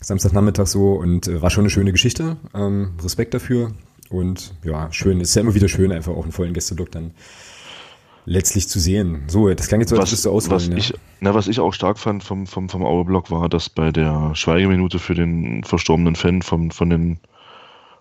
Samstagnachmittag 0.00 0.66
so 0.66 0.94
und 0.94 1.26
äh, 1.26 1.42
war 1.42 1.50
schon 1.50 1.62
eine 1.62 1.70
schöne 1.70 1.92
Geschichte. 1.92 2.36
Ähm, 2.54 2.92
Respekt 3.02 3.34
dafür. 3.34 3.72
Und 4.10 4.54
ja, 4.64 4.92
schön, 4.92 5.20
ist 5.20 5.34
ja 5.34 5.42
immer 5.42 5.54
wieder 5.54 5.68
schön, 5.68 5.92
einfach 5.92 6.12
auch 6.12 6.24
einen 6.24 6.32
vollen 6.32 6.52
Gästeblock 6.52 6.90
dann 6.90 7.12
letztlich 8.24 8.68
zu 8.68 8.78
sehen. 8.78 9.22
So, 9.28 9.52
das 9.52 9.68
klang 9.68 9.80
jetzt 9.80 9.90
so, 9.90 9.96
als 9.96 10.10
würdest 10.10 10.24
du 10.24 10.30
ausholen. 10.30 10.56
Was, 10.56 10.68
ja? 10.68 10.76
ich, 10.76 10.94
na, 11.20 11.34
was 11.34 11.48
ich 11.48 11.60
auch 11.60 11.72
stark 11.72 11.98
fand 11.98 12.22
vom, 12.22 12.46
vom, 12.46 12.68
vom 12.68 12.84
Auerblock 12.84 13.30
war, 13.30 13.48
dass 13.48 13.68
bei 13.68 13.90
der 13.92 14.34
Schweigeminute 14.34 14.98
für 14.98 15.14
den 15.14 15.64
verstorbenen 15.64 16.16
Fan 16.16 16.42
vom, 16.42 16.70
von, 16.70 16.90
den, 16.90 17.18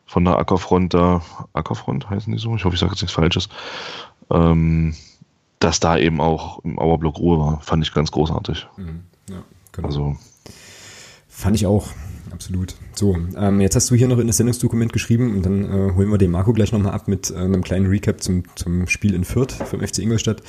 von 0.06 0.26
der 0.26 0.38
Ackerfront 0.38 0.94
da, 0.94 1.22
Ackerfront 1.54 2.10
heißen 2.10 2.32
die 2.32 2.40
so? 2.40 2.56
Ich 2.56 2.66
hoffe, 2.66 2.76
ich 2.76 2.80
sage 2.80 2.94
jetzt 2.94 3.02
nichts 3.02 3.16
Falsches. 3.16 3.50
Ähm, 4.32 4.96
dass 5.60 5.80
da 5.80 5.98
eben 5.98 6.22
auch 6.22 6.60
im 6.64 6.80
Auerblock 6.80 7.18
Ruhe 7.18 7.40
war, 7.40 7.62
fand 7.62 7.84
ich 7.84 7.94
ganz 7.94 8.12
großartig. 8.12 8.68
Mhm. 8.78 9.04
Ja, 9.30 9.44
genau. 9.72 9.88
Also. 9.88 10.18
Fand 11.28 11.56
ich 11.56 11.66
auch 11.66 11.88
absolut. 12.32 12.76
So, 12.94 13.18
ähm, 13.38 13.62
jetzt 13.62 13.76
hast 13.76 13.90
du 13.92 13.96
hier 13.96 14.08
noch 14.08 14.20
in 14.20 14.28
das 14.28 14.38
Sendungsdokument 14.38 14.94
geschrieben 14.94 15.36
und 15.36 15.46
dann 15.46 15.66
äh, 15.66 15.94
holen 15.94 16.10
wir 16.10 16.18
den 16.18 16.32
Marco 16.32 16.54
gleich 16.54 16.72
nochmal 16.72 16.94
ab 16.94 17.08
mit 17.08 17.32
äh, 17.32 17.36
einem 17.36 17.64
kleinen 17.64 17.88
Recap 17.88 18.22
zum, 18.22 18.44
zum 18.56 18.88
Spiel 18.88 19.14
in 19.14 19.24
Fürth 19.24 19.54
vom 19.54 19.82
FC 19.82 20.00
Ingolstadt. 20.00 20.42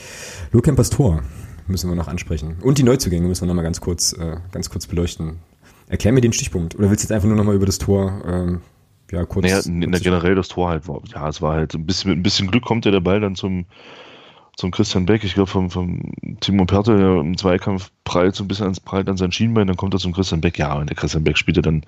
Lohkempers 0.53 0.91
Tor 0.91 1.23
müssen 1.67 1.89
wir 1.89 1.97
noch 1.97 2.09
ansprechen. 2.09 2.57
Und 2.63 2.79
die 2.79 2.83
Neuzugänge 2.83 3.27
müssen 3.27 3.43
wir 3.43 3.49
nochmal 3.49 3.65
ganz 3.65 3.81
kurz, 3.81 4.13
äh, 4.13 4.37
ganz 4.53 4.71
kurz 4.71 4.87
beleuchten. 4.87 5.39
Erklär 5.89 6.13
mir 6.13 6.21
den 6.21 6.33
Stichpunkt. 6.33 6.77
Oder 6.77 6.91
willst 6.91 7.03
du 7.03 7.07
jetzt 7.07 7.13
einfach 7.13 7.29
nur 7.29 7.37
nochmal 7.37 7.55
über 7.55 7.67
das 7.67 7.79
Tor 7.79 8.23
ähm, 8.27 8.61
ja, 9.11 9.25
kurz. 9.25 9.45
Naja, 9.45 9.61
kurz 9.63 10.03
generell 10.03 10.35
das 10.35 10.49
Tor 10.49 10.69
halt 10.69 10.87
war. 10.89 11.01
Ja, 11.13 11.29
es 11.29 11.43
war 11.43 11.55
halt 11.55 11.75
ein 11.75 11.87
bisschen, 11.87 12.11
mit 12.11 12.19
ein 12.19 12.23
bisschen 12.23 12.51
Glück 12.51 12.65
kommt 12.65 12.85
ja 12.85 12.91
der 12.91 13.01
Ball 13.01 13.21
dann 13.21 13.35
zum, 13.35 13.67
zum 14.57 14.71
Christian 14.71 15.07
Beck, 15.07 15.25
ich 15.25 15.35
glaube 15.35 15.51
vom, 15.51 15.71
vom 15.71 16.13
Timo 16.41 16.65
Pertel, 16.65 16.99
der 16.99 17.21
im 17.21 17.37
Zweikampf 17.37 17.91
prallt 18.05 18.35
so 18.35 18.45
ein 18.45 18.49
bisschen 18.49 18.65
ans, 18.65 18.81
prallt 18.81 19.09
an 19.09 19.17
sein 19.17 19.33
Schienbein, 19.33 19.67
dann 19.67 19.77
kommt 19.77 19.95
er 19.95 20.01
zum 20.01 20.13
Christian 20.13 20.41
Beck, 20.41 20.59
ja, 20.59 20.75
und 20.75 20.89
der 20.89 20.97
Christian 20.97 21.25
Beck 21.25 21.39
spielte 21.39 21.63
dann 21.63 21.85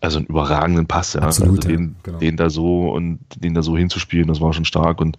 also 0.00 0.18
einen 0.18 0.26
überragenden 0.26 0.86
Pass, 0.86 1.14
ja. 1.14 1.22
Absolut, 1.22 1.58
also 1.58 1.68
den, 1.68 1.82
ja, 1.82 1.94
genau. 2.02 2.18
den 2.18 2.36
da 2.36 2.50
so 2.50 2.90
und 2.90 3.20
den 3.36 3.54
da 3.54 3.62
so 3.62 3.76
hinzuspielen, 3.76 4.28
das 4.28 4.40
war 4.40 4.52
schon 4.52 4.64
stark 4.64 5.00
und, 5.00 5.16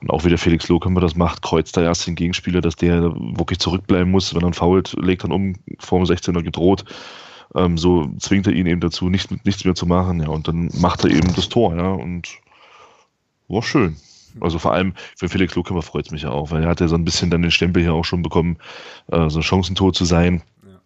und 0.00 0.10
auch 0.10 0.24
wie 0.24 0.28
der 0.28 0.38
Felix 0.38 0.68
Lohkämper 0.68 1.00
das 1.00 1.14
macht, 1.14 1.42
kreuzt 1.42 1.76
da 1.76 1.82
erst 1.82 2.06
den 2.06 2.16
Gegenspieler, 2.16 2.60
dass 2.60 2.76
der 2.76 3.14
wirklich 3.14 3.60
zurückbleiben 3.60 4.10
muss, 4.10 4.34
wenn 4.34 4.42
er 4.42 4.52
fault, 4.52 4.96
legt 5.00 5.24
dann 5.24 5.32
um, 5.32 5.54
vor 5.78 6.00
dem 6.00 6.06
16er 6.06 6.42
gedroht. 6.42 6.84
Ähm, 7.54 7.78
so 7.78 8.10
zwingt 8.18 8.48
er 8.48 8.52
ihn 8.52 8.66
eben 8.66 8.80
dazu, 8.80 9.08
nicht, 9.08 9.30
nichts 9.44 9.64
mehr 9.64 9.76
zu 9.76 9.86
machen, 9.86 10.20
ja, 10.20 10.28
und 10.28 10.48
dann 10.48 10.70
macht 10.80 11.04
er 11.04 11.10
eben 11.10 11.32
das 11.34 11.48
Tor, 11.48 11.76
ja, 11.76 11.92
und 11.92 12.28
war 13.48 13.62
schön. 13.62 13.96
Also 14.40 14.58
vor 14.58 14.72
allem 14.72 14.94
für 15.16 15.28
Felix 15.28 15.54
Lohkämper 15.54 15.82
freut 15.82 16.06
es 16.06 16.12
mich 16.12 16.22
ja 16.22 16.30
auch, 16.30 16.50
weil 16.50 16.62
er 16.62 16.68
hat 16.68 16.80
ja 16.80 16.88
so 16.88 16.96
ein 16.96 17.04
bisschen 17.04 17.30
dann 17.30 17.42
den 17.42 17.50
Stempel 17.50 17.82
hier 17.82 17.94
auch 17.94 18.04
schon 18.04 18.22
bekommen, 18.22 18.58
äh, 19.10 19.28
so 19.30 19.38
ein 19.38 19.42
Chancentor 19.42 19.92
zu 19.92 20.04
sein. 20.04 20.42
Ja. 20.66 20.80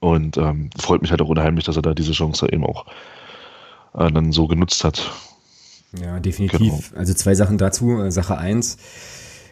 Und 0.00 0.36
ähm, 0.36 0.70
freut 0.78 1.02
mich 1.02 1.10
halt 1.10 1.22
auch 1.22 1.28
unheimlich, 1.28 1.64
dass 1.64 1.76
er 1.76 1.82
da 1.82 1.94
diese 1.94 2.12
Chance 2.12 2.48
eben 2.52 2.64
auch 2.64 2.86
äh, 3.94 4.10
dann 4.10 4.32
so 4.32 4.46
genutzt 4.46 4.84
hat. 4.84 5.10
Ja, 6.00 6.20
definitiv. 6.20 6.90
Genau. 6.90 6.98
Also 6.98 7.14
zwei 7.14 7.34
Sachen 7.34 7.58
dazu. 7.58 8.00
Äh, 8.00 8.10
Sache 8.12 8.38
eins, 8.38 8.78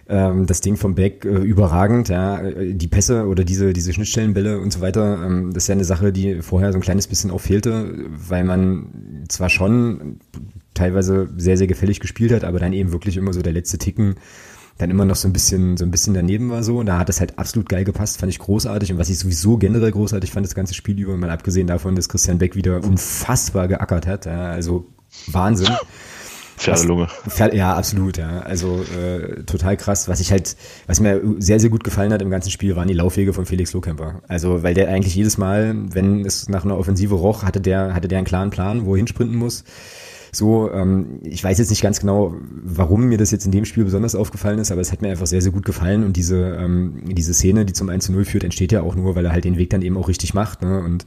ähm, 0.08 0.46
das 0.46 0.60
Ding 0.60 0.76
vom 0.76 0.94
Beck 0.94 1.24
äh, 1.24 1.28
überragend, 1.28 2.08
ja, 2.08 2.42
die 2.42 2.88
Pässe 2.88 3.26
oder 3.26 3.44
diese, 3.44 3.72
diese 3.72 3.92
Schnittstellenbälle 3.92 4.58
und 4.58 4.72
so 4.72 4.80
weiter, 4.80 5.22
ähm, 5.24 5.52
das 5.52 5.64
ist 5.64 5.68
ja 5.68 5.74
eine 5.74 5.84
Sache, 5.84 6.12
die 6.12 6.42
vorher 6.42 6.72
so 6.72 6.78
ein 6.78 6.82
kleines 6.82 7.06
bisschen 7.06 7.30
auch 7.30 7.40
fehlte, 7.40 7.94
weil 8.08 8.44
man 8.44 9.24
zwar 9.28 9.50
schon 9.50 10.20
teilweise 10.74 11.28
sehr, 11.36 11.56
sehr 11.56 11.66
gefällig 11.66 12.00
gespielt 12.00 12.32
hat, 12.32 12.44
aber 12.44 12.58
dann 12.58 12.72
eben 12.72 12.92
wirklich 12.92 13.16
immer 13.16 13.32
so 13.32 13.42
der 13.42 13.52
letzte 13.52 13.78
Ticken 13.78 14.16
dann 14.78 14.90
immer 14.90 15.04
noch 15.04 15.16
so 15.16 15.28
ein 15.28 15.32
bisschen, 15.32 15.76
so 15.76 15.84
ein 15.84 15.90
bisschen 15.90 16.14
daneben 16.14 16.50
war 16.50 16.62
so. 16.62 16.78
Und 16.78 16.86
da 16.86 16.98
hat 16.98 17.08
es 17.10 17.18
halt 17.18 17.36
absolut 17.38 17.68
geil 17.68 17.84
gepasst, 17.84 18.18
fand 18.18 18.30
ich 18.30 18.38
großartig. 18.38 18.92
Und 18.92 18.98
was 18.98 19.10
ich 19.10 19.18
sowieso 19.18 19.58
generell 19.58 19.90
großartig 19.90 20.30
fand, 20.30 20.46
das 20.46 20.54
ganze 20.54 20.74
Spiel 20.74 20.98
über, 20.98 21.16
mal 21.16 21.30
abgesehen 21.30 21.66
davon, 21.66 21.96
dass 21.96 22.08
Christian 22.08 22.38
Beck 22.38 22.54
wieder 22.54 22.82
unfassbar 22.84 23.66
geackert 23.66 24.06
hat. 24.06 24.26
Ja, 24.26 24.50
also 24.50 24.86
Wahnsinn. 25.26 25.74
Pferdelunge. 26.58 27.08
Ja, 27.52 27.76
absolut, 27.76 28.16
ja. 28.16 28.40
Also 28.40 28.82
äh, 28.82 29.42
total 29.44 29.76
krass. 29.76 30.08
Was 30.08 30.20
ich 30.20 30.30
halt, 30.30 30.56
was 30.86 31.00
mir 31.00 31.20
sehr, 31.38 31.60
sehr 31.60 31.70
gut 31.70 31.84
gefallen 31.84 32.12
hat 32.12 32.22
im 32.22 32.30
ganzen 32.30 32.50
Spiel, 32.50 32.76
waren 32.76 32.88
die 32.88 32.94
Laufwege 32.94 33.32
von 33.32 33.46
Felix 33.46 33.72
Lohkemper. 33.72 34.22
Also, 34.28 34.62
weil 34.62 34.74
der 34.74 34.88
eigentlich 34.88 35.14
jedes 35.14 35.38
Mal, 35.38 35.74
wenn 35.92 36.24
es 36.24 36.48
nach 36.48 36.64
einer 36.64 36.78
Offensive 36.78 37.14
roch, 37.14 37.42
hatte 37.42 37.60
der, 37.60 37.94
hatte 37.94 38.08
der 38.08 38.18
einen 38.18 38.26
klaren 38.26 38.50
Plan, 38.50 38.84
wo 38.84 38.94
er 38.94 38.98
hinsprinten 38.98 39.36
muss. 39.36 39.64
So, 40.32 40.70
ähm, 40.70 41.20
ich 41.22 41.42
weiß 41.42 41.58
jetzt 41.58 41.70
nicht 41.70 41.82
ganz 41.82 42.00
genau, 42.00 42.34
warum 42.62 43.04
mir 43.04 43.18
das 43.18 43.30
jetzt 43.30 43.46
in 43.46 43.52
dem 43.52 43.64
Spiel 43.64 43.84
besonders 43.84 44.14
aufgefallen 44.14 44.58
ist, 44.58 44.70
aber 44.70 44.80
es 44.80 44.92
hat 44.92 45.00
mir 45.00 45.10
einfach 45.10 45.26
sehr, 45.26 45.40
sehr 45.40 45.52
gut 45.52 45.64
gefallen 45.64 46.04
und 46.04 46.16
diese, 46.16 46.56
ähm, 46.60 47.02
diese 47.06 47.32
Szene, 47.32 47.64
die 47.64 47.72
zum 47.72 47.88
1 47.88 48.04
zu 48.04 48.12
0 48.12 48.24
führt, 48.24 48.44
entsteht 48.44 48.72
ja 48.72 48.82
auch 48.82 48.94
nur, 48.94 49.14
weil 49.14 49.24
er 49.24 49.32
halt 49.32 49.44
den 49.44 49.56
Weg 49.56 49.70
dann 49.70 49.82
eben 49.82 49.96
auch 49.96 50.08
richtig 50.08 50.34
macht, 50.34 50.62
ne? 50.62 50.80
Und 50.80 51.06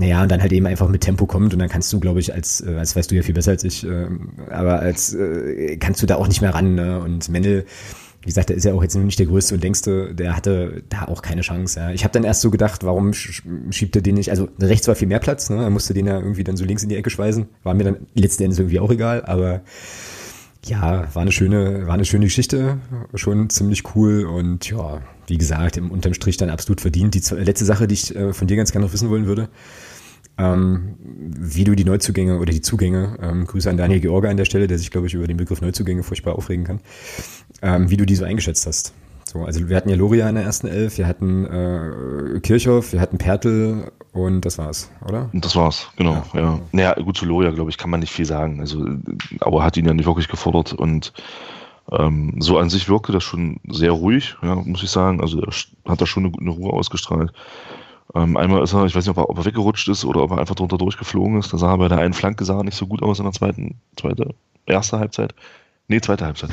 naja, 0.00 0.22
und 0.22 0.30
dann 0.30 0.40
halt 0.40 0.50
eben 0.52 0.64
einfach 0.64 0.88
mit 0.88 1.02
Tempo 1.02 1.26
kommt 1.26 1.52
und 1.52 1.58
dann 1.58 1.68
kannst 1.68 1.92
du, 1.92 2.00
glaube 2.00 2.20
ich, 2.20 2.32
als, 2.32 2.62
äh, 2.62 2.74
als 2.76 2.96
weißt 2.96 3.10
du 3.10 3.16
ja 3.16 3.22
viel 3.22 3.34
besser 3.34 3.50
als 3.50 3.64
ich, 3.64 3.86
äh, 3.86 4.06
aber 4.48 4.80
als 4.80 5.12
äh, 5.12 5.76
kannst 5.76 6.02
du 6.02 6.06
da 6.06 6.16
auch 6.16 6.26
nicht 6.26 6.40
mehr 6.40 6.54
ran, 6.54 6.74
ne? 6.74 7.00
Und 7.00 7.28
Mendel 7.28 7.66
wie 8.22 8.26
gesagt, 8.26 8.50
der 8.50 8.56
ist 8.56 8.64
ja 8.64 8.74
auch 8.74 8.82
jetzt 8.82 8.94
nicht 8.94 9.18
der 9.18 9.26
Größte 9.26 9.54
und 9.54 9.64
denkste, 9.64 10.14
der 10.14 10.36
hatte 10.36 10.82
da 10.90 11.06
auch 11.06 11.22
keine 11.22 11.40
Chance. 11.40 11.80
Ja. 11.80 11.90
Ich 11.90 12.04
habe 12.04 12.12
dann 12.12 12.24
erst 12.24 12.42
so 12.42 12.50
gedacht, 12.50 12.84
warum 12.84 13.14
schiebt 13.14 13.96
er 13.96 14.02
den 14.02 14.16
nicht? 14.16 14.30
Also 14.30 14.48
rechts 14.60 14.86
war 14.88 14.94
viel 14.94 15.08
mehr 15.08 15.20
Platz, 15.20 15.48
ne? 15.48 15.62
er 15.62 15.70
musste 15.70 15.94
den 15.94 16.06
ja 16.06 16.18
irgendwie 16.18 16.44
dann 16.44 16.58
so 16.58 16.66
links 16.66 16.82
in 16.82 16.90
die 16.90 16.96
Ecke 16.96 17.08
schweißen. 17.08 17.46
War 17.62 17.72
mir 17.72 17.84
dann 17.84 17.96
letzten 18.14 18.42
Endes 18.42 18.58
irgendwie 18.58 18.80
auch 18.80 18.90
egal, 18.90 19.24
aber 19.24 19.62
ja, 20.66 21.08
war 21.14 21.22
eine 21.22 21.32
schöne, 21.32 21.86
war 21.86 21.94
eine 21.94 22.04
schöne 22.04 22.26
Geschichte, 22.26 22.78
schon 23.14 23.48
ziemlich 23.48 23.94
cool 23.94 24.26
und 24.26 24.68
ja, 24.68 25.00
wie 25.26 25.38
gesagt, 25.38 25.78
im 25.78 25.90
unterm 25.90 26.12
Strich 26.12 26.36
dann 26.36 26.50
absolut 26.50 26.82
verdient. 26.82 27.14
Die 27.14 27.34
letzte 27.36 27.64
Sache, 27.64 27.88
die 27.88 27.94
ich 27.94 28.14
äh, 28.14 28.34
von 28.34 28.48
dir 28.48 28.58
ganz 28.58 28.70
gerne 28.70 28.84
noch 28.84 28.92
wissen 28.92 29.08
wollen 29.08 29.26
würde, 29.26 29.48
ähm, 30.40 30.96
wie 31.02 31.64
du 31.64 31.74
die 31.74 31.84
Neuzugänge 31.84 32.38
oder 32.38 32.52
die 32.52 32.62
Zugänge, 32.62 33.18
ähm, 33.20 33.46
Grüße 33.46 33.68
an 33.68 33.76
Daniel 33.76 34.00
George 34.00 34.28
an 34.28 34.38
der 34.38 34.46
Stelle, 34.46 34.66
der 34.66 34.78
sich, 34.78 34.90
glaube 34.90 35.06
ich, 35.06 35.14
über 35.14 35.26
den 35.26 35.36
Begriff 35.36 35.60
Neuzugänge 35.60 36.02
furchtbar 36.02 36.36
aufregen 36.36 36.64
kann, 36.64 36.80
ähm, 37.62 37.90
wie 37.90 37.96
du 37.96 38.06
die 38.06 38.16
so 38.16 38.24
eingeschätzt 38.24 38.66
hast. 38.66 38.94
So, 39.24 39.44
also 39.44 39.68
wir 39.68 39.76
hatten 39.76 39.90
ja 39.90 39.96
Loria 39.96 40.28
in 40.28 40.34
der 40.34 40.44
ersten 40.44 40.66
Elf, 40.66 40.98
wir 40.98 41.06
hatten 41.06 41.44
äh, 41.44 42.40
Kirchhoff, 42.40 42.92
wir 42.92 43.00
hatten 43.00 43.18
Pertel 43.18 43.92
und 44.12 44.44
das 44.44 44.58
war's, 44.58 44.90
oder? 45.06 45.28
Das 45.34 45.54
war's, 45.54 45.88
genau, 45.96 46.24
ja. 46.32 46.40
ja. 46.40 46.60
Naja, 46.72 46.94
gut, 46.94 47.16
zu 47.16 47.26
Loria, 47.26 47.50
glaube 47.50 47.70
ich, 47.70 47.78
kann 47.78 47.90
man 47.90 48.00
nicht 48.00 48.12
viel 48.12 48.24
sagen. 48.24 48.60
Also, 48.60 48.84
aber 49.40 49.62
hat 49.62 49.76
ihn 49.76 49.84
ja 49.84 49.94
nicht 49.94 50.06
wirklich 50.06 50.28
gefordert 50.28 50.72
und 50.72 51.12
ähm, 51.92 52.36
so 52.38 52.58
an 52.58 52.70
sich 52.70 52.88
wirkte 52.88 53.12
das 53.12 53.22
schon 53.22 53.60
sehr 53.68 53.92
ruhig, 53.92 54.36
ja, 54.42 54.54
muss 54.56 54.82
ich 54.82 54.90
sagen. 54.90 55.20
Also 55.20 55.40
er 55.40 55.52
hat 55.90 56.00
da 56.00 56.06
schon 56.06 56.26
eine, 56.26 56.34
eine 56.40 56.50
Ruhe 56.50 56.72
ausgestrahlt. 56.72 57.32
Ähm, 58.14 58.36
einmal 58.36 58.62
ist 58.62 58.72
er, 58.72 58.84
ich 58.86 58.94
weiß 58.94 59.06
nicht, 59.06 59.16
ob 59.16 59.24
er, 59.24 59.30
ob 59.30 59.38
er, 59.38 59.44
weggerutscht 59.44 59.88
ist 59.88 60.04
oder 60.04 60.22
ob 60.22 60.32
er 60.32 60.38
einfach 60.38 60.54
drunter 60.54 60.78
durchgeflogen 60.78 61.38
ist. 61.38 61.52
Da 61.52 61.58
sah 61.58 61.72
er 61.72 61.78
bei 61.78 61.88
der 61.88 61.98
einen 61.98 62.14
Flanke 62.14 62.44
sah 62.44 62.62
nicht 62.62 62.76
so 62.76 62.86
gut 62.86 63.02
aus 63.02 63.18
in 63.18 63.24
der 63.24 63.32
zweiten, 63.32 63.76
zweite, 63.96 64.34
erste 64.66 64.98
Halbzeit. 64.98 65.34
Nee, 65.88 66.00
zweite 66.00 66.24
Halbzeit. 66.24 66.50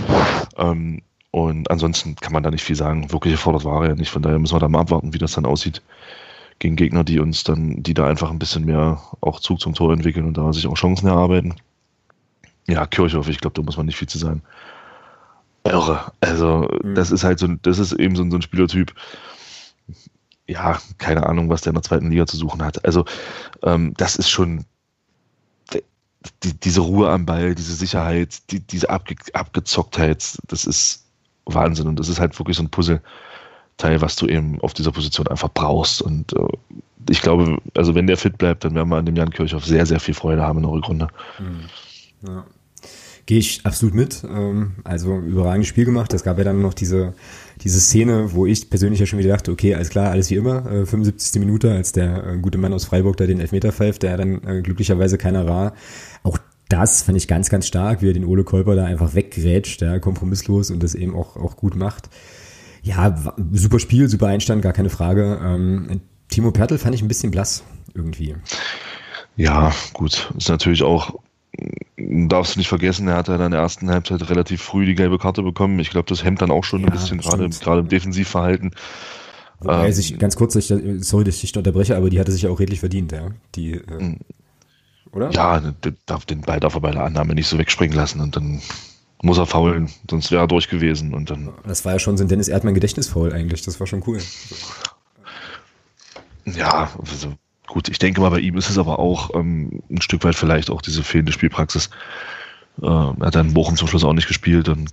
Ähm, 0.57 1.01
und 1.31 1.69
ansonsten 1.69 2.15
kann 2.15 2.33
man 2.33 2.43
da 2.43 2.51
nicht 2.51 2.63
viel 2.63 2.75
sagen. 2.75 3.11
Wirklich 3.11 3.33
gefordert 3.33 3.65
war 3.65 3.83
er 3.83 3.89
ja 3.89 3.95
nicht. 3.95 4.09
Von 4.09 4.21
daher 4.21 4.39
müssen 4.39 4.55
wir 4.55 4.59
da 4.59 4.67
mal 4.67 4.79
abwarten, 4.79 5.13
wie 5.13 5.19
das 5.19 5.33
dann 5.33 5.45
aussieht 5.45 5.81
gegen 6.59 6.75
Gegner, 6.75 7.03
die 7.03 7.19
uns 7.19 7.43
dann, 7.43 7.83
die 7.83 7.93
da 7.93 8.07
einfach 8.07 8.31
ein 8.31 8.39
bisschen 8.39 8.65
mehr 8.65 9.01
auch 9.21 9.39
Zug 9.39 9.59
zum 9.59 9.75
Tor 9.75 9.93
entwickeln 9.93 10.25
und 10.25 10.37
da 10.37 10.51
sich 10.53 10.67
auch 10.67 10.75
Chancen 10.75 11.07
erarbeiten. 11.07 11.55
Ja, 12.67 12.85
Kirchhoff, 12.85 13.29
ich 13.29 13.39
glaube, 13.39 13.53
da 13.53 13.61
muss 13.61 13.77
man 13.77 13.85
nicht 13.85 13.97
viel 13.97 14.09
zu 14.09 14.17
sagen. 14.17 14.41
Irre. 15.63 16.11
Also, 16.19 16.67
mhm. 16.83 16.95
das 16.95 17.11
ist 17.11 17.23
halt 17.23 17.39
so, 17.39 17.47
das 17.61 17.79
ist 17.79 17.93
eben 17.93 18.15
so, 18.15 18.27
so 18.29 18.37
ein 18.37 18.41
Spielertyp 18.41 18.93
ja, 20.47 20.79
keine 20.97 21.25
Ahnung, 21.25 21.49
was 21.49 21.61
der 21.61 21.71
in 21.71 21.75
der 21.75 21.83
zweiten 21.83 22.09
Liga 22.09 22.25
zu 22.25 22.37
suchen 22.37 22.63
hat. 22.63 22.83
Also 22.85 23.05
ähm, 23.63 23.93
das 23.97 24.15
ist 24.15 24.29
schon 24.29 24.65
die, 26.43 26.53
diese 26.59 26.81
Ruhe 26.81 27.09
am 27.09 27.25
Ball, 27.25 27.55
diese 27.55 27.75
Sicherheit, 27.75 28.51
die, 28.51 28.59
diese 28.59 28.89
Abge 28.89 29.15
Abgezocktheit, 29.33 30.37
das 30.47 30.65
ist 30.65 31.05
Wahnsinn. 31.45 31.87
Und 31.87 31.99
das 31.99 32.09
ist 32.09 32.19
halt 32.19 32.37
wirklich 32.39 32.57
so 32.57 32.63
ein 32.63 32.69
Puzzleteil, 32.69 34.01
was 34.01 34.15
du 34.15 34.27
eben 34.27 34.59
auf 34.61 34.73
dieser 34.73 34.91
Position 34.91 35.27
einfach 35.27 35.49
brauchst. 35.53 36.01
Und 36.01 36.33
äh, 36.33 36.47
ich 37.09 37.21
glaube, 37.21 37.57
also 37.75 37.95
wenn 37.95 38.07
der 38.07 38.17
fit 38.17 38.37
bleibt, 38.37 38.63
dann 38.63 38.75
werden 38.75 38.89
wir 38.89 38.97
an 38.97 39.05
dem 39.05 39.15
Jan 39.15 39.29
Kirchhoff 39.29 39.65
sehr, 39.65 39.85
sehr 39.85 39.99
viel 39.99 40.13
Freude 40.13 40.41
haben 40.41 40.57
in 40.57 40.63
der 40.63 40.71
Rückrunde. 40.71 41.07
Mhm. 41.39 41.69
Ja. 42.27 42.45
Gehe 43.27 43.39
ich 43.39 43.65
absolut 43.65 43.93
mit. 43.93 44.23
Ähm, 44.23 44.71
also 44.85 45.19
überragendes 45.19 45.67
Spiel 45.67 45.85
gemacht. 45.85 46.13
Es 46.13 46.23
gab 46.23 46.37
ja 46.37 46.45
dann 46.45 46.61
noch 46.61 46.73
diese, 46.73 47.13
diese 47.61 47.79
Szene, 47.79 48.33
wo 48.33 48.45
ich 48.45 48.69
persönlich 48.69 49.01
ja 49.01 49.05
schon 49.05 49.19
wieder 49.19 49.33
dachte, 49.33 49.51
okay, 49.51 49.75
alles 49.75 49.89
klar, 49.89 50.11
alles 50.11 50.31
wie 50.31 50.35
immer. 50.35 50.63
75. 50.63 51.35
Äh, 51.35 51.39
Minute, 51.45 51.71
als 51.71 51.91
der 51.91 52.25
äh, 52.25 52.37
gute 52.37 52.57
Mann 52.57 52.73
aus 52.73 52.85
Freiburg 52.85 53.17
da 53.17 53.25
den 53.25 53.41
Elfmeter 53.41 53.73
pfeift, 53.73 54.03
der 54.03 54.15
dann 54.15 54.41
äh, 54.47 54.61
glücklicherweise 54.61 55.17
keiner 55.17 55.45
war. 55.45 55.73
Auch 56.23 56.37
das 56.69 57.03
fand 57.03 57.17
ich 57.17 57.27
ganz, 57.27 57.49
ganz 57.49 57.67
stark, 57.67 58.01
wie 58.01 58.09
er 58.09 58.13
den 58.13 58.25
Ole 58.25 58.45
Kolper 58.45 58.75
da 58.75 58.85
einfach 58.85 59.13
weggrätscht, 59.13 59.81
ja, 59.81 59.99
kompromisslos 59.99 60.71
und 60.71 60.81
das 60.81 60.95
eben 60.95 61.13
auch, 61.13 61.35
auch 61.35 61.57
gut 61.57 61.75
macht. 61.75 62.09
Ja, 62.81 63.35
super 63.51 63.79
Spiel, 63.79 64.07
super 64.07 64.27
Einstand, 64.27 64.61
gar 64.61 64.73
keine 64.73 64.89
Frage. 64.89 65.39
Ähm, 65.43 65.99
Timo 66.29 66.51
Pertl 66.51 66.77
fand 66.77 66.95
ich 66.95 67.01
ein 67.01 67.09
bisschen 67.09 67.31
blass 67.31 67.63
irgendwie. 67.93 68.35
Ja, 69.35 69.73
gut. 69.93 70.31
Ist 70.37 70.49
natürlich 70.49 70.83
auch, 70.83 71.19
darfst 71.97 72.55
du 72.55 72.59
nicht 72.59 72.67
vergessen, 72.67 73.07
er 73.07 73.15
hat 73.15 73.27
ja 73.27 73.43
in 73.43 73.51
der 73.51 73.59
ersten 73.59 73.89
Halbzeit 73.89 74.29
relativ 74.29 74.61
früh 74.61 74.85
die 74.85 74.95
gelbe 74.95 75.17
Karte 75.17 75.41
bekommen. 75.41 75.79
Ich 75.79 75.89
glaube, 75.89 76.07
das 76.07 76.23
hemmt 76.23 76.41
dann 76.41 76.51
auch 76.51 76.63
schon 76.63 76.81
ja, 76.81 76.87
ein 76.87 76.91
bisschen, 76.91 77.17
gerade, 77.17 77.49
gerade 77.49 77.79
im 77.81 77.87
Defensivverhalten. 77.87 78.71
Wobei 79.59 79.87
ähm, 79.87 79.93
sich, 79.93 80.17
ganz 80.19 80.35
kurz, 80.35 80.53
sorry, 80.53 81.23
dass 81.23 81.35
ich 81.35 81.41
dich 81.41 81.57
unterbreche, 81.57 81.97
aber 81.97 82.09
die 82.09 82.19
hatte 82.19 82.31
sich 82.31 82.43
ja 82.43 82.49
auch 82.49 82.59
redlich 82.59 82.79
verdient, 82.79 83.11
ja. 83.11 83.29
Die, 83.55 83.73
äh, 83.73 83.81
hm. 83.87 84.19
oder? 85.11 85.31
Ja, 85.31 85.59
den, 85.59 85.97
den 86.29 86.41
Ball 86.41 86.59
darf 86.59 86.75
er 86.75 86.81
bei 86.81 86.91
der 86.91 87.03
Annahme 87.03 87.33
nicht 87.33 87.47
so 87.47 87.57
wegspringen 87.57 87.95
lassen 87.95 88.21
und 88.21 88.35
dann 88.35 88.61
muss 89.23 89.39
er 89.39 89.47
faulen, 89.47 89.89
sonst 90.09 90.29
wäre 90.29 90.43
er 90.43 90.47
durch 90.47 90.69
gewesen. 90.69 91.15
Und 91.15 91.31
dann 91.31 91.49
das 91.65 91.85
war 91.85 91.93
ja 91.93 91.99
schon 91.99 92.17
so 92.17 92.23
ein 92.23 92.27
Dennis 92.27 92.49
Erdmann 92.49 92.75
Gedächtnisfaul 92.75 93.33
eigentlich, 93.33 93.63
das 93.63 93.79
war 93.79 93.87
schon 93.87 94.03
cool. 94.05 94.19
Ja, 96.45 96.91
also 96.99 97.33
gut, 97.67 97.89
ich 97.89 97.99
denke 97.99 98.21
mal, 98.21 98.29
bei 98.29 98.39
ihm 98.39 98.57
ist 98.57 98.69
es 98.69 98.77
aber 98.77 98.99
auch 98.99 99.35
ähm, 99.35 99.83
ein 99.89 100.01
Stück 100.01 100.23
weit 100.23 100.35
vielleicht 100.35 100.69
auch 100.69 100.81
diese 100.81 101.03
fehlende 101.03 101.31
Spielpraxis. 101.31 101.89
Äh, 102.81 102.85
er 102.85 103.15
hat 103.19 103.35
dann 103.35 103.55
Wochen 103.55 103.75
zum 103.75 103.87
Schluss 103.87 104.03
auch 104.03 104.13
nicht 104.13 104.27
gespielt, 104.27 104.67
dann 104.67 104.89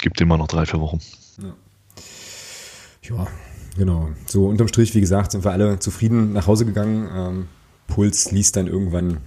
gibt 0.00 0.20
ihm 0.20 0.28
mal 0.28 0.38
noch 0.38 0.48
drei, 0.48 0.66
vier 0.66 0.80
Wochen. 0.80 1.00
Ja. 1.40 3.16
ja. 3.16 3.26
genau. 3.76 4.08
So 4.26 4.46
unterm 4.46 4.68
Strich, 4.68 4.94
wie 4.94 5.00
gesagt, 5.00 5.32
sind 5.32 5.44
wir 5.44 5.52
alle 5.52 5.78
zufrieden 5.78 6.32
nach 6.32 6.46
Hause 6.46 6.64
gegangen. 6.64 7.08
Ähm, 7.14 7.48
Puls 7.86 8.32
ließ 8.32 8.52
dann 8.52 8.66
irgendwann 8.66 9.18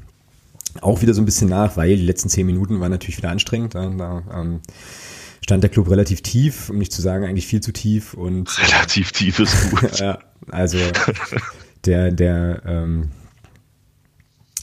auch 0.82 1.02
wieder 1.02 1.14
so 1.14 1.22
ein 1.22 1.26
bisschen 1.26 1.50
nach, 1.50 1.78
weil 1.78 1.96
die 1.96 2.06
letzten 2.06 2.30
zehn 2.30 2.46
Minuten 2.46 2.80
waren 2.80 2.92
natürlich 2.92 3.18
wieder 3.18 3.30
anstrengend. 3.30 3.76
Da, 3.76 3.90
da 3.90 4.24
ähm, 4.34 4.62
stand 5.44 5.64
der 5.64 5.70
Club 5.70 5.90
relativ 5.90 6.22
tief, 6.22 6.70
um 6.70 6.78
nicht 6.78 6.94
zu 6.94 7.02
sagen 7.02 7.26
eigentlich 7.26 7.48
viel 7.48 7.62
zu 7.62 7.74
tief. 7.74 8.14
Und, 8.14 8.58
relativ 8.74 9.12
tief 9.12 9.40
ist 9.40 9.70
gut. 9.70 10.00
ja, 10.00 10.20
also 10.50 10.78
der, 11.86 12.12
der, 12.12 12.62
ähm, 12.66 13.10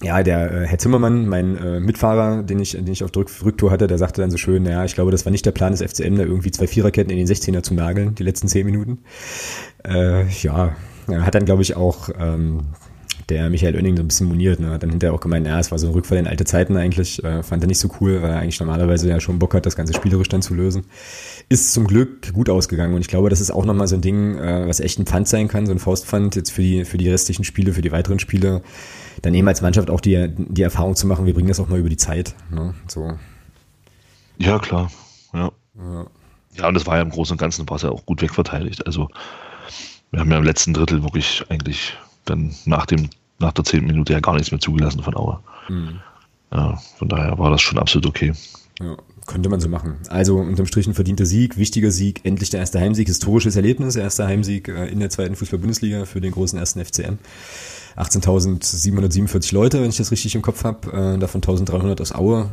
ja, 0.02 0.22
der 0.22 0.52
äh, 0.52 0.66
Herr 0.66 0.78
Zimmermann, 0.78 1.26
mein 1.26 1.56
äh, 1.56 1.80
Mitfahrer, 1.80 2.42
den 2.42 2.60
ich, 2.60 2.72
den 2.72 2.86
ich 2.86 3.02
auf 3.02 3.10
Rück 3.16 3.30
Rücktour 3.44 3.70
hatte, 3.70 3.86
der 3.86 3.98
sagte 3.98 4.20
dann 4.20 4.30
so 4.30 4.36
schön, 4.36 4.62
naja, 4.62 4.84
ich 4.84 4.94
glaube, 4.94 5.10
das 5.10 5.24
war 5.24 5.32
nicht 5.32 5.46
der 5.46 5.52
Plan 5.52 5.72
des 5.72 5.82
FCM, 5.82 6.16
da 6.16 6.22
irgendwie 6.22 6.50
zwei 6.50 6.66
Viererketten 6.66 7.10
in 7.10 7.18
den 7.18 7.26
16er 7.26 7.62
zu 7.62 7.74
nageln, 7.74 8.14
die 8.14 8.22
letzten 8.22 8.48
zehn 8.48 8.66
Minuten. 8.66 8.98
Äh, 9.84 10.28
ja, 10.28 10.76
hat 11.08 11.34
dann, 11.34 11.44
glaube 11.44 11.62
ich, 11.62 11.76
auch 11.76 12.10
ähm, 12.18 12.60
der 13.28 13.50
Michael 13.50 13.74
Oenning 13.76 13.96
so 13.96 14.02
ein 14.02 14.08
bisschen 14.08 14.28
moniert. 14.28 14.58
Ne? 14.60 14.70
Hat 14.70 14.82
dann 14.82 14.90
hinterher 14.90 15.14
auch 15.14 15.20
gemeint, 15.20 15.46
ja, 15.46 15.58
es 15.58 15.70
war 15.70 15.78
so 15.78 15.86
ein 15.86 15.92
Rückfall 15.92 16.18
in 16.18 16.26
alte 16.26 16.44
Zeiten 16.44 16.76
eigentlich. 16.76 17.22
Äh, 17.22 17.42
fand 17.42 17.62
er 17.62 17.66
nicht 17.66 17.78
so 17.78 17.90
cool, 18.00 18.22
weil 18.22 18.30
er 18.30 18.38
eigentlich 18.38 18.58
normalerweise 18.58 19.08
ja 19.08 19.20
schon 19.20 19.38
Bock 19.38 19.54
hat, 19.54 19.66
das 19.66 19.76
Ganze 19.76 19.92
spielerisch 19.92 20.28
dann 20.28 20.42
zu 20.42 20.54
lösen. 20.54 20.84
Ist 21.48 21.72
zum 21.72 21.86
Glück 21.86 22.32
gut 22.32 22.48
ausgegangen 22.48 22.94
und 22.94 23.00
ich 23.00 23.08
glaube, 23.08 23.28
das 23.28 23.40
ist 23.40 23.50
auch 23.50 23.64
nochmal 23.64 23.86
so 23.86 23.96
ein 23.96 24.00
Ding, 24.00 24.38
äh, 24.38 24.66
was 24.66 24.80
echt 24.80 24.98
ein 24.98 25.06
Pfand 25.06 25.28
sein 25.28 25.48
kann, 25.48 25.66
so 25.66 25.72
ein 25.72 25.78
Faustpfand 25.78 26.36
jetzt 26.36 26.50
für 26.50 26.62
die, 26.62 26.84
für 26.84 26.98
die 26.98 27.08
restlichen 27.08 27.44
Spiele, 27.44 27.72
für 27.72 27.82
die 27.82 27.92
weiteren 27.92 28.18
Spiele. 28.18 28.62
Dann 29.22 29.34
eben 29.34 29.48
als 29.48 29.62
Mannschaft 29.62 29.90
auch 29.90 30.00
die, 30.00 30.28
die 30.36 30.62
Erfahrung 30.62 30.94
zu 30.94 31.06
machen, 31.06 31.26
wir 31.26 31.34
bringen 31.34 31.48
das 31.48 31.60
auch 31.60 31.68
mal 31.68 31.78
über 31.78 31.88
die 31.88 31.96
Zeit. 31.96 32.34
Ne? 32.50 32.74
So. 32.86 33.18
Ja, 34.38 34.58
klar. 34.58 34.90
Ja. 35.34 35.50
ja. 35.76 36.06
Ja, 36.56 36.66
und 36.66 36.74
das 36.74 36.86
war 36.86 36.96
ja 36.96 37.02
im 37.02 37.10
Großen 37.10 37.34
und 37.34 37.38
Ganzen, 37.38 37.68
war 37.68 37.76
es 37.76 37.82
ja 37.82 37.90
auch 37.90 38.04
gut 38.04 38.20
wegverteidigt. 38.20 38.84
Also 38.84 39.08
wir 40.10 40.20
haben 40.20 40.30
ja 40.30 40.38
im 40.38 40.44
letzten 40.44 40.74
Drittel 40.74 41.02
wirklich 41.02 41.44
eigentlich 41.48 41.96
dann 42.30 42.54
nach 42.64 42.86
dem 42.86 43.10
nach 43.38 43.52
der 43.52 43.64
zehnten 43.64 43.86
Minute 43.86 44.12
ja 44.12 44.20
gar 44.20 44.34
nichts 44.34 44.50
mehr 44.50 44.60
zugelassen 44.60 45.02
von 45.02 45.14
Aue. 45.16 45.38
Mhm. 45.68 46.00
Ja, 46.52 46.78
von 46.96 47.08
daher 47.08 47.38
war 47.38 47.50
das 47.50 47.60
schon 47.60 47.78
absolut 47.78 48.06
okay. 48.06 48.32
Ja, 48.80 48.96
könnte 49.26 49.48
man 49.48 49.60
so 49.60 49.68
machen. 49.68 49.96
Also 50.08 50.38
unterm 50.38 50.66
Strich 50.66 50.86
ein 50.86 50.94
verdienter 50.94 51.26
Sieg, 51.26 51.56
wichtiger 51.56 51.90
Sieg, 51.90 52.24
endlich 52.24 52.50
der 52.50 52.60
erste 52.60 52.80
Heimsieg, 52.80 53.06
historisches 53.06 53.56
Erlebnis, 53.56 53.96
erster 53.96 54.26
Heimsieg 54.26 54.68
äh, 54.68 54.86
in 54.86 55.00
der 55.00 55.10
zweiten 55.10 55.36
Fußball-Bundesliga 55.36 56.04
für 56.04 56.20
den 56.20 56.32
großen 56.32 56.58
ersten 56.58 56.84
FCM. 56.84 57.18
18.747 57.96 59.52
Leute, 59.52 59.82
wenn 59.82 59.90
ich 59.90 59.96
das 59.96 60.12
richtig 60.12 60.34
im 60.34 60.42
Kopf 60.42 60.64
habe, 60.64 60.92
äh, 60.92 61.18
davon 61.18 61.40
1.300 61.40 62.00
aus 62.00 62.14
Aue. 62.14 62.50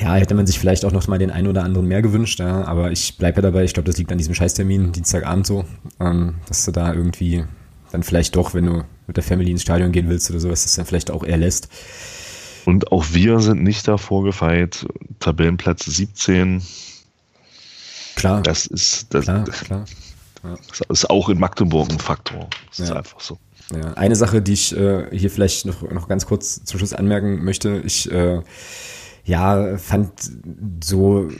Ja, 0.00 0.14
hätte 0.14 0.34
man 0.34 0.46
sich 0.46 0.58
vielleicht 0.58 0.84
auch 0.84 0.92
noch 0.92 1.06
mal 1.08 1.18
den 1.18 1.30
einen 1.30 1.48
oder 1.48 1.64
anderen 1.64 1.86
mehr 1.86 2.02
gewünscht, 2.02 2.40
ja, 2.40 2.64
aber 2.64 2.90
ich 2.90 3.18
bleibe 3.18 3.36
ja 3.36 3.42
dabei, 3.42 3.64
ich 3.64 3.74
glaube, 3.74 3.88
das 3.88 3.98
liegt 3.98 4.10
an 4.12 4.18
diesem 4.18 4.34
Scheißtermin, 4.34 4.92
Dienstagabend 4.92 5.46
so, 5.46 5.64
ähm, 5.98 6.34
dass 6.48 6.64
du 6.64 6.72
da 6.72 6.92
irgendwie 6.94 7.44
dann 7.90 8.02
vielleicht 8.02 8.36
doch, 8.36 8.54
wenn 8.54 8.66
du 8.66 8.84
mit 9.06 9.16
der 9.16 9.24
Family 9.24 9.50
ins 9.50 9.62
Stadion 9.62 9.92
gehen 9.92 10.08
willst 10.08 10.30
oder 10.30 10.40
sowas, 10.40 10.62
das 10.62 10.74
dann 10.74 10.86
vielleicht 10.86 11.10
auch 11.10 11.24
eher 11.24 11.36
lässt. 11.36 11.68
Und 12.64 12.92
auch 12.92 13.06
wir 13.12 13.40
sind 13.40 13.62
nicht 13.62 13.88
davor 13.88 14.24
gefeit. 14.24 14.86
Tabellenplatz 15.18 15.84
17. 15.86 16.62
Klar. 18.16 18.42
Das 18.42 18.66
ist, 18.66 19.12
das, 19.14 19.24
klar, 19.24 19.44
klar. 19.44 19.84
Ja. 20.42 20.56
das 20.68 20.80
ist 20.90 21.10
auch 21.10 21.28
in 21.28 21.38
Magdeburg 21.38 21.90
ein 21.90 21.98
Faktor. 21.98 22.48
Das 22.68 22.78
ja. 22.78 22.84
ist 22.84 22.90
einfach 22.92 23.20
so. 23.20 23.38
Ja. 23.72 23.94
Eine 23.94 24.16
Sache, 24.16 24.42
die 24.42 24.52
ich 24.52 24.76
äh, 24.76 25.06
hier 25.16 25.30
vielleicht 25.30 25.64
noch, 25.64 25.82
noch 25.90 26.08
ganz 26.08 26.26
kurz 26.26 26.64
zum 26.64 26.78
Schluss 26.78 26.92
anmerken 26.92 27.44
möchte, 27.44 27.80
ich 27.84 28.10
äh, 28.10 28.40
ja, 29.24 29.78
fand 29.78 30.12
so, 30.82 31.30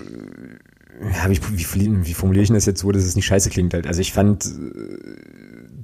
ja, 1.01 1.31
wie, 1.31 1.41
wie, 1.53 2.07
wie 2.07 2.15
formuliere 2.15 2.45
ich 2.45 2.51
das 2.51 2.67
jetzt 2.67 2.81
so, 2.81 2.93
dass 2.93 3.03
es 3.03 3.17
nicht 3.17 3.27
scheiße 3.27 3.51
klingt 3.51 3.75
halt. 3.75 3.87
Also 3.87 4.01
ich 4.01 4.13
fand 4.13 4.49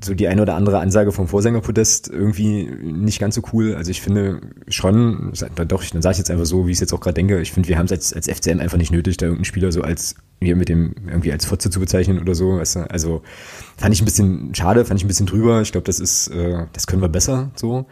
so 0.07 0.15
die 0.15 0.29
eine 0.29 0.43
oder 0.43 0.55
andere 0.55 0.79
Ansage 0.79 1.13
vom 1.13 1.29
Vorsängerpodest 1.29 2.09
irgendwie 2.09 2.65
nicht 2.65 3.19
ganz 3.19 3.35
so 3.35 3.43
cool. 3.53 3.75
Also 3.75 3.91
ich 3.91 4.01
finde 4.01 4.41
schon, 4.69 5.33
doch, 5.69 5.85
dann 5.85 6.03
sage 6.03 6.13
ich 6.13 6.19
jetzt 6.19 6.31
einfach 6.31 6.47
so, 6.47 6.67
wie 6.67 6.71
ich 6.71 6.77
es 6.77 6.81
jetzt 6.81 6.93
auch 6.93 7.01
gerade 7.01 7.15
denke, 7.15 7.41
ich 7.41 7.53
finde, 7.53 7.69
wir 7.69 7.79
haben 7.79 7.87
es 7.87 7.93
als, 7.93 8.13
als 8.13 8.29
FCM 8.29 8.61
einfach 8.61 8.79
nicht 8.79 8.93
nötig, 8.93 9.17
da 9.19 9.27
irgendeinen 9.27 9.45
Spieler 9.45 9.73
so 9.73 9.83
als 9.83 10.15
hier 10.41 10.57
mit 10.57 10.69
dem 10.69 10.95
irgendwie 11.07 11.33
als 11.33 11.47
Fotze 11.47 11.71
zu 11.71 11.81
bezeichnen 11.81 12.19
oder 12.19 12.35
so. 12.35 12.59
Weißt 12.59 12.77
du? 12.77 12.91
Also 12.91 13.23
fand 13.77 13.95
ich 13.95 14.01
ein 14.01 14.05
bisschen 14.05 14.55
schade, 14.55 14.85
fand 14.85 15.01
ich 15.01 15.05
ein 15.05 15.09
bisschen 15.09 15.27
drüber. 15.27 15.61
Ich 15.61 15.73
glaube, 15.73 15.85
das 15.85 16.01
ist, 16.01 16.29
äh, 16.29 16.67
das 16.73 16.87
können 16.87 17.03
wir 17.03 17.09
besser 17.09 17.51
so. 17.57 17.87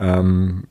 Ähm, 0.00 0.64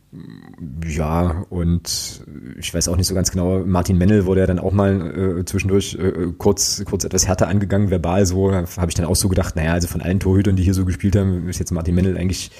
ja, 0.85 1.45
und 1.49 2.23
ich 2.59 2.73
weiß 2.73 2.87
auch 2.87 2.97
nicht 2.97 3.07
so 3.07 3.15
ganz 3.15 3.31
genau, 3.31 3.59
Martin 3.65 3.97
Mennel 3.97 4.25
wurde 4.25 4.41
ja 4.41 4.47
dann 4.47 4.59
auch 4.59 4.71
mal 4.71 5.39
äh, 5.39 5.45
zwischendurch 5.45 5.95
äh, 5.95 6.33
kurz, 6.37 6.83
kurz 6.85 7.03
etwas 7.03 7.27
härter 7.27 7.47
angegangen, 7.47 7.89
verbal 7.89 8.25
so, 8.25 8.53
habe 8.53 8.67
ich 8.89 8.95
dann 8.95 9.05
auch 9.05 9.15
so 9.15 9.29
gedacht, 9.29 9.55
naja, 9.55 9.73
also 9.73 9.87
von 9.87 10.01
allen 10.01 10.19
Torhütern, 10.19 10.55
die 10.55 10.63
hier 10.63 10.73
so 10.73 10.85
gespielt 10.85 11.15
haben, 11.15 11.47
ist 11.47 11.59
jetzt 11.59 11.71
Martin 11.71 11.95
Mennel 11.95 12.17
eigentlich 12.17 12.51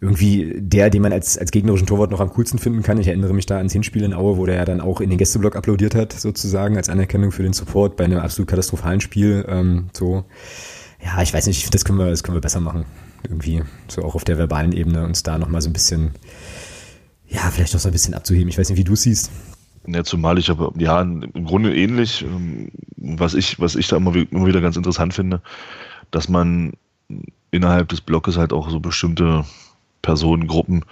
irgendwie 0.00 0.54
der, 0.58 0.90
den 0.90 1.02
man 1.02 1.12
als, 1.12 1.38
als 1.38 1.52
gegnerischen 1.52 1.86
Torwart 1.86 2.10
noch 2.10 2.20
am 2.20 2.30
coolsten 2.30 2.58
finden 2.58 2.82
kann. 2.82 2.98
Ich 2.98 3.06
erinnere 3.06 3.32
mich 3.32 3.46
da 3.46 3.58
ans 3.58 3.72
Hinspiel 3.72 4.02
in 4.02 4.12
Aue, 4.12 4.36
wo 4.36 4.44
der 4.44 4.56
ja 4.56 4.64
dann 4.64 4.80
auch 4.80 5.00
in 5.00 5.08
den 5.08 5.18
Gästeblock 5.18 5.54
applaudiert 5.54 5.94
hat, 5.94 6.12
sozusagen, 6.12 6.76
als 6.76 6.88
Anerkennung 6.88 7.30
für 7.30 7.44
den 7.44 7.52
Support 7.52 7.96
bei 7.96 8.04
einem 8.04 8.18
absolut 8.18 8.48
katastrophalen 8.48 9.00
Spiel. 9.00 9.44
Ähm, 9.48 9.90
so, 9.92 10.24
ja, 11.02 11.22
ich 11.22 11.32
weiß 11.32 11.46
nicht, 11.46 11.72
das 11.72 11.84
können 11.84 11.98
wir, 11.98 12.10
das 12.10 12.24
können 12.24 12.36
wir 12.36 12.42
besser 12.42 12.60
machen 12.60 12.84
irgendwie 13.24 13.62
so 13.88 14.02
auch 14.02 14.14
auf 14.14 14.24
der 14.24 14.38
verbalen 14.38 14.72
Ebene 14.72 15.04
uns 15.04 15.22
da 15.22 15.38
nochmal 15.38 15.60
so 15.60 15.70
ein 15.70 15.72
bisschen, 15.72 16.12
ja, 17.28 17.50
vielleicht 17.50 17.74
auch 17.74 17.80
so 17.80 17.88
ein 17.88 17.92
bisschen 17.92 18.14
abzuheben. 18.14 18.48
Ich 18.48 18.58
weiß 18.58 18.68
nicht, 18.68 18.78
wie 18.78 18.84
du 18.84 18.96
siehst. 18.96 19.30
Ja, 19.86 20.02
zumal 20.04 20.38
ich 20.38 20.50
aber, 20.50 20.72
ja, 20.78 21.00
im 21.00 21.44
Grunde 21.44 21.74
ähnlich, 21.74 22.22
ähm, 22.22 22.70
was 22.96 23.34
ich, 23.34 23.60
was 23.60 23.74
ich 23.74 23.88
da 23.88 23.96
immer, 23.96 24.14
immer 24.14 24.46
wieder 24.46 24.60
ganz 24.60 24.76
interessant 24.76 25.12
finde, 25.12 25.42
dass 26.10 26.28
man 26.28 26.72
innerhalb 27.50 27.88
des 27.88 28.00
Blockes 28.00 28.36
halt 28.36 28.52
auch 28.52 28.70
so 28.70 28.80
bestimmte 28.80 29.44
Personengruppen 30.00 30.84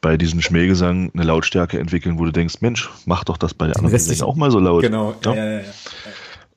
bei 0.00 0.16
diesem 0.16 0.40
Schmähgesang 0.40 1.10
eine 1.12 1.24
Lautstärke 1.24 1.78
entwickeln, 1.78 2.18
wo 2.18 2.24
du 2.24 2.32
denkst, 2.32 2.60
Mensch, 2.60 2.90
mach 3.06 3.24
doch 3.24 3.36
das 3.36 3.54
bei 3.54 3.66
der 3.66 3.76
anderen 3.76 3.92
Gesängen 3.92 4.22
auch 4.22 4.36
mal 4.36 4.50
so 4.50 4.58
laut. 4.58 4.82
Genau, 4.82 5.14
ja, 5.24 5.34
ja, 5.34 5.50
ja. 5.60 5.64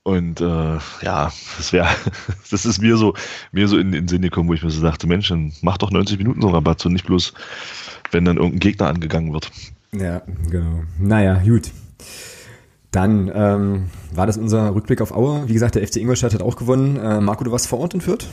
Und 0.04 0.41
äh, 0.41 0.78
ja, 1.01 1.32
das 1.58 1.72
wäre, 1.72 1.88
das 2.51 2.66
ist 2.66 2.82
mir 2.82 2.97
so, 2.97 3.14
mir 3.54 3.68
so 3.70 3.78
in, 3.78 3.88
in 3.88 3.91
den 3.93 4.08
Sinn 4.10 4.22
gekommen, 4.22 4.49
wo 4.49 4.54
ich 4.54 4.62
mir 4.62 4.70
so 4.70 4.82
dachte, 4.82 5.08
Mensch, 5.08 5.30
dann 5.30 5.54
mach 5.62 5.78
doch 5.78 5.91
90 5.91 6.18
Minuten 6.18 6.41
so 6.41 6.49
Rabatt 6.49 6.86
und 6.86 6.93
nicht 6.93 7.06
bloß, 7.06 7.34
wenn 8.12 8.26
dann 8.26 8.36
irgendein 8.36 8.60
Gegner 8.60 8.88
angegangen 8.88 9.32
wird. 9.32 9.49
Ja, 9.93 10.22
genau. 10.49 10.84
Naja, 10.99 11.41
gut. 11.45 11.72
Dann 12.91 13.32
ähm, 13.34 13.86
war 14.14 14.28
das 14.28 14.38
unser 14.38 14.76
Rückblick 14.76 15.01
auf 15.01 15.12
Aue. 15.12 15.47
Wie 15.47 15.54
gesagt, 15.54 15.76
der 15.76 15.88
FC 15.88 15.97
Ingolstadt 15.97 16.34
hat 16.34 16.41
auch 16.41 16.58
gewonnen. 16.58 16.97
Äh, 16.97 17.22
Marco, 17.22 17.43
du 17.43 17.51
warst 17.51 17.68
vor 17.68 17.80
Ort 17.80 17.93
in 17.93 18.01
Fürth? 18.01 18.28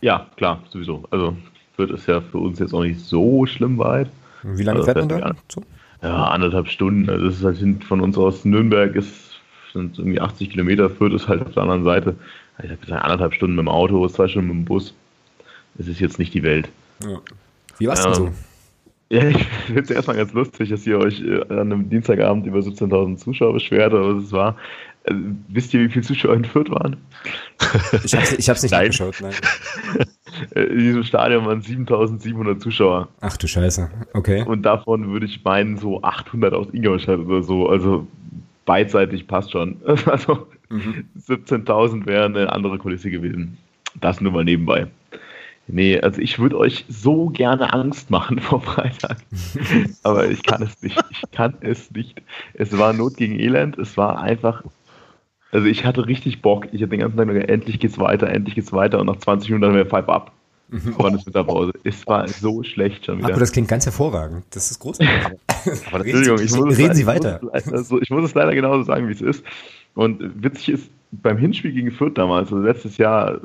Ja, 0.00 0.26
klar, 0.36 0.62
sowieso. 0.68 1.04
Also 1.10 1.36
Fürth 1.76 1.92
ist 1.92 2.08
ja 2.08 2.20
für 2.20 2.38
uns 2.38 2.58
jetzt 2.58 2.74
auch 2.74 2.82
nicht 2.82 3.00
so 3.00 3.46
schlimm 3.46 3.78
weit. 3.78 4.10
Wie 4.42 4.64
lange 4.64 4.80
also, 4.80 4.92
fährt 4.92 5.08
man 5.08 5.08
da? 5.08 5.34
Ja, 6.02 6.24
anderthalb 6.24 6.68
Stunden. 6.68 7.08
Also 7.08 7.26
das 7.26 7.36
ist 7.36 7.44
halt 7.44 7.84
von 7.84 8.00
uns 8.00 8.18
aus 8.18 8.44
Nürnberg 8.44 8.96
ist 8.96 9.31
sind 9.72 9.98
irgendwie 9.98 10.20
80 10.20 10.50
Kilometer, 10.50 10.90
Fürth 10.90 11.14
ist 11.14 11.28
halt 11.28 11.42
auf 11.42 11.52
der 11.52 11.62
anderen 11.62 11.84
Seite. 11.84 12.16
Ich 12.62 12.70
habe 12.70 12.76
gesagt, 12.76 13.02
anderthalb 13.02 13.34
Stunden 13.34 13.56
mit 13.56 13.64
dem 13.64 13.68
Auto, 13.68 14.06
zwei 14.08 14.28
Stunden 14.28 14.48
mit 14.48 14.56
dem 14.58 14.64
Bus. 14.64 14.94
Es 15.78 15.88
ist 15.88 16.00
jetzt 16.00 16.18
nicht 16.18 16.34
die 16.34 16.42
Welt. 16.42 16.68
Ja. 17.02 17.20
Wie 17.78 17.86
war 17.86 17.94
es 17.94 18.02
denn 18.02 18.14
so? 18.14 18.30
Ja, 19.12 19.28
ich 19.28 19.44
finde 19.66 19.82
es 19.82 19.90
erstmal 19.90 20.16
ganz 20.16 20.32
lustig, 20.32 20.70
dass 20.70 20.86
ihr 20.86 20.98
euch 20.98 21.20
äh, 21.20 21.42
an 21.50 21.70
einem 21.70 21.90
Dienstagabend 21.90 22.46
über 22.46 22.60
17.000 22.60 23.18
Zuschauer 23.18 23.52
beschwert, 23.52 23.92
aber 23.92 24.16
es 24.16 24.32
war. 24.32 24.56
Also, 25.04 25.20
wisst 25.48 25.74
ihr, 25.74 25.80
wie 25.80 25.90
viele 25.90 26.02
Zuschauer 26.02 26.34
in 26.34 26.46
Fürth 26.46 26.70
waren? 26.70 26.96
Ich 28.04 28.14
habe 28.14 28.24
es 28.24 28.62
nicht 28.62 28.70
nein. 28.70 28.84
angeschaut, 28.84 29.16
nein. 29.20 29.34
Äh, 30.54 30.62
in 30.62 30.78
diesem 30.78 31.04
Stadion 31.04 31.44
waren 31.44 31.60
7700 31.60 32.60
Zuschauer. 32.60 33.08
Ach 33.20 33.36
du 33.36 33.46
Scheiße, 33.46 33.90
okay. 34.14 34.42
Und 34.46 34.62
davon 34.62 35.12
würde 35.12 35.26
ich 35.26 35.44
meinen, 35.44 35.76
so 35.76 36.02
800 36.02 36.54
aus 36.54 36.68
Ingolstadt 36.72 37.20
oder 37.20 37.42
so. 37.42 37.68
Also 37.68 38.06
beidseitig 38.64 39.26
passt 39.26 39.52
schon. 39.52 39.80
Also 40.06 40.46
Mhm. 40.72 41.04
17.000 41.18 42.06
wäre 42.06 42.24
eine 42.24 42.50
andere 42.50 42.78
Kulisse 42.78 43.10
gewesen. 43.10 43.58
Das 44.00 44.22
nur 44.22 44.32
mal 44.32 44.44
nebenbei. 44.44 44.86
Nee, 45.68 46.00
also 46.00 46.20
ich 46.20 46.38
würde 46.38 46.58
euch 46.58 46.86
so 46.88 47.26
gerne 47.26 47.72
Angst 47.72 48.10
machen 48.10 48.38
vor 48.40 48.62
Freitag. 48.62 49.18
Aber 50.02 50.28
ich 50.28 50.42
kann 50.42 50.62
es 50.62 50.82
nicht. 50.82 50.98
Ich 51.10 51.22
kann 51.30 51.54
es 51.60 51.90
nicht. 51.90 52.22
Es 52.54 52.76
war 52.76 52.94
Not 52.94 53.16
gegen 53.16 53.38
Elend. 53.38 53.78
Es 53.78 53.96
war 53.98 54.20
einfach. 54.20 54.64
Also 55.52 55.66
ich 55.66 55.84
hatte 55.84 56.06
richtig 56.06 56.40
Bock. 56.40 56.66
Ich 56.72 56.80
hatte 56.80 56.90
den 56.90 57.00
ganzen 57.00 57.18
Tag 57.18 57.26
nur, 57.26 57.48
endlich 57.48 57.78
geht's 57.78 57.98
weiter, 57.98 58.28
endlich 58.28 58.54
geht's 58.54 58.72
weiter. 58.72 58.98
Und 58.98 59.06
nach 59.06 59.16
20 59.16 59.50
Minuten 59.50 59.66
haben 59.66 59.76
wir 59.76 59.84
Pfeif 59.86 60.08
ab. 60.08 60.32
Mhm. 60.72 60.94
Wann 60.96 61.14
ist 61.14 61.26
Mittagpause? 61.26 61.72
Es 61.84 62.06
war 62.06 62.26
so 62.26 62.62
schlecht 62.62 63.04
schon 63.04 63.18
wieder. 63.18 63.28
Aber 63.28 63.38
das 63.38 63.52
klingt 63.52 63.68
ganz 63.68 63.84
hervorragend. 63.84 64.44
Das 64.50 64.70
ist 64.70 64.78
großartig. 64.78 65.14
Aber 65.92 66.06
Entschuldigung, 66.06 66.40
ich 66.40 66.50
muss 66.50 66.78
reden 66.78 66.94
Sie 66.94 67.06
weiter. 67.06 67.40
Also 67.52 68.00
ich 68.00 68.08
muss 68.08 68.24
es 68.24 68.34
leider 68.34 68.54
genauso 68.54 68.82
sagen, 68.84 69.06
wie 69.06 69.12
es 69.12 69.20
ist. 69.20 69.44
Und 69.94 70.42
witzig 70.42 70.70
ist, 70.70 70.90
beim 71.10 71.36
Hinspiel 71.36 71.72
gegen 71.72 71.90
Fürth 71.90 72.16
damals, 72.16 72.50
also 72.50 72.64
letztes 72.64 72.96
Jahr, 72.96 73.40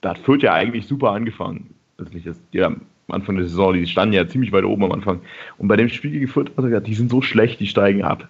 da 0.00 0.10
hat 0.10 0.18
Fürth 0.18 0.42
ja 0.42 0.54
eigentlich 0.54 0.86
super 0.86 1.10
angefangen. 1.10 1.74
Das 1.98 2.10
nicht 2.10 2.26
das, 2.26 2.40
ja, 2.52 2.68
am 2.68 2.80
Anfang 3.08 3.36
der 3.36 3.46
Saison, 3.46 3.74
die 3.74 3.86
standen 3.86 4.14
ja 4.14 4.26
ziemlich 4.26 4.50
weit 4.50 4.64
oben 4.64 4.84
am 4.84 4.92
Anfang. 4.92 5.20
Und 5.58 5.68
bei 5.68 5.76
dem 5.76 5.90
Spiel 5.90 6.12
gegen 6.12 6.28
Fürth, 6.28 6.50
also, 6.56 6.80
die 6.80 6.94
sind 6.94 7.10
so 7.10 7.20
schlecht, 7.20 7.60
die 7.60 7.66
steigen 7.66 8.02
ab. 8.02 8.28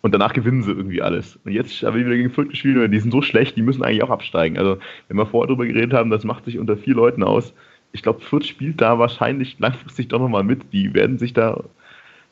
Und 0.00 0.14
danach 0.14 0.32
gewinnen 0.32 0.62
sie 0.62 0.72
irgendwie 0.72 1.02
alles. 1.02 1.38
Und 1.44 1.52
jetzt 1.52 1.80
haben 1.82 1.96
wir 1.96 2.06
wieder 2.06 2.16
gegen 2.16 2.30
Fürth 2.30 2.50
gespielt 2.50 2.76
und 2.76 2.90
die 2.90 3.00
sind 3.00 3.12
so 3.12 3.22
schlecht, 3.22 3.56
die 3.56 3.62
müssen 3.62 3.84
eigentlich 3.84 4.02
auch 4.02 4.10
absteigen. 4.10 4.58
Also, 4.58 4.78
wenn 5.06 5.16
wir 5.16 5.26
vorher 5.26 5.46
darüber 5.46 5.66
geredet 5.66 5.92
haben, 5.92 6.10
das 6.10 6.24
macht 6.24 6.44
sich 6.44 6.58
unter 6.58 6.76
vier 6.76 6.94
Leuten 6.94 7.22
aus. 7.22 7.52
Ich 7.92 8.02
glaube, 8.02 8.20
Fürth 8.20 8.46
spielt 8.46 8.80
da 8.80 8.98
wahrscheinlich 8.98 9.58
langfristig 9.58 10.08
doch 10.08 10.20
nochmal 10.20 10.44
mit. 10.44 10.72
Die 10.72 10.94
werden 10.94 11.18
sich 11.18 11.32
da 11.32 11.64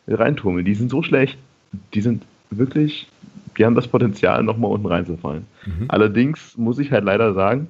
reinturmeln. 0.07 0.65
Die 0.65 0.75
sind 0.75 0.91
so 0.91 1.03
schlecht. 1.03 1.39
Die 1.95 2.01
sind 2.01 2.25
wirklich, 2.51 3.09
die 3.57 3.65
haben 3.65 3.75
das 3.75 3.89
Potenzial, 3.89 4.43
nochmal 4.43 4.71
unten 4.71 4.87
reinzufallen. 4.87 5.47
Mhm. 5.65 5.87
Allerdings 5.89 6.57
muss 6.57 6.79
ich 6.79 6.93
halt 6.93 7.05
leider 7.05 7.35
sagen, 7.35 7.69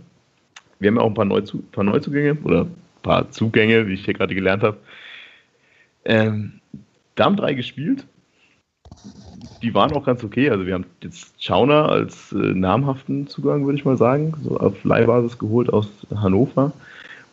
wir 0.78 0.88
haben 0.88 0.96
ja 0.96 1.02
auch 1.02 1.08
ein 1.08 1.14
paar, 1.14 1.24
Neuzu 1.24 1.62
paar 1.72 1.84
Neuzugänge 1.84 2.36
oder 2.44 2.62
ein 2.62 2.74
paar 3.02 3.30
Zugänge, 3.30 3.86
wie 3.86 3.94
ich 3.94 4.04
hier 4.04 4.14
gerade 4.14 4.34
gelernt 4.34 4.62
habe. 4.62 4.76
Ähm, 6.04 6.60
da 7.14 7.24
haben 7.24 7.36
drei 7.36 7.54
gespielt. 7.54 8.06
Die 9.62 9.74
waren 9.74 9.92
auch 9.92 10.04
ganz 10.04 10.22
okay. 10.22 10.50
Also 10.50 10.66
wir 10.66 10.74
haben 10.74 10.84
jetzt 11.02 11.42
Schauner 11.42 11.88
als 11.88 12.32
äh, 12.32 12.36
namhaften 12.36 13.26
Zugang, 13.26 13.64
würde 13.64 13.78
ich 13.78 13.84
mal 13.84 13.96
sagen, 13.96 14.34
so 14.42 14.58
auf 14.58 14.84
Leihbasis 14.84 15.38
geholt 15.38 15.72
aus 15.72 15.88
Hannover. 16.14 16.72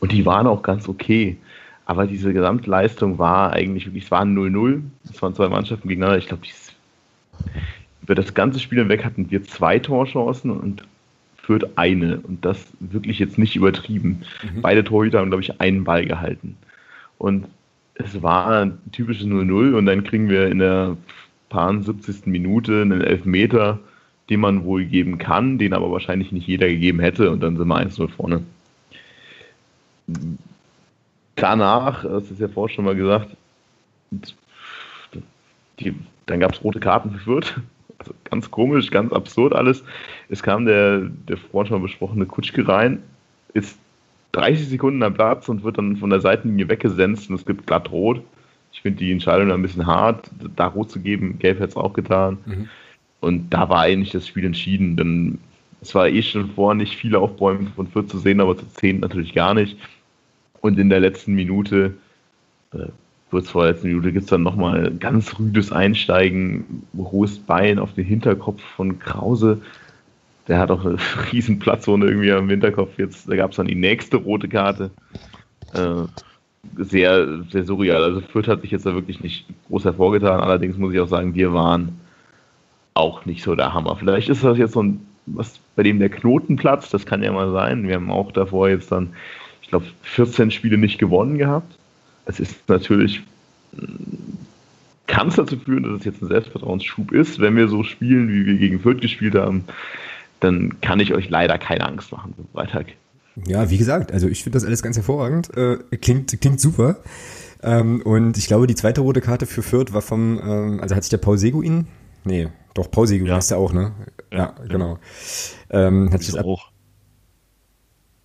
Und 0.03 0.11
die 0.11 0.25
waren 0.25 0.47
auch 0.47 0.63
ganz 0.63 0.89
okay. 0.89 1.37
Aber 1.85 2.07
diese 2.07 2.33
Gesamtleistung 2.33 3.19
war 3.19 3.53
eigentlich 3.53 3.85
wirklich, 3.85 4.03
es 4.03 4.11
waren 4.11 4.37
0-0. 4.37 4.81
Es 5.09 5.21
waren 5.21 5.33
zwei 5.33 5.47
Mannschaften 5.47 5.87
gegeneinander. 5.87 6.17
Ich 6.17 6.27
glaube, 6.27 6.41
über 8.01 8.13
das 8.13 8.33
ganze 8.33 8.59
Spiel 8.59 8.79
hinweg 8.79 9.05
hatten 9.05 9.31
wir 9.31 9.45
zwei 9.45 9.79
Torchancen 9.79 10.51
und 10.51 10.83
führt 11.37 11.77
eine. 11.77 12.19
Und 12.19 12.43
das 12.43 12.67
wirklich 12.81 13.17
jetzt 13.17 13.37
nicht 13.37 13.55
übertrieben. 13.55 14.23
Mhm. 14.43 14.61
Beide 14.61 14.83
Torhüter 14.83 15.19
haben, 15.19 15.29
glaube 15.29 15.43
ich, 15.43 15.61
einen 15.61 15.85
Ball 15.85 16.05
gehalten. 16.05 16.57
Und 17.17 17.45
es 17.95 18.21
war 18.21 18.63
ein 18.63 18.79
typisches 18.91 19.25
0-0 19.25 19.73
und 19.73 19.85
dann 19.85 20.03
kriegen 20.03 20.27
wir 20.27 20.49
in 20.49 20.59
der 20.59 20.97
paar 21.47 21.81
70. 21.81 22.25
Minute 22.25 22.81
einen 22.81 22.99
Elfmeter, 22.99 23.79
den 24.29 24.41
man 24.41 24.65
wohl 24.65 24.83
geben 24.83 25.17
kann, 25.17 25.59
den 25.59 25.71
aber 25.71 25.89
wahrscheinlich 25.93 26.33
nicht 26.33 26.45
jeder 26.45 26.67
gegeben 26.67 26.99
hätte 26.99 27.31
und 27.31 27.41
dann 27.41 27.55
sind 27.55 27.69
wir 27.69 27.77
1-0 27.77 28.09
vorne. 28.09 28.43
Danach, 31.35 32.03
das 32.03 32.29
ist 32.29 32.39
ja 32.39 32.47
vorher 32.47 32.75
schon 32.75 32.85
mal 32.85 32.95
gesagt, 32.95 33.35
die, 35.79 35.95
dann 36.25 36.39
gab 36.39 36.53
es 36.53 36.63
rote 36.63 36.79
Karten 36.79 37.11
für 37.11 37.19
Fürth. 37.19 37.59
Also 37.99 38.13
ganz 38.25 38.51
komisch, 38.51 38.91
ganz 38.91 39.13
absurd 39.13 39.53
alles. 39.53 39.83
Es 40.29 40.43
kam 40.43 40.65
der, 40.65 41.01
der 41.27 41.37
vorhin 41.37 41.69
schon 41.69 41.79
mal 41.79 41.87
besprochene 41.87 42.25
Kutschke 42.25 42.67
rein, 42.67 43.01
ist 43.53 43.77
30 44.33 44.67
Sekunden 44.67 45.03
am 45.03 45.13
Platz 45.13 45.47
und 45.47 45.63
wird 45.63 45.77
dann 45.77 45.95
von 45.97 46.09
der 46.09 46.19
Seitenlinie 46.19 46.67
weggesenzt 46.67 47.29
und 47.29 47.35
es 47.35 47.45
gibt 47.45 47.65
glatt 47.67 47.91
rot. 47.91 48.21
Ich 48.73 48.81
finde 48.81 48.99
die 48.99 49.11
Entscheidung 49.11 49.51
ein 49.51 49.61
bisschen 49.61 49.85
hart, 49.85 50.29
da 50.55 50.67
rot 50.67 50.89
zu 50.89 50.99
geben. 50.99 51.37
Gelb 51.39 51.59
hätte 51.59 51.69
es 51.69 51.75
auch 51.77 51.93
getan. 51.93 52.39
Mhm. 52.45 52.69
Und 53.21 53.51
da 53.51 53.69
war 53.69 53.81
eigentlich 53.81 54.11
das 54.11 54.27
Spiel 54.27 54.43
entschieden. 54.43 54.97
Denn 54.97 55.37
es 55.79 55.93
war 55.93 56.09
eh 56.09 56.21
schon 56.21 56.49
vor, 56.49 56.73
nicht 56.73 56.95
viele 56.95 57.19
Aufbäume 57.19 57.67
von 57.75 57.87
Fürth 57.87 58.09
zu 58.09 58.17
sehen, 58.17 58.41
aber 58.41 58.57
zu 58.57 58.65
10 58.65 59.01
natürlich 59.01 59.33
gar 59.33 59.53
nicht. 59.53 59.77
Und 60.63 60.79
in 60.79 60.89
der 60.89 61.01
letzten 61.01 61.33
Minute, 61.33 61.93
äh, 62.73 62.87
kurz 63.29 63.49
vor 63.49 63.63
der 63.63 63.73
letzten 63.73 63.89
Minute, 63.89 64.13
gibt 64.13 64.23
es 64.23 64.29
dann 64.29 64.43
nochmal 64.43 64.93
ganz 64.97 65.37
rüdes 65.37 65.73
Einsteigen, 65.73 66.83
hohes 66.97 67.37
Bein 67.37 67.79
auf 67.79 67.93
den 67.93 68.05
Hinterkopf 68.05 68.61
von 68.77 68.97
Krause. 68.97 69.61
Der 70.47 70.59
hat 70.59 70.71
auch 70.71 70.85
eine 70.85 70.97
riesen 71.33 71.59
Platzzone 71.59 72.05
irgendwie 72.05 72.31
am 72.31 72.49
Hinterkopf. 72.49 72.97
Jetzt 72.97 73.29
da 73.29 73.35
gab 73.35 73.51
es 73.51 73.57
dann 73.57 73.67
die 73.67 73.75
nächste 73.75 74.15
rote 74.15 74.47
Karte. 74.47 74.89
Äh, 75.73 76.05
sehr, 76.77 77.43
sehr 77.51 77.65
surreal. 77.65 78.01
Also 78.01 78.21
Fürth 78.21 78.47
hat 78.47 78.61
sich 78.61 78.71
jetzt 78.71 78.85
da 78.85 78.93
wirklich 78.93 79.19
nicht 79.19 79.45
groß 79.67 79.83
hervorgetan. 79.83 80.39
Allerdings 80.39 80.77
muss 80.77 80.93
ich 80.93 80.99
auch 81.01 81.09
sagen, 81.09 81.35
wir 81.35 81.51
waren 81.51 81.99
auch 82.93 83.25
nicht 83.25 83.43
so 83.43 83.53
der 83.53 83.73
Hammer. 83.73 83.97
Vielleicht 83.97 84.29
ist 84.29 84.45
das 84.45 84.57
jetzt 84.57 84.75
so 84.75 84.83
ein, 84.83 85.05
was 85.25 85.59
bei 85.75 85.83
dem 85.83 85.99
der 85.99 86.09
Knoten 86.09 86.55
platzt, 86.55 86.93
das 86.93 87.05
kann 87.05 87.21
ja 87.21 87.33
mal 87.33 87.51
sein. 87.51 87.85
Wir 87.85 87.95
haben 87.95 88.11
auch 88.11 88.31
davor 88.31 88.69
jetzt 88.69 88.93
dann 88.93 89.13
glaube, 89.73 89.85
14 90.03 90.51
Spiele 90.51 90.77
nicht 90.77 90.99
gewonnen 90.99 91.37
gehabt. 91.37 91.77
Es 92.25 92.39
ist 92.39 92.55
natürlich, 92.67 93.21
kann 95.07 95.27
es 95.27 95.35
dazu 95.35 95.57
führen, 95.57 95.83
dass 95.83 95.99
es 95.99 96.05
jetzt 96.05 96.21
ein 96.21 96.27
Selbstvertrauensschub 96.27 97.11
ist. 97.11 97.39
Wenn 97.39 97.55
wir 97.55 97.67
so 97.67 97.83
spielen, 97.83 98.29
wie 98.29 98.45
wir 98.45 98.55
gegen 98.57 98.79
Fürth 98.79 99.01
gespielt 99.01 99.35
haben, 99.35 99.65
dann 100.39 100.79
kann 100.81 100.99
ich 100.99 101.13
euch 101.13 101.29
leider 101.29 101.57
keine 101.57 101.85
Angst 101.87 102.11
machen 102.11 102.33
am 102.37 102.45
Freitag. 102.53 102.87
Ja, 103.47 103.69
wie 103.69 103.77
gesagt, 103.77 104.11
also 104.11 104.27
ich 104.27 104.43
finde 104.43 104.57
das 104.57 104.65
alles 104.65 104.83
ganz 104.83 104.95
hervorragend. 104.95 105.55
Äh, 105.57 105.77
klingt, 105.97 106.39
klingt 106.39 106.61
super. 106.61 106.97
Ähm, 107.63 108.01
und 108.03 108.37
ich 108.37 108.47
glaube, 108.47 108.67
die 108.67 108.75
zweite 108.75 109.01
rote 109.01 109.21
Karte 109.21 109.47
für 109.47 109.63
Fürth 109.63 109.93
war 109.93 110.01
vom, 110.01 110.39
ähm, 110.39 110.79
also 110.81 110.95
hat 110.95 111.03
sich 111.03 111.09
der 111.09 111.17
Paul 111.17 111.37
Seguin, 111.37 111.87
nee, 112.25 112.49
doch, 112.73 112.91
Paul 112.91 113.07
Seguin 113.07 113.27
ja. 113.27 113.35
heißt 113.37 113.51
ja 113.51 113.57
auch, 113.57 113.73
ne? 113.73 113.93
Ja, 114.31 114.37
ja 114.37 114.55
genau. 114.67 114.99
Ähm, 115.69 116.11
hat 116.11 116.21
sich 116.21 116.33
das 116.33 116.43
auch. 116.43 116.72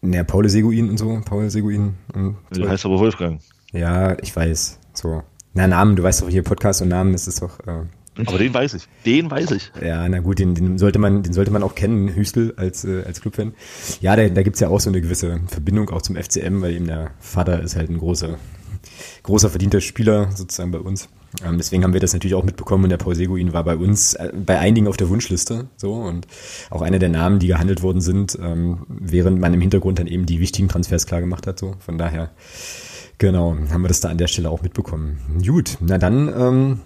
Naja, 0.01 0.24
Paul 0.24 0.49
Seguin 0.49 0.90
und 0.90 0.99
so, 0.99 1.20
Paul 1.24 1.51
Seguin. 1.51 1.94
Und 2.14 2.36
so. 2.51 2.62
Der 2.62 2.70
heißt 2.70 2.84
aber 2.86 2.99
Wolfgang. 2.99 3.40
Ja, 3.72 4.16
ich 4.22 4.34
weiß. 4.34 4.78
So. 4.94 5.22
Na, 5.55 5.66
Namen, 5.66 5.96
du 5.96 6.03
weißt 6.03 6.22
doch 6.22 6.28
hier 6.28 6.42
Podcast 6.42 6.82
und 6.82 6.88
Namen 6.88 7.14
ist 7.14 7.26
es 7.26 7.40
doch. 7.40 7.59
Äh, 7.66 7.84
aber 8.26 8.38
den 8.38 8.53
weiß 8.53 8.74
ich. 8.74 8.88
Den 9.07 9.30
weiß 9.30 9.53
ich. 9.53 9.70
Ja, 9.80 10.09
na 10.09 10.18
gut, 10.18 10.38
den, 10.38 10.55
den 10.55 10.78
sollte 10.78 10.99
man, 10.99 11.22
den 11.22 11.32
sollte 11.32 11.51
man 11.51 11.62
auch 11.62 11.74
kennen, 11.74 12.09
Hüstel 12.09 12.55
als, 12.57 12.84
äh, 12.84 13.05
als 13.05 13.20
Clubfan. 13.20 13.55
Ja, 14.01 14.16
da, 14.16 14.28
da 14.28 14.42
gibt's 14.42 14.61
ja 14.61 14.68
auch 14.68 14.80
so 14.80 14.90
eine 14.90 15.01
gewisse 15.01 15.40
Verbindung 15.46 15.90
auch 15.90 16.03
zum 16.03 16.16
FCM, 16.16 16.61
weil 16.61 16.74
eben 16.74 16.86
der 16.86 17.12
Vater 17.20 17.62
ist 17.62 17.76
halt 17.76 17.90
ein 17.90 17.99
großer, 17.99 18.38
großer 19.22 19.51
verdienter 19.51 19.80
Spieler 19.80 20.30
sozusagen 20.32 20.72
bei 20.72 20.80
uns. 20.80 21.09
Ähm, 21.45 21.59
deswegen 21.59 21.85
haben 21.85 21.93
wir 21.93 22.01
das 22.01 22.12
natürlich 22.12 22.35
auch 22.35 22.45
mitbekommen 22.45 22.85
und 22.85 22.91
der 22.91 22.97
Paul 22.97 23.14
Seguin 23.14 23.53
war 23.53 23.64
bei 23.64 23.76
uns 23.76 24.14
äh, 24.14 24.33
bei 24.35 24.59
einigen 24.59 24.89
auf 24.89 24.97
der 24.97 25.09
Wunschliste 25.09 25.68
so 25.76 25.95
und 25.95 26.26
auch 26.70 26.83
einer 26.83 26.99
der 26.99 27.11
Namen, 27.11 27.39
die 27.39 27.49
gehandelt 27.49 27.83
worden 27.83 28.00
sind, 28.00 28.38
ähm, 28.41 28.87
während 28.88 29.41
man 29.41 29.53
im 29.55 29.61
Hintergrund 29.61 29.99
dann 29.99 30.07
eben 30.07 30.26
die 30.26 30.41
wichtigen 30.41 30.68
Transfers 30.68 31.07
klar 31.07 31.21
gemacht 31.21 31.46
hat. 31.46 31.59
So 31.59 31.75
von 31.80 31.99
daher 31.99 32.30
genau 33.18 33.57
haben 33.71 33.83
wir 33.83 33.88
das 33.88 34.00
da 34.00 34.09
an 34.09 34.18
der 34.18 34.29
Stelle 34.29 34.50
auch 34.50 34.63
mitbekommen. 34.63 35.18
Gut, 35.45 35.76
na 35.80 35.99
dann 35.99 36.29
ähm, 36.29 36.80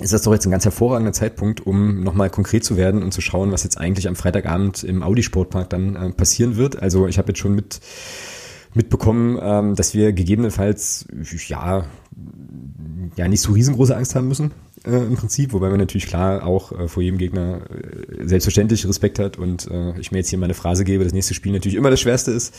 ist 0.00 0.12
das 0.12 0.22
doch 0.22 0.32
jetzt 0.32 0.46
ein 0.46 0.50
ganz 0.50 0.64
hervorragender 0.64 1.12
Zeitpunkt, 1.12 1.60
um 1.60 2.02
nochmal 2.02 2.30
konkret 2.30 2.64
zu 2.64 2.76
werden 2.76 3.02
und 3.02 3.12
zu 3.12 3.20
schauen, 3.20 3.52
was 3.52 3.64
jetzt 3.64 3.78
eigentlich 3.78 4.08
am 4.08 4.16
Freitagabend 4.16 4.82
im 4.82 5.02
Audi 5.02 5.22
Sportpark 5.22 5.70
dann 5.70 5.94
äh, 5.94 6.10
passieren 6.10 6.56
wird. 6.56 6.80
Also 6.80 7.06
ich 7.06 7.18
habe 7.18 7.28
jetzt 7.28 7.38
schon 7.38 7.54
mit 7.54 7.80
mitbekommen, 8.74 9.38
ähm, 9.40 9.74
dass 9.74 9.94
wir 9.94 10.12
gegebenenfalls 10.12 11.06
ja 11.48 11.84
ja 13.16 13.28
nicht 13.28 13.40
so 13.40 13.52
riesengroße 13.52 13.96
Angst 13.96 14.14
haben 14.14 14.28
müssen 14.28 14.52
äh, 14.86 14.90
im 14.90 15.16
Prinzip, 15.16 15.52
wobei 15.52 15.68
man 15.68 15.78
natürlich 15.78 16.06
klar 16.06 16.46
auch 16.46 16.72
äh, 16.72 16.88
vor 16.88 17.02
jedem 17.02 17.18
Gegner 17.18 17.60
äh, 17.70 18.26
selbstverständlich 18.26 18.86
Respekt 18.86 19.18
hat 19.18 19.36
und 19.36 19.68
äh, 19.70 19.98
ich 19.98 20.12
mir 20.12 20.18
jetzt 20.18 20.30
hier 20.30 20.38
mal 20.38 20.46
eine 20.46 20.54
Phrase 20.54 20.84
gebe, 20.84 21.04
das 21.04 21.12
nächste 21.12 21.34
Spiel 21.34 21.52
natürlich 21.52 21.76
immer 21.76 21.90
das 21.90 22.00
Schwerste 22.00 22.30
ist. 22.30 22.54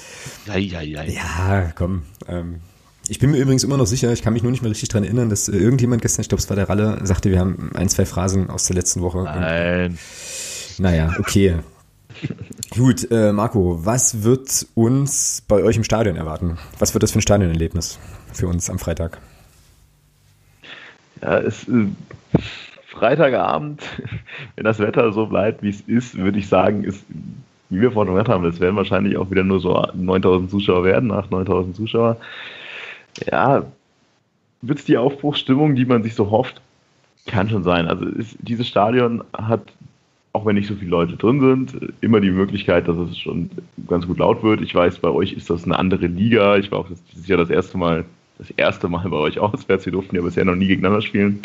Ja, 0.45 0.57
ja, 0.57 0.81
ja. 0.81 1.03
Ja, 1.03 1.71
komm. 1.75 2.03
Ähm, 2.27 2.55
ich 3.07 3.19
bin 3.19 3.31
mir 3.31 3.38
übrigens 3.38 3.63
immer 3.63 3.77
noch 3.77 3.88
sicher, 3.88 4.11
ich 4.13 4.21
kann 4.21 4.33
mich 4.33 4.43
nur 4.43 4.51
nicht 4.51 4.61
mehr 4.61 4.71
richtig 4.71 4.89
dran 4.89 5.03
erinnern, 5.03 5.29
dass 5.29 5.49
äh, 5.49 5.57
irgendjemand 5.57 6.01
gestern, 6.01 6.21
ich 6.21 6.29
glaube 6.29 6.41
es 6.41 6.49
war 6.49 6.55
der 6.55 6.69
Ralle, 6.69 6.99
sagte, 7.03 7.31
wir 7.31 7.39
haben 7.39 7.71
ein, 7.73 7.89
zwei 7.89 8.05
Phrasen 8.05 8.49
aus 8.49 8.65
der 8.65 8.75
letzten 8.75 9.01
Woche. 9.01 9.23
Nein. 9.23 9.91
Und, 9.91 9.99
naja, 10.79 11.15
okay. 11.19 11.55
Gut, 12.76 13.10
äh, 13.11 13.31
Marco, 13.31 13.85
was 13.85 14.23
wird 14.23 14.68
uns 14.76 15.43
bei 15.48 15.64
euch 15.64 15.77
im 15.77 15.84
Stadion 15.84 16.15
erwarten? 16.15 16.57
Was 16.80 16.93
wird 16.93 17.03
das 17.03 17.11
für 17.11 17.19
ein 17.19 17.22
Stadionerlebnis 17.22 17.99
für 18.34 18.48
uns 18.48 18.69
am 18.69 18.80
Freitag? 18.80 19.19
Ja, 21.22 21.39
es, 21.39 21.68
äh, 21.68 21.88
Freitagabend, 22.88 23.81
wenn 24.56 24.65
das 24.65 24.80
Wetter 24.80 25.11
so 25.11 25.26
bleibt, 25.26 25.64
wie 25.64 25.69
es 25.69 25.81
ist, 25.81 26.18
würde 26.18 26.39
ich 26.39 26.48
sagen, 26.48 26.84
ist, 26.84 27.03
wie 27.69 27.81
wir 27.81 27.91
vorhin 27.91 28.14
gehört 28.14 28.30
haben, 28.30 28.45
es 28.45 28.60
werden 28.60 28.76
wahrscheinlich 28.76 29.18
auch 29.18 29.31
wieder 29.31 29.43
nur 29.43 29.60
so 29.60 29.88
9000 29.93 30.52
Zuschauer 30.52 30.84
werden, 30.84 31.11
8.000, 31.11 31.31
9000 31.31 31.76
Zuschauer. 31.76 32.18
Ja, 33.31 33.64
wird 34.61 34.80
es 34.80 34.85
die 34.85 34.98
Aufbruchsstimmung, 34.98 35.76
die 35.76 35.85
man 35.85 36.03
sich 36.03 36.15
so 36.15 36.30
hofft, 36.30 36.61
kann 37.27 37.49
schon 37.49 37.64
sein. 37.64 37.88
Also 37.88 38.06
ist, 38.06 38.35
dieses 38.39 38.68
Stadion 38.68 39.23
hat 39.34 39.61
auch 40.33 40.45
wenn 40.45 40.55
nicht 40.55 40.67
so 40.67 40.75
viele 40.75 40.91
Leute 40.91 41.17
drin 41.17 41.41
sind, 41.41 41.93
immer 42.01 42.21
die 42.21 42.31
Möglichkeit, 42.31 42.87
dass 42.87 42.97
es 42.97 43.17
schon 43.17 43.49
ganz 43.87 44.07
gut 44.07 44.19
laut 44.19 44.43
wird. 44.43 44.61
Ich 44.61 44.73
weiß, 44.73 44.99
bei 44.99 45.09
euch 45.09 45.33
ist 45.33 45.49
das 45.49 45.65
eine 45.65 45.77
andere 45.77 46.07
Liga. 46.07 46.57
Ich 46.57 46.71
war 46.71 46.79
auch 46.79 46.87
dieses 47.13 47.27
Jahr 47.27 47.37
das 47.37 47.49
erste 47.49 47.77
Mal, 47.77 48.05
das 48.37 48.49
erste 48.51 48.87
Mal 48.87 49.09
bei 49.09 49.17
euch 49.17 49.39
auswärts. 49.39 49.85
Wir 49.85 49.91
durften 49.91 50.15
ja 50.15 50.21
bisher 50.21 50.45
noch 50.45 50.55
nie 50.55 50.67
gegeneinander 50.67 51.01
spielen. 51.01 51.41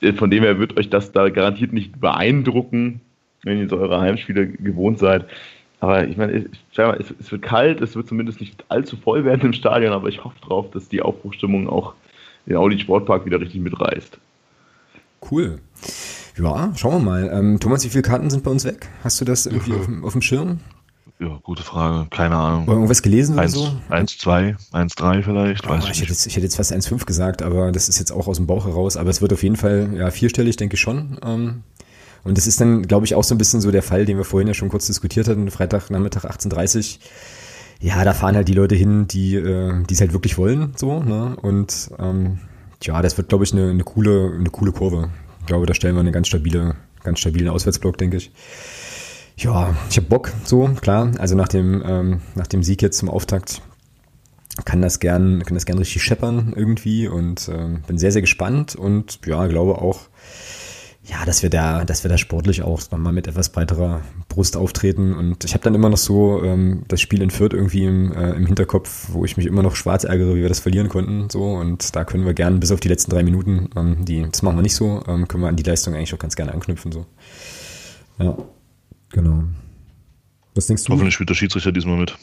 Äh, 0.00 0.12
von 0.12 0.30
dem 0.30 0.42
her 0.42 0.58
wird 0.58 0.76
euch 0.76 0.90
das 0.90 1.12
da 1.12 1.28
garantiert 1.30 1.72
nicht 1.72 1.98
beeindrucken, 1.98 3.00
wenn 3.42 3.58
ihr 3.58 3.68
so 3.68 3.78
eure 3.78 4.00
Heimspiele 4.00 4.48
gewohnt 4.48 4.98
seid. 4.98 5.26
Aber 5.80 6.06
ich 6.06 6.16
meine, 6.16 6.32
es, 6.32 7.14
es, 7.20 7.32
wird 7.32 7.42
kalt, 7.42 7.80
es 7.80 7.94
wird 7.94 8.08
zumindest 8.08 8.40
nicht 8.40 8.64
allzu 8.68 8.96
voll 8.96 9.24
werden 9.24 9.42
im 9.42 9.52
Stadion, 9.52 9.92
aber 9.92 10.08
ich 10.08 10.24
hoffe 10.24 10.36
drauf, 10.40 10.70
dass 10.72 10.88
die 10.88 11.02
Aufbruchstimmung 11.02 11.68
auch 11.68 11.94
den 12.46 12.56
Audi 12.56 12.78
Sportpark 12.78 13.24
wieder 13.26 13.40
richtig 13.40 13.60
mitreißt. 13.60 14.18
Cool. 15.30 15.60
Ja, 16.38 16.72
schauen 16.76 17.04
wir 17.04 17.10
mal. 17.10 17.30
Ähm, 17.32 17.58
Thomas, 17.58 17.84
wie 17.84 17.88
viele 17.88 18.02
Karten 18.02 18.30
sind 18.30 18.44
bei 18.44 18.50
uns 18.50 18.64
weg? 18.64 18.88
Hast 19.02 19.20
du 19.20 19.24
das 19.24 19.46
irgendwie 19.46 19.72
auf, 19.72 19.88
auf, 20.04 20.12
dem 20.12 20.22
Schirm? 20.22 20.60
Ja, 21.18 21.40
gute 21.42 21.64
Frage. 21.64 22.08
Keine 22.10 22.36
Ahnung. 22.36 22.64
Oder 22.64 22.74
irgendwas 22.74 23.02
gelesen 23.02 23.34
oder 23.34 23.48
so? 23.48 23.68
1, 23.88 24.18
2, 24.18 24.56
1, 24.70 24.94
3 24.94 25.22
vielleicht. 25.22 25.68
Oh, 25.68 25.74
ich, 25.74 25.88
hätte 26.00 26.10
jetzt, 26.10 26.26
ich 26.26 26.36
hätte 26.36 26.44
jetzt 26.44 26.56
fast 26.56 26.72
1,5 26.72 27.04
gesagt, 27.06 27.42
aber 27.42 27.72
das 27.72 27.88
ist 27.88 27.98
jetzt 27.98 28.12
auch 28.12 28.28
aus 28.28 28.36
dem 28.36 28.46
Bauch 28.46 28.66
heraus. 28.66 28.96
Aber 28.96 29.10
es 29.10 29.20
wird 29.20 29.32
auf 29.32 29.42
jeden 29.42 29.56
Fall 29.56 29.90
ja, 29.96 30.10
vierstellig, 30.10 30.56
denke 30.56 30.74
ich 30.74 30.80
schon. 30.80 31.18
Ähm, 31.24 31.62
und 32.22 32.38
das 32.38 32.46
ist 32.46 32.60
dann, 32.60 32.86
glaube 32.86 33.06
ich, 33.06 33.16
auch 33.16 33.24
so 33.24 33.34
ein 33.34 33.38
bisschen 33.38 33.60
so 33.60 33.72
der 33.72 33.82
Fall, 33.82 34.04
den 34.04 34.16
wir 34.16 34.24
vorhin 34.24 34.46
ja 34.46 34.54
schon 34.54 34.68
kurz 34.68 34.86
diskutiert 34.86 35.26
hatten. 35.26 35.50
Freitagnachmittag 35.50 36.24
18.30 36.24 36.98
Ja, 37.80 38.04
da 38.04 38.12
fahren 38.12 38.36
halt 38.36 38.46
die 38.46 38.54
Leute 38.54 38.76
hin, 38.76 39.08
die 39.08 39.34
äh, 39.34 39.82
es 39.90 40.00
halt 40.00 40.12
wirklich 40.12 40.38
wollen. 40.38 40.72
so. 40.76 41.02
Ne? 41.02 41.36
Und 41.42 41.90
ähm, 41.98 42.38
ja, 42.82 43.02
das 43.02 43.16
wird, 43.16 43.28
glaube 43.28 43.42
ich, 43.42 43.52
eine, 43.52 43.70
eine, 43.70 43.82
coole, 43.82 44.34
eine 44.38 44.50
coole 44.50 44.70
Kurve 44.70 45.10
glaube, 45.48 45.66
da 45.66 45.74
stellen 45.74 45.94
wir 45.96 46.00
einen 46.00 46.12
ganz 46.12 46.28
stabile, 46.28 46.76
ganz 47.02 47.18
stabilen 47.18 47.48
Auswärtsblock, 47.48 47.98
denke 47.98 48.18
ich. 48.18 48.30
Ja, 49.36 49.76
ich 49.90 49.96
habe 49.96 50.08
Bock, 50.08 50.32
so, 50.44 50.68
klar. 50.80 51.12
Also 51.18 51.34
nach 51.34 51.48
dem, 51.48 51.82
ähm, 51.84 52.20
nach 52.34 52.46
dem 52.46 52.62
Sieg 52.62 52.82
jetzt 52.82 52.98
zum 52.98 53.08
Auftakt 53.08 53.62
kann 54.64 54.82
das 54.82 54.98
gern, 54.98 55.42
kann 55.44 55.54
das 55.54 55.66
gern 55.66 55.78
richtig 55.78 56.02
scheppern 56.02 56.52
irgendwie 56.56 57.08
und 57.08 57.48
ähm, 57.48 57.82
bin 57.86 57.98
sehr, 57.98 58.12
sehr 58.12 58.22
gespannt 58.22 58.74
und 58.74 59.20
ja, 59.26 59.46
glaube 59.46 59.78
auch, 59.78 60.08
ja, 61.08 61.24
dass 61.24 61.42
wir 61.42 61.48
da, 61.48 61.84
dass 61.86 62.04
wir 62.04 62.10
da 62.10 62.18
sportlich 62.18 62.62
auch 62.62 62.80
nochmal 62.90 63.14
mit 63.14 63.26
etwas 63.26 63.48
breiterer 63.48 64.02
Brust 64.28 64.56
auftreten. 64.58 65.14
Und 65.14 65.42
ich 65.44 65.54
habe 65.54 65.64
dann 65.64 65.74
immer 65.74 65.88
noch 65.88 65.96
so 65.96 66.42
ähm, 66.44 66.84
das 66.88 67.00
Spiel 67.00 67.22
in 67.22 67.30
Fürth 67.30 67.54
irgendwie 67.54 67.84
im, 67.84 68.12
äh, 68.12 68.32
im 68.32 68.44
Hinterkopf, 68.44 69.08
wo 69.12 69.24
ich 69.24 69.38
mich 69.38 69.46
immer 69.46 69.62
noch 69.62 69.74
schwarz 69.74 70.04
ärgere, 70.04 70.34
wie 70.34 70.42
wir 70.42 70.48
das 70.50 70.60
verlieren 70.60 70.90
konnten. 70.90 71.30
So 71.30 71.54
und 71.54 71.96
da 71.96 72.04
können 72.04 72.26
wir 72.26 72.34
gerne 72.34 72.58
bis 72.58 72.72
auf 72.72 72.80
die 72.80 72.88
letzten 72.88 73.10
drei 73.10 73.22
Minuten, 73.22 73.70
ähm, 73.74 74.04
die, 74.04 74.22
das 74.30 74.42
machen 74.42 74.56
wir 74.56 74.62
nicht 74.62 74.74
so, 74.74 75.02
ähm, 75.08 75.26
können 75.26 75.42
wir 75.42 75.48
an 75.48 75.56
die 75.56 75.62
Leistung 75.62 75.94
eigentlich 75.94 76.12
auch 76.12 76.18
ganz 76.18 76.36
gerne 76.36 76.52
anknüpfen. 76.52 76.92
So. 76.92 77.06
Ja, 78.18 78.36
genau. 79.10 79.44
Was 80.54 80.66
denkst 80.66 80.84
du? 80.84 80.92
Hoffentlich 80.92 81.14
spielt 81.14 81.30
der 81.30 81.34
Schiedsrichter 81.34 81.72
diesmal 81.72 81.96
mit. 81.96 82.18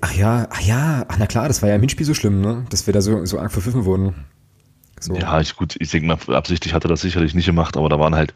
Ach 0.00 0.14
ja, 0.14 0.48
ach 0.50 0.60
ja, 0.62 1.04
ach 1.06 1.16
na 1.18 1.26
klar, 1.26 1.48
das 1.48 1.60
war 1.60 1.68
ja 1.68 1.74
im 1.74 1.82
Hinspiel 1.82 2.06
so 2.06 2.14
schlimm, 2.14 2.40
ne? 2.40 2.64
Dass 2.70 2.86
wir 2.86 2.94
da 2.94 3.02
so, 3.02 3.24
so 3.26 3.38
arg 3.38 3.52
verpfiffen 3.52 3.84
wurden. 3.84 4.14
So. 5.00 5.14
Ja, 5.14 5.40
ich, 5.40 5.56
gut, 5.56 5.76
ich 5.78 5.90
denke 5.90 6.08
mal, 6.08 6.36
absichtlich 6.36 6.74
hat 6.74 6.84
er 6.84 6.88
das 6.88 7.02
sicherlich 7.02 7.34
nicht 7.34 7.46
gemacht, 7.46 7.76
aber 7.76 7.88
da 7.88 7.98
waren 7.98 8.14
halt 8.14 8.32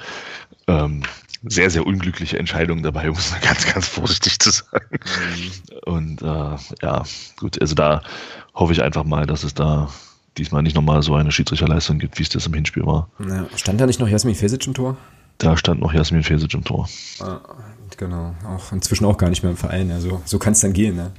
ähm, 0.67 1.03
sehr, 1.43 1.71
sehr 1.71 1.87
unglückliche 1.87 2.39
Entscheidungen 2.39 2.83
dabei, 2.83 3.11
um 3.11 3.17
es 3.17 3.35
ganz, 3.41 3.73
ganz 3.73 3.89
vorsichtig 3.89 4.39
zu 4.39 4.51
sagen. 4.51 4.99
Mhm. 4.99 5.93
Und 5.93 6.23
äh, 6.23 6.57
ja, 6.83 7.05
gut, 7.37 7.61
also 7.61 7.75
da 7.75 8.03
hoffe 8.55 8.73
ich 8.73 8.83
einfach 8.83 9.05
mal, 9.05 9.27
dass 9.27 9.45
es 9.45 9.55
da 9.55 9.89
diesmal 10.39 10.63
nicht 10.63 10.77
nochmal 10.77 11.03
so 11.03 11.15
eine 11.15 11.33
Schiedsrichterleistung 11.33 11.99
gibt, 11.99 12.19
wie 12.19 12.23
es 12.23 12.29
das 12.29 12.47
im 12.47 12.55
Hinspiel 12.55 12.87
war. 12.87 13.09
Ja, 13.27 13.47
stand 13.57 13.81
da 13.81 13.87
nicht 13.87 14.01
noch 14.01 14.09
Jasmin 14.09 14.35
Fesic 14.35 14.67
im 14.67 14.75
Tor? 14.75 14.97
Da 15.39 15.57
stand 15.57 15.81
noch 15.81 15.93
Jasmin 15.93 16.23
Fesic 16.23 16.53
im 16.55 16.65
Tor. 16.65 16.89
Ah, 17.21 17.41
genau, 17.97 18.35
auch 18.47 18.73
inzwischen 18.73 19.07
auch 19.07 19.17
gar 19.17 19.31
nicht 19.31 19.43
mehr 19.43 19.51
im 19.51 19.57
Verein. 19.57 19.91
Also 19.91 20.21
so 20.25 20.39
kann 20.39 20.53
es 20.53 20.61
dann 20.61 20.73
gehen. 20.73 20.97
Ne? 20.97 21.13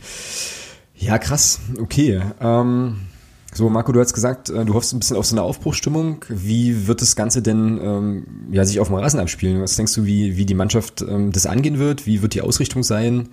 Ja, 0.96 1.18
krass. 1.18 1.60
Okay. 1.80 2.22
Ähm, 2.40 3.08
so, 3.54 3.70
Marco, 3.70 3.92
du 3.92 4.00
hast 4.00 4.14
gesagt, 4.14 4.50
äh, 4.50 4.64
du 4.64 4.74
hoffst 4.74 4.94
ein 4.94 5.00
bisschen 5.00 5.18
auf 5.18 5.26
so 5.26 5.36
eine 5.36 5.44
Aufbruchstimmung. 5.44 6.24
Wie 6.30 6.88
wird 6.88 7.02
das 7.02 7.16
Ganze 7.16 7.42
denn 7.42 7.80
ähm, 7.84 8.26
ja, 8.52 8.64
sich 8.64 8.80
auf 8.80 8.88
dem 8.88 8.96
Rasen 8.96 9.20
abspielen? 9.20 9.62
Was 9.62 9.76
denkst 9.76 9.94
du, 9.94 10.06
wie, 10.06 10.38
wie 10.38 10.46
die 10.46 10.54
Mannschaft 10.54 11.02
ähm, 11.02 11.32
das 11.32 11.46
angehen 11.46 11.78
wird? 11.78 12.06
Wie 12.06 12.22
wird 12.22 12.34
die 12.34 12.42
Ausrichtung 12.42 12.84
sein? 12.84 13.28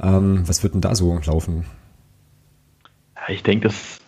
Ähm, 0.00 0.42
was 0.46 0.64
wird 0.64 0.74
denn 0.74 0.80
da 0.80 0.96
so 0.96 1.20
laufen? 1.24 1.64
Ich 3.28 3.44
denke, 3.44 3.68
dass 3.68 3.98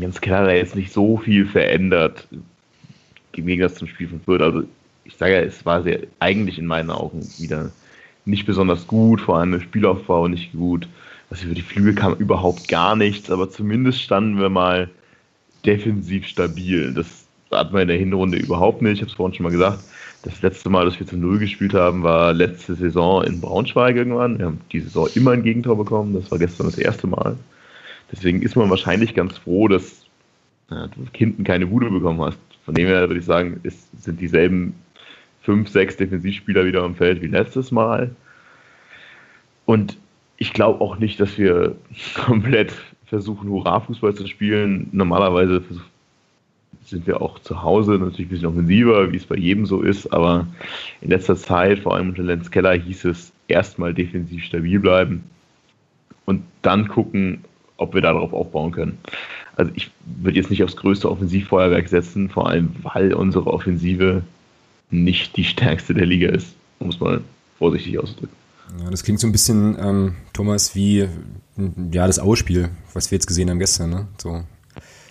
ganz 0.00 0.20
klar 0.22 0.46
da 0.46 0.52
jetzt 0.52 0.74
nicht 0.74 0.92
so 0.92 1.18
viel 1.18 1.46
verändert 1.46 2.26
im 3.32 3.46
Gegensatz 3.46 3.78
zum 3.78 3.88
Spiel 3.88 4.08
von 4.08 4.20
Fürth. 4.20 4.40
Also 4.40 4.62
ich 5.04 5.16
sage 5.16 5.34
ja, 5.34 5.40
es 5.40 5.66
war 5.66 5.82
sehr, 5.82 6.00
eigentlich 6.18 6.58
in 6.58 6.66
meinen 6.66 6.90
Augen 6.90 7.20
wieder 7.38 7.72
nicht 8.24 8.46
besonders 8.46 8.86
gut, 8.86 9.20
vor 9.20 9.38
allem 9.38 9.52
im 9.52 9.60
Spielaufbau 9.60 10.28
nicht 10.28 10.52
gut 10.52 10.88
also 11.30 11.46
über 11.46 11.54
die 11.54 11.62
Flügel 11.62 11.94
kam 11.94 12.14
überhaupt 12.14 12.68
gar 12.68 12.96
nichts, 12.96 13.30
aber 13.30 13.50
zumindest 13.50 14.00
standen 14.00 14.38
wir 14.38 14.50
mal 14.50 14.90
defensiv 15.64 16.26
stabil. 16.26 16.92
Das 16.92 17.26
hatten 17.50 17.74
wir 17.74 17.82
in 17.82 17.88
der 17.88 17.96
Hinrunde 17.96 18.38
überhaupt 18.38 18.82
nicht. 18.82 18.94
Ich 18.94 19.00
habe 19.00 19.10
es 19.10 19.16
vorhin 19.16 19.34
schon 19.34 19.44
mal 19.44 19.52
gesagt. 19.52 19.80
Das 20.22 20.40
letzte 20.42 20.70
Mal, 20.70 20.86
dass 20.86 20.98
wir 20.98 21.06
zu 21.06 21.16
Null 21.16 21.38
gespielt 21.38 21.74
haben, 21.74 22.02
war 22.02 22.32
letzte 22.32 22.74
Saison 22.74 23.22
in 23.24 23.40
Braunschweig 23.40 23.94
irgendwann. 23.96 24.38
Wir 24.38 24.46
haben 24.46 24.60
die 24.72 24.80
Saison 24.80 25.08
immer 25.14 25.32
ein 25.32 25.42
Gegentor 25.42 25.76
bekommen. 25.76 26.14
Das 26.14 26.30
war 26.30 26.38
gestern 26.38 26.66
das 26.66 26.78
erste 26.78 27.06
Mal. 27.06 27.36
Deswegen 28.10 28.42
ist 28.42 28.56
man 28.56 28.70
wahrscheinlich 28.70 29.14
ganz 29.14 29.36
froh, 29.38 29.68
dass 29.68 30.06
ja, 30.70 30.86
du 30.86 31.06
hinten 31.12 31.44
keine 31.44 31.66
Bude 31.66 31.90
bekommen 31.90 32.20
hast. 32.20 32.38
Von 32.64 32.74
dem 32.74 32.86
her 32.86 33.08
würde 33.08 33.20
ich 33.20 33.26
sagen, 33.26 33.60
es 33.64 33.86
sind 33.98 34.20
dieselben 34.20 34.74
fünf, 35.42 35.68
sechs 35.68 35.96
Defensivspieler 35.96 36.64
wieder 36.64 36.82
am 36.82 36.94
Feld 36.94 37.20
wie 37.20 37.26
letztes 37.26 37.70
Mal. 37.70 38.10
Und 39.66 39.98
ich 40.36 40.52
glaube 40.52 40.80
auch 40.80 40.98
nicht, 40.98 41.20
dass 41.20 41.38
wir 41.38 41.76
komplett 42.14 42.72
versuchen, 43.06 43.48
Hurra-Fußball 43.48 44.14
zu 44.14 44.26
spielen. 44.26 44.88
Normalerweise 44.92 45.62
sind 46.84 47.06
wir 47.06 47.22
auch 47.22 47.38
zu 47.38 47.62
Hause 47.62 47.92
natürlich 47.92 48.26
ein 48.26 48.28
bisschen 48.28 48.48
offensiver, 48.48 49.12
wie 49.12 49.16
es 49.16 49.24
bei 49.24 49.36
jedem 49.36 49.66
so 49.66 49.82
ist, 49.82 50.12
aber 50.12 50.46
in 51.00 51.10
letzter 51.10 51.36
Zeit, 51.36 51.78
vor 51.80 51.94
allem 51.94 52.10
unter 52.10 52.22
Lenz 52.22 52.50
Keller, 52.50 52.74
hieß 52.74 53.06
es 53.06 53.32
erstmal 53.48 53.94
defensiv 53.94 54.44
stabil 54.44 54.80
bleiben 54.80 55.24
und 56.26 56.42
dann 56.62 56.88
gucken, 56.88 57.44
ob 57.76 57.94
wir 57.94 58.02
darauf 58.02 58.32
aufbauen 58.32 58.72
können. 58.72 58.98
Also 59.56 59.72
ich 59.74 59.90
würde 60.04 60.36
jetzt 60.36 60.50
nicht 60.50 60.62
aufs 60.62 60.76
größte 60.76 61.10
Offensivfeuerwerk 61.10 61.88
setzen, 61.88 62.28
vor 62.28 62.48
allem 62.48 62.74
weil 62.82 63.14
unsere 63.14 63.46
Offensive 63.46 64.22
nicht 64.90 65.36
die 65.36 65.44
stärkste 65.44 65.94
der 65.94 66.06
Liga 66.06 66.28
ist, 66.28 66.54
um 66.78 66.88
es 66.88 67.00
mal 67.00 67.20
vorsichtig 67.58 67.98
auszudrücken. 67.98 68.43
Ja, 68.82 68.90
das 68.90 69.02
klingt 69.02 69.20
so 69.20 69.26
ein 69.26 69.32
bisschen, 69.32 69.76
ähm, 69.78 70.14
Thomas, 70.32 70.74
wie 70.74 71.08
ja, 71.92 72.06
das 72.06 72.18
Ausspiel, 72.18 72.70
was 72.92 73.10
wir 73.10 73.16
jetzt 73.16 73.26
gesehen 73.26 73.50
haben 73.50 73.58
gestern. 73.58 73.90
Ne? 73.90 74.08
So. 74.18 74.42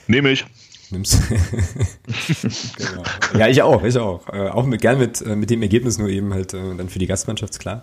Nehme 0.08 0.32
ich. 0.32 0.46
Nimmst. 0.92 1.20
genau. 2.78 3.04
Ja, 3.38 3.48
ich 3.48 3.62
auch, 3.62 3.84
ich 3.84 3.98
auch. 3.98 4.28
Äh, 4.32 4.50
auch 4.50 4.66
mit, 4.66 4.82
gern 4.82 5.00
mit, 5.00 5.22
äh, 5.22 5.36
mit 5.36 5.50
dem 5.50 5.62
Ergebnis, 5.64 5.98
nur 5.98 6.08
eben 6.10 6.34
halt 6.34 6.54
äh, 6.54 6.76
dann 6.78 6.88
für 6.88 7.00
die 7.00 7.08
Gastmannschaft, 7.08 7.58
klar. 7.58 7.82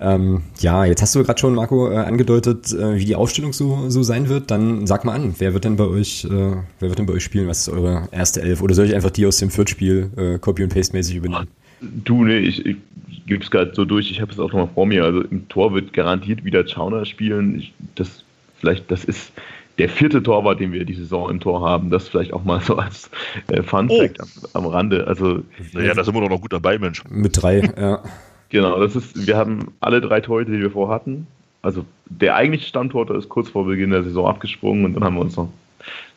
Ähm, 0.00 0.42
ja, 0.58 0.84
jetzt 0.84 1.02
hast 1.02 1.14
du 1.14 1.22
gerade 1.22 1.38
schon, 1.38 1.54
Marco, 1.54 1.90
äh, 1.90 1.96
angedeutet, 1.96 2.72
äh, 2.72 2.96
wie 2.96 3.04
die 3.04 3.14
Aufstellung 3.14 3.52
so, 3.52 3.88
so 3.90 4.02
sein 4.02 4.28
wird. 4.28 4.50
Dann 4.50 4.86
sag 4.86 5.04
mal 5.04 5.14
an, 5.14 5.36
wer 5.38 5.54
wird 5.54 5.64
denn 5.64 5.76
bei 5.76 5.84
euch, 5.84 6.24
äh, 6.24 6.28
wer 6.28 6.88
wird 6.88 6.98
denn 6.98 7.06
bei 7.06 7.12
euch 7.12 7.22
spielen? 7.22 7.46
Was 7.46 7.60
ist 7.60 7.68
eure 7.68 8.08
erste 8.10 8.42
Elf? 8.42 8.60
Oder 8.60 8.74
soll 8.74 8.86
ich 8.86 8.94
einfach 8.94 9.10
die 9.10 9.26
aus 9.26 9.36
dem 9.36 9.50
Viertspiel 9.50 10.38
Copy- 10.40 10.64
und 10.64 10.74
Paste-mäßig 10.74 11.16
übernehmen? 11.16 11.48
Du, 11.80 12.24
nee, 12.24 12.38
ich, 12.38 12.64
ich 12.64 12.76
gebe 13.26 13.42
es 13.42 13.50
gerade 13.50 13.74
so 13.74 13.84
durch, 13.84 14.10
ich 14.10 14.20
habe 14.20 14.32
es 14.32 14.38
auch 14.38 14.52
nochmal 14.52 14.68
vor 14.74 14.86
mir. 14.86 15.04
Also 15.04 15.22
im 15.22 15.48
Tor 15.48 15.74
wird 15.74 15.92
garantiert 15.92 16.44
wieder 16.44 16.66
Chauner 16.66 17.04
spielen. 17.04 17.58
Ich, 17.58 17.72
das, 17.94 18.24
vielleicht, 18.58 18.90
das 18.90 19.04
ist 19.04 19.32
der 19.78 19.88
vierte 19.88 20.22
Torwart, 20.22 20.60
den 20.60 20.72
wir 20.72 20.84
die 20.84 20.94
Saison 20.94 21.30
im 21.30 21.40
Tor 21.40 21.60
haben. 21.62 21.90
Das 21.90 22.08
vielleicht 22.08 22.32
auch 22.32 22.44
mal 22.44 22.60
so 22.60 22.76
als 22.76 23.10
äh, 23.48 23.62
Fun 23.62 23.88
Fact 23.88 24.18
oh. 24.20 24.48
am, 24.54 24.64
am, 24.64 24.70
Rande. 24.70 25.06
Also, 25.06 25.42
naja, 25.72 25.94
da 25.94 26.04
sind 26.04 26.14
wir 26.14 26.20
doch 26.20 26.28
noch 26.28 26.40
gut 26.40 26.52
dabei, 26.52 26.78
Mensch. 26.78 27.02
Mit 27.08 27.42
drei, 27.42 27.60
ja. 27.78 28.02
Genau, 28.50 28.78
das 28.78 28.96
ist, 28.96 29.26
wir 29.26 29.36
haben 29.36 29.72
alle 29.80 30.00
drei 30.02 30.20
Torhüter, 30.20 30.52
die 30.52 30.60
wir 30.60 30.70
vorhatten. 30.70 31.26
Also 31.62 31.86
der 32.06 32.34
eigentliche 32.36 32.66
Stammtorhüter 32.66 33.14
ist 33.14 33.28
kurz 33.28 33.48
vor 33.48 33.64
Beginn 33.64 33.90
der 33.90 34.02
Saison 34.02 34.26
abgesprungen 34.26 34.84
und 34.84 34.94
dann 34.94 35.04
haben 35.04 35.14
wir 35.14 35.22
uns 35.22 35.36
noch 35.36 35.48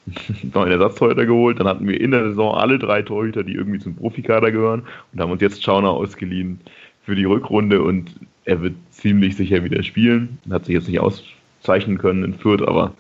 einen 0.54 0.72
Ersatztorhüter 0.72 1.26
geholt. 1.26 1.60
Dann 1.60 1.68
hatten 1.68 1.88
wir 1.88 2.02
in 2.02 2.12
der 2.12 2.26
Saison 2.30 2.56
alle 2.56 2.78
drei 2.78 3.04
Torhüter, 3.04 3.44
die 3.44 3.54
irgendwie 3.54 3.80
zum 3.80 3.96
Profikader 3.96 4.52
gehören 4.52 4.84
und 5.14 5.22
haben 5.22 5.32
uns 5.32 5.42
jetzt 5.42 5.64
Schauner 5.64 5.92
ausgeliehen 5.92 6.60
für 7.06 7.16
die 7.16 7.26
Rückrunde 7.26 7.82
und 7.84 8.16
er 8.46 8.62
wird 8.62 8.76
ziemlich 8.92 9.36
sicher 9.36 9.64
wieder 9.64 9.84
spielen. 9.84 10.40
Hat 10.50 10.66
sich 10.66 10.76
jetzt 10.76 10.88
nicht 10.88 11.00
auszeichnen 11.00 11.98
können 11.98 12.24
in 12.24 12.34
Fürth, 12.34 12.68
aber 12.68 12.94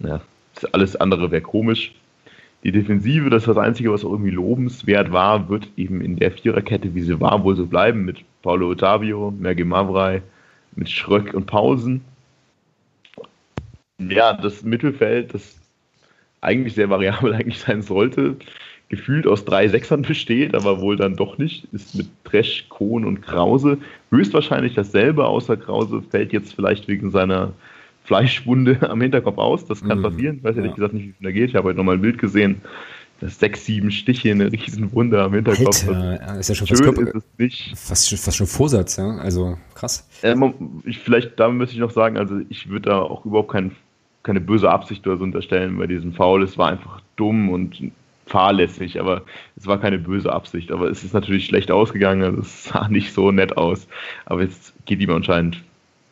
ja, 0.00 0.20
alles 0.72 0.96
andere 0.96 1.30
wäre 1.30 1.42
komisch. 1.42 1.94
Die 2.64 2.72
Defensive, 2.72 3.28
das 3.28 3.42
ist 3.42 3.48
das 3.48 3.58
Einzige, 3.58 3.92
was 3.92 4.04
auch 4.04 4.12
irgendwie 4.12 4.30
lobenswert 4.30 5.10
war, 5.10 5.48
wird 5.48 5.68
eben 5.76 6.00
in 6.00 6.16
der 6.16 6.30
Viererkette, 6.30 6.94
wie 6.94 7.00
sie 7.00 7.20
war, 7.20 7.42
wohl 7.42 7.56
so 7.56 7.66
bleiben, 7.66 8.04
mit 8.04 8.22
Paulo 8.42 8.68
Ottavio, 8.70 9.32
Merge 9.36 9.64
Mavrei, 9.64 10.22
mit 10.76 10.88
Schröck 10.88 11.34
und 11.34 11.46
Pausen. 11.46 12.02
Ja, 13.98 14.32
das 14.32 14.62
Mittelfeld, 14.62 15.34
das 15.34 15.58
eigentlich 16.40 16.74
sehr 16.74 16.90
variabel 16.90 17.34
eigentlich 17.34 17.58
sein 17.58 17.82
sollte, 17.82 18.36
gefühlt 18.92 19.26
aus 19.26 19.46
drei 19.46 19.68
Sechsern 19.68 20.02
besteht, 20.02 20.54
aber 20.54 20.82
wohl 20.82 20.98
dann 20.98 21.16
doch 21.16 21.38
nicht. 21.38 21.66
Ist 21.72 21.94
mit 21.94 22.08
Tresch, 22.24 22.66
Kohn 22.68 23.06
und 23.06 23.22
Krause 23.22 23.78
höchstwahrscheinlich 24.10 24.74
dasselbe, 24.74 25.24
außer 25.24 25.56
Krause 25.56 26.02
fällt 26.10 26.34
jetzt 26.34 26.52
vielleicht 26.52 26.88
wegen 26.88 27.10
seiner 27.10 27.54
Fleischwunde 28.04 28.78
am 28.90 29.00
Hinterkopf 29.00 29.38
aus. 29.38 29.64
Das 29.64 29.82
kann 29.82 30.00
mhm. 30.00 30.02
passieren. 30.02 30.36
Ich 30.36 30.44
weiß 30.44 30.56
ehrlich 30.56 30.72
ja. 30.72 30.74
gesagt 30.74 30.92
nicht, 30.92 31.06
wie 31.06 31.10
es 31.10 31.16
da 31.22 31.30
geht. 31.30 31.48
Ich 31.48 31.56
habe 31.56 31.68
heute 31.68 31.78
nochmal 31.78 31.94
ein 31.94 32.02
Bild 32.02 32.18
gesehen. 32.18 32.60
Das 33.20 33.38
sechs, 33.38 33.64
sieben 33.64 33.90
Stiche, 33.90 34.30
eine 34.30 34.52
Riesenwunde 34.52 35.22
am 35.22 35.32
Hinterkopf. 35.32 35.88
Alter, 35.88 36.38
ist 36.38 36.48
ja 36.50 36.54
schon 36.54 36.66
fast, 36.66 36.82
Körper, 36.82 37.14
ist 37.14 37.38
nicht. 37.38 37.78
Fast, 37.78 38.10
fast, 38.18 38.36
schon 38.36 38.46
Vorsatz, 38.46 38.98
ja. 38.98 39.16
Also 39.16 39.56
krass. 39.74 40.06
Äh, 40.20 40.34
ich, 40.84 40.98
vielleicht, 40.98 41.40
da 41.40 41.48
müsste 41.48 41.76
ich 41.76 41.80
noch 41.80 41.92
sagen, 41.92 42.18
also 42.18 42.40
ich 42.50 42.68
würde 42.68 42.90
da 42.90 42.98
auch 42.98 43.24
überhaupt 43.24 43.52
kein, 43.52 43.70
keine 44.22 44.42
böse 44.42 44.68
Absicht 44.68 45.06
oder 45.06 45.16
so 45.16 45.24
unterstellen 45.24 45.78
bei 45.78 45.86
diesem 45.86 46.12
Foul. 46.12 46.42
Es 46.42 46.58
war 46.58 46.68
einfach 46.68 47.00
dumm 47.16 47.48
und 47.48 47.92
fahrlässig, 48.26 49.00
aber 49.00 49.22
es 49.56 49.66
war 49.66 49.80
keine 49.80 49.98
böse 49.98 50.32
Absicht. 50.32 50.72
Aber 50.72 50.88
es 50.88 51.04
ist 51.04 51.14
natürlich 51.14 51.46
schlecht 51.46 51.70
ausgegangen, 51.70 52.22
also 52.22 52.40
es 52.40 52.64
sah 52.64 52.88
nicht 52.88 53.12
so 53.12 53.30
nett 53.30 53.56
aus. 53.56 53.86
Aber 54.26 54.42
jetzt 54.42 54.74
geht 54.86 55.00
ihm 55.00 55.10
anscheinend 55.10 55.62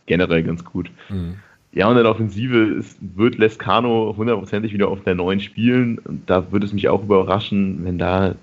generell 0.07 0.43
ganz 0.43 0.65
gut. 0.65 0.91
Mhm. 1.09 1.37
Ja, 1.73 1.89
und 1.89 1.97
in 1.97 2.03
der 2.03 2.11
Offensive 2.11 2.59
ist, 2.78 2.99
wird 3.01 3.39
Lescano 3.39 4.15
hundertprozentig 4.16 4.73
wieder 4.73 4.89
auf 4.89 5.05
der 5.05 5.15
neuen 5.15 5.41
spielen. 5.41 5.99
Und 5.99 6.28
da 6.28 6.51
würde 6.51 6.66
es 6.66 6.73
mich 6.73 6.89
auch 6.89 7.03
überraschen, 7.03 7.85
wenn 7.85 7.97
da, 7.97 8.35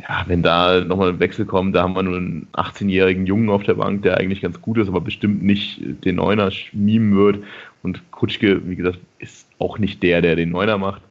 ja, 0.00 0.24
wenn 0.26 0.42
da 0.42 0.80
nochmal 0.84 1.10
ein 1.10 1.20
Wechsel 1.20 1.46
kommt. 1.46 1.76
Da 1.76 1.82
haben 1.82 1.94
wir 1.94 2.02
nur 2.02 2.16
einen 2.16 2.48
18-jährigen 2.54 3.24
Jungen 3.26 3.50
auf 3.50 3.62
der 3.62 3.74
Bank, 3.74 4.02
der 4.02 4.16
eigentlich 4.16 4.40
ganz 4.40 4.60
gut 4.60 4.78
ist, 4.78 4.88
aber 4.88 5.00
bestimmt 5.00 5.44
nicht 5.44 5.80
den 6.04 6.16
Neuner 6.16 6.50
schmieben 6.50 7.14
wird. 7.14 7.38
Und 7.84 8.10
Kutschke, 8.10 8.68
wie 8.68 8.74
gesagt, 8.74 8.98
ist 9.20 9.46
auch 9.60 9.78
nicht 9.78 10.02
der, 10.02 10.20
der 10.20 10.34
den 10.34 10.50
Neuner 10.50 10.76
macht. 10.76 11.02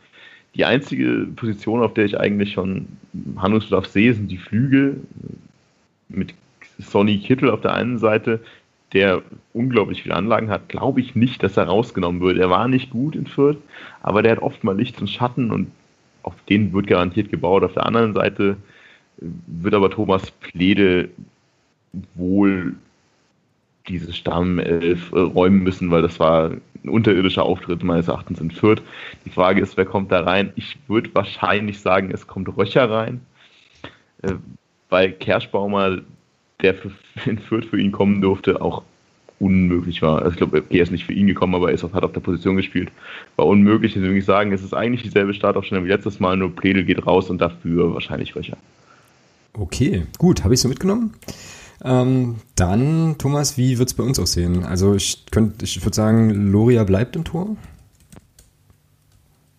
Die 0.57 0.65
einzige 0.65 1.27
Position, 1.35 1.83
auf 1.83 1.93
der 1.93 2.05
ich 2.05 2.19
eigentlich 2.19 2.53
schon 2.53 2.87
Handlungsbedarf 3.37 3.85
sehe, 3.85 4.13
sind 4.13 4.29
die 4.29 4.37
Flügel 4.37 5.01
mit 6.09 6.33
Sonny 6.79 7.19
Kittel 7.19 7.51
auf 7.51 7.61
der 7.61 7.73
einen 7.73 7.99
Seite, 7.99 8.39
der 8.93 9.21
unglaublich 9.53 10.01
viele 10.03 10.15
Anlagen 10.15 10.49
hat, 10.49 10.69
glaube 10.69 10.99
ich 11.01 11.15
nicht, 11.15 11.43
dass 11.43 11.57
er 11.57 11.65
rausgenommen 11.65 12.21
wird. 12.21 12.37
Er 12.37 12.49
war 12.49 12.67
nicht 12.67 12.89
gut 12.89 13.15
in 13.15 13.27
Fürth, 13.27 13.57
aber 14.01 14.23
der 14.23 14.33
hat 14.33 14.41
oft 14.41 14.63
mal 14.63 14.75
Licht 14.75 14.99
und 14.99 15.09
Schatten 15.09 15.51
und 15.51 15.71
auf 16.23 16.33
den 16.49 16.73
wird 16.73 16.87
garantiert 16.87 17.29
gebaut. 17.29 17.63
Auf 17.63 17.73
der 17.73 17.85
anderen 17.85 18.13
Seite 18.13 18.57
wird 19.17 19.73
aber 19.73 19.91
Thomas 19.91 20.31
Plede 20.31 21.09
wohl 22.15 22.75
diese 23.87 24.13
Stammelf 24.13 25.11
äh, 25.11 25.19
räumen 25.19 25.63
müssen, 25.63 25.91
weil 25.91 26.01
das 26.01 26.19
war 26.19 26.51
ein 26.51 26.89
unterirdischer 26.89 27.43
Auftritt 27.43 27.83
meines 27.83 28.07
Erachtens 28.07 28.39
in 28.39 28.51
Fürth. 28.51 28.81
Die 29.25 29.29
Frage 29.29 29.61
ist, 29.61 29.77
wer 29.77 29.85
kommt 29.85 30.11
da 30.11 30.21
rein? 30.21 30.51
Ich 30.55 30.77
würde 30.87 31.13
wahrscheinlich 31.13 31.79
sagen, 31.79 32.11
es 32.11 32.27
kommt 32.27 32.55
Röcher 32.55 32.89
rein, 32.89 33.21
äh, 34.21 34.33
weil 34.89 35.11
Kerschbaumer, 35.11 35.99
der 36.61 36.73
für, 36.75 36.91
in 37.25 37.39
Fürth 37.39 37.65
für 37.65 37.79
ihn 37.79 37.91
kommen 37.91 38.21
durfte, 38.21 38.61
auch 38.61 38.83
unmöglich 39.39 40.01
war. 40.01 40.19
Also 40.19 40.31
ich 40.31 40.37
glaube, 40.37 40.63
er 40.69 40.81
ist 40.81 40.91
nicht 40.91 41.05
für 41.05 41.13
ihn 41.13 41.27
gekommen, 41.27 41.53
aber 41.53 41.71
er 41.71 41.77
hat 41.77 42.03
auf 42.03 42.11
der 42.11 42.21
Position 42.21 42.55
gespielt. 42.55 42.91
War 43.35 43.45
unmöglich. 43.45 43.93
Deswegen 43.93 44.09
würde 44.09 44.19
ich 44.19 44.25
sagen, 44.25 44.51
es 44.51 44.63
ist 44.63 44.73
eigentlich 44.73 45.03
dieselbe 45.03 45.33
Startaufstellung 45.33 45.85
wie 45.85 45.89
letztes 45.89 46.19
Mal, 46.19 46.37
nur 46.37 46.55
Pledel 46.55 46.83
geht 46.85 47.05
raus 47.05 47.29
und 47.29 47.39
dafür 47.39 47.93
wahrscheinlich 47.93 48.35
Röcher. 48.35 48.57
Okay, 49.53 50.05
gut, 50.17 50.43
habe 50.43 50.53
ich 50.53 50.59
so 50.59 50.67
mitgenommen. 50.67 51.13
Ähm, 51.83 52.37
dann, 52.55 53.17
Thomas, 53.17 53.57
wie 53.57 53.77
wird 53.77 53.89
es 53.89 53.93
bei 53.93 54.03
uns 54.03 54.19
aussehen? 54.19 54.63
Also 54.65 54.95
ich 54.95 55.25
könnte, 55.31 55.65
ich 55.65 55.83
würde 55.83 55.95
sagen, 55.95 56.51
Loria 56.51 56.83
bleibt 56.83 57.15
im 57.15 57.23
Tor. 57.23 57.55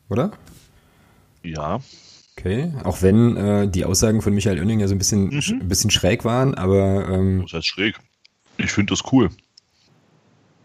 Oder? 0.08 0.32
Ja. 1.42 1.80
Okay, 2.36 2.72
auch 2.84 3.02
wenn 3.02 3.36
äh, 3.36 3.68
die 3.68 3.84
Aussagen 3.84 4.22
von 4.22 4.32
Michael 4.32 4.58
Oenning 4.58 4.80
ja 4.80 4.88
so 4.88 4.94
ein 4.94 4.98
bisschen, 4.98 5.26
mhm. 5.28 5.60
ein 5.60 5.68
bisschen 5.68 5.90
schräg 5.90 6.24
waren, 6.24 6.54
aber. 6.54 7.08
Ähm, 7.08 7.42
das 7.42 7.52
heißt 7.52 7.66
schräg. 7.66 7.98
Ich 8.58 8.70
finde 8.70 8.92
das 8.92 9.12
cool. 9.12 9.30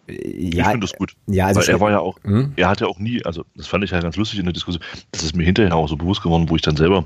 Ja, 0.07 0.15
ich 0.15 0.65
finde 0.65 0.79
das 0.79 0.93
gut. 0.93 1.15
Ja, 1.27 1.47
also 1.47 1.61
Weil 1.61 1.69
er 1.69 1.79
war 1.79 1.91
ja 1.91 1.99
auch, 1.99 2.21
hm? 2.23 2.53
er 2.57 2.67
hat 2.67 2.81
ja 2.81 2.87
auch 2.87 2.99
nie, 2.99 3.23
also 3.23 3.45
das 3.55 3.67
fand 3.67 3.83
ich 3.83 3.91
ja 3.91 4.01
ganz 4.01 4.17
lustig 4.17 4.39
in 4.39 4.45
der 4.45 4.53
Diskussion, 4.53 4.83
das 5.11 5.23
ist 5.23 5.35
mir 5.35 5.45
hinterher 5.45 5.75
auch 5.75 5.87
so 5.87 5.95
bewusst 5.95 6.21
geworden, 6.21 6.49
wo 6.49 6.55
ich 6.55 6.61
dann 6.61 6.75
selber 6.75 7.05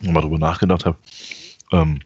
mal 0.00 0.20
drüber 0.20 0.38
nachgedacht 0.38 0.84
habe. 0.84 0.98
Ähm, 1.70 2.00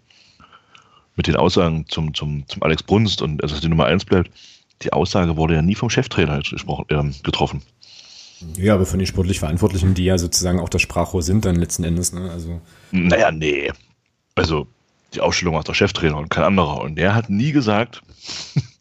mit 1.16 1.26
den 1.26 1.36
Aussagen 1.36 1.86
zum, 1.88 2.14
zum, 2.14 2.46
zum 2.46 2.62
Alex 2.62 2.82
Brunst 2.82 3.22
und 3.22 3.42
also, 3.42 3.54
dass 3.54 3.62
die 3.62 3.68
Nummer 3.68 3.86
1 3.86 4.04
bleibt, 4.04 4.30
die 4.82 4.92
Aussage 4.92 5.36
wurde 5.36 5.54
ja 5.54 5.62
nie 5.62 5.74
vom 5.74 5.90
Cheftrainer 5.90 6.40
äh, 6.40 7.02
getroffen. 7.22 7.62
Ja, 8.58 8.74
aber 8.74 8.84
von 8.84 8.98
den 8.98 9.06
sportlich 9.06 9.38
Verantwortlichen, 9.38 9.94
die 9.94 10.04
ja 10.04 10.18
sozusagen 10.18 10.60
auch 10.60 10.68
das 10.68 10.82
Sprachrohr 10.82 11.22
sind, 11.22 11.46
dann 11.46 11.56
letzten 11.56 11.84
Endes. 11.84 12.12
Ne? 12.12 12.30
Also. 12.30 12.60
Naja, 12.90 13.30
nee. 13.30 13.72
Also 14.34 14.66
die 15.14 15.22
Ausstellung 15.22 15.54
macht 15.54 15.68
der 15.68 15.74
Cheftrainer 15.74 16.18
und 16.18 16.28
kein 16.28 16.44
anderer. 16.44 16.82
Und 16.82 16.96
der 16.96 17.14
hat 17.14 17.30
nie 17.30 17.52
gesagt, 17.52 18.02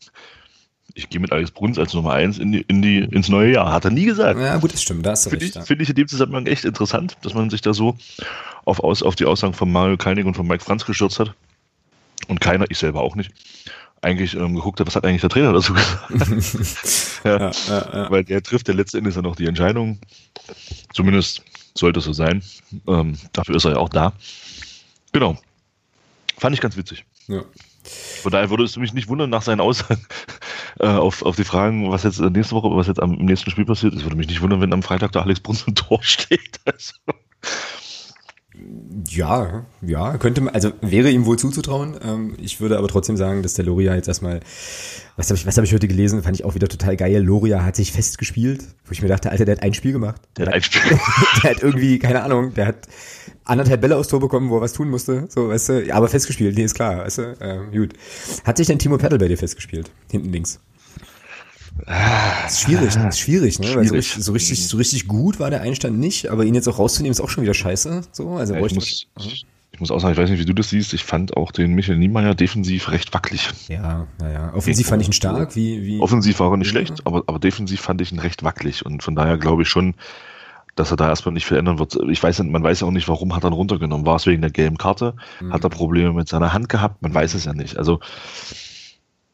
ich 0.94 1.08
gehe 1.08 1.22
mit 1.22 1.32
Alex 1.32 1.52
Bruns 1.52 1.80
als 1.80 1.94
Nummer 1.94 2.12
1 2.12 2.38
in 2.40 2.52
die, 2.52 2.66
in 2.68 2.82
die, 2.82 2.98
ins 2.98 3.30
neue 3.30 3.54
Jahr. 3.54 3.72
Hat 3.72 3.86
er 3.86 3.92
nie 3.92 4.04
gesagt. 4.04 4.38
Ja, 4.42 4.58
gut, 4.58 4.74
das 4.74 4.82
stimmt. 4.82 5.06
Da 5.06 5.16
Finde 5.16 5.46
ich, 5.46 5.54
find 5.54 5.82
ich 5.82 5.90
in 5.90 5.96
dem 5.96 6.08
Zusammenhang 6.10 6.48
echt 6.48 6.66
interessant, 6.66 7.16
dass 7.22 7.34
man 7.34 7.50
sich 7.50 7.62
da 7.62 7.74
so 7.74 7.96
auf, 8.66 8.82
aus, 8.82 9.04
auf 9.04 9.16
die 9.16 9.26
Aussagen 9.26 9.54
von 9.54 9.72
Mario 9.72 9.96
Kalnick 9.96 10.26
und 10.26 10.34
von 10.34 10.46
Mike 10.46 10.66
Franz 10.66 10.86
gestürzt 10.86 11.20
hat 11.22 11.34
und 12.28 12.42
keiner, 12.42 12.66
ich 12.70 12.78
selber 12.78 13.02
auch 13.02 13.16
nicht, 13.16 13.32
eigentlich 14.02 14.36
ähm, 14.36 14.54
geguckt 14.56 14.80
hat, 14.80 14.88
was 14.88 14.96
hat 14.96 15.06
eigentlich 15.06 15.22
der 15.22 15.30
Trainer 15.30 15.54
dazu 15.54 15.74
gesagt. 15.74 17.24
ja, 17.24 17.38
ja, 17.38 17.52
ja, 17.68 18.12
Weil 18.12 18.24
der 18.24 18.44
trifft 18.44 18.68
ja 18.68 18.74
letzten 18.74 18.98
Endes 18.98 19.16
dann 19.16 19.26
auch 19.26 19.36
die 19.36 19.48
Entscheidung. 19.48 20.00
Zumindest 20.94 21.44
sollte 21.74 22.00
es 22.00 22.06
so 22.06 22.14
sein. 22.14 22.44
Ähm, 22.88 23.18
dafür 23.34 23.56
ist 23.56 23.66
er 23.66 23.72
ja 23.72 23.78
auch 23.78 23.90
da. 23.90 24.14
Genau. 25.12 25.38
Fand 26.38 26.54
ich 26.54 26.62
ganz 26.62 26.78
witzig. 26.78 27.06
Ja. 27.28 27.44
Von 28.22 28.32
daher 28.32 28.50
würde 28.50 28.64
es 28.64 28.78
mich 28.78 28.94
nicht 28.94 29.08
wundern 29.08 29.30
nach 29.30 29.42
seinen 29.42 29.60
Aussagen 29.60 30.06
äh, 30.80 30.88
auf, 30.88 31.24
auf 31.24 31.36
die 31.36 31.44
Fragen, 31.44 31.92
was 31.92 32.04
jetzt 32.04 32.20
nächste 32.20 32.56
Woche, 32.56 32.76
was 32.76 32.88
jetzt 32.88 33.02
am 33.02 33.12
nächsten 33.14 33.50
Spiel 33.50 33.66
passiert. 33.66 33.94
Es 33.94 34.04
würde 34.04 34.16
mich 34.16 34.28
nicht 34.28 34.42
wundern, 34.42 34.62
wenn 34.62 34.74
am 34.74 34.84
Freitag 34.84 35.12
der 35.12 35.24
Alex 35.24 35.40
Bruns 35.40 35.64
im 35.68 35.76
Tor 35.76 36.00
steht. 36.04 36.60
Also, 36.66 36.94
ja, 39.10 39.66
ja, 39.82 40.18
könnte 40.18 40.42
man, 40.42 40.54
also 40.54 40.72
wäre 40.82 41.10
ihm 41.10 41.26
wohl 41.26 41.38
zuzutrauen. 41.38 41.96
Ähm, 42.04 42.36
ich 42.40 42.60
würde 42.60 42.78
aber 42.78 42.88
trotzdem 42.88 43.18
sagen, 43.18 43.44
dass 43.44 43.54
der 43.54 43.66
Loria 43.66 43.96
jetzt 43.96 44.08
erstmal, 44.08 44.40
was 45.16 45.30
habe 45.30 45.38
ich, 45.38 45.46
was 45.46 45.58
habe 45.58 45.66
ich 45.66 45.74
heute 45.74 45.88
gelesen, 45.88 46.24
fand 46.24 46.36
ich 46.36 46.46
auch 46.46 46.56
wieder 46.56 46.68
total 46.68 46.96
geil. 46.96 47.24
Loria 47.24 47.64
hat 47.64 47.76
sich 47.76 47.92
festgespielt, 47.92 48.64
wo 48.86 48.92
ich 48.92 49.02
mir 49.02 49.08
dachte, 49.08 49.30
Alter, 49.30 49.46
der 49.46 49.58
hat 49.58 49.64
ein 49.64 49.74
Spiel 49.74 49.92
gemacht. 49.92 50.22
Der, 50.38 50.48
hat 50.48 50.54
ein 50.54 50.64
Spiel. 50.64 50.82
der 51.44 51.52
hat 51.52 51.62
irgendwie, 51.62 52.00
keine 52.00 52.24
Ahnung, 52.24 52.54
der 52.54 52.68
hat 52.68 52.88
anderthalb 53.44 53.82
Bälle 53.82 53.98
aufs 53.98 54.08
Tor 54.08 54.20
bekommen, 54.20 54.50
wo 54.50 54.58
er 54.58 54.62
was 54.62 54.74
tun 54.74 54.90
musste, 54.90 55.28
so, 55.30 55.50
weißt 55.50 55.70
du, 55.70 55.94
aber 55.94 56.08
festgespielt, 56.08 56.56
nee, 56.58 56.64
ist 56.64 56.76
klar, 56.76 56.98
weißt 56.98 57.18
du, 57.20 57.38
ähm, 57.42 57.72
gut. 57.72 57.94
Hat 58.44 58.58
sich 58.58 58.68
denn 58.68 58.80
Timo 58.80 58.98
Pertl 58.98 59.18
bei 59.18 59.28
dir 59.28 59.38
festgespielt, 59.38 59.92
hinten 60.10 60.32
links? 60.32 60.60
Das 61.86 62.54
ist 62.54 62.62
schwierig, 62.62 62.96
ist 62.96 63.20
schwierig, 63.20 63.60
ne? 63.60 63.68
Schwierig. 63.68 64.14
So, 64.14 64.22
so, 64.22 64.32
richtig, 64.32 64.68
so 64.68 64.78
richtig 64.78 65.08
gut 65.08 65.40
war 65.40 65.50
der 65.50 65.62
Einstand 65.62 66.00
nicht, 66.00 66.30
aber 66.30 66.46
ihn 66.46 66.56
jetzt 66.56 66.68
auch 66.68 66.80
rauszunehmen 66.80 67.12
ist 67.12 67.20
auch 67.20 67.30
schon 67.30 67.44
wieder 67.44 67.54
scheiße. 67.54 68.02
So, 68.12 68.30
also 68.32 68.56
ja, 68.56 68.66
ich, 68.66 68.74
muss, 68.74 69.08
ich 69.72 69.80
muss 69.80 69.92
auch 69.92 70.00
sagen, 70.00 70.14
ich 70.14 70.18
weiß 70.18 70.30
nicht, 70.30 70.40
wie 70.40 70.46
du 70.46 70.54
das 70.54 70.70
siehst. 70.70 70.94
Ich 70.94 71.04
fand 71.04 71.36
auch 71.36 71.52
den 71.52 71.74
Michael 71.74 71.98
Niemeyer 71.98 72.34
defensiv 72.34 72.90
recht 72.92 73.14
wackelig. 73.14 73.50
Ja, 73.68 74.08
naja. 74.20 74.54
Offensiv 74.54 74.88
fand 74.88 75.02
ich 75.02 75.10
ihn 75.10 75.14
stark. 75.14 75.56
Wie, 75.56 75.86
wie 75.86 76.00
Offensiv 76.00 76.40
war 76.40 76.52
er 76.52 76.58
nicht 76.58 76.70
schlecht, 76.70 77.06
aber, 77.06 77.24
aber 77.28 77.40
defensiv 77.40 77.82
fand 77.82 78.00
ich 78.00 78.12
ihn 78.12 78.20
recht 78.20 78.44
wackelig. 78.44 78.86
Und 78.86 79.04
von 79.04 79.16
daher 79.16 79.38
glaube 79.38 79.64
ich 79.64 79.70
schon, 79.70 79.96
dass 80.76 80.92
er 80.92 80.98
da 80.98 81.10
erstmal 81.10 81.34
nicht 81.34 81.46
verändern 81.46 81.78
wird. 81.78 81.98
Ich 82.10 82.24
weiß, 82.24 82.42
man 82.44 82.64
weiß 82.64 82.82
ja 82.82 82.88
auch 82.88 82.92
nicht, 82.92 83.10
warum 83.10 83.36
hat 83.36 83.44
er 83.44 83.50
ihn 83.50 83.54
runtergenommen. 83.54 84.06
War 84.06 84.16
es 84.16 84.26
wegen 84.26 84.42
der 84.42 84.52
gelben 84.52 84.78
Karte? 84.78 85.16
Mhm. 85.42 85.52
Hat 85.52 85.64
er 85.64 85.70
Probleme 85.70 86.14
mit 86.14 86.30
seiner 86.30 86.54
Hand 86.54 86.70
gehabt? 86.70 87.02
Man 87.02 87.14
weiß 87.14 87.34
es 87.34 87.44
ja 87.44 87.54
nicht. 87.54 87.78
Also 87.78 88.00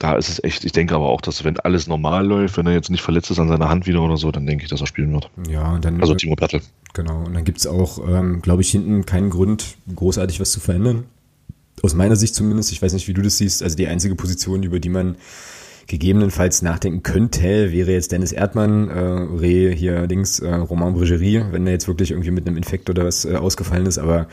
da 0.01 0.15
ist 0.15 0.29
es 0.29 0.43
echt, 0.43 0.65
ich 0.65 0.71
denke 0.71 0.95
aber 0.95 1.09
auch, 1.09 1.21
dass 1.21 1.43
wenn 1.43 1.59
alles 1.59 1.85
normal 1.85 2.25
läuft, 2.25 2.57
wenn 2.57 2.65
er 2.65 2.73
jetzt 2.73 2.89
nicht 2.89 3.03
verletzt 3.03 3.29
ist 3.29 3.37
an 3.37 3.49
seiner 3.49 3.69
Hand 3.69 3.85
wieder 3.85 4.01
oder 4.01 4.17
so, 4.17 4.31
dann 4.31 4.47
denke 4.47 4.63
ich, 4.63 4.69
dass 4.69 4.81
er 4.81 4.87
spielen 4.87 5.13
wird. 5.13 5.29
Ja, 5.47 5.77
dann. 5.77 6.01
Also 6.01 6.15
Timo 6.15 6.35
Plattel. 6.35 6.61
Genau, 6.93 7.23
und 7.23 7.35
dann 7.35 7.43
gibt 7.43 7.59
es 7.59 7.67
auch, 7.67 7.99
ähm, 8.09 8.41
glaube 8.41 8.63
ich, 8.63 8.71
hinten 8.71 9.05
keinen 9.05 9.29
Grund, 9.29 9.77
großartig 9.95 10.39
was 10.39 10.51
zu 10.51 10.59
verändern. 10.59 11.03
Aus 11.83 11.93
meiner 11.93 12.15
Sicht 12.15 12.33
zumindest, 12.33 12.71
ich 12.71 12.81
weiß 12.81 12.93
nicht, 12.93 13.07
wie 13.07 13.13
du 13.13 13.21
das 13.21 13.37
siehst, 13.37 13.61
also 13.61 13.75
die 13.75 13.87
einzige 13.87 14.15
Position, 14.15 14.63
über 14.63 14.79
die 14.79 14.89
man 14.89 15.17
gegebenenfalls 15.85 16.63
nachdenken 16.63 17.03
könnte, 17.03 17.71
wäre 17.71 17.91
jetzt 17.91 18.11
Dennis 18.11 18.31
Erdmann, 18.31 18.89
äh, 18.89 18.99
Reh 18.99 19.75
hier 19.75 20.07
links, 20.07 20.39
äh, 20.39 20.51
Romain 20.51 20.93
Brigerie, 20.93 21.43
wenn 21.51 21.67
er 21.67 21.73
jetzt 21.73 21.87
wirklich 21.87 22.11
irgendwie 22.11 22.31
mit 22.31 22.47
einem 22.47 22.57
Infekt 22.57 22.89
oder 22.89 23.05
was 23.05 23.25
äh, 23.25 23.35
ausgefallen 23.35 23.85
ist, 23.85 23.99
aber 23.99 24.27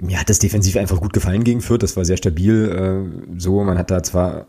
mir 0.00 0.20
hat 0.20 0.28
das 0.28 0.40
defensiv 0.40 0.76
einfach 0.76 1.00
gut 1.00 1.12
gefallen 1.12 1.44
gegen 1.44 1.62
Fürth, 1.62 1.82
das 1.82 1.96
war 1.96 2.04
sehr 2.04 2.16
stabil, 2.16 2.68
äh, 2.68 3.38
so, 3.40 3.62
man 3.64 3.78
hat 3.78 3.90
da 3.90 4.02
zwar 4.02 4.46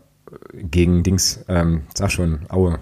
gegen 0.52 1.02
Dings, 1.02 1.44
ähm, 1.48 1.82
sag 1.94 2.10
schon, 2.10 2.40
Aue. 2.48 2.72
Habe 2.72 2.80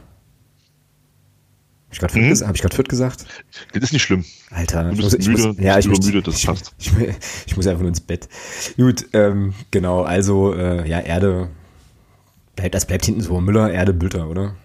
ich 1.92 1.98
gerade 2.00 2.12
Fürth, 2.12 2.40
hm? 2.40 2.48
hab 2.48 2.74
Fürth 2.74 2.88
gesagt? 2.88 3.26
Das 3.72 3.84
ist 3.84 3.92
nicht 3.92 4.02
schlimm. 4.02 4.24
Alter, 4.50 4.90
du 4.90 4.96
bist 4.96 5.14
ich 5.14 5.28
muss, 5.28 5.46
müde, 5.46 5.62
ja, 5.62 5.78
ich 5.78 5.86
muss, 5.86 6.04
müde, 6.04 6.22
das 6.22 6.38
ich, 6.38 6.46
passt. 6.46 6.74
Ich, 6.78 6.92
ich, 6.96 7.16
ich, 7.46 7.56
muss 7.56 7.66
einfach 7.66 7.82
nur 7.82 7.88
ins 7.88 8.00
Bett. 8.00 8.28
Gut, 8.76 9.06
ähm, 9.12 9.54
genau, 9.70 10.02
also, 10.02 10.54
äh, 10.54 10.88
ja, 10.88 11.00
Erde, 11.00 11.50
bleibt, 12.56 12.74
das 12.74 12.86
bleibt 12.86 13.04
hinten 13.04 13.20
so. 13.20 13.40
Müller, 13.40 13.70
Erde, 13.70 13.92
Bülter, 13.92 14.28
oder? 14.28 14.56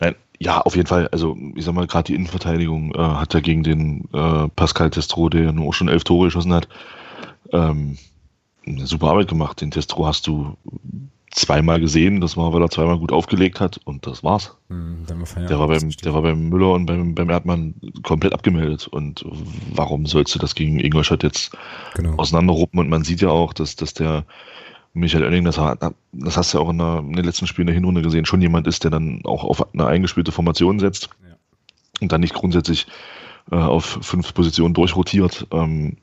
Nein, 0.00 0.16
ja, 0.40 0.60
auf 0.60 0.74
jeden 0.74 0.88
Fall. 0.88 1.06
Also, 1.08 1.36
ich 1.54 1.64
sag 1.64 1.74
mal, 1.74 1.86
gerade 1.86 2.06
die 2.06 2.14
Innenverteidigung 2.14 2.94
äh, 2.94 2.98
hat 2.98 3.34
ja 3.34 3.40
gegen 3.40 3.62
den 3.62 4.08
äh, 4.12 4.48
Pascal 4.48 4.90
Testro, 4.90 5.28
der 5.28 5.52
nur 5.52 5.72
schon 5.72 5.88
elf 5.88 6.02
Tore 6.02 6.26
geschossen 6.26 6.52
hat, 6.52 6.68
ähm, 7.52 7.96
eine 8.66 8.86
super 8.86 9.08
Arbeit 9.10 9.28
gemacht. 9.28 9.60
Den 9.60 9.70
Testro 9.70 10.06
hast 10.06 10.26
du 10.26 10.56
zweimal 11.30 11.80
gesehen, 11.80 12.20
das 12.20 12.36
war, 12.36 12.52
weil 12.52 12.62
er 12.62 12.70
zweimal 12.70 12.98
gut 12.98 13.12
aufgelegt 13.12 13.60
hat 13.60 13.80
und 13.84 14.06
das 14.06 14.24
war's. 14.24 14.56
Mhm, 14.68 15.06
der, 15.06 15.58
war 15.58 15.68
beim, 15.68 15.90
der 15.90 16.14
war 16.14 16.22
beim 16.22 16.48
Müller 16.48 16.72
und 16.72 16.86
beim, 16.86 17.14
beim 17.14 17.30
Erdmann 17.30 17.74
komplett 18.02 18.32
abgemeldet. 18.32 18.88
Und 18.88 19.24
warum 19.72 20.06
sollst 20.06 20.34
du 20.34 20.38
das 20.38 20.54
gegen 20.54 20.80
Ingolstadt 20.80 21.22
jetzt 21.22 21.56
genau. 21.94 22.16
auseinanderruppen? 22.16 22.80
Und 22.80 22.88
man 22.88 23.04
sieht 23.04 23.20
ja 23.20 23.28
auch, 23.28 23.52
dass, 23.52 23.76
dass 23.76 23.94
der 23.94 24.24
Michael 24.92 25.24
Oenning, 25.24 25.44
das, 25.44 25.56
das 26.12 26.36
hast 26.36 26.52
du 26.52 26.58
ja 26.58 26.64
auch 26.64 26.70
in, 26.70 26.78
der, 26.78 26.98
in 26.98 27.12
den 27.12 27.24
letzten 27.24 27.46
Spielen 27.46 27.66
der 27.66 27.74
Hinrunde 27.74 28.02
gesehen, 28.02 28.26
schon 28.26 28.42
jemand 28.42 28.66
ist, 28.66 28.82
der 28.82 28.90
dann 28.90 29.22
auch 29.24 29.44
auf 29.44 29.72
eine 29.72 29.86
eingespielte 29.86 30.32
Formation 30.32 30.80
setzt 30.80 31.10
ja. 31.22 31.36
und 32.00 32.10
dann 32.10 32.22
nicht 32.22 32.34
grundsätzlich 32.34 32.88
äh, 33.52 33.56
auf 33.56 33.98
fünf 34.02 34.34
Positionen 34.34 34.74
durchrotiert. 34.74 35.46
Ähm, 35.52 35.96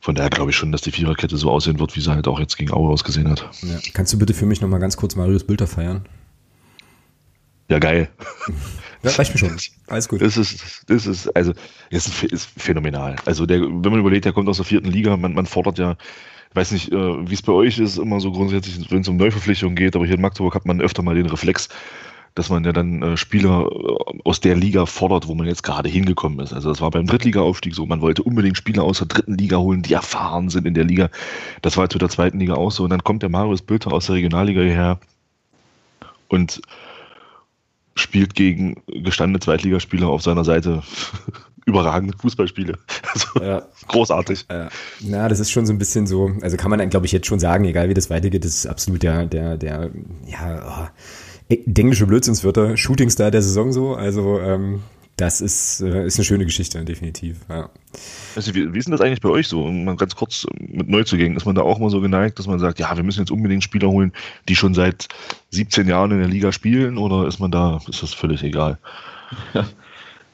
von 0.00 0.14
daher 0.14 0.30
glaube 0.30 0.50
ich 0.50 0.56
schon, 0.56 0.72
dass 0.72 0.82
die 0.82 0.92
Viererkette 0.92 1.36
so 1.36 1.50
aussehen 1.50 1.78
wird, 1.78 1.96
wie 1.96 2.00
sie 2.00 2.10
halt 2.10 2.28
auch 2.28 2.38
jetzt 2.38 2.56
gegen 2.56 2.72
Aue 2.72 2.90
ausgesehen 2.92 3.28
hat. 3.28 3.48
Ja. 3.62 3.78
Kannst 3.92 4.12
du 4.12 4.18
bitte 4.18 4.34
für 4.34 4.46
mich 4.46 4.60
nochmal 4.60 4.80
ganz 4.80 4.96
kurz 4.96 5.16
Marius 5.16 5.44
Bilder 5.44 5.66
feiern? 5.66 6.06
Ja, 7.68 7.78
geil. 7.78 8.08
Ja, 9.02 9.10
reicht 9.12 9.34
mir 9.34 9.38
schon. 9.38 9.56
Alles 9.86 10.08
gut. 10.08 10.20
Das 10.20 10.36
ist, 10.36 10.84
das 10.88 11.06
ist, 11.06 11.28
also, 11.36 11.52
das 11.90 12.24
ist 12.24 12.48
phänomenal. 12.56 13.16
Also, 13.24 13.46
der, 13.46 13.60
wenn 13.60 13.90
man 13.90 14.00
überlegt, 14.00 14.24
der 14.24 14.32
kommt 14.32 14.48
aus 14.48 14.56
der 14.56 14.64
vierten 14.64 14.90
Liga, 14.90 15.16
man, 15.16 15.34
man 15.34 15.46
fordert 15.46 15.78
ja, 15.78 15.96
ich 16.50 16.56
weiß 16.56 16.72
nicht, 16.72 16.90
äh, 16.90 17.28
wie 17.28 17.34
es 17.34 17.42
bei 17.42 17.52
euch 17.52 17.78
ist, 17.78 17.98
immer 17.98 18.18
so 18.20 18.32
grundsätzlich, 18.32 18.90
wenn 18.90 19.02
es 19.02 19.08
um 19.08 19.16
Neuverpflichtungen 19.16 19.76
geht, 19.76 19.94
aber 19.94 20.06
hier 20.06 20.14
in 20.14 20.22
Magdeburg 20.22 20.54
hat 20.54 20.66
man 20.66 20.80
öfter 20.80 21.02
mal 21.02 21.14
den 21.14 21.26
Reflex, 21.26 21.68
dass 22.36 22.50
man 22.50 22.64
ja 22.64 22.72
dann 22.72 23.02
äh, 23.02 23.16
Spieler 23.16 23.68
äh, 23.72 24.20
aus 24.24 24.40
der 24.40 24.54
Liga 24.54 24.84
fordert, 24.86 25.26
wo 25.26 25.34
man 25.34 25.46
jetzt 25.46 25.62
gerade 25.62 25.88
hingekommen 25.88 26.38
ist. 26.40 26.52
Also 26.52 26.68
das 26.68 26.82
war 26.82 26.90
beim 26.90 27.06
Drittliga-Aufstieg 27.06 27.74
so. 27.74 27.86
Man 27.86 28.02
wollte 28.02 28.22
unbedingt 28.22 28.58
Spieler 28.58 28.84
aus 28.84 28.98
der 28.98 29.08
dritten 29.08 29.36
Liga 29.38 29.56
holen, 29.56 29.82
die 29.82 29.94
erfahren 29.94 30.50
sind 30.50 30.66
in 30.66 30.74
der 30.74 30.84
Liga. 30.84 31.08
Das 31.62 31.78
war 31.78 31.84
jetzt 31.84 31.94
mit 31.94 32.02
der 32.02 32.10
zweiten 32.10 32.38
Liga 32.38 32.54
auch 32.54 32.70
so. 32.70 32.84
Und 32.84 32.90
dann 32.90 33.02
kommt 33.02 33.22
der 33.22 33.30
Marius 33.30 33.62
Bülter 33.62 33.90
aus 33.90 34.06
der 34.06 34.16
Regionalliga 34.16 34.60
hierher 34.60 35.00
und 36.28 36.60
spielt 37.94 38.34
gegen 38.34 38.82
gestandene 38.86 39.40
Zweitligaspieler 39.40 40.08
auf 40.08 40.20
seiner 40.20 40.44
Seite 40.44 40.82
überragende 41.64 42.16
Fußballspiele. 42.18 42.78
Also 43.14 43.42
ja. 43.42 43.62
großartig. 43.88 44.44
Ja. 44.50 44.68
Na, 45.00 45.28
das 45.28 45.40
ist 45.40 45.50
schon 45.50 45.64
so 45.64 45.72
ein 45.72 45.78
bisschen 45.78 46.06
so, 46.06 46.32
also 46.42 46.58
kann 46.58 46.68
man 46.68 46.78
dann, 46.78 46.90
glaube 46.90 47.06
ich, 47.06 47.12
jetzt 47.12 47.26
schon 47.26 47.38
sagen, 47.38 47.64
egal 47.64 47.88
wie 47.88 47.94
das 47.94 48.10
weitergeht, 48.10 48.44
das 48.44 48.54
ist 48.54 48.66
absolut 48.66 49.02
der, 49.02 49.24
der, 49.24 49.56
der, 49.56 49.90
ja, 50.26 50.62
oh, 50.84 50.88
englische 51.48 52.06
Blödsinnswörter, 52.06 52.76
Shootingstar 52.76 53.30
der 53.30 53.42
Saison 53.42 53.72
so. 53.72 53.94
Also 53.94 54.40
ähm, 54.40 54.80
das 55.16 55.40
ist, 55.40 55.80
äh, 55.80 56.06
ist 56.06 56.18
eine 56.18 56.24
schöne 56.24 56.44
Geschichte, 56.44 56.84
definitiv. 56.84 57.40
Ja. 57.48 57.70
Also, 58.34 58.54
wie, 58.54 58.74
wie 58.74 58.78
ist 58.78 58.84
denn 58.84 58.92
das 58.92 59.00
eigentlich 59.00 59.22
bei 59.22 59.30
euch 59.30 59.48
so, 59.48 59.64
um 59.64 59.84
mal 59.84 59.96
ganz 59.96 60.14
kurz 60.14 60.46
mit 60.58 60.88
Neuzugängen? 60.88 61.36
Ist 61.38 61.46
man 61.46 61.54
da 61.54 61.62
auch 61.62 61.78
mal 61.78 61.88
so 61.88 62.02
geneigt, 62.02 62.38
dass 62.38 62.46
man 62.46 62.58
sagt, 62.58 62.78
ja, 62.78 62.94
wir 62.94 63.02
müssen 63.02 63.20
jetzt 63.20 63.30
unbedingt 63.30 63.64
Spieler 63.64 63.88
holen, 63.88 64.12
die 64.46 64.56
schon 64.56 64.74
seit 64.74 65.08
17 65.50 65.88
Jahren 65.88 66.10
in 66.10 66.18
der 66.18 66.28
Liga 66.28 66.52
spielen 66.52 66.98
oder 66.98 67.26
ist 67.26 67.38
man 67.38 67.50
da, 67.50 67.80
ist 67.88 68.02
das 68.02 68.12
völlig 68.12 68.42
egal? 68.42 68.78
Ja, 69.54 69.66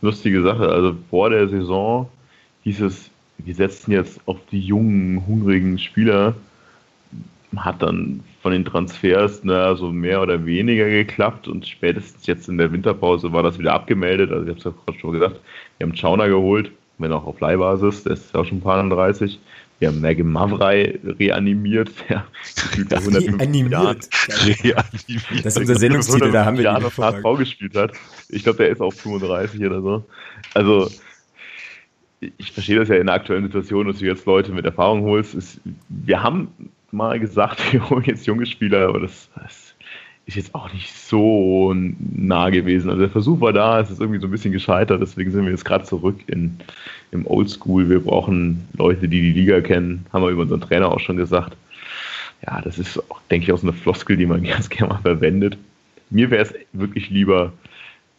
lustige 0.00 0.42
Sache. 0.42 0.68
Also 0.68 0.96
vor 1.10 1.30
der 1.30 1.48
Saison 1.48 2.08
hieß 2.64 2.80
es, 2.80 3.08
wir 3.38 3.54
setzen 3.54 3.92
jetzt 3.92 4.20
auf 4.26 4.38
die 4.50 4.60
jungen, 4.60 5.26
hungrigen 5.26 5.78
Spieler. 5.78 6.34
Hat 7.56 7.82
dann 7.82 8.24
von 8.42 8.52
den 8.52 8.64
Transfers 8.64 9.40
na, 9.44 9.74
so 9.76 9.90
mehr 9.90 10.20
oder 10.20 10.44
weniger 10.44 10.88
geklappt 10.88 11.46
und 11.46 11.66
spätestens 11.66 12.26
jetzt 12.26 12.48
in 12.48 12.58
der 12.58 12.72
Winterpause 12.72 13.32
war 13.32 13.44
das 13.44 13.58
wieder 13.58 13.72
abgemeldet. 13.72 14.32
Also 14.32 14.42
ich 14.42 14.50
habe 14.50 14.58
es 14.58 14.64
ja 14.64 14.72
gerade 14.84 14.98
schon 14.98 15.12
gesagt, 15.12 15.40
wir 15.78 15.86
haben 15.86 15.96
Chauner 15.96 16.28
geholt, 16.28 16.72
wenn 16.98 17.12
auch 17.12 17.24
auf 17.24 17.38
Leihbasis, 17.38 18.02
der 18.02 18.14
ist 18.14 18.34
ja 18.34 18.40
auch 18.40 18.44
schon 18.44 18.58
ein 18.58 18.62
paar 18.62 18.88
30. 18.88 19.38
Wir 19.78 19.88
haben 19.88 20.00
Maggie 20.00 20.24
Mavrei 20.24 20.98
reanimiert, 21.04 21.90
150 22.08 22.90
Jahren 22.90 23.34
reanimiert. 23.34 24.08
Das 25.44 25.56
ist 25.56 25.58
unser 25.58 25.76
Sendungstitel, 25.76 26.28
da 26.32 26.44
haben 26.44 26.56
wir 26.56 26.64
Jahre 26.64 26.84
HSV 26.84 27.38
gespielt 27.38 27.76
hat. 27.76 27.92
Ich 28.28 28.42
glaube, 28.42 28.58
der 28.58 28.70
ist 28.70 28.80
auch 28.80 28.92
35 28.92 29.64
oder 29.64 29.80
so. 29.80 30.04
Also 30.54 30.90
ich 32.38 32.52
verstehe 32.52 32.76
das 32.76 32.88
ja 32.88 32.96
in 32.96 33.06
der 33.06 33.16
aktuellen 33.16 33.44
Situation, 33.44 33.86
dass 33.86 33.98
du 33.98 34.04
jetzt 34.04 34.26
Leute 34.26 34.52
mit 34.52 34.64
Erfahrung 34.64 35.02
holst. 35.02 35.34
Ist, 35.34 35.60
wir 35.88 36.22
haben 36.22 36.48
mal 36.92 37.18
gesagt, 37.18 37.60
wir 37.72 37.88
holen 37.90 38.04
jetzt 38.06 38.26
junge 38.26 38.46
Spieler, 38.46 38.88
aber 38.88 39.00
das, 39.00 39.28
das, 39.34 39.72
ist 40.26 40.36
jetzt 40.36 40.54
auch 40.54 40.72
nicht 40.72 40.92
so 40.94 41.74
nah 41.74 42.50
gewesen. 42.50 42.90
Also 42.90 43.00
der 43.00 43.10
Versuch 43.10 43.40
war 43.40 43.52
da, 43.52 43.80
es 43.80 43.90
ist 43.90 44.00
irgendwie 44.00 44.20
so 44.20 44.28
ein 44.28 44.30
bisschen 44.30 44.52
gescheitert, 44.52 45.02
deswegen 45.02 45.32
sind 45.32 45.44
wir 45.44 45.50
jetzt 45.50 45.64
gerade 45.64 45.84
zurück 45.84 46.20
in, 46.28 46.58
im 47.10 47.26
Oldschool. 47.26 47.88
Wir 47.88 48.00
brauchen 48.00 48.68
Leute, 48.76 49.08
die 49.08 49.20
die 49.20 49.32
Liga 49.32 49.60
kennen, 49.60 50.06
haben 50.12 50.22
wir 50.22 50.30
über 50.30 50.42
unseren 50.42 50.60
Trainer 50.60 50.92
auch 50.92 51.00
schon 51.00 51.16
gesagt. 51.16 51.56
Ja, 52.46 52.60
das 52.60 52.78
ist 52.78 52.98
auch, 53.10 53.20
denke 53.30 53.46
ich, 53.46 53.52
auch 53.52 53.58
so 53.58 53.66
eine 53.66 53.76
Floskel, 53.76 54.16
die 54.16 54.26
man 54.26 54.42
ganz 54.44 54.68
gerne 54.68 54.94
mal 54.94 55.00
verwendet. 55.00 55.58
Mir 56.10 56.30
wäre 56.30 56.42
es 56.42 56.54
wirklich 56.72 57.10
lieber, 57.10 57.52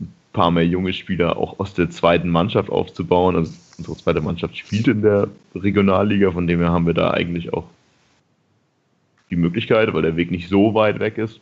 ein 0.01 0.11
paar 0.33 0.51
mehr 0.51 0.65
junge 0.65 0.91
Spieler 0.93 1.37
auch 1.37 1.59
aus 1.59 1.73
der 1.73 1.89
zweiten 1.89 2.29
Mannschaft 2.29 2.69
aufzubauen. 2.69 3.35
Also 3.37 3.53
unsere 3.77 3.97
zweite 3.97 4.21
Mannschaft 4.21 4.57
spielt 4.57 4.87
in 4.87 5.03
der 5.03 5.29
Regionalliga, 5.55 6.31
von 6.31 6.47
dem 6.47 6.59
her 6.59 6.71
haben 6.71 6.85
wir 6.85 6.93
da 6.93 7.11
eigentlich 7.11 7.53
auch 7.53 7.65
die 9.33 9.41
Möglichkeit, 9.41 9.93
weil 9.93 10.03
der 10.03 10.15
Weg 10.15 10.31
nicht 10.31 10.49
so 10.49 10.73
weit 10.73 10.99
weg 10.99 11.17
ist. 11.17 11.39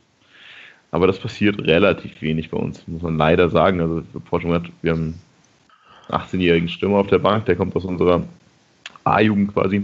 Aber 0.92 1.08
das 1.08 1.20
passiert 1.20 1.62
relativ 1.62 2.22
wenig 2.22 2.50
bei 2.50 2.58
uns, 2.58 2.86
muss 2.88 3.02
man 3.02 3.18
leider 3.18 3.50
sagen. 3.50 3.80
Also 3.80 4.04
Forschung 4.30 4.54
hat, 4.54 4.64
wir 4.82 4.92
haben 4.92 5.20
einen 6.10 6.22
18-jährigen 6.22 6.70
Stürmer 6.70 6.98
auf 6.98 7.08
der 7.08 7.20
Bank, 7.20 7.46
der 7.46 7.56
kommt 7.56 7.76
aus 7.76 7.86
unserer 7.86 8.24
A-Jugend 9.04 9.54
quasi 9.54 9.84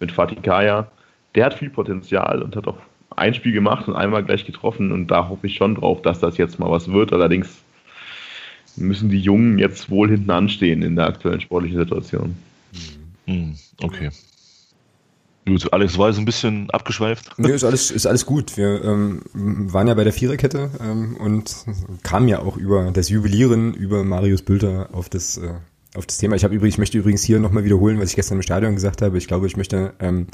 mit 0.00 0.12
Fatih 0.12 0.36
Kaya. 0.36 0.90
Der 1.34 1.46
hat 1.46 1.54
viel 1.54 1.70
Potenzial 1.70 2.42
und 2.42 2.56
hat 2.56 2.66
auch 2.66 2.78
ein 3.16 3.34
Spiel 3.34 3.52
gemacht 3.52 3.88
und 3.88 3.96
einmal 3.96 4.24
gleich 4.24 4.44
getroffen 4.44 4.92
und 4.92 5.10
da 5.10 5.28
hoffe 5.28 5.46
ich 5.46 5.56
schon 5.56 5.74
drauf, 5.74 6.02
dass 6.02 6.20
das 6.20 6.36
jetzt 6.36 6.58
mal 6.58 6.70
was 6.70 6.92
wird. 6.92 7.12
Allerdings 7.12 7.62
müssen 8.76 9.08
die 9.08 9.20
Jungen 9.20 9.58
jetzt 9.58 9.90
wohl 9.90 10.10
hinten 10.10 10.30
anstehen 10.30 10.82
in 10.82 10.96
der 10.96 11.06
aktuellen 11.06 11.40
sportlichen 11.40 11.78
Situation. 11.78 12.36
Hm, 13.26 13.56
okay. 13.82 14.10
Gut, 15.46 15.72
Alex 15.72 15.96
war 15.96 16.08
jetzt 16.08 16.18
ein 16.18 16.24
bisschen 16.24 16.70
abgeschweift. 16.70 17.38
Nee, 17.38 17.52
ist 17.52 17.62
alles, 17.62 17.92
ist 17.92 18.06
alles 18.06 18.26
gut. 18.26 18.56
Wir 18.56 18.82
ähm, 18.82 19.22
waren 19.32 19.86
ja 19.86 19.94
bei 19.94 20.02
der 20.02 20.12
Viererkette 20.12 20.70
ähm, 20.80 21.16
und 21.18 21.54
kamen 22.02 22.26
ja 22.26 22.40
auch 22.40 22.56
über 22.56 22.90
das 22.90 23.10
Jubilieren 23.10 23.72
über 23.72 24.02
Marius 24.02 24.42
Bülter 24.42 24.88
auf 24.90 25.08
das, 25.08 25.36
äh, 25.36 25.54
auf 25.94 26.04
das 26.04 26.18
Thema. 26.18 26.34
Ich 26.34 26.42
habe 26.42 26.52
übrigens, 26.52 26.74
ich 26.74 26.78
möchte 26.78 26.98
übrigens 26.98 27.22
hier 27.22 27.38
nochmal 27.38 27.62
wiederholen, 27.62 28.00
was 28.00 28.10
ich 28.10 28.16
gestern 28.16 28.38
im 28.38 28.42
Stadion 28.42 28.74
gesagt 28.74 29.02
habe. 29.02 29.18
Ich 29.18 29.28
glaube, 29.28 29.46
ich 29.46 29.56
möchte 29.56 29.94
ähm, 30.00 30.26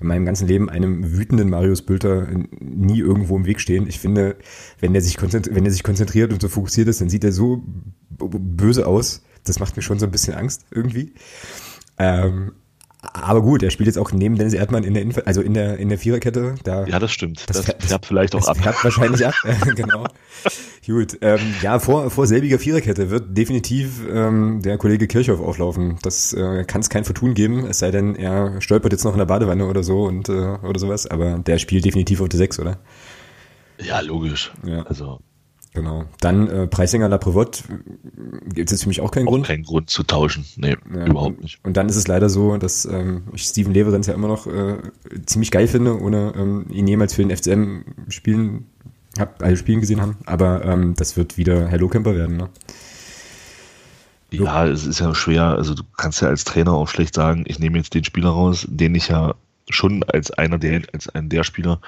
in 0.00 0.06
meinem 0.06 0.24
ganzen 0.24 0.48
Leben 0.48 0.70
einem 0.70 1.12
wütenden 1.12 1.50
Marius 1.50 1.82
Bülter 1.82 2.26
nie 2.58 3.00
irgendwo 3.00 3.36
im 3.36 3.44
Weg 3.44 3.60
stehen. 3.60 3.86
Ich 3.86 4.00
finde, 4.00 4.36
wenn 4.80 4.94
er 4.94 5.02
sich 5.02 5.18
konzentriert, 5.18 5.54
wenn 5.54 5.66
er 5.66 5.72
sich 5.72 5.82
konzentriert 5.82 6.32
und 6.32 6.40
so 6.40 6.48
fokussiert 6.48 6.88
ist, 6.88 7.02
dann 7.02 7.10
sieht 7.10 7.24
er 7.24 7.32
so 7.32 7.62
böse 8.08 8.86
aus. 8.86 9.22
Das 9.44 9.60
macht 9.60 9.76
mir 9.76 9.82
schon 9.82 9.98
so 9.98 10.06
ein 10.06 10.10
bisschen 10.10 10.32
Angst 10.34 10.64
irgendwie. 10.70 11.12
Ähm, 11.98 12.52
aber 13.12 13.42
gut, 13.42 13.62
er 13.62 13.70
spielt 13.70 13.86
jetzt 13.86 13.98
auch 13.98 14.12
neben 14.12 14.36
Dennis 14.36 14.54
Erdmann 14.54 14.84
in 14.84 14.94
der, 14.94 15.02
Inf 15.02 15.20
also 15.24 15.42
in 15.42 15.54
der, 15.54 15.78
in 15.78 15.88
der 15.88 15.98
Viererkette. 15.98 16.54
Da, 16.64 16.86
ja, 16.86 16.98
das 16.98 17.12
stimmt. 17.12 17.44
Das, 17.48 17.62
das 17.62 17.76
färbt 17.86 18.06
vielleicht 18.06 18.34
auch 18.34 18.40
das 18.40 18.48
ab. 18.48 18.58
Färbt 18.58 18.84
wahrscheinlich 18.84 19.26
ab, 19.26 19.34
genau. 19.76 20.06
Gut, 20.86 21.18
ähm, 21.20 21.40
ja, 21.62 21.78
vor, 21.78 22.10
vor 22.10 22.26
selbiger 22.26 22.58
Viererkette 22.58 23.10
wird 23.10 23.36
definitiv 23.36 24.02
ähm, 24.08 24.62
der 24.62 24.78
Kollege 24.78 25.06
Kirchhoff 25.06 25.40
auflaufen. 25.40 25.98
Das 26.02 26.32
äh, 26.32 26.64
kann 26.64 26.80
es 26.80 26.90
kein 26.90 27.04
Vertun 27.04 27.34
geben, 27.34 27.66
es 27.66 27.78
sei 27.78 27.90
denn, 27.90 28.14
er 28.14 28.60
stolpert 28.60 28.92
jetzt 28.92 29.04
noch 29.04 29.12
in 29.12 29.18
der 29.18 29.26
Badewanne 29.26 29.66
oder 29.66 29.82
so 29.82 30.04
und 30.04 30.28
äh, 30.28 30.32
oder 30.32 30.78
sowas. 30.78 31.06
Aber 31.06 31.38
der 31.38 31.58
spielt 31.58 31.84
definitiv 31.84 32.20
auf 32.20 32.28
der 32.28 32.38
Sechs, 32.38 32.58
oder? 32.58 32.78
Ja, 33.78 34.00
logisch. 34.00 34.52
Ja. 34.64 34.82
Also 34.82 35.20
Genau. 35.74 36.04
Dann 36.20 36.48
äh, 36.48 36.66
Preisinger 36.68 37.08
La 37.08 37.18
Prevot 37.18 37.64
gibt 38.54 38.70
es 38.70 38.76
jetzt 38.76 38.82
für 38.84 38.88
mich 38.88 39.00
auch 39.00 39.10
keinen 39.10 39.26
auch 39.26 39.32
Grund. 39.32 39.46
Keinen 39.46 39.64
Grund 39.64 39.90
zu 39.90 40.04
tauschen. 40.04 40.46
Nee, 40.56 40.76
ja, 40.94 41.06
überhaupt 41.06 41.42
nicht. 41.42 41.58
Und 41.64 41.76
dann 41.76 41.88
ist 41.88 41.96
es 41.96 42.06
leider 42.06 42.28
so, 42.28 42.56
dass 42.56 42.84
ähm, 42.84 43.24
ich 43.32 43.42
Steven 43.42 43.74
Leverenz 43.74 44.06
ja 44.06 44.14
immer 44.14 44.28
noch 44.28 44.46
äh, 44.46 44.76
ziemlich 45.26 45.50
geil 45.50 45.66
finde, 45.66 46.00
ohne 46.00 46.32
ähm, 46.36 46.66
ihn 46.70 46.86
jemals 46.86 47.14
für 47.14 47.24
den 47.24 47.36
FCM 47.36 47.84
spielen, 48.08 48.66
hab, 49.18 49.42
also 49.42 49.56
spielen 49.56 49.80
gesehen 49.80 50.00
haben. 50.00 50.16
Aber 50.26 50.64
ähm, 50.64 50.94
das 50.96 51.16
wird 51.16 51.38
wieder 51.38 51.66
Hello 51.66 51.88
Camper 51.88 52.14
werden, 52.14 52.36
ne? 52.36 52.48
Ja, 54.30 54.66
es 54.66 54.86
ist 54.86 55.00
ja 55.00 55.12
schwer. 55.12 55.44
Also 55.44 55.74
du 55.74 55.82
kannst 55.96 56.22
ja 56.22 56.28
als 56.28 56.44
Trainer 56.44 56.72
auch 56.72 56.88
schlecht 56.88 57.16
sagen, 57.16 57.44
ich 57.48 57.58
nehme 57.58 57.78
jetzt 57.78 57.94
den 57.94 58.04
Spieler 58.04 58.30
raus, 58.30 58.64
den 58.68 58.94
ich 58.94 59.08
ja 59.08 59.34
schon 59.68 60.04
als 60.04 60.30
einer 60.30 60.58
der, 60.58 60.82
als 60.92 61.08
einen 61.08 61.28
der 61.28 61.42
Spieler 61.42 61.80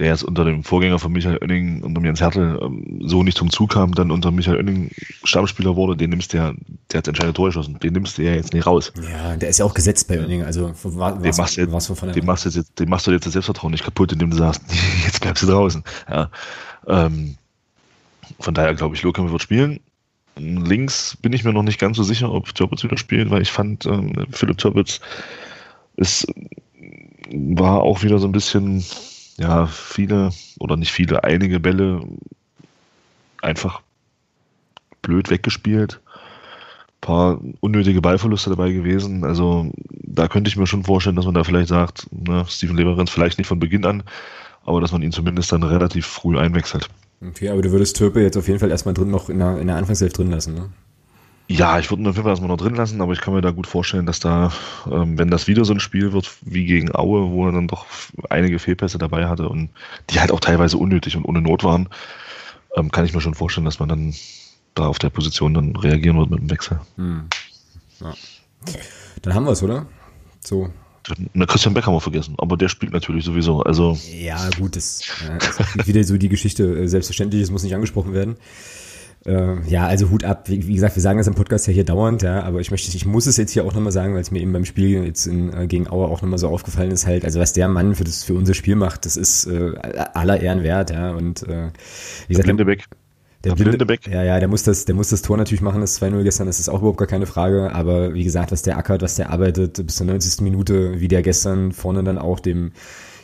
der 0.00 0.08
jetzt 0.08 0.24
unter 0.24 0.44
dem 0.44 0.64
Vorgänger 0.64 0.98
von 0.98 1.12
Michael 1.12 1.38
Oenning, 1.42 1.82
unter 1.82 2.02
Jens 2.02 2.20
Hertel, 2.20 2.58
ähm, 2.62 3.02
so 3.04 3.22
nicht 3.22 3.36
zum 3.36 3.50
Zug 3.50 3.70
kam, 3.70 3.92
dann 3.94 4.10
unter 4.10 4.30
Michael 4.30 4.56
Oenning 4.56 4.90
Stammspieler 5.24 5.76
wurde, 5.76 5.96
den 5.96 6.10
nimmst 6.10 6.32
du 6.32 6.38
ja, 6.38 6.54
der 6.90 6.98
hat 6.98 7.06
entscheidende 7.06 7.34
Tor 7.34 7.46
geschossen, 7.46 7.78
den 7.78 7.92
nimmst 7.92 8.16
du 8.16 8.22
ja 8.22 8.32
jetzt 8.32 8.54
nicht 8.54 8.66
raus. 8.66 8.92
Ja, 9.12 9.36
der 9.36 9.50
ist 9.50 9.58
ja 9.58 9.66
auch 9.66 9.74
gesetzt 9.74 10.08
bei 10.08 10.18
Oenning, 10.18 10.42
also 10.42 10.72
war, 10.82 11.18
den 11.18 11.36
machst, 11.36 11.56
jetzt, 11.56 11.70
was 11.70 11.86
von 11.86 12.12
den 12.12 12.24
machst, 12.24 12.46
jetzt, 12.46 12.78
den 12.78 12.88
machst 12.88 13.06
du 13.06 13.10
jetzt 13.10 13.26
das 13.26 13.34
Selbstvertrauen 13.34 13.72
nicht 13.72 13.84
kaputt, 13.84 14.10
indem 14.12 14.30
du 14.30 14.36
sagst, 14.38 14.62
jetzt 15.04 15.20
bleibst 15.20 15.42
du 15.42 15.46
draußen. 15.46 15.84
Ja, 16.08 16.30
ähm, 16.88 17.36
Von 18.40 18.54
daher 18.54 18.74
glaube 18.74 18.96
ich, 18.96 19.02
Lokamp 19.02 19.30
wird 19.30 19.42
spielen. 19.42 19.80
Links 20.36 21.18
bin 21.20 21.34
ich 21.34 21.44
mir 21.44 21.52
noch 21.52 21.62
nicht 21.62 21.78
ganz 21.78 21.98
so 21.98 22.02
sicher, 22.02 22.32
ob 22.32 22.54
Turbitz 22.54 22.82
wieder 22.82 22.96
spielt, 22.96 23.30
weil 23.30 23.42
ich 23.42 23.52
fand, 23.52 23.84
ähm, 23.84 24.14
Philipp 24.30 24.56
Turbitz 24.56 25.00
ist, 25.96 26.26
war 27.30 27.82
auch 27.82 28.02
wieder 28.02 28.18
so 28.18 28.26
ein 28.26 28.32
bisschen, 28.32 28.82
ja, 29.40 29.66
viele 29.66 30.30
oder 30.58 30.76
nicht 30.76 30.92
viele, 30.92 31.24
einige 31.24 31.60
Bälle 31.60 32.02
einfach 33.40 33.80
blöd 35.00 35.30
weggespielt. 35.30 36.00
Ein 36.04 37.00
paar 37.00 37.40
unnötige 37.60 38.02
Ballverluste 38.02 38.50
dabei 38.50 38.70
gewesen. 38.70 39.24
Also 39.24 39.72
da 39.88 40.28
könnte 40.28 40.48
ich 40.48 40.58
mir 40.58 40.66
schon 40.66 40.84
vorstellen, 40.84 41.16
dass 41.16 41.24
man 41.24 41.34
da 41.34 41.42
vielleicht 41.42 41.68
sagt, 41.68 42.06
ne, 42.12 42.44
Steven 42.46 42.76
Leverenz 42.76 43.08
vielleicht 43.08 43.38
nicht 43.38 43.46
von 43.46 43.58
Beginn 43.58 43.86
an, 43.86 44.02
aber 44.66 44.82
dass 44.82 44.92
man 44.92 45.00
ihn 45.00 45.12
zumindest 45.12 45.50
dann 45.52 45.62
relativ 45.62 46.04
früh 46.04 46.38
einwechselt. 46.38 46.88
Okay, 47.26 47.48
aber 47.48 47.62
du 47.62 47.72
würdest 47.72 47.96
Türpe 47.96 48.20
jetzt 48.20 48.36
auf 48.36 48.46
jeden 48.46 48.60
Fall 48.60 48.70
erstmal 48.70 48.92
drin 48.92 49.10
noch 49.10 49.30
in 49.30 49.38
der, 49.38 49.58
in 49.58 49.68
der 49.68 49.76
Anfangshälfte 49.76 50.22
drin 50.22 50.32
lassen, 50.32 50.54
ne? 50.54 50.68
Ja, 51.50 51.80
ich 51.80 51.90
würde 51.90 52.04
ihn 52.04 52.06
auf 52.06 52.14
jeden 52.14 52.22
Fall 52.22 52.30
erstmal 52.30 52.48
noch 52.48 52.58
drin 52.58 52.76
lassen, 52.76 53.00
aber 53.00 53.12
ich 53.12 53.20
kann 53.20 53.34
mir 53.34 53.40
da 53.40 53.50
gut 53.50 53.66
vorstellen, 53.66 54.06
dass 54.06 54.20
da, 54.20 54.52
ähm, 54.88 55.18
wenn 55.18 55.32
das 55.32 55.48
wieder 55.48 55.64
so 55.64 55.72
ein 55.72 55.80
Spiel 55.80 56.12
wird 56.12 56.30
wie 56.42 56.64
gegen 56.64 56.94
Aue, 56.94 57.32
wo 57.32 57.44
er 57.46 57.50
dann 57.50 57.66
doch 57.66 57.86
einige 58.28 58.60
Fehlpässe 58.60 58.98
dabei 58.98 59.26
hatte 59.26 59.48
und 59.48 59.70
die 60.10 60.20
halt 60.20 60.30
auch 60.30 60.38
teilweise 60.38 60.78
unnötig 60.78 61.16
und 61.16 61.24
ohne 61.24 61.40
Not 61.40 61.64
waren, 61.64 61.88
ähm, 62.76 62.92
kann 62.92 63.04
ich 63.04 63.12
mir 63.12 63.20
schon 63.20 63.34
vorstellen, 63.34 63.64
dass 63.64 63.80
man 63.80 63.88
dann 63.88 64.14
da 64.76 64.86
auf 64.86 65.00
der 65.00 65.10
Position 65.10 65.52
dann 65.52 65.74
reagieren 65.74 66.18
wird 66.18 66.30
mit 66.30 66.38
dem 66.38 66.50
Wechsel. 66.50 66.78
Hm. 66.94 67.24
Ja. 68.00 68.14
Dann 69.22 69.34
haben 69.34 69.44
wir 69.44 69.50
es, 69.50 69.62
oder? 69.64 69.86
So, 70.38 70.70
na, 71.34 71.46
Christian 71.46 71.74
Beck 71.74 71.84
haben 71.84 71.94
wir 71.94 72.00
vergessen, 72.00 72.34
aber 72.38 72.56
der 72.56 72.68
spielt 72.68 72.92
natürlich 72.92 73.24
sowieso. 73.24 73.62
Also 73.62 73.98
ja, 74.12 74.48
gut, 74.56 74.76
das, 74.76 75.02
das 75.40 75.58
ist 75.58 75.86
wieder 75.88 76.04
so 76.04 76.16
die 76.16 76.28
Geschichte. 76.28 76.62
Äh, 76.62 76.86
selbstverständlich, 76.86 77.42
es 77.42 77.50
muss 77.50 77.64
nicht 77.64 77.74
angesprochen 77.74 78.12
werden. 78.12 78.36
Äh, 79.26 79.60
ja, 79.68 79.86
also 79.86 80.10
Hut 80.10 80.24
ab. 80.24 80.48
Wie, 80.48 80.66
wie, 80.66 80.74
gesagt, 80.74 80.96
wir 80.96 81.02
sagen 81.02 81.18
das 81.18 81.26
im 81.26 81.34
Podcast 81.34 81.66
ja 81.66 81.72
hier 81.72 81.84
dauernd, 81.84 82.22
ja, 82.22 82.42
aber 82.42 82.60
ich 82.60 82.70
möchte, 82.70 82.94
ich 82.96 83.04
muss 83.04 83.26
es 83.26 83.36
jetzt 83.36 83.52
hier 83.52 83.64
auch 83.64 83.74
nochmal 83.74 83.92
sagen, 83.92 84.14
weil 84.14 84.22
es 84.22 84.30
mir 84.30 84.40
eben 84.40 84.52
beim 84.52 84.64
Spiel 84.64 85.04
jetzt 85.04 85.26
in, 85.26 85.52
äh, 85.52 85.66
gegen 85.66 85.88
Auer 85.88 86.08
auch 86.08 86.22
nochmal 86.22 86.38
so 86.38 86.48
aufgefallen 86.48 86.90
ist, 86.90 87.06
halt, 87.06 87.24
also 87.24 87.38
was 87.38 87.52
der 87.52 87.68
Mann 87.68 87.94
für 87.94 88.04
das, 88.04 88.24
für 88.24 88.34
unser 88.34 88.54
Spiel 88.54 88.76
macht, 88.76 89.04
das 89.04 89.16
ist 89.16 89.46
äh, 89.46 89.72
aller 90.14 90.40
Ehren 90.40 90.62
wert, 90.62 90.90
ja. 90.90 91.10
Und 91.10 91.42
äh, 91.42 91.68
wie 92.28 92.34
gesagt, 92.34 92.46
Lindebeck. 92.46 92.86
Der 93.44 93.54
Blindebeck. 93.54 94.06
Ja, 94.06 94.22
ja, 94.22 94.38
der 94.38 94.48
muss 94.48 94.64
das, 94.64 94.84
der 94.84 94.94
muss 94.94 95.08
das 95.08 95.22
Tor 95.22 95.36
natürlich 95.38 95.62
machen, 95.62 95.80
das 95.80 96.00
2-0 96.00 96.22
gestern, 96.24 96.46
das 96.46 96.60
ist 96.60 96.68
auch 96.68 96.80
überhaupt 96.80 96.98
gar 96.98 97.08
keine 97.08 97.26
Frage. 97.26 97.72
Aber 97.72 98.12
wie 98.12 98.24
gesagt, 98.24 98.52
was 98.52 98.62
der 98.62 98.76
ackert, 98.76 99.00
was 99.00 99.14
der 99.14 99.30
arbeitet, 99.30 99.84
bis 99.86 99.96
zur 99.96 100.06
90. 100.06 100.42
Minute, 100.42 101.00
wie 101.00 101.08
der 101.08 101.22
gestern 101.22 101.72
vorne 101.72 102.04
dann 102.04 102.18
auch 102.18 102.40
dem, 102.40 102.72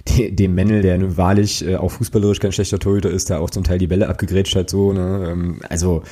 dem 0.08 0.54
Mennel, 0.54 0.82
der 0.82 0.98
nun 0.98 1.16
wahrlich 1.16 1.66
äh, 1.66 1.76
auch 1.76 1.90
fußballerisch 1.90 2.40
kein 2.40 2.52
schlechter 2.52 2.78
Torhüter 2.78 3.10
ist, 3.10 3.30
der 3.30 3.40
auch 3.40 3.50
zum 3.50 3.64
Teil 3.64 3.78
die 3.78 3.86
Bälle 3.86 4.08
abgegrätscht 4.08 4.56
hat, 4.56 4.70
so, 4.70 4.92
ne? 4.92 5.28
Ähm, 5.30 5.60
also 5.68 6.02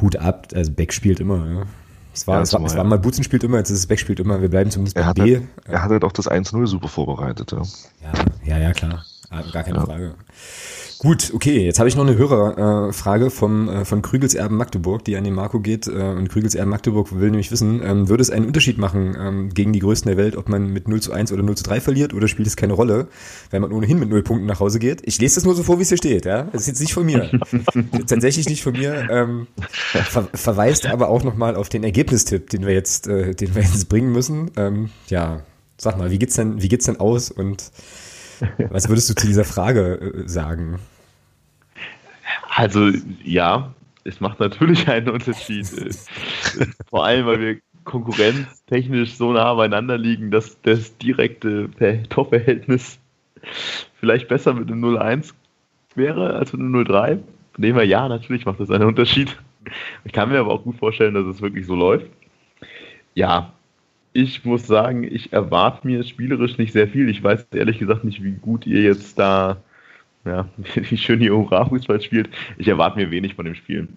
Hut 0.00 0.16
ab, 0.16 0.48
also 0.54 0.72
Beck 0.72 0.92
spielt 0.92 1.20
immer, 1.20 1.46
ja. 1.46 1.62
Es 2.12 2.26
war, 2.26 2.36
ja, 2.36 2.42
es 2.42 2.52
war, 2.52 2.64
es 2.64 2.76
war 2.76 2.84
mal 2.84 2.98
Butzen 2.98 3.22
spielt 3.22 3.44
immer, 3.44 3.58
jetzt 3.58 3.70
ist 3.70 3.78
es 3.78 3.86
Beck 3.86 4.00
spielt 4.00 4.18
immer, 4.18 4.42
wir 4.42 4.48
bleiben 4.48 4.70
zumindest 4.70 4.96
bei 4.96 5.02
er 5.02 5.14
B. 5.14 5.36
Halt, 5.36 5.46
er 5.64 5.82
hat 5.82 5.90
halt 5.90 6.04
auch 6.04 6.12
das 6.12 6.28
1-0 6.28 6.66
super 6.66 6.88
vorbereitet, 6.88 7.52
ja. 7.52 7.62
Ja, 8.02 8.12
ja, 8.44 8.58
ja 8.58 8.72
klar. 8.72 9.04
Gar 9.30 9.62
keine 9.62 9.78
ja. 9.78 9.84
Frage. 9.84 10.14
Gut, 10.98 11.30
okay, 11.32 11.64
jetzt 11.64 11.78
habe 11.78 11.88
ich 11.88 11.96
noch 11.96 12.06
eine 12.06 12.18
Hörerfrage 12.18 13.26
äh, 13.26 13.30
vom, 13.30 13.70
äh, 13.70 13.84
von 13.86 14.02
Krügelserben 14.02 14.54
Magdeburg, 14.54 15.02
die 15.02 15.16
an 15.16 15.24
den 15.24 15.32
Marco 15.32 15.60
geht. 15.60 15.86
Äh, 15.86 15.92
und 15.92 16.28
Krügelserben 16.28 16.68
Magdeburg 16.68 17.18
will 17.18 17.30
nämlich 17.30 17.50
wissen, 17.50 17.80
ähm, 17.82 18.10
würde 18.10 18.20
es 18.20 18.28
einen 18.28 18.44
Unterschied 18.44 18.76
machen 18.76 19.16
ähm, 19.18 19.48
gegen 19.48 19.72
die 19.72 19.78
Größten 19.78 20.10
der 20.10 20.18
Welt, 20.18 20.36
ob 20.36 20.50
man 20.50 20.66
mit 20.66 20.88
0 20.88 21.00
zu 21.00 21.12
1 21.12 21.32
oder 21.32 21.42
0 21.42 21.56
zu 21.56 21.64
3 21.64 21.80
verliert 21.80 22.12
oder 22.12 22.28
spielt 22.28 22.48
es 22.48 22.54
keine 22.54 22.74
Rolle, 22.74 23.08
weil 23.50 23.60
man 23.60 23.72
ohnehin 23.72 23.98
mit 23.98 24.10
0 24.10 24.22
Punkten 24.22 24.46
nach 24.46 24.60
Hause 24.60 24.78
geht? 24.78 25.00
Ich 25.06 25.18
lese 25.18 25.36
das 25.36 25.44
nur 25.44 25.54
so 25.54 25.62
vor, 25.62 25.78
wie 25.78 25.82
es 25.84 25.88
hier 25.88 25.96
steht, 25.96 26.26
ja. 26.26 26.42
Das 26.52 26.62
ist 26.62 26.68
jetzt 26.68 26.80
nicht 26.80 26.92
von 26.92 27.06
mir. 27.06 27.30
Tatsächlich 28.06 28.46
nicht 28.50 28.62
von 28.62 28.74
mir. 28.74 29.08
Ähm, 29.10 29.46
ver 29.78 30.28
verweist 30.34 30.84
aber 30.84 31.08
auch 31.08 31.24
nochmal 31.24 31.56
auf 31.56 31.70
den 31.70 31.82
Ergebnistipp, 31.82 32.50
den 32.50 32.66
wir 32.66 32.74
jetzt, 32.74 33.06
äh, 33.06 33.34
den 33.34 33.54
wir 33.54 33.62
jetzt 33.62 33.88
bringen 33.88 34.12
müssen. 34.12 34.50
Ähm, 34.58 34.90
ja, 35.06 35.44
sag 35.78 35.96
mal, 35.96 36.10
wie 36.10 36.18
geht's 36.18 36.34
denn, 36.34 36.60
wie 36.60 36.68
geht's 36.68 36.84
denn 36.84 37.00
aus 37.00 37.30
und 37.30 37.70
was 38.70 38.88
würdest 38.88 39.10
du 39.10 39.14
zu 39.14 39.26
dieser 39.26 39.44
Frage 39.44 40.00
äh, 40.24 40.28
sagen? 40.28 40.78
Also 42.54 42.90
ja, 43.24 43.74
es 44.04 44.20
macht 44.20 44.40
natürlich 44.40 44.88
einen 44.88 45.08
Unterschied. 45.08 45.66
Vor 46.88 47.04
allem, 47.04 47.26
weil 47.26 47.40
wir 47.40 47.56
konkurrenztechnisch 47.84 49.16
so 49.16 49.32
nah 49.32 49.54
beieinander 49.54 49.98
liegen, 49.98 50.30
dass 50.30 50.60
das 50.62 50.96
direkte 50.98 51.70
Torverhältnis 52.08 52.98
vielleicht 53.98 54.28
besser 54.28 54.54
mit 54.54 54.70
einem 54.70 54.84
0-1 54.84 55.32
wäre 55.94 56.34
als 56.34 56.52
mit 56.52 56.60
einem 56.60 56.76
0-3. 56.76 57.18
Von 57.52 57.62
dem 57.62 57.74
her, 57.76 57.84
ja, 57.84 58.08
natürlich 58.08 58.46
macht 58.46 58.60
das 58.60 58.70
einen 58.70 58.86
Unterschied. 58.86 59.36
Ich 60.04 60.12
kann 60.12 60.28
mir 60.30 60.40
aber 60.40 60.52
auch 60.52 60.62
gut 60.62 60.76
vorstellen, 60.76 61.14
dass 61.14 61.26
es 61.26 61.42
wirklich 61.42 61.66
so 61.66 61.74
läuft. 61.74 62.06
Ja, 63.14 63.52
ich 64.12 64.44
muss 64.44 64.66
sagen, 64.66 65.04
ich 65.04 65.32
erwarte 65.32 65.86
mir 65.86 66.02
spielerisch 66.04 66.58
nicht 66.58 66.72
sehr 66.72 66.88
viel. 66.88 67.08
Ich 67.08 67.22
weiß 67.22 67.46
ehrlich 67.52 67.78
gesagt 67.78 68.04
nicht, 68.04 68.22
wie 68.22 68.32
gut 68.32 68.66
ihr 68.66 68.82
jetzt 68.82 69.18
da, 69.18 69.58
ja, 70.24 70.48
wie 70.74 70.96
schön 70.96 71.20
ihr 71.20 71.36
Hurra-Fußball 71.36 72.00
spielt. 72.00 72.28
Ich 72.58 72.68
erwarte 72.68 72.98
mir 72.98 73.10
wenig 73.10 73.34
von 73.34 73.44
dem 73.44 73.54
Spiel. 73.54 73.88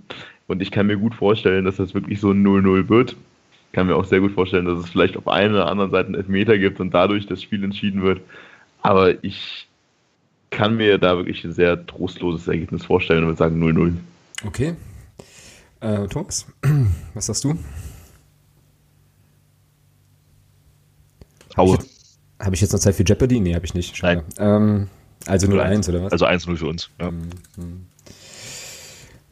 Und 0.48 0.62
ich 0.62 0.72
kann 0.72 0.88
mir 0.88 0.98
gut 0.98 1.16
vorstellen, 1.16 1.66
dass 1.66 1.78
das 1.78 1.94
wirklich 1.94 2.20
so 2.20 2.32
ein 2.32 2.46
0-0 2.46 2.90
wird. 2.90 3.12
Ich 3.12 3.76
kann 3.76 3.88
mir 3.88 3.96
auch 3.96 4.06
sehr 4.06 4.20
gut 4.20 4.34
vorstellen, 4.34 4.66
dass 4.66 4.80
es 4.80 4.90
vielleicht 4.90 5.18
auf 5.18 5.28
einer 5.28 5.54
oder 5.54 5.70
anderen 5.70 5.92
Seite 5.92 6.08
einen 6.08 6.16
Elfmeter 6.16 6.58
gibt 6.60 6.80
und 6.80 6.94
dadurch 6.94 7.26
das 7.26 7.42
Spiel 7.42 7.64
entschieden 7.64 8.04
wird. 8.04 8.22
Aber 8.82 9.24
ich 9.24 9.68
kann 10.52 10.76
mir 10.76 11.00
da 11.00 11.18
wirklich 11.18 11.44
ein 11.44 11.54
sehr 11.54 11.84
trostloses 11.88 12.48
Ergebnis 12.48 12.86
vorstellen 12.86 13.24
und 13.24 13.30
würde 13.30 13.40
sagen 13.40 13.64
0-0. 13.64 13.94
Okay. 14.46 14.76
Äh, 15.80 16.08
Thomas, 16.08 16.46
was 17.16 17.26
sagst 17.26 17.46
du? 17.46 17.58
Haue. 21.58 21.78
Habe 22.40 22.56
ich 22.56 22.62
jetzt 22.62 22.74
noch 22.74 22.80
Zeit 22.80 22.96
für 22.96 23.04
Jeopardy? 23.04 23.40
Nee, 23.40 23.56
habe 23.56 23.66
ich 23.66 23.74
nicht. 23.74 23.96
Schade. 23.96 24.24
Ähm, 24.38 24.90
also 25.28 25.48
0-1 25.48 25.90
oder 25.90 26.04
was? 26.04 26.12
Also 26.12 26.26
1-0 26.26 26.58
für 26.58 26.68
uns. 26.68 26.90
Ja. 27.00 27.08
Ähm, 27.08 27.30
hm. 27.56 27.86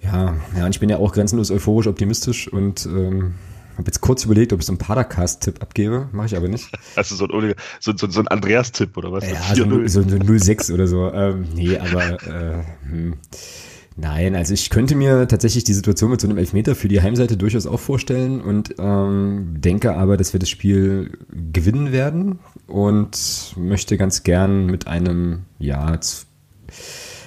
ja. 0.02 0.36
ja, 0.58 0.66
und 0.66 0.72
ich 0.72 0.80
bin 0.80 0.90
ja 0.90 0.98
auch 0.98 1.12
grenzenlos 1.12 1.52
euphorisch 1.52 1.88
optimistisch 1.88 2.48
und 2.48 2.86
ähm, 2.86 3.36
habe 3.78 3.88
jetzt 3.88 4.02
kurz 4.02 4.24
überlegt, 4.24 4.54
ob 4.54 4.60
ich 4.60 4.66
so 4.66 4.72
einen 4.72 4.78
Padercast-Tipp 4.78 5.62
abgebe. 5.62 6.08
Mache 6.12 6.28
ich 6.28 6.38
aber 6.38 6.48
nicht. 6.48 6.70
Also 6.96 7.16
so 7.16 7.26
ein, 7.26 7.56
so, 7.80 7.94
so, 7.96 8.10
so 8.10 8.20
ein 8.20 8.28
Andreas-Tipp 8.28 8.98
oder 8.98 9.12
was? 9.12 9.30
Ja, 9.30 9.56
so, 9.56 9.88
so, 9.88 10.04
so 10.04 10.38
06 10.38 10.72
oder 10.72 10.88
so. 10.88 11.12
Ähm, 11.12 11.48
nee, 11.54 11.78
aber 11.78 12.22
äh, 12.24 12.64
hm. 12.84 13.14
Nein, 13.98 14.36
also 14.36 14.54
ich 14.54 14.70
könnte 14.70 14.96
mir 14.96 15.28
tatsächlich 15.28 15.66
die 15.66 15.74
Situation 15.74 16.12
mit 16.12 16.22
so 16.22 16.28
einem 16.28 16.38
Elfmeter 16.38 16.76
für 16.76 16.88
die 16.88 17.02
Heimseite 17.02 17.36
durchaus 17.36 17.66
auch 17.68 17.80
vorstellen 17.80 18.40
und 18.40 18.76
ähm, 18.80 19.56
denke 19.60 19.96
aber, 19.96 20.16
dass 20.16 20.32
wir 20.32 20.40
das 20.40 20.50
Spiel 20.50 21.18
gewinnen 21.30 21.92
werden 21.92 22.40
und 22.68 23.54
möchte 23.58 23.98
ganz 23.98 24.24
gern 24.24 24.66
mit 24.68 24.88
einem, 24.88 25.42
ja, 25.60 26.00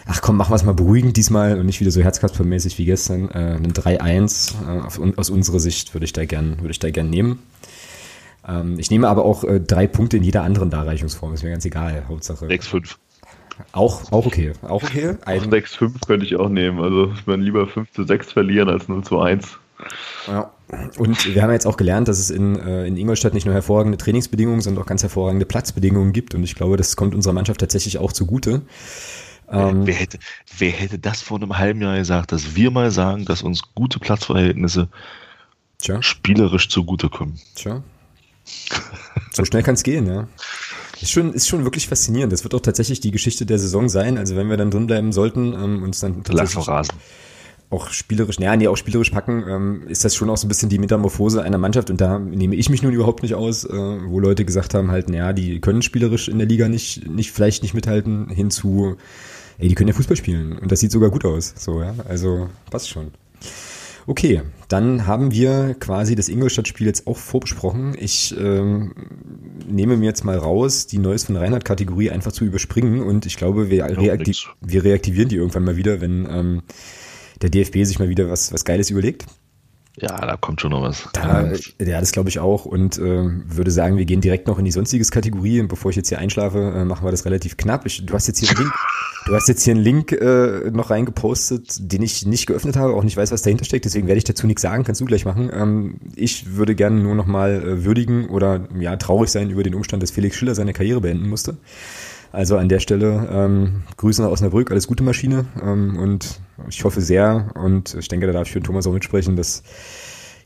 ach 0.06 0.22
komm, 0.22 0.38
machen 0.38 0.52
wir 0.52 0.56
es 0.56 0.64
mal 0.64 0.72
beruhigend 0.72 1.18
diesmal 1.18 1.58
und 1.58 1.66
nicht 1.66 1.80
wieder 1.80 1.90
so 1.90 2.00
herzkaspermäßig 2.00 2.78
wie 2.78 2.86
gestern, 2.86 3.28
äh, 3.28 3.56
einem 3.56 3.72
3-1 3.72 4.54
äh, 4.66 5.12
aus 5.16 5.28
unserer 5.28 5.60
Sicht 5.60 5.94
würde 5.94 6.06
ich 6.06 6.14
da 6.14 6.24
gern, 6.24 6.60
würde 6.60 6.70
ich 6.70 6.78
da 6.78 6.90
gern 6.90 7.10
nehmen. 7.10 7.40
Ähm, 8.48 8.78
ich 8.78 8.90
nehme 8.90 9.08
aber 9.08 9.26
auch 9.26 9.44
äh, 9.44 9.60
drei 9.60 9.86
Punkte 9.86 10.16
in 10.16 10.22
jeder 10.22 10.44
anderen 10.44 10.70
Darreichungsform, 10.70 11.34
ist 11.34 11.42
mir 11.42 11.50
ganz 11.50 11.66
egal, 11.66 12.04
Hauptsache. 12.08 12.46
6-5. 12.46 12.96
Auch, 13.72 14.10
auch 14.12 14.26
okay. 14.26 14.52
Auch 14.62 14.82
okay. 14.82 15.16
Ein 15.24 15.50
6-5 15.50 16.06
könnte 16.06 16.26
ich 16.26 16.36
auch 16.36 16.48
nehmen. 16.48 16.80
Also 16.80 17.12
ich 17.12 17.26
würde 17.26 17.42
lieber 17.42 17.66
5 17.66 17.90
zu 17.92 18.04
6 18.04 18.32
verlieren 18.32 18.68
als 18.68 18.88
0 18.88 19.04
zu 19.04 19.20
1. 19.20 19.58
Ja. 20.26 20.50
Und 20.96 21.34
wir 21.34 21.42
haben 21.42 21.52
jetzt 21.52 21.66
auch 21.66 21.76
gelernt, 21.76 22.08
dass 22.08 22.18
es 22.18 22.30
in, 22.30 22.58
äh, 22.58 22.86
in 22.86 22.96
Ingolstadt 22.96 23.34
nicht 23.34 23.44
nur 23.44 23.54
hervorragende 23.54 23.98
Trainingsbedingungen, 23.98 24.60
sondern 24.60 24.82
auch 24.82 24.86
ganz 24.86 25.02
hervorragende 25.02 25.46
Platzbedingungen 25.46 26.12
gibt. 26.12 26.34
Und 26.34 26.42
ich 26.42 26.54
glaube, 26.54 26.76
das 26.76 26.96
kommt 26.96 27.14
unserer 27.14 27.34
Mannschaft 27.34 27.60
tatsächlich 27.60 27.98
auch 27.98 28.12
zugute. 28.12 28.62
Ähm, 29.50 29.86
wer, 29.86 29.94
hätte, 29.94 30.18
wer 30.58 30.70
hätte 30.70 30.98
das 30.98 31.20
vor 31.20 31.36
einem 31.36 31.58
halben 31.58 31.82
Jahr 31.82 31.96
gesagt, 31.96 32.32
dass 32.32 32.56
wir 32.56 32.70
mal 32.70 32.90
sagen, 32.90 33.24
dass 33.24 33.42
uns 33.42 33.62
gute 33.74 33.98
Platzverhältnisse 33.98 34.88
Tja. 35.78 36.02
spielerisch 36.02 36.68
zugutekommen? 36.68 37.38
Tja. 37.54 37.82
So 39.32 39.44
schnell 39.44 39.62
kann 39.62 39.74
es 39.74 39.82
gehen, 39.82 40.06
ja. 40.06 40.28
Ist 41.00 41.10
schon, 41.10 41.32
ist 41.32 41.48
schon 41.48 41.64
wirklich 41.64 41.88
faszinierend. 41.88 42.32
Das 42.32 42.44
wird 42.44 42.54
auch 42.54 42.60
tatsächlich 42.60 43.00
die 43.00 43.10
Geschichte 43.10 43.46
der 43.46 43.58
Saison 43.58 43.88
sein. 43.88 44.18
Also 44.18 44.36
wenn 44.36 44.48
wir 44.48 44.56
dann 44.56 44.70
drin 44.70 44.86
bleiben 44.86 45.12
sollten, 45.12 45.52
ähm, 45.52 45.82
uns 45.82 46.00
dann 46.00 46.22
tatsächlich 46.24 46.68
auch 47.70 47.88
spielerisch, 47.88 48.38
naja, 48.38 48.56
nee, 48.56 48.68
auch 48.68 48.76
spielerisch 48.76 49.10
packen, 49.10 49.44
ähm, 49.48 49.82
ist 49.88 50.04
das 50.04 50.14
schon 50.14 50.30
auch 50.30 50.36
so 50.36 50.46
ein 50.46 50.48
bisschen 50.48 50.68
die 50.68 50.78
Metamorphose 50.78 51.42
einer 51.42 51.58
Mannschaft 51.58 51.90
und 51.90 52.00
da 52.00 52.18
nehme 52.18 52.54
ich 52.54 52.70
mich 52.70 52.82
nun 52.82 52.92
überhaupt 52.92 53.22
nicht 53.22 53.34
aus, 53.34 53.64
äh, 53.64 53.72
wo 53.72 54.20
Leute 54.20 54.44
gesagt 54.44 54.74
haben 54.74 54.90
halt, 54.90 55.08
naja, 55.08 55.32
die 55.32 55.60
können 55.60 55.82
spielerisch 55.82 56.28
in 56.28 56.38
der 56.38 56.46
Liga 56.46 56.68
nicht, 56.68 57.08
nicht, 57.08 57.32
vielleicht 57.32 57.62
nicht 57.62 57.74
mithalten, 57.74 58.28
hinzu, 58.28 58.96
ey, 59.58 59.68
die 59.68 59.74
können 59.74 59.88
ja 59.88 59.94
Fußball 59.94 60.16
spielen 60.16 60.58
und 60.58 60.70
das 60.70 60.80
sieht 60.80 60.92
sogar 60.92 61.10
gut 61.10 61.24
aus, 61.24 61.54
so, 61.56 61.82
ja, 61.82 61.94
also 62.08 62.48
passt 62.70 62.90
schon. 62.90 63.10
Okay, 64.06 64.42
dann 64.74 65.06
haben 65.06 65.30
wir 65.30 65.76
quasi 65.78 66.16
das 66.16 66.28
Ingolstadt-Spiel 66.28 66.88
jetzt 66.88 67.06
auch 67.06 67.16
vorbesprochen. 67.16 67.96
Ich 67.96 68.34
ähm, 68.36 68.92
nehme 69.68 69.96
mir 69.96 70.06
jetzt 70.06 70.24
mal 70.24 70.36
raus, 70.36 70.88
die 70.88 70.98
Neues 70.98 71.22
von 71.22 71.36
Reinhardt-Kategorie 71.36 72.10
einfach 72.10 72.32
zu 72.32 72.44
überspringen 72.44 73.00
und 73.00 73.24
ich 73.24 73.36
glaube, 73.36 73.70
wir, 73.70 73.84
reaktiv 73.84 74.48
wir 74.60 74.82
reaktivieren 74.82 75.28
die 75.28 75.36
irgendwann 75.36 75.62
mal 75.62 75.76
wieder, 75.76 76.00
wenn 76.00 76.26
ähm, 76.28 76.62
der 77.40 77.50
DFB 77.50 77.84
sich 77.84 78.00
mal 78.00 78.08
wieder 78.08 78.28
was, 78.28 78.52
was 78.52 78.64
Geiles 78.64 78.90
überlegt. 78.90 79.26
Ja, 80.00 80.26
da 80.26 80.36
kommt 80.36 80.60
schon 80.60 80.72
noch 80.72 80.82
was. 80.82 81.08
Da, 81.12 81.52
ja, 81.80 82.00
das 82.00 82.10
glaube 82.10 82.28
ich 82.28 82.40
auch 82.40 82.64
und 82.64 82.98
äh, 82.98 83.00
würde 83.02 83.70
sagen, 83.70 83.96
wir 83.96 84.04
gehen 84.04 84.20
direkt 84.20 84.48
noch 84.48 84.58
in 84.58 84.64
die 84.64 84.72
sonstiges 84.72 85.12
Kategorie. 85.12 85.60
Und 85.60 85.68
bevor 85.68 85.90
ich 85.90 85.96
jetzt 85.96 86.08
hier 86.08 86.18
einschlafe, 86.18 86.58
äh, 86.58 86.84
machen 86.84 87.06
wir 87.06 87.12
das 87.12 87.24
relativ 87.24 87.56
knapp. 87.56 87.86
Ich, 87.86 88.04
du 88.04 88.12
hast 88.12 88.26
jetzt 88.26 88.40
hier 88.40 88.48
einen 88.48 88.58
Link, 88.58 88.72
du 89.26 89.34
hast 89.34 89.48
jetzt 89.48 89.62
hier 89.62 89.74
einen 89.74 89.84
Link 89.84 90.10
äh, 90.10 90.70
noch 90.72 90.90
reingepostet, 90.90 91.92
den 91.92 92.02
ich 92.02 92.26
nicht 92.26 92.46
geöffnet 92.46 92.76
habe, 92.76 92.94
auch 92.94 93.04
nicht 93.04 93.16
weiß, 93.16 93.30
was 93.30 93.42
dahinter 93.42 93.64
steckt. 93.64 93.84
Deswegen 93.84 94.08
werde 94.08 94.18
ich 94.18 94.24
dazu 94.24 94.48
nichts 94.48 94.62
sagen. 94.62 94.82
Kannst 94.82 95.00
du 95.00 95.04
gleich 95.04 95.24
machen. 95.24 95.48
Ähm, 95.54 96.00
ich 96.16 96.56
würde 96.56 96.74
gerne 96.74 97.00
nur 97.00 97.14
noch 97.14 97.26
mal 97.26 97.62
äh, 97.62 97.84
würdigen 97.84 98.28
oder 98.28 98.68
ja 98.76 98.96
traurig 98.96 99.30
sein 99.30 99.48
über 99.50 99.62
den 99.62 99.76
Umstand, 99.76 100.02
dass 100.02 100.10
Felix 100.10 100.34
Schiller 100.36 100.56
seine 100.56 100.72
Karriere 100.72 101.02
beenden 101.02 101.28
musste. 101.28 101.56
Also 102.34 102.56
an 102.56 102.68
der 102.68 102.80
Stelle 102.80 103.28
ähm, 103.30 103.84
Grüße 103.96 104.20
nach 104.20 104.28
Osnabrück, 104.28 104.72
alles 104.72 104.88
gute 104.88 105.04
Maschine 105.04 105.46
ähm, 105.62 105.96
und 105.96 106.40
ich 106.68 106.82
hoffe 106.82 107.00
sehr 107.00 107.52
und 107.54 107.94
ich 107.94 108.08
denke, 108.08 108.26
da 108.26 108.32
darf 108.32 108.48
ich 108.48 108.52
für 108.52 108.60
Thomas 108.60 108.88
auch 108.88 108.92
mitsprechen, 108.92 109.36
dass 109.36 109.62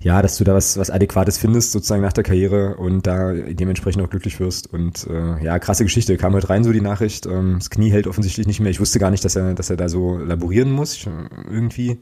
ja, 0.01 0.23
dass 0.23 0.37
du 0.37 0.45
da 0.45 0.55
was, 0.55 0.79
was 0.79 0.91
Adäquates 0.91 1.39
findest, 1.39 1.73
sozusagen 1.73 2.03
nach 2.03 2.13
der 2.13 2.25
Karriere 2.25 2.77
und 2.77 3.07
da 3.07 3.33
dementsprechend 3.33 4.03
auch 4.05 4.11
glücklich 4.11 4.39
wirst. 4.39 4.73
Und 4.73 5.09
äh, 5.09 5.43
ja, 5.43 5.59
krasse 5.59 5.83
Geschichte. 5.83 6.17
Kam 6.17 6.35
heute 6.35 6.51
rein 6.51 6.63
so 6.63 6.73
die 6.73 6.81
Nachricht. 6.81 7.27
Ähm, 7.27 7.57
das 7.59 7.69
Knie 7.69 7.91
hält 7.91 8.07
offensichtlich 8.07 8.47
nicht 8.47 8.61
mehr. 8.61 8.71
Ich 8.71 8.79
wusste 8.79 9.01
gar 9.01 9.11
nicht, 9.11 9.25
dass 9.25 9.35
er, 9.35 9.55
dass 9.55 9.71
er 9.71 9.77
da 9.77 9.89
so 9.89 10.17
laborieren 10.19 10.71
muss. 10.71 10.95
Ich, 10.95 11.09
irgendwie. 11.51 11.99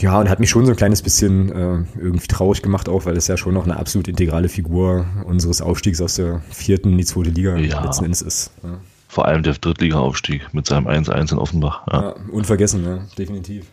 Ja, 0.00 0.18
und 0.18 0.30
hat 0.30 0.40
mich 0.40 0.48
schon 0.48 0.64
so 0.64 0.72
ein 0.72 0.76
kleines 0.76 1.02
bisschen 1.02 1.50
äh, 1.50 1.84
irgendwie 2.00 2.26
traurig 2.26 2.62
gemacht 2.62 2.88
auch, 2.88 3.04
weil 3.04 3.16
es 3.16 3.26
ja 3.26 3.36
schon 3.36 3.52
noch 3.52 3.64
eine 3.64 3.76
absolut 3.76 4.08
integrale 4.08 4.48
Figur 4.48 5.04
unseres 5.26 5.60
Aufstiegs 5.60 6.00
aus 6.00 6.14
der 6.14 6.40
vierten 6.50 6.92
in 6.92 6.98
die 6.98 7.04
zweite 7.04 7.30
Liga 7.30 7.56
ja. 7.56 7.84
letzten 7.84 8.06
Endes 8.06 8.22
ist. 8.22 8.50
Ja. 8.62 8.78
Vor 9.08 9.26
allem 9.26 9.42
der 9.42 9.54
Drittliga-Aufstieg 9.54 10.54
mit 10.54 10.66
seinem 10.66 10.86
1-1 10.86 11.32
in 11.32 11.38
Offenbach. 11.38 11.82
Ja. 11.90 12.02
ja. 12.02 12.14
unvergessen, 12.30 12.84
ja, 12.84 12.98
definitiv. 13.18 13.66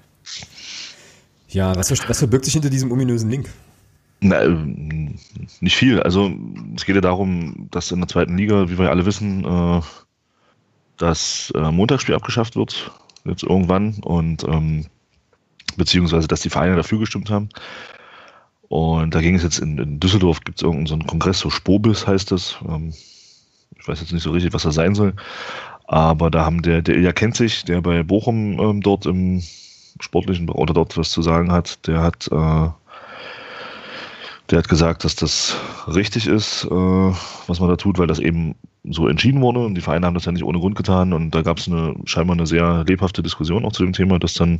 Ja, 1.47 1.75
was, 1.75 1.91
was 1.91 2.19
verbirgt 2.19 2.43
sich 2.43 2.53
hinter 2.53 2.69
diesem 2.69 2.91
ominösen 2.91 3.29
Link? 3.29 3.49
Na, 4.19 4.41
äh, 4.41 4.49
nicht 5.61 5.77
viel. 5.77 6.01
Also 6.01 6.31
es 6.75 6.85
geht 6.85 6.95
ja 6.95 7.01
darum, 7.01 7.67
dass 7.71 7.91
in 7.91 7.99
der 7.99 8.07
zweiten 8.09 8.37
Liga, 8.37 8.69
wie 8.69 8.77
wir 8.77 8.89
alle 8.89 9.05
wissen, 9.05 9.45
äh, 9.45 9.81
das 10.97 11.53
äh, 11.55 11.71
Montagsspiel 11.71 12.15
abgeschafft 12.15 12.55
wird, 12.55 12.91
jetzt 13.23 13.43
irgendwann. 13.43 13.99
Und 14.01 14.43
ähm, 14.43 14.87
beziehungsweise 15.77 16.27
dass 16.27 16.41
die 16.41 16.49
Vereine 16.49 16.75
dafür 16.75 16.99
gestimmt 16.99 17.29
haben. 17.29 17.49
Und 18.69 19.15
da 19.15 19.21
ging 19.21 19.35
es 19.35 19.43
jetzt 19.43 19.59
in, 19.59 19.77
in 19.77 19.99
Düsseldorf, 19.99 20.41
gibt 20.41 20.59
es 20.59 20.63
irgendeinen 20.63 20.87
so 20.87 20.93
einen 20.95 21.07
Kongress, 21.07 21.39
so 21.39 21.49
Spobis 21.49 22.05
heißt 22.05 22.31
das. 22.31 22.57
Ähm, 22.67 22.93
ich 23.79 23.87
weiß 23.87 24.01
jetzt 24.01 24.11
nicht 24.11 24.23
so 24.23 24.31
richtig, 24.31 24.53
was 24.53 24.63
das 24.63 24.75
sein 24.75 24.95
soll. 24.95 25.13
Aber 25.85 26.29
da 26.29 26.45
haben 26.45 26.61
der, 26.61 26.81
der 26.81 26.95
Ilja 26.95 27.13
kennt 27.13 27.37
sich, 27.37 27.63
der 27.63 27.81
bei 27.81 28.03
Bochum 28.03 28.59
ähm, 28.59 28.81
dort 28.81 29.05
im 29.05 29.41
sportlichen 30.01 30.49
oder 30.49 30.73
dort 30.73 30.97
was 30.97 31.09
zu 31.09 31.21
sagen 31.21 31.51
hat, 31.51 31.87
der 31.87 32.01
hat, 32.01 32.27
äh, 32.27 32.69
der 34.49 34.59
hat 34.59 34.69
gesagt, 34.69 35.03
dass 35.05 35.15
das 35.15 35.55
richtig 35.87 36.27
ist, 36.27 36.65
äh, 36.65 36.69
was 36.69 37.59
man 37.59 37.69
da 37.69 37.77
tut, 37.77 37.97
weil 37.97 38.07
das 38.07 38.19
eben 38.19 38.55
so 38.83 39.07
entschieden 39.07 39.41
wurde 39.41 39.59
und 39.59 39.75
die 39.75 39.81
Vereine 39.81 40.05
haben 40.05 40.13
das 40.13 40.25
ja 40.25 40.31
nicht 40.31 40.43
ohne 40.43 40.59
Grund 40.59 40.75
getan 40.75 41.13
und 41.13 41.31
da 41.31 41.41
gab 41.41 41.57
es 41.57 41.67
eine 41.67 41.95
scheinbar 42.05 42.35
eine 42.35 42.47
sehr 42.47 42.83
lebhafte 42.85 43.23
Diskussion 43.23 43.65
auch 43.65 43.73
zu 43.73 43.83
dem 43.83 43.93
Thema, 43.93 44.19
dass 44.19 44.33
dann 44.33 44.59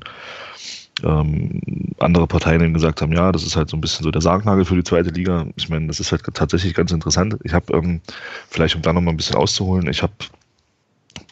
ähm, 1.04 1.62
andere 2.00 2.28
Parteien 2.28 2.62
eben 2.62 2.74
gesagt 2.74 3.02
haben, 3.02 3.14
ja, 3.14 3.32
das 3.32 3.44
ist 3.44 3.56
halt 3.56 3.70
so 3.70 3.78
ein 3.78 3.82
bisschen 3.82 4.04
so 4.04 4.12
der 4.12 4.22
Sargnagel 4.22 4.66
für 4.66 4.76
die 4.76 4.84
zweite 4.84 5.10
Liga. 5.10 5.46
Ich 5.56 5.70
meine, 5.70 5.88
das 5.88 6.00
ist 6.00 6.12
halt 6.12 6.24
tatsächlich 6.34 6.74
ganz 6.74 6.92
interessant. 6.92 7.38
Ich 7.44 7.54
habe, 7.54 7.74
ähm, 7.74 8.02
vielleicht 8.50 8.76
um 8.76 8.82
da 8.82 8.94
nochmal 8.94 9.14
ein 9.14 9.18
bisschen 9.18 9.36
auszuholen, 9.36 9.90
ich 9.90 10.02
habe 10.02 10.14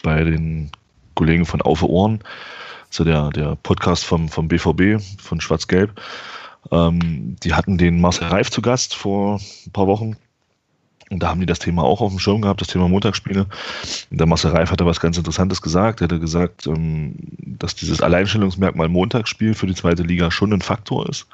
bei 0.03 0.23
den 0.23 0.71
Kollegen 1.15 1.45
von 1.45 1.61
Aufe 1.61 1.89
Ohren, 1.89 2.19
so 2.89 3.03
der, 3.03 3.29
der 3.29 3.55
Podcast 3.55 4.05
vom, 4.05 4.29
vom 4.29 4.47
BVB, 4.47 5.01
von 5.19 5.41
Schwarz-Gelb, 5.41 5.99
ähm, 6.71 7.35
die 7.43 7.53
hatten 7.53 7.77
den 7.77 8.01
Marcel 8.01 8.27
Reif 8.27 8.49
zu 8.51 8.61
Gast 8.61 8.95
vor 8.95 9.39
ein 9.65 9.71
paar 9.71 9.87
Wochen 9.87 10.15
und 11.11 11.21
da 11.21 11.29
haben 11.29 11.39
die 11.39 11.45
das 11.45 11.59
Thema 11.59 11.83
auch 11.83 12.01
auf 12.01 12.11
dem 12.11 12.19
Schirm 12.19 12.41
gehabt, 12.41 12.61
das 12.61 12.67
Thema 12.67 12.89
Montagsspiele. 12.89 13.45
Und 14.09 14.19
der 14.19 14.25
Marcel 14.25 14.51
Reif 14.51 14.71
hatte 14.71 14.87
was 14.87 14.99
ganz 14.99 15.17
Interessantes 15.17 15.61
gesagt. 15.61 16.01
Er 16.01 16.05
hatte 16.05 16.19
gesagt, 16.19 16.65
ähm, 16.65 17.15
dass 17.37 17.75
dieses 17.75 18.01
Alleinstellungsmerkmal 18.01 18.89
Montagsspiel 18.89 19.53
für 19.53 19.67
die 19.67 19.75
zweite 19.75 20.01
Liga 20.01 20.31
schon 20.31 20.51
ein 20.51 20.61
Faktor 20.61 21.07
ist. 21.07 21.27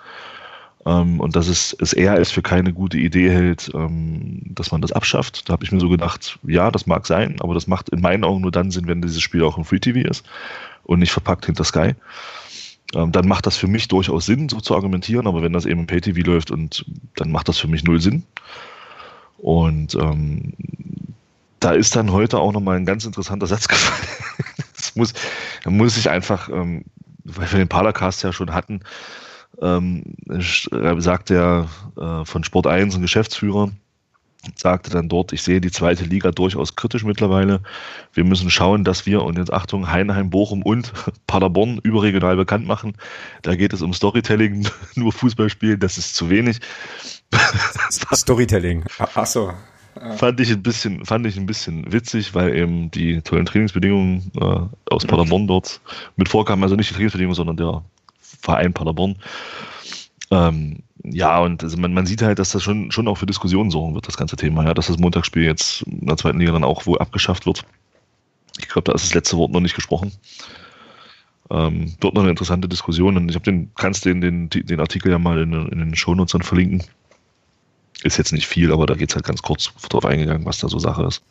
Ähm, 0.86 1.22
und 1.22 1.38
dass 1.38 1.48
es, 1.48 1.74
es 1.80 1.94
eher 1.94 2.12
als 2.12 2.32
für 2.32 2.42
keine 2.42 2.74
gute 2.74 2.98
Idee 2.98 3.30
hält, 3.30 3.72
ähm, 3.74 4.42
dass 4.44 4.72
man 4.72 4.82
das 4.82 4.92
abschafft. 4.92 5.48
Da 5.48 5.54
habe 5.54 5.64
ich 5.64 5.72
mir 5.72 5.80
so 5.80 5.88
gedacht, 5.88 6.38
ja, 6.44 6.70
das 6.70 6.86
mag 6.86 7.08
sein, 7.08 7.38
aber 7.40 7.54
das 7.54 7.68
macht 7.68 7.88
in 7.90 8.02
meinen 8.02 8.26
Augen 8.26 8.42
nur 8.42 8.52
dann 8.52 8.72
Sinn, 8.72 8.88
wenn 8.88 9.02
dieses 9.02 9.22
Spiel 9.22 9.44
auch 9.44 9.58
im 9.58 9.64
Free 9.64 9.80
TV 9.80 10.00
ist 10.00 10.26
und 10.84 11.00
nicht 11.00 11.14
verpackt 11.14 11.46
hinter 11.46 11.64
Sky. 11.64 11.94
Dann 12.94 13.26
macht 13.26 13.46
das 13.46 13.56
für 13.56 13.68
mich 13.68 13.88
durchaus 13.88 14.26
Sinn, 14.26 14.50
so 14.50 14.60
zu 14.60 14.76
argumentieren, 14.76 15.26
aber 15.26 15.42
wenn 15.42 15.54
das 15.54 15.66
eben 15.66 15.80
im 15.80 15.88
Pay 15.88 16.02
TV 16.02 16.30
läuft 16.30 16.52
und 16.52 16.84
dann 17.16 17.32
macht 17.32 17.48
das 17.48 17.58
für 17.58 17.70
mich 17.70 17.86
null 17.86 18.02
Sinn. 18.02 18.24
Und 19.42 19.96
ähm, 19.96 20.54
da 21.60 21.72
ist 21.72 21.96
dann 21.96 22.12
heute 22.12 22.40
auch 22.40 22.54
nochmal 22.54 22.78
ein 22.78 22.86
ganz 22.86 23.06
interessanter 23.06 23.48
Satz 23.48 23.68
gefallen. 23.68 24.08
das 24.76 24.96
muss, 24.96 25.14
da 25.64 25.72
muss 25.72 25.98
ich 25.98 26.10
einfach, 26.10 26.48
ähm, 26.50 26.86
weil 27.24 27.52
wir 27.52 27.58
den 27.58 27.68
Paracast 27.68 28.24
ja 28.24 28.32
schon 28.32 28.54
hatten, 28.54 28.82
ähm, 29.62 30.04
sagt 30.98 31.32
der 31.32 31.68
äh, 31.98 32.24
von 32.24 32.44
Sport 32.44 32.68
1, 32.68 32.96
ein 32.96 33.02
Geschäftsführer, 33.02 33.72
sagte 34.56 34.92
dann 34.92 35.10
dort, 35.10 35.34
ich 35.34 35.42
sehe 35.42 35.60
die 35.60 35.72
zweite 35.72 36.04
Liga 36.04 36.32
durchaus 36.32 36.76
kritisch 36.76 37.04
mittlerweile. 37.04 37.62
Wir 38.14 38.24
müssen 38.24 38.50
schauen, 38.50 38.84
dass 38.84 39.08
wir, 39.08 39.24
und 39.24 39.40
jetzt 39.40 39.54
Achtung, 39.54 39.92
Heinheim, 39.92 40.30
Bochum 40.30 40.62
und 40.62 40.94
Paderborn 41.28 41.80
überregional 41.82 42.36
bekannt 42.36 42.68
machen. 42.68 42.94
Da 43.42 43.56
geht 43.56 43.74
es 43.74 43.82
um 43.82 43.94
Storytelling, 43.94 44.68
nur 44.96 45.12
Fußball 45.12 45.50
spielen, 45.50 45.80
das 45.80 45.98
ist 45.98 46.16
zu 46.16 46.30
wenig. 46.30 46.60
Storytelling. 48.14 48.84
Ach 49.00 49.26
so. 49.26 49.54
Fand 50.16 50.40
ich 50.40 50.50
ein 50.52 50.64
bisschen, 50.64 51.06
fand 51.06 51.26
ich 51.28 51.38
ein 51.38 51.46
bisschen 51.46 51.92
witzig, 51.92 52.34
weil 52.34 52.56
eben 52.56 52.90
die 52.92 53.22
tollen 53.22 53.46
Trainingsbedingungen 53.46 54.32
äh, 54.40 54.90
aus 54.90 55.06
Paderborn 55.06 55.48
dort 55.48 55.82
mit 56.16 56.30
vorkamen, 56.30 56.64
also 56.64 56.76
nicht 56.76 56.90
die 56.90 56.94
Trainingsbedingungen, 56.94 57.36
sondern 57.36 57.58
der 57.58 57.84
Verein 58.20 58.74
Paderborn. 58.74 59.18
Ähm, 60.32 60.80
ja, 61.04 61.40
und 61.40 61.64
also 61.64 61.78
man, 61.78 61.94
man 61.94 62.06
sieht 62.06 62.22
halt, 62.22 62.40
dass 62.40 62.52
das 62.52 62.64
schon, 62.64 62.92
schon 62.92 63.08
auch 63.08 63.18
für 63.18 63.26
Diskussionen 63.26 63.70
sorgen 63.70 63.94
wird, 63.94 64.08
das 64.08 64.18
ganze 64.18 64.38
Thema, 64.38 64.64
ja, 64.64 64.74
dass 64.74 64.88
das 64.88 64.98
Montagsspiel 64.98 65.44
jetzt 65.44 65.82
in 65.84 66.08
der 66.08 66.18
zweiten 66.18 66.40
Liga 66.40 66.54
dann 66.54 66.64
auch 66.64 66.86
wohl 66.86 67.00
abgeschafft 67.00 67.46
wird. 67.46 67.66
Ich 68.60 68.70
glaube, 68.70 68.86
da 68.86 68.94
ist 68.94 69.06
das 69.06 69.14
letzte 69.14 69.38
Wort 69.38 69.52
noch 69.52 69.60
nicht 69.62 69.76
gesprochen. 69.76 70.14
Ähm, 71.50 71.96
dort 72.00 72.14
noch 72.14 72.22
eine 72.22 72.30
interessante 72.30 72.70
Diskussion 72.70 73.18
und 73.18 73.28
ich 73.28 73.36
habe 73.36 73.44
den, 73.44 73.72
kannst 73.76 74.06
den, 74.06 74.22
den, 74.22 74.50
den 74.50 74.80
Artikel 74.80 75.12
ja 75.12 75.20
mal 75.20 75.40
in, 75.42 75.54
in 75.54 75.80
den 75.80 75.96
Shownotes 75.96 76.32
dann 76.32 76.44
verlinken. 76.44 76.84
Ist 78.04 78.18
jetzt 78.18 78.34
nicht 78.34 78.48
viel, 78.48 78.72
aber 78.72 78.88
da 78.88 78.96
geht 78.96 79.12
es 79.12 79.16
halt 79.16 79.26
ganz 79.26 79.44
kurz 79.44 79.72
drauf 79.90 80.06
eingegangen, 80.06 80.44
was 80.46 80.58
da 80.58 80.68
so 80.68 80.80
Sache 80.80 81.04
ist. 81.04 81.22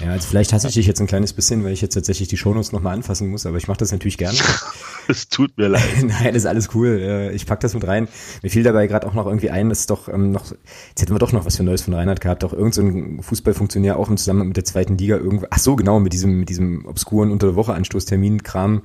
Ja, 0.00 0.10
also 0.10 0.26
vielleicht 0.26 0.52
hasse 0.52 0.66
ich 0.66 0.74
dich 0.74 0.86
jetzt 0.86 1.00
ein 1.00 1.06
kleines 1.06 1.32
bisschen, 1.32 1.62
weil 1.62 1.72
ich 1.72 1.80
jetzt 1.80 1.94
tatsächlich 1.94 2.26
die 2.26 2.36
Shownotes 2.36 2.72
nochmal 2.72 2.94
anfassen 2.94 3.28
muss, 3.28 3.46
aber 3.46 3.58
ich 3.58 3.68
mache 3.68 3.78
das 3.78 3.92
natürlich 3.92 4.18
gerne. 4.18 4.36
es 5.08 5.28
tut 5.28 5.56
mir 5.56 5.68
leid. 5.68 5.84
Nein, 6.02 6.34
das 6.34 6.42
ist 6.42 6.46
alles 6.46 6.70
cool. 6.74 7.30
Ich 7.32 7.46
pack 7.46 7.60
das 7.60 7.74
mit 7.74 7.86
rein. 7.86 8.08
Mir 8.42 8.50
fiel 8.50 8.64
dabei 8.64 8.88
gerade 8.88 9.06
auch 9.06 9.14
noch 9.14 9.26
irgendwie 9.26 9.50
ein, 9.50 9.68
dass 9.68 9.86
doch 9.86 10.08
ähm, 10.08 10.32
noch, 10.32 10.50
jetzt 10.88 11.00
hätten 11.00 11.14
wir 11.14 11.20
doch 11.20 11.32
noch 11.32 11.46
was 11.46 11.56
für 11.56 11.62
Neues 11.62 11.82
von 11.82 11.94
Reinhard 11.94 12.20
gehabt, 12.20 12.42
doch 12.42 12.52
irgendein 12.52 13.18
so 13.18 13.22
Fußballfunktionär 13.22 13.96
auch 13.96 14.08
im 14.08 14.16
Zusammenhang 14.16 14.48
mit 14.48 14.56
der 14.56 14.64
zweiten 14.64 14.98
Liga 14.98 15.16
irgendwo, 15.16 15.46
ach 15.50 15.58
so, 15.58 15.76
genau, 15.76 16.00
mit 16.00 16.12
diesem, 16.12 16.40
mit 16.40 16.48
diesem 16.48 16.86
obskuren 16.86 17.30
Unter 17.30 17.46
der 17.46 17.56
Woche 17.56 17.72
Anstoßtermin-Kram 17.74 18.82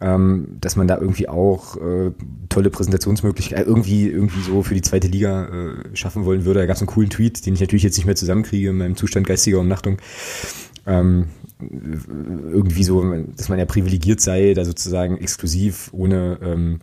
ähm, 0.00 0.58
dass 0.60 0.76
man 0.76 0.86
da 0.86 0.98
irgendwie 0.98 1.28
auch 1.28 1.76
äh, 1.76 2.12
tolle 2.48 2.70
Präsentationsmöglichkeiten 2.70 3.64
äh, 3.64 3.68
irgendwie 3.68 4.08
irgendwie 4.08 4.40
so 4.40 4.62
für 4.62 4.74
die 4.74 4.82
zweite 4.82 5.08
Liga 5.08 5.46
äh, 5.46 5.96
schaffen 5.96 6.24
wollen 6.24 6.44
würde. 6.44 6.60
Da 6.60 6.66
gab 6.66 6.76
es 6.76 6.82
einen 6.82 6.88
coolen 6.88 7.10
Tweet, 7.10 7.44
den 7.44 7.54
ich 7.54 7.60
natürlich 7.60 7.82
jetzt 7.82 7.96
nicht 7.96 8.06
mehr 8.06 8.16
zusammenkriege 8.16 8.70
in 8.70 8.78
meinem 8.78 8.96
Zustand 8.96 9.26
geistiger 9.26 9.58
Umnachtung. 9.58 9.98
Ähm, 10.86 11.26
irgendwie 11.60 12.84
so, 12.84 13.02
dass 13.36 13.48
man 13.48 13.58
ja 13.58 13.64
privilegiert 13.64 14.20
sei, 14.20 14.54
da 14.54 14.64
sozusagen 14.64 15.18
exklusiv 15.18 15.90
ohne 15.92 16.38
ähm, 16.42 16.78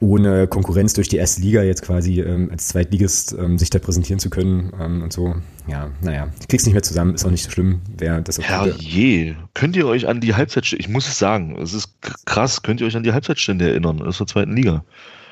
ohne 0.00 0.46
Konkurrenz 0.46 0.92
durch 0.92 1.08
die 1.08 1.16
erste 1.16 1.40
Liga 1.40 1.62
jetzt 1.62 1.82
quasi 1.82 2.20
ähm, 2.20 2.50
als 2.50 2.68
Zweitligist 2.68 3.34
ähm, 3.38 3.58
sich 3.58 3.70
da 3.70 3.78
präsentieren 3.78 4.18
zu 4.18 4.28
können 4.28 4.72
ähm, 4.78 5.02
und 5.02 5.12
so. 5.12 5.34
Ja, 5.66 5.90
naja, 6.02 6.28
ich 6.40 6.48
krieg's 6.48 6.66
nicht 6.66 6.74
mehr 6.74 6.82
zusammen, 6.82 7.14
ist 7.14 7.24
auch 7.24 7.30
nicht 7.30 7.44
so 7.44 7.50
schlimm, 7.50 7.80
wer 7.96 8.20
das 8.20 8.38
auch 8.38 8.66
je, 8.78 9.34
könnt 9.54 9.74
ihr 9.74 9.86
euch 9.86 10.06
an 10.06 10.20
die 10.20 10.34
Halbzeitstände, 10.34 10.84
ich 10.84 10.88
muss 10.88 11.08
es 11.08 11.18
sagen, 11.18 11.56
es 11.60 11.72
ist 11.72 11.94
krass, 12.24 12.62
könnt 12.62 12.80
ihr 12.80 12.86
euch 12.86 12.96
an 12.96 13.02
die 13.02 13.12
Halbzeitstände 13.12 13.68
erinnern, 13.68 14.02
aus 14.02 14.18
der 14.18 14.26
zweiten 14.26 14.54
Liga? 14.54 14.84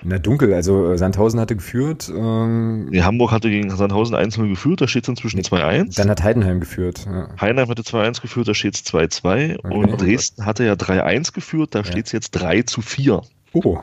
Na 0.02 0.18
dunkel, 0.18 0.52
also 0.52 0.92
äh, 0.92 0.98
Sandhausen 0.98 1.40
hatte 1.40 1.56
geführt. 1.56 2.12
Ähm, 2.14 2.86
nee, 2.90 3.00
Hamburg 3.02 3.32
hatte 3.32 3.48
gegen 3.48 3.70
Sandhausen 3.70 4.14
1-0 4.14 4.48
geführt, 4.48 4.82
da 4.82 4.88
steht 4.88 5.04
es 5.04 5.08
inzwischen 5.08 5.40
2-1. 5.40 5.96
Dann 5.96 6.10
hat 6.10 6.22
Heidenheim 6.22 6.60
geführt. 6.60 7.06
Ja. 7.06 7.28
Heidenheim 7.40 7.68
hatte 7.68 7.82
2-1 7.82 8.20
geführt, 8.20 8.48
da 8.48 8.54
steht 8.54 8.74
es 8.74 8.84
2-2. 8.84 9.58
Okay. 9.58 9.74
Und 9.74 10.00
Dresden 10.00 10.44
hatte 10.44 10.64
ja 10.64 10.74
3-1 10.74 11.32
geführt, 11.32 11.74
da 11.74 11.80
ja. 11.80 11.84
steht 11.86 12.06
es 12.06 12.12
jetzt 12.12 12.32
3 12.32 12.64
4. 12.80 13.22
Oh. 13.54 13.78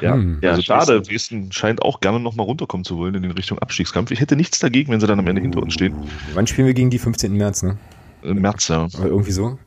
Ja, 0.00 0.14
hm. 0.14 0.38
ja 0.42 0.50
also 0.50 0.62
schade. 0.62 1.02
Dresden 1.02 1.50
scheint 1.52 1.82
auch 1.82 2.00
gerne 2.00 2.20
nochmal 2.20 2.46
runterkommen 2.46 2.84
zu 2.84 2.98
wollen 2.98 3.14
in 3.14 3.22
den 3.22 3.32
Richtung 3.32 3.58
Abstiegskampf. 3.58 4.10
Ich 4.10 4.20
hätte 4.20 4.36
nichts 4.36 4.58
dagegen, 4.58 4.92
wenn 4.92 5.00
sie 5.00 5.06
dann 5.06 5.18
am 5.18 5.26
Ende 5.26 5.42
hinter 5.42 5.60
uns 5.60 5.74
stehen. 5.74 5.94
Wann 6.34 6.46
spielen 6.46 6.66
wir 6.66 6.74
gegen 6.74 6.90
die 6.90 6.98
15. 6.98 7.32
März, 7.32 7.62
ne? 7.62 7.78
Im 8.22 8.40
März, 8.40 8.68
ja. 8.68 8.84
Oder 8.84 9.06
irgendwie 9.06 9.32
so. 9.32 9.58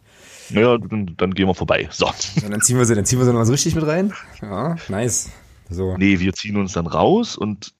Naja, 0.50 0.78
dann, 0.78 1.14
dann 1.18 1.34
gehen 1.34 1.48
wir 1.48 1.54
vorbei. 1.54 1.88
So. 1.92 2.08
Und 2.08 2.52
dann 2.52 2.62
ziehen 2.62 2.78
wir 2.78 2.86
sie, 2.86 2.96
dann 2.96 3.06
ziehen 3.06 3.20
wir 3.20 3.26
sie 3.26 3.34
noch 3.34 3.44
so 3.44 3.52
richtig 3.52 3.76
mit 3.76 3.86
rein. 3.86 4.14
Ja, 4.42 4.76
nice. 4.90 5.32
So. 5.70 5.96
Nee, 5.98 6.20
wir 6.20 6.34
ziehen 6.34 6.58
uns 6.58 6.74
dann 6.74 6.88
raus 6.88 7.38
und 7.38 7.74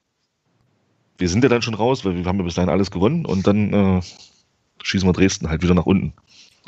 wir 1.18 1.30
sind 1.30 1.44
ja 1.44 1.50
dann 1.50 1.62
schon 1.62 1.74
raus, 1.74 2.06
weil 2.06 2.16
wir 2.16 2.26
haben 2.26 2.38
ja 2.38 2.44
bis 2.44 2.56
dahin 2.56 2.70
alles 2.70 2.90
gewonnen 2.90 3.26
und 3.26 3.46
dann 3.46 3.74
äh, 3.74 4.02
schießen 4.82 5.08
wir 5.08 5.14
Dresden 5.14 5.50
halt 5.50 5.62
wieder 5.62 5.74
nach 5.74 5.86
unten. 5.86 6.14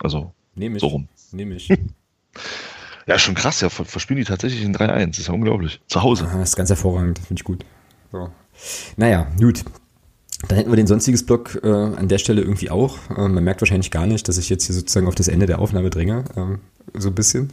Also 0.01 0.33
Nehm 0.55 0.75
ich. 0.75 0.81
so 0.81 0.87
rum. 0.87 1.07
Nehme 1.31 1.55
ich. 1.55 1.69
ja, 3.07 3.19
schon 3.19 3.35
krass, 3.35 3.61
ja, 3.61 3.69
verspielen 3.69 4.19
die 4.19 4.27
tatsächlich 4.27 4.63
in 4.63 4.75
3-1. 4.75 5.07
Das 5.07 5.19
ist 5.19 5.27
ja 5.27 5.33
unglaublich. 5.33 5.81
Zu 5.87 6.03
Hause. 6.03 6.27
Ah, 6.31 6.37
das 6.37 6.49
ist 6.49 6.55
ganz 6.55 6.69
hervorragend, 6.69 7.19
finde 7.19 7.39
ich 7.39 7.43
gut. 7.43 7.65
So. 8.11 8.29
Naja, 8.97 9.27
gut. 9.39 9.63
Dann 10.47 10.57
hätten 10.57 10.71
wir 10.71 10.75
den 10.75 10.87
sonstiges 10.87 11.25
Block 11.25 11.59
äh, 11.63 11.69
an 11.69 12.09
der 12.09 12.17
Stelle 12.17 12.41
irgendwie 12.41 12.69
auch. 12.69 12.97
Äh, 13.09 13.29
man 13.29 13.43
merkt 13.43 13.61
wahrscheinlich 13.61 13.91
gar 13.91 14.05
nicht, 14.05 14.27
dass 14.27 14.37
ich 14.37 14.49
jetzt 14.49 14.65
hier 14.65 14.75
sozusagen 14.75 15.07
auf 15.07 15.15
das 15.15 15.29
Ende 15.29 15.45
der 15.45 15.59
Aufnahme 15.59 15.89
dränge. 15.89 16.25
Ähm, 16.35 16.59
so 16.93 17.09
ein 17.09 17.15
bisschen. 17.15 17.49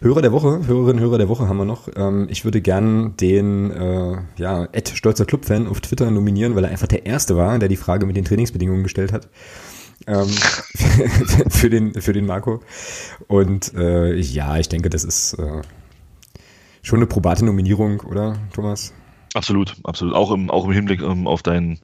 Hörer 0.00 0.22
der 0.22 0.32
Woche, 0.32 0.66
Hörerinnen, 0.66 1.02
Hörer 1.02 1.18
der 1.18 1.28
Woche 1.28 1.48
haben 1.48 1.56
wir 1.56 1.64
noch. 1.64 1.88
Ähm, 1.96 2.28
ich 2.30 2.44
würde 2.44 2.60
gern 2.60 3.16
den 3.16 3.70
äh, 3.72 4.18
ja, 4.36 4.68
Ed 4.72 4.88
Stolzer 4.88 5.24
Clubfan 5.24 5.66
auf 5.66 5.80
Twitter 5.80 6.10
nominieren, 6.10 6.54
weil 6.54 6.64
er 6.64 6.70
einfach 6.70 6.86
der 6.86 7.06
Erste 7.06 7.36
war, 7.36 7.58
der 7.58 7.68
die 7.68 7.76
Frage 7.76 8.06
mit 8.06 8.16
den 8.16 8.24
Trainingsbedingungen 8.24 8.84
gestellt 8.84 9.12
hat. 9.12 9.28
Ähm, 10.06 10.28
für, 11.50 11.70
den, 11.70 12.00
für 12.00 12.12
den 12.12 12.26
Marco. 12.26 12.62
Und 13.26 13.74
äh, 13.74 14.14
ja, 14.14 14.56
ich 14.58 14.68
denke, 14.68 14.90
das 14.90 15.04
ist 15.04 15.34
äh, 15.34 15.62
schon 16.82 16.98
eine 16.98 17.06
probate 17.06 17.44
Nominierung, 17.44 18.00
oder, 18.00 18.38
Thomas? 18.52 18.92
Absolut, 19.34 19.76
absolut. 19.84 20.14
Auch 20.14 20.30
im, 20.30 20.50
auch 20.50 20.64
im 20.64 20.72
Hinblick 20.72 21.02
um, 21.02 21.20
ähm, 21.20 21.26
auf 21.26 21.42
dein 21.42 21.78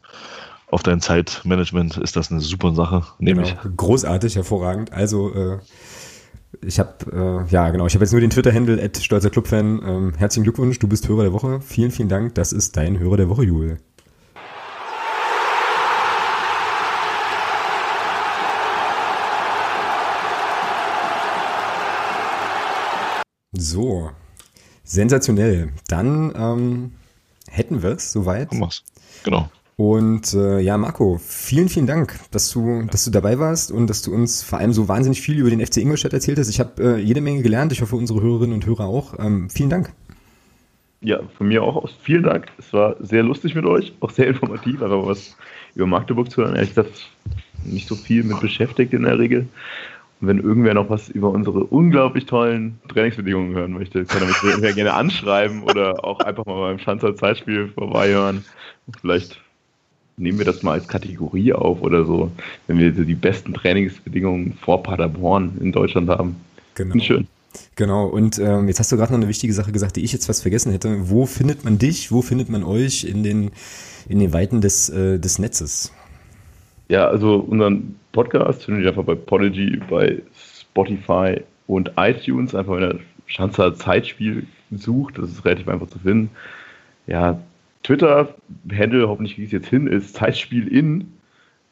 auf 0.70 0.82
dein 0.82 1.00
Zeitmanagement 1.00 1.98
ist 1.98 2.16
das 2.16 2.32
eine 2.32 2.40
super 2.40 2.74
Sache, 2.74 3.04
nehme 3.20 3.42
genau. 3.42 3.54
ich. 3.64 3.76
Großartig, 3.76 4.34
hervorragend. 4.34 4.92
Also 4.92 5.32
äh, 5.32 5.58
ich 6.62 6.80
habe, 6.80 7.44
äh, 7.48 7.52
ja 7.52 7.70
genau, 7.70 7.86
ich 7.86 7.94
habe 7.94 8.04
jetzt 8.04 8.12
nur 8.12 8.20
den 8.20 8.30
Twitter-Handle 8.30 8.90
stolzer 9.00 9.30
Clubfan. 9.30 9.80
Ähm, 9.84 10.14
herzlichen 10.16 10.42
Glückwunsch, 10.42 10.80
du 10.80 10.88
bist 10.88 11.08
Hörer 11.08 11.22
der 11.22 11.32
Woche. 11.32 11.60
Vielen, 11.60 11.92
vielen 11.92 12.08
Dank. 12.08 12.34
Das 12.34 12.52
ist 12.52 12.76
dein 12.76 12.98
Hörer 12.98 13.18
der 13.18 13.28
Woche, 13.28 13.44
Jule. 13.44 13.78
So, 23.56 24.10
sensationell. 24.82 25.72
Dann 25.88 26.32
ähm, 26.36 26.92
hätten 27.48 27.82
wir 27.82 27.90
es 27.90 28.12
soweit. 28.12 28.50
Genau. 29.24 29.48
Und 29.76 30.34
äh, 30.34 30.60
ja, 30.60 30.78
Marco, 30.78 31.18
vielen, 31.18 31.68
vielen 31.68 31.86
Dank, 31.86 32.18
dass 32.30 32.50
du, 32.50 32.82
dass 32.90 33.04
du 33.04 33.10
dabei 33.10 33.38
warst 33.38 33.72
und 33.72 33.88
dass 33.88 34.02
du 34.02 34.12
uns 34.12 34.42
vor 34.42 34.58
allem 34.58 34.72
so 34.72 34.88
wahnsinnig 34.88 35.20
viel 35.20 35.38
über 35.38 35.50
den 35.50 35.64
FC 35.64 35.78
Ingolstadt 35.78 36.12
erzählt 36.12 36.38
hast. 36.38 36.48
Ich 36.48 36.60
habe 36.60 36.96
äh, 36.96 37.00
jede 37.00 37.20
Menge 37.20 37.42
gelernt. 37.42 37.72
Ich 37.72 37.80
hoffe, 37.80 37.96
unsere 37.96 38.20
Hörerinnen 38.20 38.54
und 38.54 38.66
Hörer 38.66 38.84
auch. 38.84 39.18
Ähm, 39.18 39.50
vielen 39.50 39.70
Dank. 39.70 39.92
Ja, 41.00 41.20
von 41.36 41.48
mir 41.48 41.62
auch 41.62 41.76
aus. 41.76 41.96
Vielen 42.02 42.22
Dank. 42.22 42.46
Es 42.58 42.72
war 42.72 42.96
sehr 43.00 43.22
lustig 43.22 43.54
mit 43.54 43.66
euch, 43.66 43.92
auch 44.00 44.10
sehr 44.10 44.28
informativ, 44.28 44.80
einfach 44.80 45.06
was 45.06 45.36
über 45.74 45.86
Magdeburg 45.86 46.30
zu 46.30 46.42
hören. 46.42 46.54
Ehrlich 46.54 46.70
gesagt, 46.70 47.10
nicht 47.64 47.88
so 47.88 47.94
viel 47.94 48.22
mit 48.22 48.40
beschäftigt 48.40 48.92
in 48.92 49.02
der 49.02 49.18
Regel. 49.18 49.48
Und 50.24 50.28
wenn 50.28 50.40
irgendwer 50.40 50.72
noch 50.72 50.88
was 50.88 51.10
über 51.10 51.28
unsere 51.28 51.64
unglaublich 51.64 52.24
tollen 52.24 52.78
Trainingsbedingungen 52.88 53.54
hören 53.54 53.72
möchte, 53.72 54.06
kann 54.06 54.22
er 54.22 54.28
mich 54.28 54.38
sehr 54.38 54.72
gerne 54.72 54.94
anschreiben 54.94 55.62
oder 55.64 56.02
auch 56.02 56.18
einfach 56.20 56.46
mal 56.46 56.60
beim 56.60 56.78
Schanzer 56.78 57.14
Zeitspiel 57.14 57.68
vorbeihören. 57.68 58.42
Vielleicht 59.02 59.38
nehmen 60.16 60.38
wir 60.38 60.46
das 60.46 60.62
mal 60.62 60.72
als 60.72 60.88
Kategorie 60.88 61.52
auf 61.52 61.82
oder 61.82 62.06
so, 62.06 62.30
wenn 62.68 62.78
wir 62.78 62.92
die 62.92 63.14
besten 63.14 63.52
Trainingsbedingungen 63.52 64.56
vor 64.62 64.82
Paderborn 64.82 65.58
in 65.60 65.72
Deutschland 65.72 66.08
haben. 66.08 66.36
Genau. 66.74 66.98
Schön. 67.04 67.26
Genau, 67.76 68.06
und 68.06 68.38
ähm, 68.38 68.66
jetzt 68.68 68.80
hast 68.80 68.90
du 68.92 68.96
gerade 68.96 69.12
noch 69.12 69.18
eine 69.18 69.28
wichtige 69.28 69.52
Sache 69.52 69.72
gesagt, 69.72 69.96
die 69.96 70.04
ich 70.04 70.12
jetzt 70.14 70.24
fast 70.24 70.40
vergessen 70.40 70.72
hätte. 70.72 71.10
Wo 71.10 71.26
findet 71.26 71.66
man 71.66 71.76
dich, 71.76 72.10
wo 72.10 72.22
findet 72.22 72.48
man 72.48 72.64
euch 72.64 73.04
in 73.04 73.22
den, 73.22 73.50
in 74.08 74.20
den 74.20 74.32
Weiten 74.32 74.62
des, 74.62 74.88
äh, 74.88 75.18
des 75.18 75.38
Netzes? 75.38 75.92
Ja, 76.88 77.08
also 77.08 77.36
unseren 77.36 77.98
Podcast 78.12 78.64
findet 78.64 78.84
ihr 78.84 78.90
einfach 78.90 79.04
bei 79.04 79.14
Podigy, 79.14 79.80
bei 79.88 80.22
Spotify 80.34 81.40
und 81.66 81.92
iTunes. 81.96 82.54
Einfach 82.54 82.76
wenn 82.76 82.82
ihr 82.82 83.00
Schanzer 83.26 83.74
Zeitspiel 83.74 84.46
sucht, 84.70 85.18
das 85.18 85.30
ist 85.30 85.44
relativ 85.44 85.68
einfach 85.68 85.88
zu 85.88 85.98
finden. 85.98 86.30
Ja, 87.06 87.40
Twitter-Handle, 87.84 89.08
hoffentlich 89.08 89.38
wie 89.38 89.44
es 89.44 89.52
jetzt 89.52 89.68
hin 89.68 89.86
ist, 89.86 90.14
Zeitspiel 90.14 90.68
in. 90.68 91.12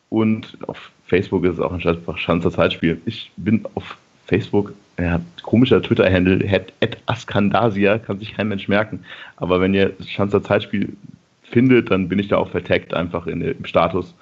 Und 0.08 0.58
auf 0.66 0.90
Facebook 1.06 1.44
ist 1.44 1.54
es 1.54 1.60
auch 1.60 1.72
einfach 1.72 2.18
Schanzer 2.18 2.50
Zeitspiel. 2.50 3.00
Ich 3.06 3.32
bin 3.36 3.64
auf 3.74 3.96
Facebook, 4.26 4.74
ja, 4.98 5.20
komischer 5.42 5.82
Twitter-Handle, 5.82 6.46
at 6.80 6.98
Askandasia, 7.06 7.98
kann 7.98 8.18
sich 8.18 8.34
kein 8.34 8.48
Mensch 8.48 8.68
merken. 8.68 9.04
Aber 9.36 9.60
wenn 9.60 9.74
ihr 9.74 9.94
Schanzer 10.06 10.42
Zeitspiel 10.42 10.94
findet, 11.42 11.90
dann 11.90 12.08
bin 12.08 12.18
ich 12.18 12.28
da 12.28 12.36
auch 12.36 12.50
vertaggt, 12.50 12.94
einfach 12.94 13.26
in, 13.26 13.42
im 13.42 13.64
Status. 13.64 14.14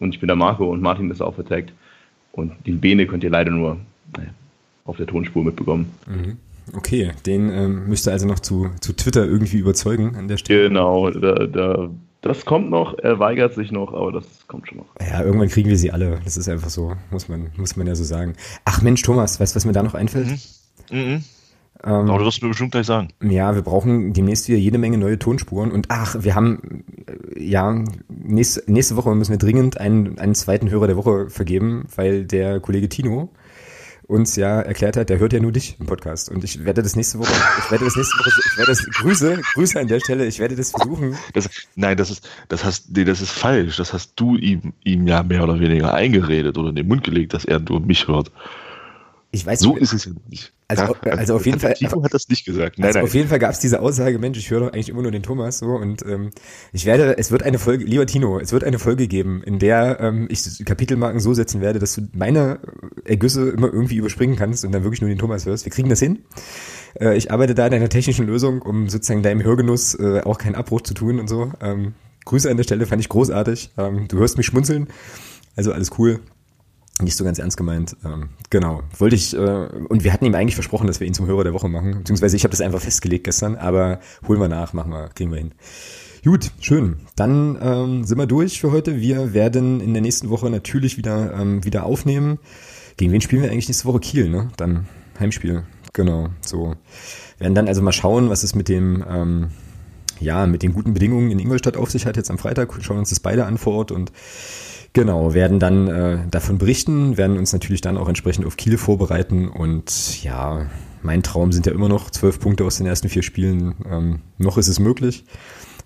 Und 0.00 0.14
ich 0.14 0.20
bin 0.20 0.28
der 0.28 0.36
Marco 0.36 0.70
und 0.70 0.80
Martin 0.80 1.10
ist 1.10 1.20
auch 1.20 1.34
vertaggt. 1.34 1.72
Und 2.32 2.52
den 2.66 2.80
Bene 2.80 3.06
könnt 3.06 3.24
ihr 3.24 3.30
leider 3.30 3.50
nur 3.50 3.78
naja, 4.16 4.30
auf 4.84 4.96
der 4.96 5.06
Tonspur 5.06 5.44
mitbekommen. 5.44 5.92
Mhm. 6.06 6.36
Okay, 6.74 7.12
den 7.26 7.50
ähm, 7.50 7.88
müsst 7.88 8.06
ihr 8.06 8.12
also 8.12 8.26
noch 8.26 8.40
zu, 8.40 8.70
zu 8.80 8.92
Twitter 8.92 9.24
irgendwie 9.24 9.58
überzeugen 9.58 10.16
an 10.16 10.28
der 10.28 10.36
Stelle. 10.36 10.68
Genau, 10.68 11.10
da, 11.10 11.46
da, 11.46 11.90
das 12.20 12.44
kommt 12.44 12.70
noch, 12.70 12.98
er 12.98 13.18
weigert 13.18 13.54
sich 13.54 13.72
noch, 13.72 13.94
aber 13.94 14.12
das 14.12 14.26
kommt 14.48 14.68
schon 14.68 14.78
noch. 14.78 14.86
Ja, 15.00 15.22
irgendwann 15.22 15.48
kriegen 15.48 15.68
wir 15.70 15.78
sie 15.78 15.90
alle. 15.90 16.20
Das 16.24 16.36
ist 16.36 16.48
einfach 16.48 16.68
so, 16.68 16.94
muss 17.10 17.28
man, 17.28 17.50
muss 17.56 17.76
man 17.76 17.86
ja 17.86 17.94
so 17.94 18.04
sagen. 18.04 18.34
Ach 18.64 18.82
Mensch, 18.82 19.02
Thomas, 19.02 19.40
weißt 19.40 19.54
du, 19.54 19.56
was 19.56 19.64
mir 19.64 19.72
da 19.72 19.82
noch 19.82 19.94
einfällt? 19.94 20.28
Mhm. 20.90 20.98
Mhm. 20.98 21.24
Ähm, 21.84 22.10
aber 22.10 22.18
du 22.18 22.24
wirst 22.24 22.42
mir 22.42 22.48
bestimmt 22.48 22.72
gleich 22.72 22.86
sagen. 22.86 23.08
Ja, 23.22 23.54
wir 23.54 23.62
brauchen 23.62 24.12
demnächst 24.12 24.48
wieder 24.48 24.58
jede 24.58 24.78
Menge 24.78 24.98
neue 24.98 25.18
Tonspuren. 25.18 25.70
Und 25.70 25.86
ach, 25.90 26.16
wir 26.18 26.34
haben, 26.34 26.84
äh, 27.06 27.42
ja, 27.42 27.84
nächste, 28.08 28.70
nächste 28.70 28.96
Woche 28.96 29.14
müssen 29.14 29.30
wir 29.30 29.38
dringend 29.38 29.78
einen, 29.78 30.18
einen 30.18 30.34
zweiten 30.34 30.70
Hörer 30.70 30.88
der 30.88 30.96
Woche 30.96 31.30
vergeben, 31.30 31.86
weil 31.94 32.24
der 32.24 32.60
Kollege 32.60 32.88
Tino 32.88 33.30
uns 34.08 34.36
ja 34.36 34.60
erklärt 34.60 34.96
hat, 34.96 35.10
der 35.10 35.18
hört 35.18 35.34
ja 35.34 35.40
nur 35.40 35.52
dich 35.52 35.76
im 35.78 35.86
Podcast. 35.86 36.30
Und 36.30 36.42
ich 36.42 36.64
werde 36.64 36.82
das 36.82 36.96
nächste 36.96 37.18
Woche, 37.18 37.32
ich 37.58 37.70
werde 37.70 37.84
das 37.84 37.94
nächste 37.94 38.18
Woche, 38.18 38.30
ich 38.50 38.56
werde 38.56 38.70
das, 38.72 38.84
Grüße, 38.84 39.42
Grüße 39.54 39.78
an 39.78 39.86
der 39.86 40.00
Stelle, 40.00 40.26
ich 40.26 40.38
werde 40.38 40.56
das 40.56 40.70
versuchen. 40.70 41.14
Das, 41.34 41.48
nein, 41.76 41.96
das 41.98 42.10
ist, 42.10 42.28
das 42.48 42.64
hast, 42.64 42.96
nee, 42.96 43.04
das 43.04 43.20
ist 43.20 43.30
falsch. 43.30 43.76
Das 43.76 43.92
hast 43.92 44.14
du 44.16 44.36
ihm, 44.36 44.72
ihm 44.82 45.06
ja 45.06 45.22
mehr 45.22 45.44
oder 45.44 45.60
weniger 45.60 45.92
eingeredet 45.92 46.56
oder 46.56 46.70
in 46.70 46.76
den 46.76 46.88
Mund 46.88 47.04
gelegt, 47.04 47.34
dass 47.34 47.44
er 47.44 47.60
nur 47.60 47.80
mich 47.80 48.08
hört. 48.08 48.32
Ich 49.30 49.44
weiß 49.44 49.60
so 49.60 49.76
ist 49.76 49.92
es 49.92 50.06
ja 50.06 50.12
nicht. 50.28 50.54
Also, 50.70 50.94
also 51.02 51.36
auf 51.36 51.46
jeden 51.46 51.60
Fall. 51.60 51.72
Timo 51.72 52.04
hat 52.04 52.12
das 52.12 52.28
nicht 52.28 52.44
gesagt. 52.44 52.78
Nein, 52.78 52.88
also 52.88 52.98
nein. 52.98 53.06
Auf 53.06 53.14
jeden 53.14 53.28
Fall 53.28 53.38
gab 53.38 53.52
es 53.52 53.58
diese 53.58 53.80
Aussage, 53.80 54.18
Mensch, 54.18 54.36
ich 54.36 54.50
höre 54.50 54.60
doch 54.60 54.72
eigentlich 54.74 54.90
immer 54.90 55.00
nur 55.00 55.10
den 55.10 55.22
Thomas 55.22 55.58
so 55.58 55.68
und 55.68 56.04
ähm, 56.04 56.28
ich 56.74 56.84
werde, 56.84 57.16
es 57.16 57.30
wird 57.30 57.42
eine 57.42 57.58
Folge, 57.58 57.86
lieber 57.86 58.04
Tino, 58.04 58.38
es 58.38 58.52
wird 58.52 58.64
eine 58.64 58.78
Folge 58.78 59.08
geben, 59.08 59.42
in 59.42 59.58
der 59.58 59.98
ähm, 60.00 60.28
ich 60.30 60.62
Kapitelmarken 60.66 61.20
so 61.20 61.32
setzen 61.32 61.62
werde, 61.62 61.78
dass 61.78 61.94
du 61.94 62.02
meine 62.12 62.60
Ergüsse 63.04 63.48
immer 63.48 63.72
irgendwie 63.72 63.96
überspringen 63.96 64.36
kannst 64.36 64.62
und 64.66 64.72
dann 64.72 64.84
wirklich 64.84 65.00
nur 65.00 65.08
den 65.08 65.18
Thomas 65.18 65.46
hörst. 65.46 65.64
Wir 65.64 65.72
kriegen 65.72 65.88
das 65.88 66.00
hin. 66.00 66.18
Äh, 67.00 67.16
ich 67.16 67.32
arbeite 67.32 67.54
da 67.54 67.64
an 67.64 67.72
einer 67.72 67.88
technischen 67.88 68.26
Lösung, 68.26 68.60
um 68.60 68.90
sozusagen 68.90 69.22
deinem 69.22 69.42
Hörgenuss 69.42 69.94
äh, 69.94 70.20
auch 70.20 70.36
keinen 70.36 70.54
Abbruch 70.54 70.82
zu 70.82 70.92
tun 70.92 71.18
und 71.18 71.28
so. 71.28 71.50
Ähm, 71.62 71.94
Grüße 72.26 72.50
an 72.50 72.58
der 72.58 72.64
Stelle, 72.64 72.84
fand 72.84 73.00
ich 73.00 73.08
großartig. 73.08 73.70
Ähm, 73.78 74.06
du 74.06 74.18
hörst 74.18 74.36
mich 74.36 74.44
schmunzeln, 74.44 74.88
also 75.56 75.72
alles 75.72 75.92
cool 75.98 76.20
nicht 77.00 77.16
so 77.16 77.24
ganz 77.24 77.38
ernst 77.38 77.56
gemeint. 77.56 77.96
Ähm, 78.04 78.30
genau. 78.50 78.82
Wollte 78.98 79.16
ich, 79.16 79.34
äh, 79.34 79.38
und 79.38 80.04
wir 80.04 80.12
hatten 80.12 80.24
ihm 80.24 80.34
eigentlich 80.34 80.54
versprochen, 80.54 80.86
dass 80.86 81.00
wir 81.00 81.06
ihn 81.06 81.14
zum 81.14 81.26
Hörer 81.26 81.44
der 81.44 81.54
Woche 81.54 81.68
machen. 81.68 81.98
Beziehungsweise 81.98 82.36
ich 82.36 82.44
habe 82.44 82.50
das 82.50 82.60
einfach 82.60 82.80
festgelegt 82.80 83.24
gestern, 83.24 83.56
aber 83.56 84.00
holen 84.26 84.40
wir 84.40 84.48
nach, 84.48 84.72
machen 84.72 84.92
wir, 84.92 85.08
kriegen 85.14 85.30
wir 85.30 85.38
hin. 85.38 85.52
Gut, 86.24 86.50
schön. 86.60 86.96
Dann 87.16 87.58
ähm, 87.60 88.04
sind 88.04 88.18
wir 88.18 88.26
durch 88.26 88.60
für 88.60 88.72
heute. 88.72 89.00
Wir 89.00 89.32
werden 89.34 89.80
in 89.80 89.94
der 89.94 90.02
nächsten 90.02 90.30
Woche 90.30 90.50
natürlich 90.50 90.96
wieder, 90.96 91.32
ähm, 91.34 91.64
wieder 91.64 91.86
aufnehmen. 91.86 92.38
Gegen 92.96 93.12
wen 93.12 93.20
spielen 93.20 93.42
wir 93.42 93.50
eigentlich 93.50 93.68
nächste 93.68 93.86
Woche? 93.86 94.00
Kiel, 94.00 94.28
ne? 94.28 94.50
Dann 94.56 94.88
Heimspiel. 95.20 95.62
Genau, 95.92 96.28
so. 96.40 96.74
Werden 97.38 97.54
dann 97.54 97.68
also 97.68 97.82
mal 97.82 97.92
schauen, 97.92 98.30
was 98.30 98.42
es 98.42 98.54
mit 98.54 98.68
dem, 98.68 99.04
ähm, 99.08 99.48
ja, 100.20 100.46
mit 100.46 100.62
den 100.62 100.72
guten 100.72 100.92
Bedingungen 100.92 101.30
in 101.30 101.38
Ingolstadt 101.38 101.76
auf 101.76 101.90
sich 101.90 102.06
hat 102.06 102.16
jetzt 102.16 102.30
am 102.30 102.38
Freitag. 102.38 102.76
Schauen 102.80 102.98
uns 102.98 103.10
das 103.10 103.20
beide 103.20 103.46
an 103.46 103.56
vor 103.56 103.74
Ort 103.74 103.92
und 103.92 104.12
Genau, 104.98 105.32
werden 105.32 105.60
dann 105.60 105.86
äh, 105.86 106.18
davon 106.28 106.58
berichten, 106.58 107.16
werden 107.16 107.38
uns 107.38 107.52
natürlich 107.52 107.80
dann 107.80 107.96
auch 107.96 108.08
entsprechend 108.08 108.44
auf 108.44 108.56
Kiel 108.56 108.76
vorbereiten 108.76 109.46
und 109.46 110.24
ja, 110.24 110.66
mein 111.04 111.22
Traum 111.22 111.52
sind 111.52 111.66
ja 111.66 111.72
immer 111.72 111.88
noch 111.88 112.10
zwölf 112.10 112.40
Punkte 112.40 112.64
aus 112.64 112.78
den 112.78 112.86
ersten 112.88 113.08
vier 113.08 113.22
Spielen. 113.22 113.76
Ähm, 113.88 114.22
noch 114.38 114.58
ist 114.58 114.66
es 114.66 114.80
möglich. 114.80 115.24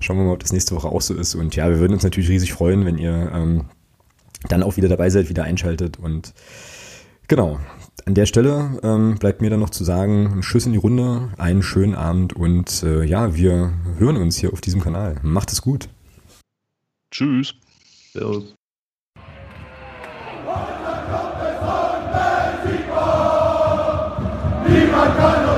Schauen 0.00 0.16
wir 0.16 0.24
mal, 0.24 0.32
ob 0.32 0.40
das 0.40 0.54
nächste 0.54 0.74
Woche 0.74 0.88
auch 0.88 1.02
so 1.02 1.12
ist. 1.12 1.34
Und 1.34 1.54
ja, 1.56 1.68
wir 1.68 1.78
würden 1.78 1.92
uns 1.92 2.04
natürlich 2.04 2.30
riesig 2.30 2.54
freuen, 2.54 2.86
wenn 2.86 2.96
ihr 2.96 3.30
ähm, 3.34 3.66
dann 4.48 4.62
auch 4.62 4.78
wieder 4.78 4.88
dabei 4.88 5.10
seid, 5.10 5.28
wieder 5.28 5.44
einschaltet. 5.44 5.98
Und 5.98 6.32
genau, 7.28 7.58
an 8.06 8.14
der 8.14 8.24
Stelle 8.24 8.80
ähm, 8.82 9.16
bleibt 9.16 9.42
mir 9.42 9.50
dann 9.50 9.60
noch 9.60 9.68
zu 9.68 9.84
sagen, 9.84 10.38
ein 10.38 10.42
Schuss 10.42 10.64
in 10.64 10.72
die 10.72 10.78
Runde, 10.78 11.34
einen 11.36 11.62
schönen 11.62 11.94
Abend 11.94 12.32
und 12.32 12.82
äh, 12.82 13.04
ja, 13.04 13.36
wir 13.36 13.74
hören 13.98 14.16
uns 14.16 14.38
hier 14.38 14.54
auf 14.54 14.62
diesem 14.62 14.80
Kanal. 14.80 15.16
Macht 15.22 15.52
es 15.52 15.60
gut. 15.60 15.90
Tschüss. 17.10 17.52
Servus. 18.14 18.54
e 24.74 24.86
matar 24.86 25.51